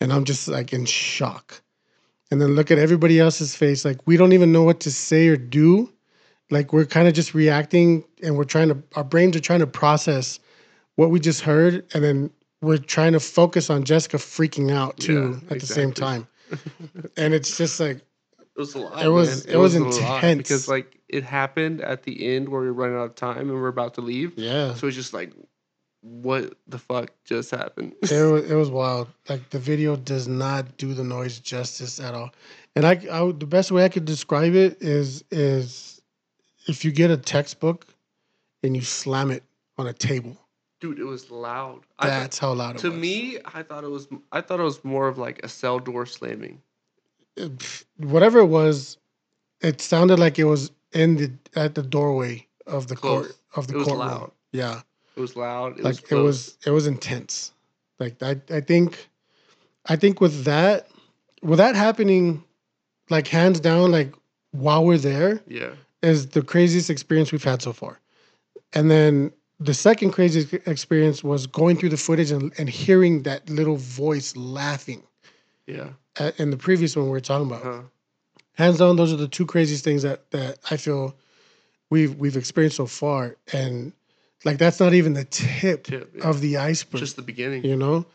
and 0.00 0.10
I'm 0.10 0.24
just 0.24 0.48
like 0.48 0.72
in 0.72 0.86
shock. 0.86 1.60
And 2.30 2.40
then 2.40 2.56
look 2.56 2.70
at 2.70 2.78
everybody 2.78 3.20
else's 3.20 3.54
face. 3.54 3.84
Like 3.84 3.98
we 4.06 4.16
don't 4.16 4.32
even 4.32 4.52
know 4.52 4.62
what 4.62 4.80
to 4.80 4.90
say 4.90 5.28
or 5.28 5.36
do. 5.36 5.92
Like 6.50 6.72
we're 6.72 6.86
kind 6.86 7.08
of 7.08 7.14
just 7.14 7.34
reacting, 7.34 8.04
and 8.22 8.36
we're 8.36 8.44
trying 8.44 8.68
to. 8.68 8.80
Our 8.94 9.04
brains 9.04 9.36
are 9.36 9.40
trying 9.40 9.60
to 9.60 9.66
process 9.66 10.38
what 10.94 11.10
we 11.10 11.18
just 11.20 11.40
heard, 11.40 11.84
and 11.94 12.04
then 12.04 12.30
we're 12.62 12.78
trying 12.78 13.12
to 13.12 13.20
focus 13.20 13.68
on 13.68 13.84
Jessica 13.84 14.16
freaking 14.16 14.72
out 14.72 14.96
too 14.96 15.40
Yeah, 15.42 15.54
at 15.54 15.60
the 15.60 15.66
same 15.66 15.92
time. 15.92 16.26
and 17.16 17.34
it's 17.34 17.56
just 17.58 17.80
like 17.80 17.96
It 17.96 18.02
was 18.56 18.74
a 18.74 18.78
lot. 18.78 19.04
It 19.04 19.08
was- 19.08 19.44
man. 19.46 19.54
it 19.54 19.58
was 19.58 19.74
a 19.74 19.80
lot 19.84 19.96
intense. 20.24 20.38
because 20.38 20.68
like 20.68 20.98
it 21.08 21.22
happened 21.24 21.80
at 21.82 22.04
the 22.04 22.26
end 22.34 22.48
where 22.48 22.60
we 22.62 22.68
were 22.68 22.72
running 22.72 22.96
out 22.96 23.04
of 23.10 23.14
time 23.14 23.38
and 23.50 23.52
we're 23.52 23.68
about 23.68 23.94
to 23.94 24.00
leave. 24.00 24.32
yeah. 24.38 24.72
So 24.74 24.86
it's 24.86 24.96
just 24.96 25.12
like, 25.12 25.32
what 26.00 26.54
the 26.68 26.78
fuck 26.78 27.10
just 27.24 27.50
happened? 27.50 27.94
it 28.02 28.30
was, 28.32 28.50
it 28.50 28.54
was 28.54 28.70
wild. 28.70 29.08
Like 29.28 29.50
the 29.50 29.58
video 29.58 29.96
does 29.96 30.28
not 30.28 30.76
do 30.78 30.94
the 30.94 31.04
noise 31.04 31.40
justice 31.40 31.98
at 32.00 32.14
all. 32.14 32.30
And 32.76 32.86
I, 32.86 32.92
I 33.10 33.32
the 33.32 33.46
best 33.46 33.70
way 33.72 33.84
I 33.84 33.88
could 33.88 34.04
describe 34.04 34.54
it 34.54 34.78
is 34.80 35.24
is 35.30 35.95
if 36.66 36.84
you 36.84 36.90
get 36.92 37.10
a 37.10 37.16
textbook 37.16 37.86
and 38.62 38.76
you 38.76 38.82
slam 38.82 39.30
it 39.30 39.42
on 39.78 39.86
a 39.86 39.92
table. 39.92 40.36
Dude, 40.80 40.98
it 40.98 41.04
was 41.04 41.30
loud. 41.30 41.80
Thought- 42.00 42.08
That's 42.08 42.38
how 42.38 42.52
loud 42.52 42.76
it 42.76 42.78
to 42.80 42.90
was. 42.90 42.98
me, 42.98 43.38
I 43.46 43.62
thought 43.62 43.84
it 43.84 43.90
was. 43.90 44.08
I 44.32 44.40
thought 44.40 44.60
it 44.60 44.64
was 44.64 44.84
more 44.84 45.08
of 45.08 45.16
like 45.18 45.40
a 45.42 45.48
cell 45.48 45.78
door 45.78 46.04
slamming. 46.06 46.60
It- 47.36 47.84
whatever 47.96 48.40
it 48.40 48.46
was, 48.46 48.98
it 49.60 49.80
sounded 49.80 50.18
like 50.18 50.38
it 50.38 50.44
was 50.44 50.70
in 50.92 51.16
the 51.16 51.32
at 51.54 51.74
the 51.74 51.82
doorway 51.82 52.46
of 52.66 52.88
the 52.88 52.96
Close. 52.96 53.26
court 53.28 53.36
of 53.54 53.66
the 53.68 53.74
It 53.74 53.78
was 53.78 53.88
courtroom. 53.88 54.08
loud. 54.08 54.32
Yeah, 54.52 54.82
It 55.16 55.20
was 55.20 55.36
loud. 55.36 55.78
It 55.78 55.84
like 55.84 56.02
was 56.02 56.10
it 56.12 56.14
was 56.22 56.58
it 56.66 56.70
was 56.70 56.86
intense. 56.86 57.52
Like 57.98 58.22
I 58.22 58.40
I 58.50 58.60
think 58.60 59.08
I 59.86 59.96
think 59.96 60.20
with 60.20 60.44
that 60.44 60.88
with 61.42 61.58
that 61.58 61.74
happening, 61.74 62.44
like 63.08 63.28
hands 63.28 63.60
down, 63.60 63.90
like 63.92 64.14
while 64.52 64.84
we're 64.84 64.98
there, 64.98 65.40
Yeah. 65.46 65.74
Is 66.06 66.28
the 66.28 66.42
craziest 66.42 66.90
experience 66.90 67.32
we've 67.32 67.44
had 67.44 67.62
so 67.62 67.72
far. 67.72 67.98
And 68.72 68.90
then 68.90 69.32
the 69.58 69.74
second 69.74 70.10
craziest 70.12 70.52
experience 70.66 71.24
was 71.24 71.46
going 71.46 71.76
through 71.76 71.88
the 71.90 71.96
footage 71.96 72.30
and, 72.30 72.52
and 72.58 72.68
hearing 72.68 73.22
that 73.22 73.48
little 73.48 73.76
voice 73.76 74.36
laughing 74.36 75.02
Yeah. 75.66 75.90
at, 76.18 76.38
in 76.38 76.50
the 76.50 76.56
previous 76.56 76.94
one 76.96 77.06
we 77.06 77.10
were 77.10 77.20
talking 77.20 77.46
about. 77.46 77.62
Huh. 77.62 77.80
Hands 78.54 78.78
down, 78.78 78.96
those 78.96 79.12
are 79.12 79.16
the 79.16 79.28
two 79.28 79.46
craziest 79.46 79.84
things 79.84 80.02
that 80.02 80.30
that 80.30 80.58
I 80.70 80.76
feel 80.78 81.14
we've 81.90 82.14
we've 82.16 82.36
experienced 82.38 82.76
so 82.78 82.86
far, 82.86 83.36
and 83.52 83.92
like 84.46 84.56
that's 84.58 84.80
not 84.80 84.94
even 84.94 85.12
the 85.12 85.24
tip, 85.24 85.84
Tip, 85.84 86.10
yeah. 86.16 86.24
of 86.28 86.40
the 86.40 86.56
iceberg. 86.56 87.00
Just 87.00 87.16
the 87.16 87.22
beginning. 87.22 87.64
you 87.64 87.76
know, 87.76 88.06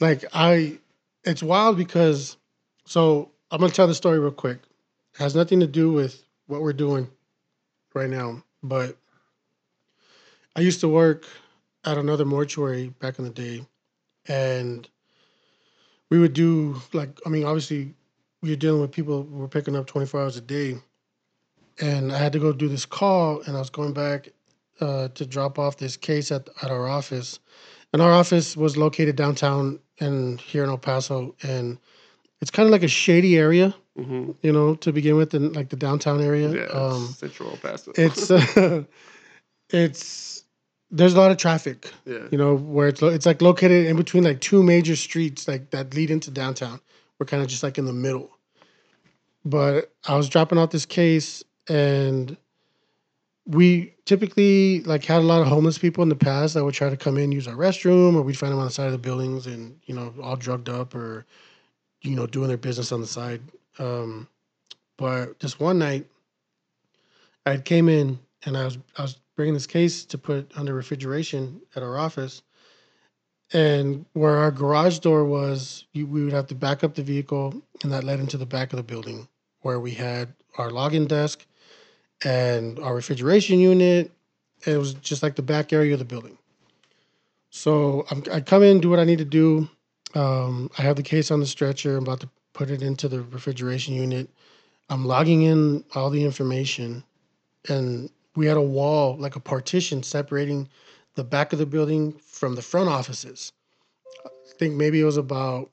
like 0.00 0.24
I, 0.32 0.78
it's 1.22 1.40
wild 1.42 1.76
because 1.78 2.36
so 2.84 3.30
I'm 3.52 3.60
gonna 3.60 3.72
tell 3.72 3.86
the 3.86 3.94
story 3.94 4.18
real 4.18 4.32
quick. 4.32 4.58
It 5.14 5.18
has 5.22 5.36
nothing 5.36 5.60
to 5.60 5.68
do 5.68 5.92
with 5.92 6.20
what 6.48 6.62
we're 6.62 6.72
doing 6.72 7.08
right 7.96 8.10
now, 8.10 8.44
but 8.62 8.96
I 10.54 10.60
used 10.60 10.80
to 10.80 10.88
work 10.88 11.26
at 11.84 11.98
another 11.98 12.24
mortuary 12.24 12.88
back 13.00 13.18
in 13.18 13.24
the 13.24 13.30
day, 13.30 13.66
and 14.28 14.88
we 16.10 16.20
would 16.20 16.34
do 16.34 16.80
like 16.92 17.18
I 17.26 17.30
mean, 17.30 17.44
obviously 17.44 17.94
you're 18.42 18.56
dealing 18.56 18.82
with 18.82 18.92
people 18.92 19.24
who 19.24 19.38
were 19.38 19.48
picking 19.48 19.74
up 19.74 19.86
24 19.86 20.20
hours 20.20 20.36
a 20.36 20.40
day, 20.42 20.76
and 21.80 22.12
I 22.12 22.18
had 22.18 22.32
to 22.34 22.38
go 22.38 22.52
do 22.52 22.68
this 22.68 22.86
call, 22.86 23.40
and 23.42 23.56
I 23.56 23.58
was 23.58 23.70
going 23.70 23.94
back 23.94 24.28
uh, 24.80 25.08
to 25.08 25.26
drop 25.26 25.58
off 25.58 25.78
this 25.78 25.96
case 25.96 26.30
at 26.30 26.48
at 26.62 26.70
our 26.70 26.86
office, 26.86 27.40
and 27.92 28.02
our 28.02 28.12
office 28.12 28.56
was 28.56 28.76
located 28.76 29.16
downtown 29.16 29.80
and 29.98 30.38
here 30.40 30.62
in 30.62 30.68
El 30.68 30.78
Paso, 30.78 31.34
and 31.42 31.78
it's 32.40 32.50
kind 32.50 32.66
of 32.66 32.70
like 32.72 32.82
a 32.82 32.88
shady 32.88 33.36
area, 33.38 33.74
Mm-hmm. 33.98 34.32
you 34.42 34.52
know, 34.52 34.74
to 34.76 34.92
begin 34.92 35.16
with, 35.16 35.32
in 35.32 35.54
like 35.54 35.70
the 35.70 35.76
downtown 35.76 36.20
area. 36.22 36.50
Yeah. 36.50 36.64
um, 36.66 37.06
it's 37.08 37.18
Central 37.18 37.50
El 37.50 37.56
Paso. 37.56 37.92
it's 37.96 38.30
uh, 38.30 38.82
it's 39.70 40.44
there's 40.90 41.14
a 41.14 41.18
lot 41.18 41.30
of 41.32 41.36
traffic 41.36 41.90
yeah. 42.04 42.28
you 42.30 42.38
know 42.38 42.54
where 42.54 42.86
it's 42.88 43.02
lo- 43.02 43.08
it's 43.08 43.26
like 43.26 43.42
located 43.42 43.86
in 43.86 43.96
between 43.96 44.22
like 44.22 44.40
two 44.40 44.62
major 44.62 44.94
streets 44.94 45.48
like 45.48 45.70
that 45.70 45.92
lead 45.94 46.10
into 46.12 46.30
downtown 46.30 46.78
we're 47.18 47.26
kind 47.26 47.42
of 47.42 47.48
just 47.48 47.62
like 47.64 47.76
in 47.76 47.84
the 47.86 47.92
middle 47.92 48.30
but 49.44 49.92
i 50.06 50.14
was 50.16 50.28
dropping 50.28 50.58
off 50.58 50.70
this 50.70 50.86
case 50.86 51.42
and 51.68 52.36
we 53.46 53.92
typically 54.04 54.80
like 54.82 55.04
had 55.04 55.18
a 55.18 55.24
lot 55.26 55.40
of 55.40 55.48
homeless 55.48 55.78
people 55.78 56.02
in 56.04 56.08
the 56.08 56.14
past 56.16 56.54
that 56.54 56.64
would 56.64 56.74
try 56.74 56.88
to 56.88 56.96
come 56.96 57.16
in 57.16 57.32
use 57.32 57.48
our 57.48 57.56
restroom 57.56 58.14
or 58.14 58.22
we'd 58.22 58.38
find 58.38 58.52
them 58.52 58.60
on 58.60 58.66
the 58.66 58.70
side 58.70 58.86
of 58.86 58.92
the 58.92 58.98
buildings 58.98 59.46
and 59.48 59.76
you 59.86 59.94
know 59.94 60.14
all 60.22 60.36
drugged 60.36 60.68
up 60.68 60.94
or 60.94 61.26
you 62.02 62.14
know 62.16 62.26
doing 62.26 62.48
their 62.48 62.56
business 62.56 62.92
on 62.92 63.00
the 63.00 63.06
side 63.06 63.40
um 63.78 64.28
but 64.96 65.38
just 65.38 65.60
one 65.60 65.78
night 65.78 66.06
i 67.44 67.56
came 67.56 67.88
in 67.88 68.18
and 68.44 68.56
i 68.56 68.64
was 68.64 68.78
i 68.98 69.02
was 69.02 69.18
bringing 69.36 69.54
this 69.54 69.66
case 69.66 70.04
to 70.06 70.18
put 70.18 70.50
under 70.56 70.74
refrigeration 70.74 71.60
at 71.76 71.82
our 71.82 71.98
office. 71.98 72.42
And 73.52 74.06
where 74.14 74.38
our 74.38 74.50
garage 74.50 74.98
door 74.98 75.24
was, 75.24 75.84
you, 75.92 76.06
we 76.06 76.24
would 76.24 76.32
have 76.32 76.48
to 76.48 76.54
back 76.54 76.82
up 76.82 76.94
the 76.94 77.02
vehicle, 77.02 77.54
and 77.82 77.92
that 77.92 78.02
led 78.02 78.18
into 78.18 78.38
the 78.38 78.46
back 78.46 78.72
of 78.72 78.78
the 78.78 78.82
building 78.82 79.28
where 79.60 79.78
we 79.78 79.92
had 79.92 80.32
our 80.58 80.70
login 80.70 81.06
desk 81.06 81.46
and 82.24 82.78
our 82.80 82.94
refrigeration 82.94 83.60
unit. 83.60 84.10
It 84.66 84.78
was 84.78 84.94
just 84.94 85.22
like 85.22 85.36
the 85.36 85.42
back 85.42 85.72
area 85.72 85.92
of 85.92 86.00
the 86.00 86.04
building. 86.04 86.38
So 87.50 88.04
I'm, 88.10 88.24
I 88.32 88.40
come 88.40 88.62
in, 88.62 88.80
do 88.80 88.90
what 88.90 88.98
I 88.98 89.04
need 89.04 89.18
to 89.18 89.24
do. 89.24 89.68
Um, 90.16 90.70
I 90.78 90.82
have 90.82 90.96
the 90.96 91.02
case 91.02 91.30
on 91.30 91.40
the 91.40 91.46
stretcher. 91.46 91.98
I'm 91.98 92.04
about 92.04 92.20
to 92.20 92.30
put 92.54 92.70
it 92.70 92.80
into 92.80 93.06
the 93.06 93.20
refrigeration 93.20 93.94
unit. 93.94 94.30
I'm 94.88 95.04
logging 95.04 95.42
in 95.42 95.84
all 95.94 96.08
the 96.08 96.24
information, 96.24 97.04
and 97.68 98.08
we 98.34 98.46
had 98.46 98.56
a 98.56 98.62
wall, 98.62 99.18
like 99.18 99.36
a 99.36 99.40
partition, 99.40 100.02
separating 100.02 100.70
the 101.16 101.24
back 101.24 101.52
of 101.52 101.58
the 101.58 101.66
building 101.66 102.12
from 102.12 102.54
the 102.54 102.62
front 102.62 102.88
offices. 102.88 103.52
I 104.24 104.30
think 104.58 104.74
maybe 104.74 105.00
it 105.00 105.04
was 105.04 105.18
about, 105.18 105.70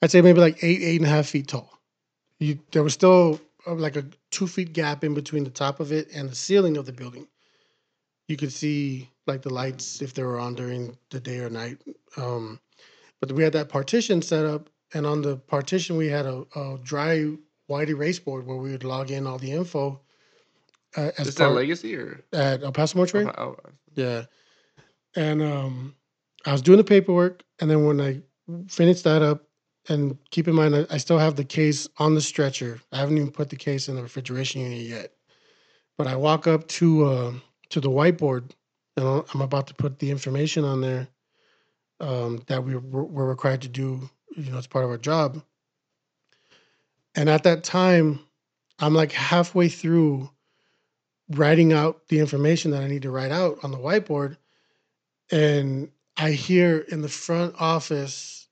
I'd 0.00 0.12
say 0.12 0.22
maybe 0.22 0.40
like 0.40 0.62
eight, 0.62 0.80
eight 0.80 1.00
and 1.00 1.06
a 1.06 1.10
half 1.10 1.26
feet 1.26 1.48
tall. 1.48 1.80
You, 2.38 2.60
there 2.70 2.84
was 2.84 2.94
still 2.94 3.40
uh, 3.66 3.74
like 3.74 3.96
a 3.96 4.04
two 4.30 4.46
feet 4.46 4.72
gap 4.72 5.02
in 5.02 5.14
between 5.14 5.42
the 5.42 5.50
top 5.50 5.80
of 5.80 5.90
it 5.90 6.10
and 6.14 6.30
the 6.30 6.36
ceiling 6.36 6.76
of 6.76 6.86
the 6.86 6.92
building. 6.92 7.26
You 8.28 8.36
could 8.36 8.52
see 8.52 9.10
like 9.26 9.42
the 9.42 9.52
lights 9.52 10.00
if 10.00 10.14
they 10.14 10.22
were 10.22 10.38
on 10.38 10.54
during 10.54 10.96
the 11.10 11.18
day 11.18 11.38
or 11.40 11.50
night. 11.50 11.78
Um, 12.16 12.60
but 13.20 13.32
we 13.32 13.42
had 13.42 13.52
that 13.52 13.68
partition 13.68 14.22
set 14.22 14.44
up, 14.44 14.68
and 14.94 15.06
on 15.06 15.22
the 15.22 15.36
partition 15.36 15.96
we 15.96 16.08
had 16.08 16.26
a, 16.26 16.44
a 16.54 16.78
dry 16.82 17.26
white 17.66 17.88
erase 17.88 18.18
board 18.18 18.46
where 18.46 18.56
we 18.56 18.70
would 18.72 18.84
log 18.84 19.10
in 19.10 19.26
all 19.26 19.38
the 19.38 19.52
info. 19.52 20.00
Uh, 20.96 21.10
as 21.18 21.28
Is 21.28 21.34
that 21.36 21.50
legacy 21.50 21.94
or? 21.96 22.24
at 22.32 22.62
El 22.62 22.72
Paso 22.72 22.96
Mortuary. 22.96 23.26
Oh, 23.26 23.56
oh, 23.56 23.56
Yeah. 23.94 24.24
And 25.16 25.42
um, 25.42 25.94
I 26.46 26.52
was 26.52 26.62
doing 26.62 26.78
the 26.78 26.84
paperwork, 26.84 27.42
and 27.60 27.70
then 27.70 27.84
when 27.84 28.00
I 28.00 28.22
finished 28.68 29.04
that 29.04 29.22
up, 29.22 29.44
and 29.88 30.18
keep 30.30 30.48
in 30.48 30.54
mind, 30.54 30.76
I, 30.76 30.86
I 30.90 30.96
still 30.98 31.18
have 31.18 31.36
the 31.36 31.44
case 31.44 31.88
on 31.98 32.14
the 32.14 32.20
stretcher. 32.20 32.80
I 32.92 32.98
haven't 32.98 33.16
even 33.16 33.30
put 33.30 33.48
the 33.48 33.56
case 33.56 33.88
in 33.88 33.96
the 33.96 34.02
refrigeration 34.02 34.60
unit 34.60 34.80
yet. 34.80 35.12
But 35.96 36.06
I 36.06 36.16
walk 36.16 36.46
up 36.46 36.68
to 36.68 37.04
uh, 37.04 37.32
to 37.70 37.80
the 37.80 37.90
whiteboard, 37.90 38.50
and 38.96 39.24
I'm 39.34 39.40
about 39.40 39.66
to 39.68 39.74
put 39.74 39.98
the 39.98 40.10
information 40.10 40.64
on 40.64 40.80
there 40.80 41.08
um, 42.00 42.42
that 42.46 42.64
we 42.64 42.76
were, 42.76 43.04
were 43.04 43.28
required 43.28 43.62
to 43.62 43.68
do, 43.68 44.08
you 44.36 44.50
know, 44.50 44.58
as 44.58 44.66
part 44.66 44.84
of 44.84 44.90
our 44.90 44.98
job. 44.98 45.42
And 47.14 47.28
at 47.28 47.42
that 47.44 47.64
time, 47.64 48.20
I'm 48.78 48.94
like 48.94 49.12
halfway 49.12 49.68
through 49.68 50.30
writing 51.30 51.72
out 51.72 52.08
the 52.08 52.20
information 52.20 52.70
that 52.70 52.82
I 52.82 52.88
need 52.88 53.02
to 53.02 53.10
write 53.10 53.32
out 53.32 53.58
on 53.62 53.70
the 53.70 53.78
whiteboard. 53.78 54.36
And 55.30 55.90
I 56.16 56.30
hear 56.30 56.78
in 56.78 57.02
the 57.02 57.08
front 57.08 57.54
office, 57.58 58.48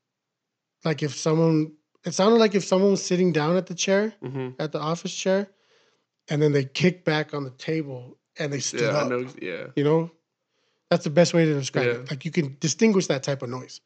like 0.84 1.02
if 1.02 1.14
someone, 1.14 1.72
it 2.04 2.12
sounded 2.14 2.36
like 2.36 2.54
if 2.54 2.64
someone 2.64 2.90
was 2.92 3.04
sitting 3.04 3.32
down 3.32 3.56
at 3.56 3.66
the 3.66 3.74
chair, 3.74 4.14
hmm 4.22 4.50
at 4.58 4.72
the 4.72 4.80
office 4.80 5.14
chair, 5.14 5.48
and 6.28 6.40
then 6.40 6.52
they 6.52 6.64
kicked 6.64 7.04
back 7.04 7.34
on 7.34 7.44
the 7.44 7.50
table 7.50 8.18
and 8.38 8.52
they 8.52 8.60
stood 8.60 8.80
Yeah, 8.80 8.98
up. 8.98 9.08
know. 9.10 9.26
Yeah. 9.40 9.66
You 9.76 9.84
know, 9.84 10.10
that's 10.90 11.04
the 11.04 11.10
best 11.10 11.34
way 11.34 11.44
to 11.44 11.54
describe 11.54 11.86
Yeah. 11.86 11.92
it. 11.92 12.10
Like 12.10 12.24
you 12.24 12.30
can 12.30 12.56
distinguish 12.60 13.06
that 13.08 13.22
type 13.22 13.42
of 13.42 13.50
noise. 13.50 13.80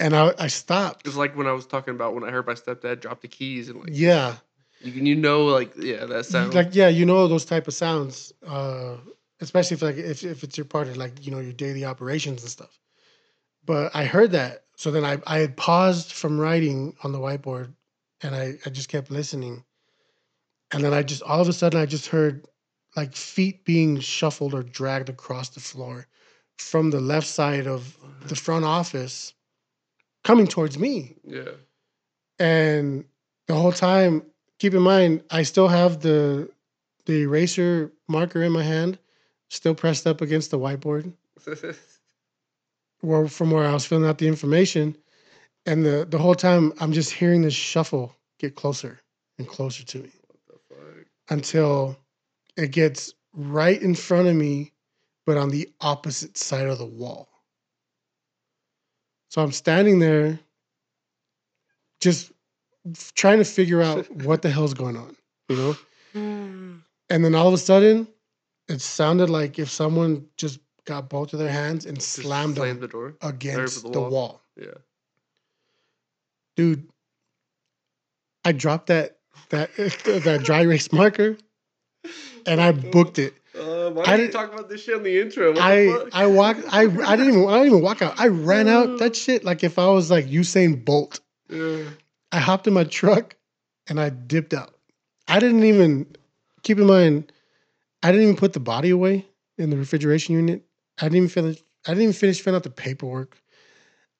And 0.00 0.14
I, 0.14 0.34
I 0.38 0.48
stopped. 0.48 1.06
It's 1.06 1.16
like 1.16 1.36
when 1.36 1.46
I 1.46 1.52
was 1.52 1.66
talking 1.66 1.94
about 1.94 2.14
when 2.14 2.24
I 2.24 2.30
heard 2.30 2.46
my 2.46 2.54
stepdad 2.54 3.00
drop 3.00 3.20
the 3.20 3.28
keys 3.28 3.68
and 3.68 3.80
like 3.80 3.90
Yeah. 3.92 4.36
you 4.80 4.92
can 4.92 5.06
you 5.06 5.14
know 5.16 5.46
like 5.46 5.72
yeah 5.76 6.04
that 6.04 6.26
sound 6.26 6.52
like 6.52 6.74
yeah 6.74 6.88
you 6.88 7.06
know 7.06 7.26
those 7.28 7.44
type 7.44 7.68
of 7.68 7.74
sounds 7.74 8.32
uh 8.46 8.96
especially 9.40 9.76
if 9.76 9.82
like 9.82 9.96
if, 9.96 10.24
if 10.24 10.42
it's 10.44 10.58
your 10.58 10.64
part 10.64 10.88
of 10.88 10.96
like 10.96 11.24
you 11.24 11.30
know 11.32 11.38
your 11.40 11.52
daily 11.52 11.84
operations 11.84 12.42
and 12.42 12.50
stuff 12.50 12.78
but 13.64 13.94
i 13.94 14.04
heard 14.04 14.32
that 14.32 14.64
so 14.76 14.90
then 14.90 15.04
i 15.04 15.18
i 15.26 15.38
had 15.38 15.56
paused 15.56 16.12
from 16.12 16.38
writing 16.38 16.94
on 17.02 17.12
the 17.12 17.18
whiteboard 17.18 17.72
and 18.22 18.34
i 18.34 18.54
i 18.66 18.70
just 18.70 18.88
kept 18.88 19.10
listening 19.10 19.64
and 20.72 20.82
then 20.84 20.92
i 20.92 21.02
just 21.02 21.22
all 21.22 21.40
of 21.40 21.48
a 21.48 21.52
sudden 21.52 21.80
i 21.80 21.86
just 21.86 22.08
heard 22.08 22.44
like 22.96 23.14
feet 23.14 23.64
being 23.64 24.00
shuffled 24.00 24.54
or 24.54 24.62
dragged 24.62 25.08
across 25.08 25.50
the 25.50 25.60
floor 25.60 26.06
from 26.58 26.90
the 26.90 27.00
left 27.00 27.26
side 27.26 27.66
of 27.66 27.96
the 28.26 28.36
front 28.36 28.64
office 28.64 29.34
coming 30.22 30.46
towards 30.46 30.78
me. 30.78 31.16
Yeah. 31.24 31.50
And 32.38 33.04
the 33.46 33.54
whole 33.54 33.72
time 33.72 34.22
keep 34.58 34.74
in 34.74 34.82
mind 34.82 35.22
i 35.30 35.42
still 35.42 35.68
have 35.68 36.00
the 36.00 36.48
the 37.06 37.22
eraser 37.22 37.92
marker 38.08 38.42
in 38.42 38.52
my 38.52 38.62
hand 38.62 38.98
still 39.50 39.74
pressed 39.74 40.06
up 40.06 40.20
against 40.20 40.50
the 40.50 40.58
whiteboard. 40.58 41.12
Where 43.00 43.28
from 43.28 43.50
where 43.50 43.66
i 43.66 43.72
was 43.72 43.84
filling 43.84 44.08
out 44.08 44.18
the 44.18 44.28
information. 44.28 44.96
And 45.66 45.84
the 45.84 46.06
the 46.08 46.18
whole 46.18 46.34
time 46.34 46.72
i'm 46.80 46.92
just 46.92 47.12
hearing 47.12 47.42
this 47.42 47.54
shuffle 47.54 48.16
get 48.38 48.54
closer 48.54 49.00
and 49.38 49.46
closer 49.46 49.84
to 49.84 49.98
me. 49.98 50.10
Until 51.28 51.96
it 52.56 52.70
gets 52.70 53.14
right 53.34 53.80
in 53.82 53.94
front 53.94 54.28
of 54.28 54.34
me 54.36 54.72
but 55.26 55.36
on 55.36 55.50
the 55.50 55.68
opposite 55.80 56.36
side 56.36 56.66
of 56.66 56.78
the 56.78 56.86
wall 56.86 57.28
so 59.30 59.42
i'm 59.42 59.52
standing 59.52 59.98
there 59.98 60.38
just 62.00 62.32
trying 63.14 63.38
to 63.38 63.44
figure 63.44 63.82
out 63.82 64.10
what 64.24 64.42
the 64.42 64.50
hell's 64.50 64.74
going 64.74 64.96
on, 64.96 65.16
you 65.48 65.56
know? 65.56 65.76
Hmm. 66.12 66.74
And 67.10 67.24
then 67.24 67.34
all 67.34 67.48
of 67.48 67.54
a 67.54 67.58
sudden, 67.58 68.06
it 68.68 68.80
sounded 68.80 69.30
like 69.30 69.58
if 69.58 69.70
someone 69.70 70.26
just 70.36 70.60
got 70.84 71.08
both 71.08 71.32
of 71.32 71.38
their 71.38 71.50
hands 71.50 71.86
and 71.86 71.96
Just 71.96 72.12
slammed 72.12 72.56
slammed 72.56 72.76
them 72.76 72.80
the 72.82 72.88
door 72.88 73.14
against 73.22 73.82
the 73.84 73.90
the 73.90 74.00
wall. 74.00 74.10
wall. 74.10 74.42
yeah 74.56 74.74
Dude, 76.56 76.88
I 78.44 78.52
dropped 78.52 78.86
that 78.88 79.18
that 79.50 79.74
that 79.76 80.42
dry 80.44 80.62
erase 80.62 80.92
marker 80.92 81.36
and 82.46 82.60
I 82.60 82.72
booked 82.72 83.18
it. 83.18 83.34
uh, 83.58 83.90
why 83.90 84.02
I 84.02 84.06
did 84.06 84.10
you 84.12 84.16
didn't- 84.26 84.32
talk 84.32 84.52
about 84.52 84.68
this 84.68 84.82
shit 84.84 84.96
in 84.96 85.02
the 85.02 85.20
intro 85.20 85.52
what 85.52 85.62
I 85.62 85.76
the? 85.84 86.10
I 86.12 86.26
walked 86.26 86.60
I 86.72 86.82
I 86.82 87.16
didn't 87.16 87.34
even 87.34 87.48
I 87.48 87.52
didn't 87.58 87.66
even 87.68 87.82
walk 87.82 88.02
out. 88.02 88.14
I 88.18 88.28
ran 88.28 88.68
out 88.68 88.98
that 88.98 89.14
shit 89.16 89.44
like 89.44 89.62
if 89.64 89.78
I 89.78 89.86
was 89.88 90.10
like 90.10 90.26
Usain 90.26 90.84
Bolt. 90.84 91.20
yeah. 91.48 91.84
I 92.32 92.38
hopped 92.40 92.66
in 92.66 92.74
my 92.74 92.84
truck 92.84 93.36
and 93.88 94.00
I 94.00 94.08
dipped 94.10 94.54
out. 94.54 94.74
I 95.28 95.38
didn't 95.38 95.64
even 95.64 96.06
keep 96.62 96.78
in 96.78 96.86
mind, 96.86 97.30
I 98.02 98.10
didn't 98.10 98.24
even 98.24 98.36
put 98.36 98.52
the 98.52 98.60
body 98.60 98.90
away. 98.90 99.26
in 99.56 99.70
the 99.70 99.76
refrigeration 99.76 100.34
unit. 100.34 100.64
I 100.98 101.04
didn't 101.04 101.16
even 101.18 101.28
finish. 101.28 101.62
I 101.86 101.90
didn't 101.92 102.02
even 102.02 102.12
finish 102.14 102.40
filling 102.40 102.56
out 102.56 102.64
the 102.64 102.70
paperwork. 102.70 103.38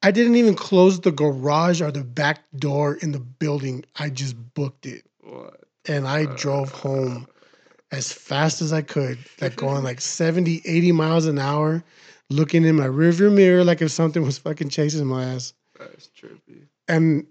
I 0.02 0.10
didn't 0.12 0.36
even 0.36 0.54
close 0.54 1.00
the 1.00 1.10
garage 1.10 1.80
or 1.82 1.90
the 1.90 2.04
back 2.04 2.40
door 2.56 2.94
in 2.96 3.10
the 3.12 3.18
building. 3.20 3.84
I 3.96 4.10
just 4.10 4.36
booked 4.54 4.86
it, 4.86 5.04
What? 5.22 5.60
and 5.88 6.06
I 6.06 6.26
drove 6.26 6.70
home 6.70 7.26
as 7.92 8.12
fast 8.12 8.62
as 8.62 8.72
I 8.72 8.82
could, 8.82 9.18
like 9.40 9.56
going 9.64 9.84
like 9.84 10.00
70, 10.00 10.62
80 10.64 10.92
miles 10.92 11.26
an 11.26 11.38
hour, 11.38 11.82
looking 12.30 12.64
in 12.64 12.76
my 12.76 12.86
rearview 12.86 13.32
mirror 13.32 13.64
like 13.64 13.82
if 13.82 13.90
something 13.90 14.22
was 14.22 14.38
fucking 14.38 14.70
chasing 14.70 15.06
my 15.06 15.24
ass. 15.24 15.52
That's 15.78 16.08
trippy. 16.08 16.66
And 16.88 17.26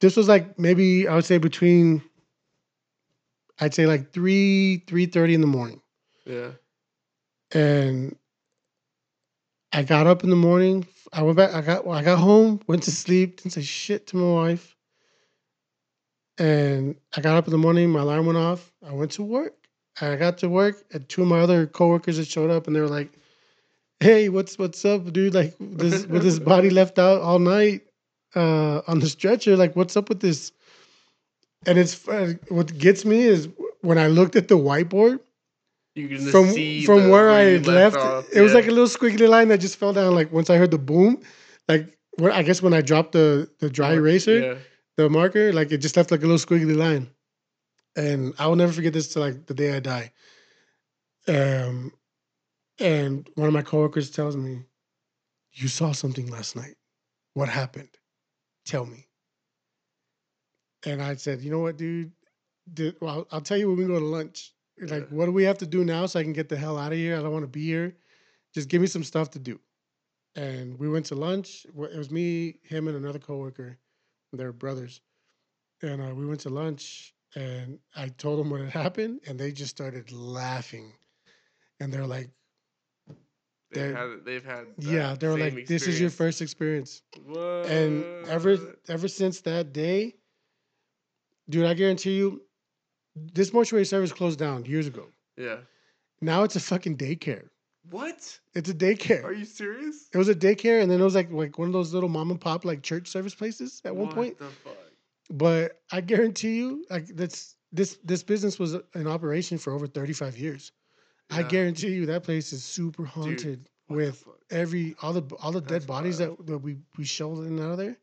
this 0.00 0.16
was 0.16 0.28
like 0.28 0.58
maybe 0.58 1.08
I 1.08 1.14
would 1.14 1.24
say 1.24 1.38
between 1.38 2.02
I'd 3.60 3.74
say 3.74 3.86
like 3.86 4.12
three, 4.12 4.84
three 4.86 5.06
thirty 5.06 5.34
in 5.34 5.40
the 5.40 5.46
morning. 5.46 5.80
Yeah. 6.24 6.50
And 7.52 8.16
I 9.72 9.82
got 9.82 10.06
up 10.06 10.24
in 10.24 10.30
the 10.30 10.36
morning. 10.36 10.86
I 11.12 11.22
went 11.22 11.36
back, 11.36 11.52
I 11.54 11.60
got 11.60 11.86
I 11.86 12.02
got 12.02 12.18
home, 12.18 12.60
went 12.66 12.82
to 12.84 12.90
sleep, 12.90 13.36
didn't 13.36 13.52
say 13.52 13.62
shit 13.62 14.06
to 14.08 14.16
my 14.16 14.32
wife. 14.32 14.76
And 16.38 16.96
I 17.16 17.20
got 17.20 17.36
up 17.36 17.46
in 17.46 17.52
the 17.52 17.58
morning, 17.58 17.90
my 17.90 18.00
alarm 18.00 18.26
went 18.26 18.38
off. 18.38 18.72
I 18.84 18.92
went 18.92 19.12
to 19.12 19.22
work. 19.22 19.54
I 20.00 20.16
got 20.16 20.38
to 20.38 20.48
work, 20.48 20.82
and 20.92 21.08
two 21.08 21.22
of 21.22 21.28
my 21.28 21.40
other 21.40 21.66
coworkers 21.66 22.16
had 22.16 22.26
showed 22.26 22.50
up, 22.50 22.66
and 22.66 22.74
they 22.74 22.80
were 22.80 22.88
like, 22.88 23.12
"Hey, 24.00 24.28
what's 24.28 24.58
what's 24.58 24.84
up, 24.84 25.12
dude? 25.12 25.34
Like, 25.34 25.54
this 25.60 26.06
with 26.06 26.22
this 26.22 26.38
body 26.52 26.70
left 26.70 26.98
out 26.98 27.20
all 27.22 27.38
night 27.38 27.82
uh, 28.34 28.82
on 28.88 28.98
the 29.00 29.08
stretcher. 29.08 29.56
Like, 29.56 29.76
what's 29.76 29.96
up 29.96 30.08
with 30.08 30.20
this?" 30.20 30.52
And 31.66 31.78
it's 31.78 32.06
uh, 32.08 32.34
what 32.48 32.76
gets 32.76 33.04
me 33.04 33.22
is 33.22 33.48
when 33.80 33.98
I 33.98 34.08
looked 34.08 34.36
at 34.36 34.48
the 34.48 34.56
whiteboard 34.58 35.20
You 35.94 36.08
can 36.08 36.18
from 36.26 36.50
see 36.50 36.84
from 36.84 37.08
where 37.08 37.30
I 37.30 37.40
had 37.40 37.66
left. 37.66 37.96
It 38.32 38.40
was 38.42 38.52
like 38.52 38.66
a 38.66 38.70
little 38.70 38.86
squiggly 38.86 39.28
line 39.28 39.48
that 39.48 39.58
just 39.60 39.76
fell 39.76 39.92
down. 39.92 40.14
Like 40.14 40.32
once 40.32 40.50
I 40.50 40.56
heard 40.56 40.72
the 40.72 40.78
boom, 40.78 41.22
like 41.68 41.96
when 42.18 42.32
I 42.32 42.42
guess 42.42 42.60
when 42.60 42.74
I 42.74 42.80
dropped 42.80 43.12
the 43.12 43.48
the 43.60 43.70
dry 43.70 43.94
eraser, 43.94 44.38
Yeah. 44.38 44.54
the 44.96 45.08
marker, 45.08 45.52
like 45.52 45.70
it 45.72 45.78
just 45.78 45.96
left 45.96 46.10
like 46.10 46.20
a 46.20 46.26
little 46.26 46.44
squiggly 46.44 46.76
line. 46.76 47.08
And 47.96 48.34
I 48.38 48.46
will 48.46 48.56
never 48.56 48.72
forget 48.72 48.92
this 48.92 49.12
till 49.12 49.22
like 49.22 49.46
the 49.46 49.54
day 49.54 49.76
I 49.76 49.80
die. 49.80 50.12
Um, 51.28 51.92
and 52.78 53.28
one 53.34 53.46
of 53.46 53.54
my 53.54 53.62
coworkers 53.62 54.10
tells 54.10 54.36
me, 54.36 54.64
"You 55.52 55.68
saw 55.68 55.92
something 55.92 56.28
last 56.30 56.56
night. 56.56 56.76
What 57.34 57.48
happened? 57.48 57.90
Tell 58.64 58.84
me." 58.84 59.08
And 60.84 61.00
I 61.00 61.14
said, 61.16 61.40
"You 61.40 61.50
know 61.50 61.60
what, 61.60 61.76
dude? 61.76 62.12
Well, 63.00 63.10
I'll, 63.10 63.26
I'll 63.30 63.40
tell 63.40 63.56
you 63.56 63.68
when 63.68 63.76
we 63.76 63.86
go 63.86 63.98
to 63.98 64.04
lunch. 64.04 64.52
Like, 64.80 65.08
what 65.08 65.26
do 65.26 65.32
we 65.32 65.44
have 65.44 65.58
to 65.58 65.66
do 65.66 65.84
now 65.84 66.06
so 66.06 66.18
I 66.18 66.24
can 66.24 66.32
get 66.32 66.48
the 66.48 66.56
hell 66.56 66.76
out 66.78 66.92
of 66.92 66.98
here? 66.98 67.16
I 67.16 67.22
don't 67.22 67.32
want 67.32 67.44
to 67.44 67.48
be 67.48 67.64
here. 67.64 67.96
Just 68.54 68.68
give 68.68 68.80
me 68.80 68.88
some 68.88 69.04
stuff 69.04 69.30
to 69.30 69.38
do." 69.38 69.60
And 70.34 70.76
we 70.80 70.88
went 70.88 71.06
to 71.06 71.14
lunch. 71.14 71.64
It 71.64 71.96
was 71.96 72.10
me, 72.10 72.58
him, 72.64 72.88
and 72.88 72.96
another 72.96 73.20
coworker. 73.20 73.78
They're 74.32 74.52
brothers. 74.52 75.00
And 75.80 76.02
uh, 76.02 76.12
we 76.12 76.26
went 76.26 76.40
to 76.40 76.48
lunch, 76.48 77.13
and 77.34 77.78
I 77.96 78.08
told 78.08 78.38
them 78.38 78.50
what 78.50 78.60
had 78.60 78.70
happened, 78.70 79.20
and 79.26 79.38
they 79.38 79.52
just 79.52 79.70
started 79.70 80.12
laughing. 80.12 80.92
And 81.80 81.92
they're 81.92 82.06
like, 82.06 82.30
They've 83.70 83.82
They're- 83.92 83.96
had, 83.96 84.24
they've 84.24 84.44
had 84.44 84.66
"Yeah," 84.78 85.16
they 85.18 85.26
were 85.26 85.36
like, 85.38 85.66
"This 85.66 85.88
is 85.88 86.00
your 86.00 86.10
first 86.10 86.40
experience." 86.40 87.02
What? 87.24 87.66
And 87.66 88.04
ever 88.28 88.76
ever 88.88 89.08
since 89.08 89.40
that 89.40 89.72
day, 89.72 90.14
dude, 91.48 91.64
I 91.66 91.74
guarantee 91.74 92.16
you, 92.16 92.42
this 93.16 93.52
mortuary 93.52 93.84
service 93.84 94.12
closed 94.12 94.38
down 94.38 94.64
years 94.64 94.86
ago. 94.86 95.08
Yeah. 95.36 95.56
Now 96.20 96.44
it's 96.44 96.54
a 96.54 96.60
fucking 96.60 96.98
daycare. 96.98 97.48
What? 97.90 98.38
It's 98.54 98.70
a 98.70 98.74
daycare. 98.74 99.24
Are 99.24 99.32
you 99.32 99.44
serious? 99.44 100.08
It 100.14 100.18
was 100.18 100.28
a 100.28 100.34
daycare, 100.36 100.80
and 100.80 100.88
then 100.88 101.00
it 101.00 101.04
was 101.04 101.16
like 101.16 101.32
like 101.32 101.58
one 101.58 101.66
of 101.66 101.72
those 101.72 101.92
little 101.92 102.08
mom 102.08 102.30
and 102.30 102.40
pop 102.40 102.64
like 102.64 102.80
church 102.82 103.08
service 103.08 103.34
places 103.34 103.82
at 103.84 103.96
one 103.96 104.06
What 104.06 104.14
point. 104.14 104.38
the 104.38 104.46
fuck? 104.46 104.76
But 105.30 105.80
I 105.90 106.00
guarantee 106.00 106.56
you, 106.56 106.84
like 106.90 107.06
that's 107.08 107.56
this 107.72 107.98
this 108.04 108.22
business 108.22 108.58
was 108.58 108.74
in 108.94 109.06
operation 109.06 109.58
for 109.58 109.72
over 109.72 109.86
thirty 109.86 110.12
five 110.12 110.36
years. 110.38 110.72
I 111.30 111.42
guarantee 111.42 111.88
you 111.88 112.06
that 112.06 112.22
place 112.22 112.52
is 112.52 112.62
super 112.62 113.04
haunted 113.04 113.68
the 113.88 113.94
with 113.94 114.24
every 114.50 114.94
all 115.02 115.12
the 115.14 115.34
all 115.36 115.52
the 115.52 115.60
dead 115.60 115.86
bodies 115.86 116.20
wild. 116.20 116.38
that, 116.38 116.46
that 116.46 116.58
we 116.58 116.76
we 116.98 117.04
shoveled 117.04 117.40
in 117.40 117.58
and 117.58 117.60
out 117.60 117.72
of 117.72 117.78
there. 117.78 117.96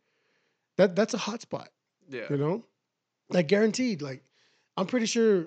That 0.78 0.96
that's 0.96 1.14
a 1.14 1.18
hot 1.20 1.42
spot. 1.42 1.70
Yeah. 2.10 2.24
you 2.30 2.38
know 2.38 2.66
like 3.30 3.48
guaranteed 3.48 4.02
like 4.02 4.22
i'm 4.76 4.86
pretty 4.86 5.06
sure 5.06 5.46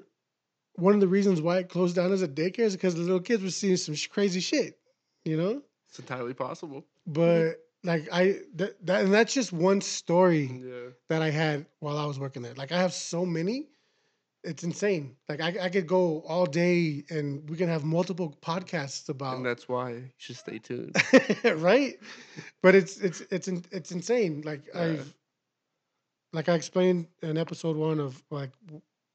one 0.76 0.94
of 0.94 1.00
the 1.00 1.08
reasons 1.08 1.42
why 1.42 1.58
it 1.58 1.68
closed 1.68 1.94
down 1.94 2.10
as 2.10 2.22
a 2.22 2.28
daycare 2.28 2.60
is 2.60 2.74
because 2.74 2.94
the 2.94 3.02
little 3.02 3.20
kids 3.20 3.42
were 3.42 3.50
seeing 3.50 3.76
some 3.76 3.94
sh- 3.94 4.06
crazy 4.06 4.40
shit 4.40 4.78
you 5.26 5.36
know 5.36 5.60
It's 5.90 5.98
entirely 5.98 6.32
possible. 6.32 6.86
but 7.06 7.56
like 7.84 8.08
i 8.12 8.40
that, 8.56 8.74
that 8.86 9.04
and 9.04 9.14
that's 9.14 9.34
just 9.34 9.52
one 9.52 9.80
story 9.80 10.50
Yeah. 10.62 10.90
that 11.08 11.22
i 11.22 11.30
had 11.30 11.66
while 11.80 11.98
i 11.98 12.04
was 12.06 12.18
working 12.18 12.42
there 12.42 12.54
like 12.54 12.72
i 12.72 12.78
have 12.78 12.92
so 12.92 13.24
many 13.26 13.68
it's 14.42 14.64
insane 14.64 15.16
like 15.28 15.40
i, 15.40 15.54
I 15.66 15.68
could 15.70 15.86
go 15.86 16.22
all 16.28 16.46
day 16.46 17.04
and 17.10 17.48
we 17.48 17.56
can 17.56 17.68
have 17.68 17.84
multiple 17.84 18.36
podcasts 18.42 19.08
about 19.08 19.36
And 19.36 19.46
that's 19.46 19.68
why 19.68 19.90
you 19.92 20.08
should 20.16 20.36
stay 20.36 20.58
tuned. 20.58 20.96
right? 21.56 21.98
But 22.62 22.74
it's 22.74 22.98
it's 22.98 23.20
it's 23.30 23.48
it's 23.48 23.92
insane. 23.92 24.42
Like 24.44 24.62
Yeah. 24.74 24.82
I've 24.82 25.14
like 26.32 26.48
I 26.48 26.54
explained 26.54 27.06
in 27.22 27.38
episode 27.38 27.76
one 27.76 28.00
of 28.00 28.22
like 28.30 28.50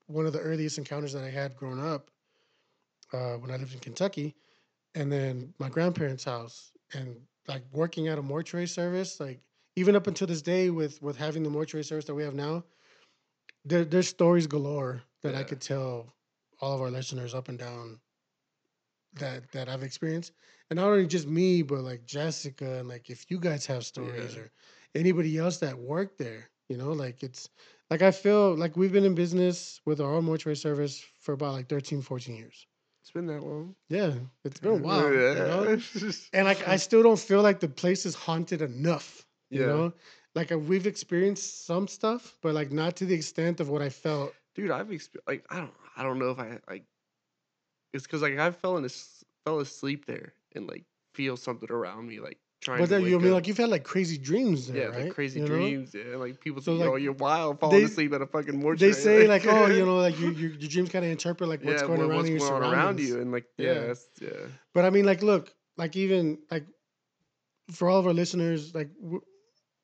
one 0.07 0.25
of 0.25 0.33
the 0.33 0.39
earliest 0.39 0.77
encounters 0.77 1.13
that 1.13 1.23
I 1.23 1.29
had 1.29 1.55
growing 1.55 1.79
up 1.83 2.09
uh, 3.13 3.33
when 3.35 3.51
I 3.51 3.57
lived 3.57 3.73
in 3.73 3.79
Kentucky, 3.79 4.35
and 4.95 5.11
then 5.11 5.53
my 5.59 5.69
grandparents' 5.69 6.23
house, 6.23 6.71
and 6.93 7.15
like 7.49 7.63
working 7.73 8.07
at 8.07 8.19
a 8.19 8.21
mortuary 8.21 8.67
service, 8.67 9.19
like 9.19 9.41
even 9.75 9.95
up 9.95 10.07
until 10.07 10.27
this 10.27 10.41
day 10.41 10.69
with 10.69 11.01
with 11.01 11.17
having 11.17 11.43
the 11.43 11.49
mortuary 11.49 11.83
service 11.83 12.05
that 12.05 12.15
we 12.15 12.23
have 12.23 12.35
now, 12.35 12.63
there 13.65 13.85
there's 13.85 14.07
stories 14.07 14.47
galore 14.47 15.01
that 15.23 15.35
I 15.35 15.43
could 15.43 15.61
tell 15.61 16.13
all 16.61 16.75
of 16.75 16.81
our 16.81 16.91
listeners 16.91 17.33
up 17.35 17.49
and 17.49 17.59
down 17.59 17.99
that 19.15 19.51
that 19.51 19.69
I've 19.69 19.83
experienced, 19.83 20.33
and 20.69 20.77
not 20.77 20.87
only 20.87 21.07
just 21.07 21.27
me, 21.27 21.63
but 21.63 21.81
like 21.81 22.05
Jessica, 22.05 22.79
and 22.79 22.87
like 22.87 23.09
if 23.09 23.29
you 23.31 23.39
guys 23.39 23.65
have 23.65 23.85
stories 23.85 24.35
Yeah. 24.35 24.41
or 24.43 24.51
anybody 24.95 25.37
else 25.37 25.57
that 25.59 25.77
worked 25.77 26.17
there, 26.19 26.49
you 26.69 26.77
know, 26.77 26.91
like 26.91 27.23
it's 27.23 27.49
like 27.89 28.01
I 28.03 28.11
feel 28.11 28.55
like 28.55 28.77
we've 28.77 28.91
been 28.93 29.05
in 29.05 29.15
business 29.15 29.81
with 29.85 29.99
our 29.99 30.13
own 30.13 30.25
mortuary 30.25 30.55
service 30.55 31.03
for 31.19 31.33
about 31.33 31.53
like 31.53 31.67
13, 31.69 32.01
14 32.01 32.35
years. 32.35 32.67
It's 33.09 33.13
been 33.15 33.25
that 33.25 33.41
long. 33.41 33.73
Yeah, 33.89 34.13
it's 34.45 34.59
been 34.59 34.71
a 34.71 34.75
while, 34.75 35.11
you 35.11 35.17
know. 35.33 35.79
Yeah. 35.95 36.11
And 36.33 36.45
like 36.45 36.67
I 36.67 36.75
still 36.75 37.01
don't 37.01 37.17
feel 37.19 37.41
like 37.41 37.59
the 37.59 37.67
place 37.67 38.05
is 38.05 38.13
haunted 38.13 38.61
enough. 38.61 39.25
You 39.49 39.61
Yeah. 39.61 39.65
know, 39.67 39.93
like 40.35 40.51
we've 40.51 40.85
experienced 40.85 41.65
some 41.65 41.87
stuff, 41.87 42.37
but 42.43 42.53
like 42.53 42.71
not 42.71 42.95
to 42.97 43.05
the 43.05 43.15
extent 43.15 43.59
of 43.61 43.69
what 43.69 43.81
I 43.81 43.89
felt. 43.89 44.35
dude 44.53 44.69
i've 44.69 44.91
experienced 44.91 45.27
like 45.27 45.43
i 45.49 45.57
don't 45.57 45.73
i 45.97 46.03
don't 46.03 46.19
know 46.19 46.29
if 46.29 46.39
i 46.39 46.59
like 46.69 46.83
it's 47.93 48.03
because 48.05 48.21
like 48.21 48.37
i 48.37 48.51
fell 48.51 48.77
in 48.77 48.85
as- 48.85 49.23
fell 49.45 49.59
asleep 49.59 50.05
there 50.05 50.33
and 50.55 50.67
like 50.67 50.83
feel 51.15 51.35
something 51.37 51.71
around 51.71 52.07
me 52.07 52.19
like 52.19 52.37
trying 52.61 52.79
But 52.79 52.89
then 52.89 53.03
you 53.05 53.15
I 53.17 53.19
mean 53.21 53.29
up. 53.29 53.35
like 53.35 53.47
you've 53.47 53.57
had 53.57 53.69
like 53.69 53.83
crazy 53.83 54.17
dreams 54.17 54.67
there, 54.67 54.77
yeah 54.77 54.85
right? 54.87 55.05
like 55.05 55.13
crazy 55.15 55.39
You 55.39 55.45
dreams 55.47 55.93
yeah 55.95 56.15
like 56.17 56.39
people 56.41 56.61
So, 56.61 56.77
say 56.77 56.85
oh 56.85 56.91
like, 56.93 57.01
you're 57.01 57.13
wild 57.13 57.59
falling 57.59 57.77
they- 57.79 57.83
asleep 57.85 58.13
at 58.13 58.21
a 58.21 58.27
fucking 58.27 58.59
mortuary 58.59 58.91
They 58.93 58.99
say 58.99 59.27
like, 59.27 59.45
oh, 59.47 59.67
you 59.67 59.85
know, 59.89 59.97
like 59.97 60.19
you, 60.19 60.31
you, 60.31 60.47
your 60.49 60.69
dreams 60.69 60.89
kind 60.89 61.05
of 61.05 61.11
interpret 61.11 61.49
like 61.49 61.63
what's 61.63 61.81
yeah 61.81 61.87
going 61.87 61.99
what- 61.99 62.07
around 62.09 62.17
what's 62.17 62.29
in 62.29 62.37
your 62.37 62.49
going 62.49 62.63
around 62.73 62.99
you 62.99 63.21
and 63.21 63.31
like 63.31 63.45
yeah 63.57 63.93
Yeah. 64.19 64.27
yeah 64.29 64.45
But 64.73 64.85
I 64.85 64.89
mean, 64.89 65.05
like, 65.05 65.21
look, 65.23 65.53
like 65.77 65.95
even 65.95 66.39
like 66.51 66.65
for 67.71 67.89
all 67.89 67.99
of 67.99 68.07
our 68.07 68.13
listeners, 68.13 68.73
like 68.75 68.89
w- 69.01 69.21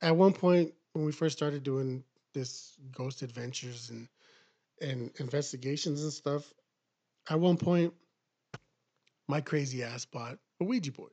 at 0.02 0.15
one 0.15 0.34
point 0.34 0.73
when 0.93 1.06
we 1.06 1.11
first 1.11 1.38
started 1.38 1.64
doing 1.64 2.03
this 2.34 2.76
ghost 2.91 3.22
adventures 3.22 3.89
and 3.89 4.07
and 4.81 5.11
investigations 5.19 6.03
and 6.03 6.11
stuff, 6.11 6.53
at 7.30 7.39
one 7.39 7.56
point, 7.57 7.93
my 9.27 9.39
crazy 9.41 9.84
ass 9.84 10.03
bought 10.06 10.38
a 10.60 10.64
Ouija 10.65 10.91
board, 10.91 11.11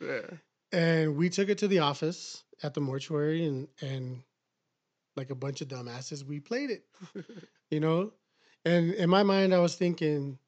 yeah 0.00 0.36
and 0.72 1.16
we 1.16 1.28
took 1.28 1.48
it 1.48 1.58
to 1.58 1.68
the 1.68 1.80
office 1.80 2.44
at 2.62 2.74
the 2.74 2.80
mortuary, 2.80 3.46
and 3.46 3.68
and 3.80 4.22
like 5.16 5.30
a 5.30 5.34
bunch 5.34 5.60
of 5.60 5.68
dumbasses, 5.68 6.24
we 6.24 6.40
played 6.40 6.70
it, 6.70 6.84
you 7.70 7.80
know. 7.80 8.12
And 8.64 8.94
in 8.94 9.10
my 9.10 9.22
mind, 9.22 9.52
I 9.52 9.58
was 9.58 9.74
thinking, 9.74 10.38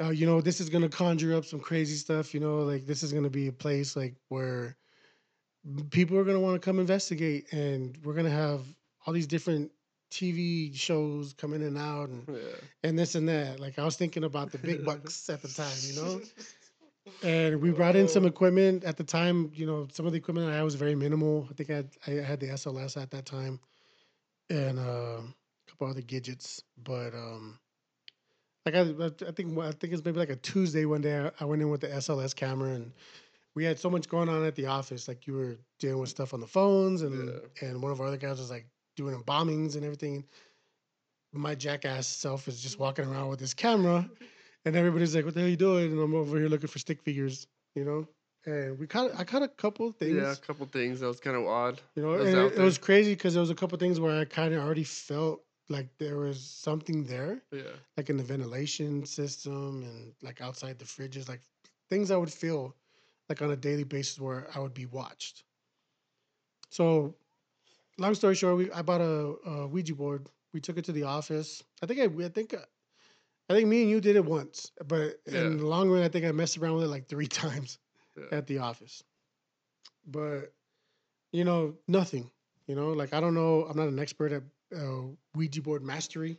uh, 0.00 0.10
you 0.10 0.26
know, 0.26 0.40
this 0.40 0.60
is 0.60 0.68
gonna 0.68 0.88
conjure 0.88 1.34
up 1.34 1.44
some 1.44 1.60
crazy 1.60 1.96
stuff. 1.96 2.34
You 2.34 2.40
know, 2.40 2.58
like 2.58 2.86
this 2.86 3.02
is 3.02 3.12
gonna 3.12 3.30
be 3.30 3.48
a 3.48 3.52
place 3.52 3.96
like 3.96 4.14
where 4.28 4.76
people 5.90 6.16
are 6.18 6.24
gonna 6.24 6.40
want 6.40 6.60
to 6.60 6.64
come 6.64 6.78
investigate, 6.78 7.52
and 7.52 7.98
we're 8.04 8.14
gonna 8.14 8.30
have 8.30 8.62
all 9.06 9.12
these 9.12 9.26
different 9.26 9.70
TV 10.10 10.74
shows 10.74 11.32
coming 11.32 11.60
in 11.60 11.68
and 11.68 11.78
out, 11.78 12.08
and 12.08 12.24
yeah 12.28 12.38
and 12.84 12.98
this 12.98 13.14
and 13.14 13.28
that. 13.28 13.60
Like 13.60 13.78
I 13.78 13.84
was 13.84 13.96
thinking 13.96 14.24
about 14.24 14.52
the 14.52 14.58
big 14.58 14.84
bucks 14.86 15.28
at 15.28 15.42
the 15.42 15.48
time, 15.48 15.76
you 15.82 15.96
know. 15.96 16.20
And 17.22 17.60
we 17.60 17.70
brought 17.70 17.96
in 17.96 18.08
some 18.08 18.26
equipment 18.26 18.84
at 18.84 18.96
the 18.96 19.04
time. 19.04 19.50
You 19.54 19.66
know, 19.66 19.88
some 19.92 20.06
of 20.06 20.12
the 20.12 20.18
equipment 20.18 20.50
I 20.50 20.56
had 20.56 20.64
was 20.64 20.74
very 20.74 20.94
minimal. 20.94 21.46
I 21.50 21.54
think 21.54 21.70
I 21.70 21.74
had, 21.74 21.88
I 22.06 22.10
had 22.10 22.40
the 22.40 22.48
SLS 22.48 23.00
at 23.00 23.10
that 23.10 23.26
time, 23.26 23.60
and 24.50 24.78
uh, 24.78 25.20
a 25.22 25.70
couple 25.70 25.88
other 25.88 26.02
gadgets. 26.02 26.62
But 26.82 27.14
um, 27.14 27.58
like 28.64 28.74
I, 28.74 28.80
I 28.80 29.30
think 29.32 29.56
I 29.58 29.70
think 29.72 29.92
it's 29.92 30.04
maybe 30.04 30.18
like 30.18 30.30
a 30.30 30.36
Tuesday 30.36 30.84
one 30.84 31.00
day. 31.00 31.16
I, 31.18 31.30
I 31.40 31.44
went 31.44 31.62
in 31.62 31.70
with 31.70 31.80
the 31.80 31.88
SLS 31.88 32.34
camera 32.34 32.74
and 32.74 32.92
we 33.54 33.64
had 33.64 33.78
so 33.78 33.88
much 33.88 34.08
going 34.08 34.28
on 34.28 34.44
at 34.44 34.54
the 34.54 34.66
office. 34.66 35.08
Like 35.08 35.26
you 35.26 35.34
were 35.34 35.56
dealing 35.78 35.98
with 35.98 36.10
stuff 36.10 36.34
on 36.34 36.40
the 36.40 36.46
phones, 36.46 37.02
and 37.02 37.40
and 37.62 37.82
one 37.82 37.90
of 37.90 38.00
our 38.00 38.08
other 38.08 38.16
guys 38.16 38.38
was 38.38 38.50
like 38.50 38.66
doing 38.96 39.14
embalmings 39.14 39.76
and 39.76 39.84
everything. 39.84 40.24
My 41.32 41.54
jackass 41.54 42.06
self 42.06 42.48
is 42.48 42.60
just 42.60 42.78
walking 42.78 43.06
around 43.06 43.28
with 43.28 43.38
this 43.38 43.54
camera, 43.54 44.08
and 44.66 44.76
everybody's 44.76 45.14
like, 45.14 45.24
"What 45.24 45.34
the 45.34 45.40
hell 45.40 45.46
are 45.46 45.50
you 45.50 45.56
doing?" 45.56 45.92
And 45.92 46.00
I'm 46.00 46.14
over 46.14 46.38
here 46.38 46.48
looking 46.48 46.68
for 46.68 46.78
stick 46.78 47.00
figures, 47.02 47.46
you 47.74 47.84
know. 47.84 48.06
And 48.44 48.78
we 48.78 48.86
caught 48.86 49.10
I 49.18 49.24
caught 49.24 49.42
a 49.42 49.48
couple 49.48 49.88
of 49.88 49.96
things. 49.96 50.14
Yeah, 50.14 50.32
a 50.32 50.36
couple 50.36 50.66
things 50.66 51.00
that 51.00 51.06
was 51.06 51.20
kind 51.20 51.36
of 51.36 51.46
odd. 51.46 51.80
You 51.94 52.02
know, 52.02 52.08
was 52.10 52.34
it, 52.34 52.58
it 52.58 52.62
was 52.62 52.78
crazy 52.78 53.14
because 53.14 53.32
there 53.34 53.40
was 53.40 53.50
a 53.50 53.54
couple 53.54 53.78
things 53.78 53.98
where 53.98 54.20
I 54.20 54.24
kind 54.24 54.52
of 54.54 54.62
already 54.62 54.84
felt 54.84 55.42
like 55.68 55.88
there 55.98 56.16
was 56.18 56.40
something 56.40 57.04
there, 57.04 57.42
Yeah. 57.50 57.62
like 57.96 58.10
in 58.10 58.16
the 58.16 58.22
ventilation 58.22 59.04
system 59.04 59.82
and 59.82 60.12
like 60.22 60.40
outside 60.40 60.78
the 60.78 60.84
fridges, 60.84 61.28
like 61.28 61.40
things 61.88 62.10
I 62.10 62.16
would 62.16 62.32
feel 62.32 62.76
like 63.28 63.42
on 63.42 63.50
a 63.50 63.56
daily 63.56 63.84
basis 63.84 64.20
where 64.20 64.48
I 64.54 64.60
would 64.60 64.74
be 64.74 64.86
watched. 64.86 65.42
So, 66.70 67.14
long 67.98 68.14
story 68.14 68.34
short, 68.34 68.56
we 68.56 68.70
I 68.70 68.82
bought 68.82 69.00
a, 69.00 69.34
a 69.46 69.66
Ouija 69.66 69.94
board. 69.94 70.28
We 70.52 70.60
took 70.60 70.78
it 70.78 70.84
to 70.86 70.92
the 70.92 71.02
office. 71.04 71.62
I 71.82 71.86
think 71.86 72.00
I, 72.00 72.24
I 72.24 72.28
think 72.28 72.54
I 73.48 73.54
think 73.54 73.68
me 73.68 73.82
and 73.82 73.90
you 73.90 74.00
did 74.00 74.16
it 74.16 74.24
once, 74.24 74.72
but 74.86 75.20
Yeah. 75.30 75.50
in 75.50 75.58
the 75.58 75.66
long 75.66 75.90
run, 75.90 76.02
I 76.02 76.08
think 76.08 76.24
I 76.24 76.32
messed 76.32 76.58
around 76.58 76.74
with 76.76 76.84
it 76.84 76.88
like 76.88 77.08
three 77.08 77.26
times 77.42 77.78
Yeah. 78.16 78.24
at 78.30 78.46
the 78.46 78.58
office. 78.58 79.02
But 80.06 80.52
you 81.32 81.44
know, 81.44 81.76
nothing. 81.88 82.30
You 82.66 82.74
know, 82.76 82.90
like 82.92 83.12
I 83.12 83.20
don't 83.20 83.34
know. 83.34 83.64
I'm 83.68 83.76
not 83.76 83.88
an 83.88 83.98
expert 83.98 84.32
at 84.32 84.42
uh, 84.76 85.02
Ouija 85.34 85.62
board 85.62 85.82
mastery. 85.82 86.38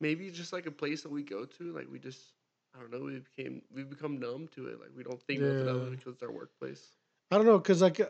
Maybe 0.00 0.30
just 0.30 0.52
like 0.52 0.66
a 0.66 0.70
place 0.70 1.02
that 1.02 1.10
we 1.10 1.22
go 1.22 1.44
to, 1.44 1.72
like 1.72 1.88
we 1.90 1.98
just 1.98 2.34
I 2.74 2.80
don't 2.80 2.90
know, 2.90 3.00
we 3.04 3.20
became 3.20 3.62
we 3.72 3.82
become 3.84 4.18
numb 4.18 4.48
to 4.48 4.66
it. 4.68 4.80
Like 4.80 4.90
we 4.94 5.02
don't 5.02 5.22
think 5.22 5.42
nothing 5.42 5.68
of 5.68 5.82
it 5.82 5.90
because 5.90 6.14
it's 6.14 6.22
our 6.22 6.32
workplace. 6.32 6.92
I 7.30 7.36
don't 7.36 7.46
know, 7.46 7.58
cause 7.60 7.82
like 7.82 8.00
uh, 8.00 8.06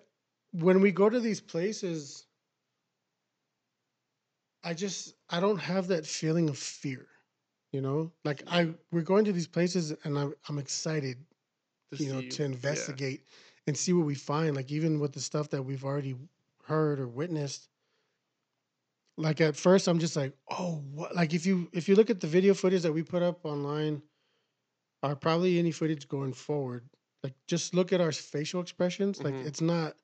when 0.53 0.81
we 0.81 0.93
go 0.93 1.09
to 1.09 1.20
these 1.20 1.40
places, 1.40 2.27
I 4.62 4.74
just 4.74 5.15
I 5.31 5.40
don't 5.40 5.59
have 5.59 5.89
that 5.89 6.07
feeling 6.07 6.49
of 6.49 6.59
fear. 6.59 7.09
You 7.73 7.82
know, 7.82 8.12
like 8.24 8.43
I 8.47 8.74
we're 8.90 9.03
going 9.03 9.24
to 9.27 9.32
these 9.32 9.47
places 9.47 9.93
and 10.05 10.19
I'm 10.19 10.35
I'm 10.49 10.59
excited 10.59 11.19
To 11.93 11.99
you 11.99 12.12
know, 12.12 12.20
see- 12.20 12.28
to 12.31 12.43
yeah. 12.43 12.47
investigate 12.47 13.24
and 13.66 13.77
see 13.77 13.93
what 13.93 14.07
we 14.07 14.15
find. 14.15 14.57
Like 14.57 14.70
even 14.73 15.01
with 15.01 15.12
the 15.12 15.20
stuff 15.20 15.51
that 15.51 15.62
we've 15.62 15.85
already 15.85 16.16
heard 16.65 17.01
or 17.01 17.09
witnessed. 17.09 17.69
Like 19.16 19.40
at 19.40 19.57
first, 19.57 19.89
I'm 19.89 19.99
just 19.99 20.16
like, 20.16 20.36
oh, 20.49 20.82
what? 20.93 21.15
Like 21.15 21.35
if 21.35 21.45
you 21.45 21.69
if 21.73 21.89
you 21.89 21.97
look 21.97 22.11
at 22.11 22.20
the 22.20 22.27
video 22.28 22.55
footage 22.55 22.82
that 22.82 22.93
we 22.93 23.03
put 23.03 23.23
up 23.23 23.45
online, 23.45 24.03
or 25.03 25.16
probably 25.16 25.59
any 25.59 25.70
footage 25.73 26.09
going 26.09 26.32
forward, 26.32 26.89
like 27.23 27.35
just 27.47 27.74
look 27.74 27.93
at 27.93 28.01
our 28.01 28.12
facial 28.12 28.61
expressions. 28.61 29.23
Like 29.24 29.35
Mhm. 29.35 29.47
it's 29.47 29.61
not, 29.61 29.97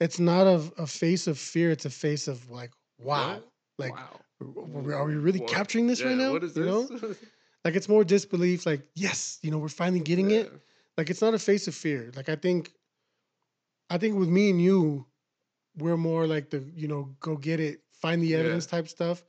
it's 0.00 0.18
not 0.18 0.46
a, 0.46 0.72
a 0.78 0.86
face 0.86 1.26
of 1.26 1.38
fear. 1.38 1.70
It's 1.70 1.84
a 1.86 1.90
face 1.90 2.28
of 2.28 2.50
like, 2.50 2.72
wow, 2.98 3.34
What? 3.34 3.52
like 3.78 3.96
wow. 3.96 4.23
Are 4.40 5.04
we- 5.06 5.14
really 5.14 5.40
What? 5.40 5.50
capturing 5.50 5.86
this 5.86 6.02
right 6.02 6.16
now? 6.16 6.32
What 6.32 6.44
is 6.44 6.56
You 6.56 6.64
this? 6.64 6.90
know? 6.90 7.14
Like 7.64 7.76
it's 7.76 7.88
more 7.88 8.04
disbelief. 8.04 8.66
Like 8.66 8.82
yes, 8.94 9.38
you 9.42 9.50
know, 9.50 9.56
we're 9.58 9.68
finally 9.70 10.00
getting 10.00 10.30
it 10.32 10.52
like 10.98 11.08
it's 11.10 11.22
not 11.22 11.32
a 11.34 11.38
face 11.38 11.66
of 11.66 11.74
fear 11.74 12.12
like 12.14 12.28
i 12.28 12.36
think 12.36 12.70
i 13.90 13.98
think 13.98 14.16
with 14.16 14.28
me 14.28 14.50
and 14.50 14.60
you 14.62 15.04
we're 15.76 15.96
more 15.96 16.26
like 16.26 16.50
the 16.50 16.60
you 16.74 16.86
know 16.86 17.10
go 17.20 17.36
get 17.36 17.58
it 17.60 17.80
find 17.92 18.22
the 18.22 18.28
Yeah. 18.28 18.38
evidence 18.38 18.66
type 18.66 18.88
stuff 18.88 19.24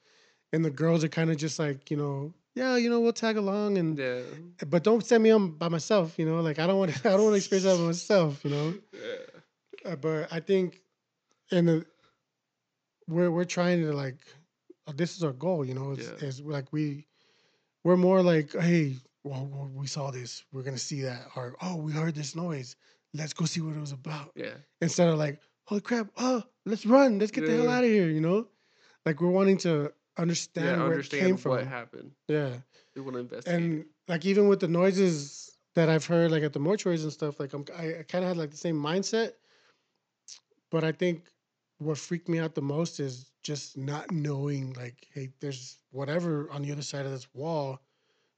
and 0.53 0.63
the 0.63 0.69
girls 0.69 1.03
are 1.03 1.07
kind 1.09 1.31
of 1.31 1.37
just 1.37 1.57
like 1.57 1.89
you 1.89 1.97
know 1.97 2.33
yeah 2.55 2.75
you 2.77 2.89
know 2.89 2.99
we'll 2.99 3.13
tag 3.13 3.37
along 3.37 3.77
and 3.79 3.97
Yeah. 3.97 4.21
but 4.67 4.83
don't 4.83 5.03
send 5.03 5.23
me 5.23 5.31
on 5.31 5.51
by 5.57 5.69
myself 5.69 6.19
you 6.19 6.25
know 6.25 6.39
like 6.41 6.59
i 6.59 6.67
don't 6.67 6.77
want 6.77 6.93
to 6.93 6.99
i 7.09 7.13
don't 7.13 7.23
want 7.23 7.33
to 7.33 7.37
experience 7.37 7.65
that 7.65 7.77
by 7.77 7.85
myself 7.87 8.43
you 8.45 8.51
know 8.51 8.73
Yeah. 8.93 9.91
uh, 9.91 9.95
but 9.95 10.31
i 10.31 10.39
think 10.39 10.81
in 11.51 11.65
the 11.65 11.85
we're 13.07 13.31
we're 13.31 13.45
trying 13.45 13.81
to 13.81 13.91
like 13.93 14.19
Uh, 14.87 14.93
this 14.95 15.17
is 15.17 15.23
our 15.23 15.33
goal 15.33 15.65
you 15.65 15.73
know 15.73 15.91
is, 15.91 16.07
Yeah. 16.07 16.27
is 16.27 16.41
like 16.41 16.71
we 16.71 17.07
we're 17.83 17.97
more 17.97 18.21
like 18.21 18.51
hey 18.53 18.95
well, 19.23 19.69
we 19.73 19.87
saw 19.87 20.11
this 20.11 20.43
we're 20.53 20.61
gonna 20.63 20.77
see 20.77 21.01
that 21.01 21.27
or 21.35 21.55
oh 21.61 21.75
we 21.77 21.91
heard 21.91 22.13
this 22.15 22.35
noise 22.35 22.75
let's 23.13 23.33
go 23.33 23.45
see 23.45 23.61
what 23.61 23.75
it 23.75 23.79
was 23.79 23.91
about 23.93 24.31
Yeah. 24.35 24.53
instead 24.81 25.07
of 25.09 25.17
like 25.17 25.41
holy 25.67 25.81
crap 25.81 26.09
oh 26.17 26.43
let's 26.65 26.85
run 26.85 27.17
let's 27.19 27.31
get 27.31 27.45
the 27.45 27.55
hell 27.55 27.69
out 27.69 27.83
of 27.83 27.89
here 27.89 28.07
you 28.09 28.21
know 28.21 28.47
like 29.05 29.21
we're 29.21 29.29
wanting 29.29 29.57
to 29.59 29.91
understand 30.17 30.67
Yeah. 30.67 30.83
where 30.83 30.93
Understand 30.93 31.21
it 31.21 31.25
came 31.25 31.35
what 31.37 31.61
from 31.61 31.67
happened. 31.67 32.11
yeah 32.27 32.51
We 32.95 33.01
want 33.01 33.15
to 33.15 33.19
investigate. 33.21 33.61
and 33.61 33.85
like 34.07 34.25
even 34.25 34.47
with 34.47 34.59
the 34.59 34.67
noises 34.67 35.51
that 35.75 35.89
I've 35.89 36.05
heard, 36.05 36.31
like 36.31 36.43
at 36.43 36.53
the 36.53 36.59
mortuaries 36.59 37.03
and 37.03 37.11
stuff, 37.11 37.37
like 37.37 37.53
I'm, 37.53 37.65
I, 37.77 37.99
I 37.99 38.03
kind 38.03 38.23
of 38.23 38.29
had 38.29 38.37
like 38.37 38.49
the 38.51 38.55
same 38.57 38.81
mindset. 38.81 39.33
But 40.71 40.83
I 40.83 40.91
think 40.93 41.25
what 41.79 41.97
freaked 41.97 42.29
me 42.29 42.39
out 42.39 42.55
the 42.55 42.61
most 42.61 42.99
is 42.99 43.31
just 43.45 43.77
not 43.77 44.11
knowing, 44.11 44.73
like, 44.73 45.07
hey, 45.13 45.29
there's 45.39 45.79
whatever 45.91 46.51
on 46.51 46.63
the 46.63 46.73
other 46.73 46.81
side 46.81 47.05
of 47.05 47.13
this 47.13 47.33
wall 47.33 47.81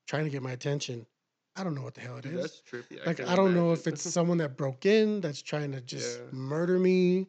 trying 0.08 0.26
to 0.26 0.32
get 0.32 0.44
my 0.44 0.52
attention. 0.52 1.08
I 1.56 1.64
don't 1.64 1.76
know 1.76 1.84
what 1.84 1.96
the 1.96 2.02
hell 2.02 2.18
it 2.18 2.24
Dude, 2.24 2.36
is. 2.36 2.44
that's 2.44 2.62
trippy. 2.62 3.06
like, 3.06 3.18
can 3.18 3.28
I 3.30 3.36
don't 3.36 3.54
know 3.56 3.74
if 3.74 3.88
it's 3.88 4.04
someone 4.14 4.38
that 4.40 4.58
broke 4.58 4.86
in 4.86 5.22
that's 5.22 5.42
trying 5.42 5.72
to 5.74 5.82
just 5.82 6.20
Yeah. 6.20 6.32
murder 6.32 6.80
me 6.80 7.28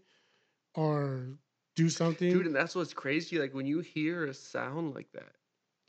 or 0.74 1.38
do 1.76 1.88
something. 1.88 2.30
Dude, 2.30 2.46
and 2.46 2.55
that's 2.56 2.74
what's 2.74 2.94
crazy. 2.94 3.38
Like 3.38 3.55
when 3.55 3.66
you 3.66 3.80
hear 3.80 4.26
a 4.26 4.34
sound 4.34 4.94
like 4.94 5.12
that, 5.12 5.36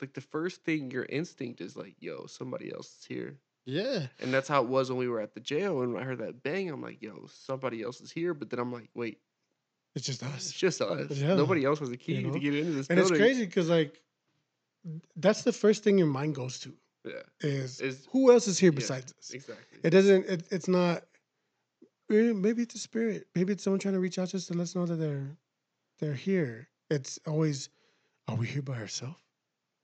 like 0.00 0.14
the 0.14 0.20
first 0.22 0.64
thing 0.64 0.90
your 0.90 1.06
instinct 1.06 1.60
is 1.60 1.76
like, 1.76 1.96
"Yo, 2.00 2.26
somebody 2.26 2.72
else 2.72 2.98
is 3.00 3.04
here." 3.06 3.38
yeah. 3.66 4.06
And 4.20 4.32
that's 4.32 4.48
how 4.48 4.62
it 4.62 4.68
was 4.68 4.90
when 4.90 4.98
we 4.98 5.08
were 5.08 5.20
at 5.20 5.34
the 5.34 5.40
jail. 5.40 5.82
And 5.82 5.98
I 5.98 6.02
heard 6.04 6.18
that 6.18 6.42
bang, 6.42 6.70
I'm 6.70 6.82
like, 6.82 7.02
"Yo, 7.02 7.26
somebody 7.26 7.82
else 7.82 8.00
is 8.00 8.12
here." 8.12 8.34
But 8.34 8.50
then 8.50 8.60
I'm 8.60 8.72
like, 8.72 8.90
"Wait, 8.94 9.20
It's 9.94 10.06
just 10.06 10.22
us. 10.22 10.34
it's 10.50 10.52
just 10.52 10.80
us. 10.80 11.10
Yeah. 11.10 11.34
Nobody 11.34 11.64
else 11.64 11.78
has 11.80 11.90
a 11.90 11.96
key 11.96 12.22
know? 12.22 12.32
to 12.32 12.38
get 12.38 12.54
into 12.54 12.72
this 12.72 12.88
And 12.88 12.96
building." 12.96 13.14
it's 13.14 13.20
crazy 13.20 13.44
because, 13.46 13.68
like, 13.68 14.00
that's 15.16 15.42
the 15.42 15.52
first 15.52 15.82
thing 15.84 15.98
your 15.98 16.06
mind 16.06 16.34
goes 16.34 16.58
to. 16.60 16.72
Yeah, 17.04 17.12
is, 17.40 17.80
Is- 17.80 18.06
who 18.10 18.30
else 18.32 18.46
is 18.46 18.58
here 18.58 18.70
yeah, 18.72 18.76
besides 18.76 19.12
us? 19.18 19.30
exactly. 19.30 19.78
It 19.82 19.90
doesn't. 19.90 20.26
It, 20.26 20.42
it's 20.50 20.68
not. 20.68 21.02
eh, 22.10 22.32
Maybe 22.34 22.62
it's 22.62 22.74
a 22.74 22.78
spirit. 22.78 23.26
Maybe 23.34 23.52
it's 23.52 23.64
someone 23.64 23.80
trying 23.80 23.94
to 23.94 24.00
reach 24.00 24.18
out 24.18 24.28
to 24.28 24.36
us 24.36 24.46
to 24.46 24.54
let 24.54 24.62
us 24.64 24.74
know 24.74 24.86
that 24.86 24.96
they're 24.96 25.36
they're 25.98 26.14
here. 26.14 26.68
It's 26.90 27.18
always, 27.26 27.68
are 28.28 28.34
we 28.36 28.46
here 28.46 28.62
by 28.62 28.76
ourselves? 28.78 29.16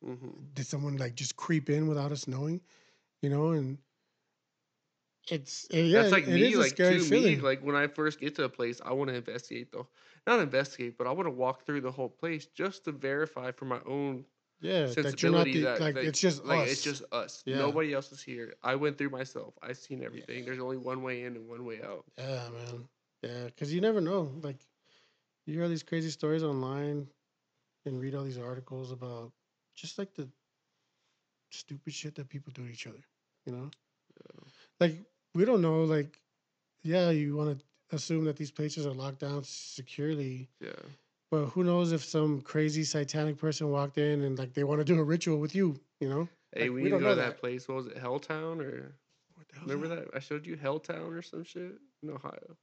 hmm 0.04 0.14
Did 0.54 0.66
someone 0.66 0.96
like 0.96 1.14
just 1.14 1.36
creep 1.36 1.70
in 1.70 1.86
without 1.88 2.12
us 2.12 2.26
knowing? 2.28 2.60
You 3.22 3.30
know, 3.30 3.50
and 3.52 3.78
it's 5.28 5.66
yeah, 5.70 6.02
That's 6.02 6.12
like 6.12 6.26
me, 6.26 6.54
like 6.56 6.76
to 6.76 7.00
feeling. 7.00 7.24
me, 7.24 7.36
like 7.36 7.60
when 7.62 7.74
I 7.74 7.86
first 7.86 8.20
get 8.20 8.34
to 8.36 8.44
a 8.44 8.48
place, 8.48 8.80
I 8.84 8.92
want 8.92 9.08
to 9.10 9.16
investigate 9.16 9.72
though. 9.72 9.88
Not 10.26 10.40
investigate, 10.40 10.96
but 10.98 11.06
I 11.06 11.12
want 11.12 11.26
to 11.26 11.30
walk 11.30 11.66
through 11.66 11.80
the 11.82 11.90
whole 11.90 12.08
place 12.08 12.46
just 12.46 12.84
to 12.84 12.92
verify 12.92 13.50
for 13.52 13.64
my 13.64 13.80
own 13.86 14.24
yeah, 14.60 14.86
that 14.86 14.96
you're 15.22 15.32
not 15.32 15.44
sensibility 15.44 15.52
the 15.54 15.60
that, 15.60 15.80
like. 15.80 15.94
that- 15.94 16.04
it's 16.04 16.20
just 16.20 16.44
like 16.44 16.60
us. 16.60 16.72
it's 16.72 16.82
just 16.82 17.02
us. 17.12 17.42
Yeah. 17.46 17.58
Nobody 17.58 17.92
else 17.92 18.12
is 18.12 18.22
here. 18.22 18.54
I 18.62 18.74
went 18.74 18.98
through 18.98 19.10
myself. 19.10 19.54
I've 19.62 19.76
seen 19.76 20.02
everything. 20.02 20.44
There's 20.44 20.60
only 20.60 20.78
one 20.78 21.02
way 21.02 21.24
in 21.24 21.36
and 21.36 21.48
one 21.48 21.64
way 21.64 21.80
out. 21.82 22.04
Yeah, 22.18 22.48
man. 22.48 22.88
Yeah, 23.22 23.44
because 23.46 23.72
you 23.74 23.80
never 23.80 24.00
know. 24.00 24.32
Like, 24.42 24.58
you 25.46 25.54
hear 25.54 25.64
all 25.64 25.68
these 25.68 25.82
crazy 25.82 26.10
stories 26.10 26.42
online 26.42 27.06
and 27.84 28.00
read 28.00 28.14
all 28.14 28.24
these 28.24 28.38
articles 28.38 28.92
about 28.92 29.32
just 29.74 29.98
like 29.98 30.14
the 30.14 30.28
stupid 31.50 31.92
shit 31.92 32.14
that 32.16 32.28
people 32.28 32.52
do 32.54 32.64
to 32.66 32.72
each 32.72 32.86
other. 32.86 33.02
You 33.46 33.52
know, 33.52 33.70
like 34.80 34.98
we 35.36 35.44
don't 35.44 35.60
know. 35.62 35.84
Like, 35.84 36.18
yeah, 36.82 37.10
you 37.10 37.36
want 37.36 37.58
to 37.58 37.96
assume 37.96 38.24
that 38.24 38.36
these 38.36 38.50
places 38.50 38.86
are 38.86 38.92
locked 38.94 39.20
down 39.20 39.42
securely, 39.44 40.48
Yeah. 40.60 40.70
but 41.30 41.46
who 41.46 41.62
knows 41.62 41.92
if 41.92 42.04
some 42.04 42.40
crazy 42.40 42.82
satanic 42.84 43.38
person 43.38 43.70
walked 43.70 43.98
in 43.98 44.22
and 44.22 44.38
like 44.38 44.54
they 44.54 44.64
want 44.64 44.80
to 44.80 44.84
do 44.84 44.98
a 44.98 45.04
ritual 45.04 45.38
with 45.38 45.54
you. 45.54 45.78
You 46.00 46.08
know, 46.08 46.28
Hey, 46.52 46.62
Like, 46.62 46.70
we 46.70 46.74
we 46.76 46.82
need 46.82 46.88
to 46.88 46.90
don't 46.96 47.00
go 47.02 47.08
to 47.10 47.14
know 47.16 47.22
that, 47.22 47.28
that. 47.34 47.40
place. 47.40 47.68
What 47.68 47.76
was 47.76 47.86
it? 47.86 47.96
Helltown 47.96 48.60
or 48.60 48.94
what 49.34 49.48
the 49.48 49.56
hell's 49.56 49.70
remember 49.70 49.88
that? 49.96 50.08
I 50.14 50.18
showed 50.20 50.46
you 50.46 50.56
Helltown 50.56 51.16
or 51.16 51.22
some 51.22 51.44
shit 51.44 51.78
in 52.02 52.10
Ohio. 52.10 52.56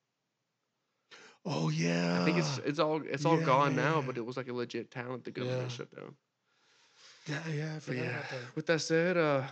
Oh 1.46 1.70
yeah, 1.70 2.22
I 2.22 2.26
think 2.26 2.38
it's 2.38 2.58
it's 2.60 2.80
all 2.80 3.02
it's 3.06 3.26
all 3.26 3.38
gone 3.38 3.76
now, 3.76 4.02
but 4.02 4.18
it 4.18 4.26
was 4.26 4.38
like 4.38 4.48
a 4.48 4.54
legit 4.54 4.92
town 4.92 5.12
that 5.12 5.24
the 5.26 5.32
government 5.32 5.64
Yeah. 5.64 5.68
shut 5.68 5.94
down. 5.96 6.16
yeah, 7.28 7.40
yeah. 7.54 7.76
I 7.76 7.80
forgot 7.80 8.04
yeah. 8.06 8.12
that. 8.12 8.56
With 8.56 8.66
that 8.68 8.80
said, 8.80 9.18
uh, 9.18 9.44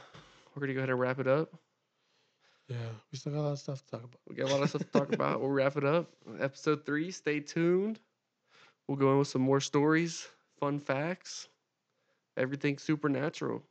we're 0.55 0.61
gonna 0.61 0.73
go 0.73 0.79
ahead 0.79 0.89
and 0.89 0.99
wrap 0.99 1.19
it 1.19 1.27
up. 1.27 1.53
Yeah, 2.67 2.77
we 3.11 3.17
still 3.17 3.33
got 3.33 3.39
a 3.39 3.41
lot 3.41 3.51
of 3.53 3.59
stuff 3.59 3.83
to 3.85 3.91
talk 3.91 4.03
about. 4.03 4.19
We 4.29 4.35
got 4.35 4.49
a 4.49 4.53
lot 4.53 4.63
of 4.63 4.69
stuff 4.69 4.81
to 4.83 4.87
talk 4.99 5.13
about. 5.13 5.41
We'll 5.41 5.49
wrap 5.49 5.75
it 5.77 5.83
up. 5.83 6.09
Episode 6.39 6.85
three. 6.85 7.11
Stay 7.11 7.39
tuned. 7.41 7.99
We'll 8.87 8.97
go 8.97 9.11
in 9.11 9.19
with 9.19 9.27
some 9.27 9.41
more 9.41 9.59
stories, 9.59 10.27
fun 10.59 10.79
facts, 10.79 11.47
everything 12.37 12.77
supernatural. 12.77 13.61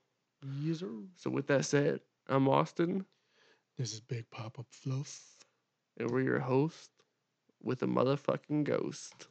Yes, 0.61 0.79
sir. 0.81 0.89
So 1.17 1.31
with 1.31 1.47
that 1.49 1.65
said, 1.65 2.01
I'm 2.29 2.49
Austin, 2.49 3.05
This 3.79 3.93
is 3.93 4.01
Big 4.01 4.31
Pop 4.31 4.59
Up 4.59 4.67
Fluff. 4.71 5.37
and 5.99 6.11
we're 6.11 6.23
your 6.23 6.39
host 6.41 6.91
with 7.63 7.83
a 7.83 7.87
motherfucking 7.87 8.65
ghost. 8.65 9.27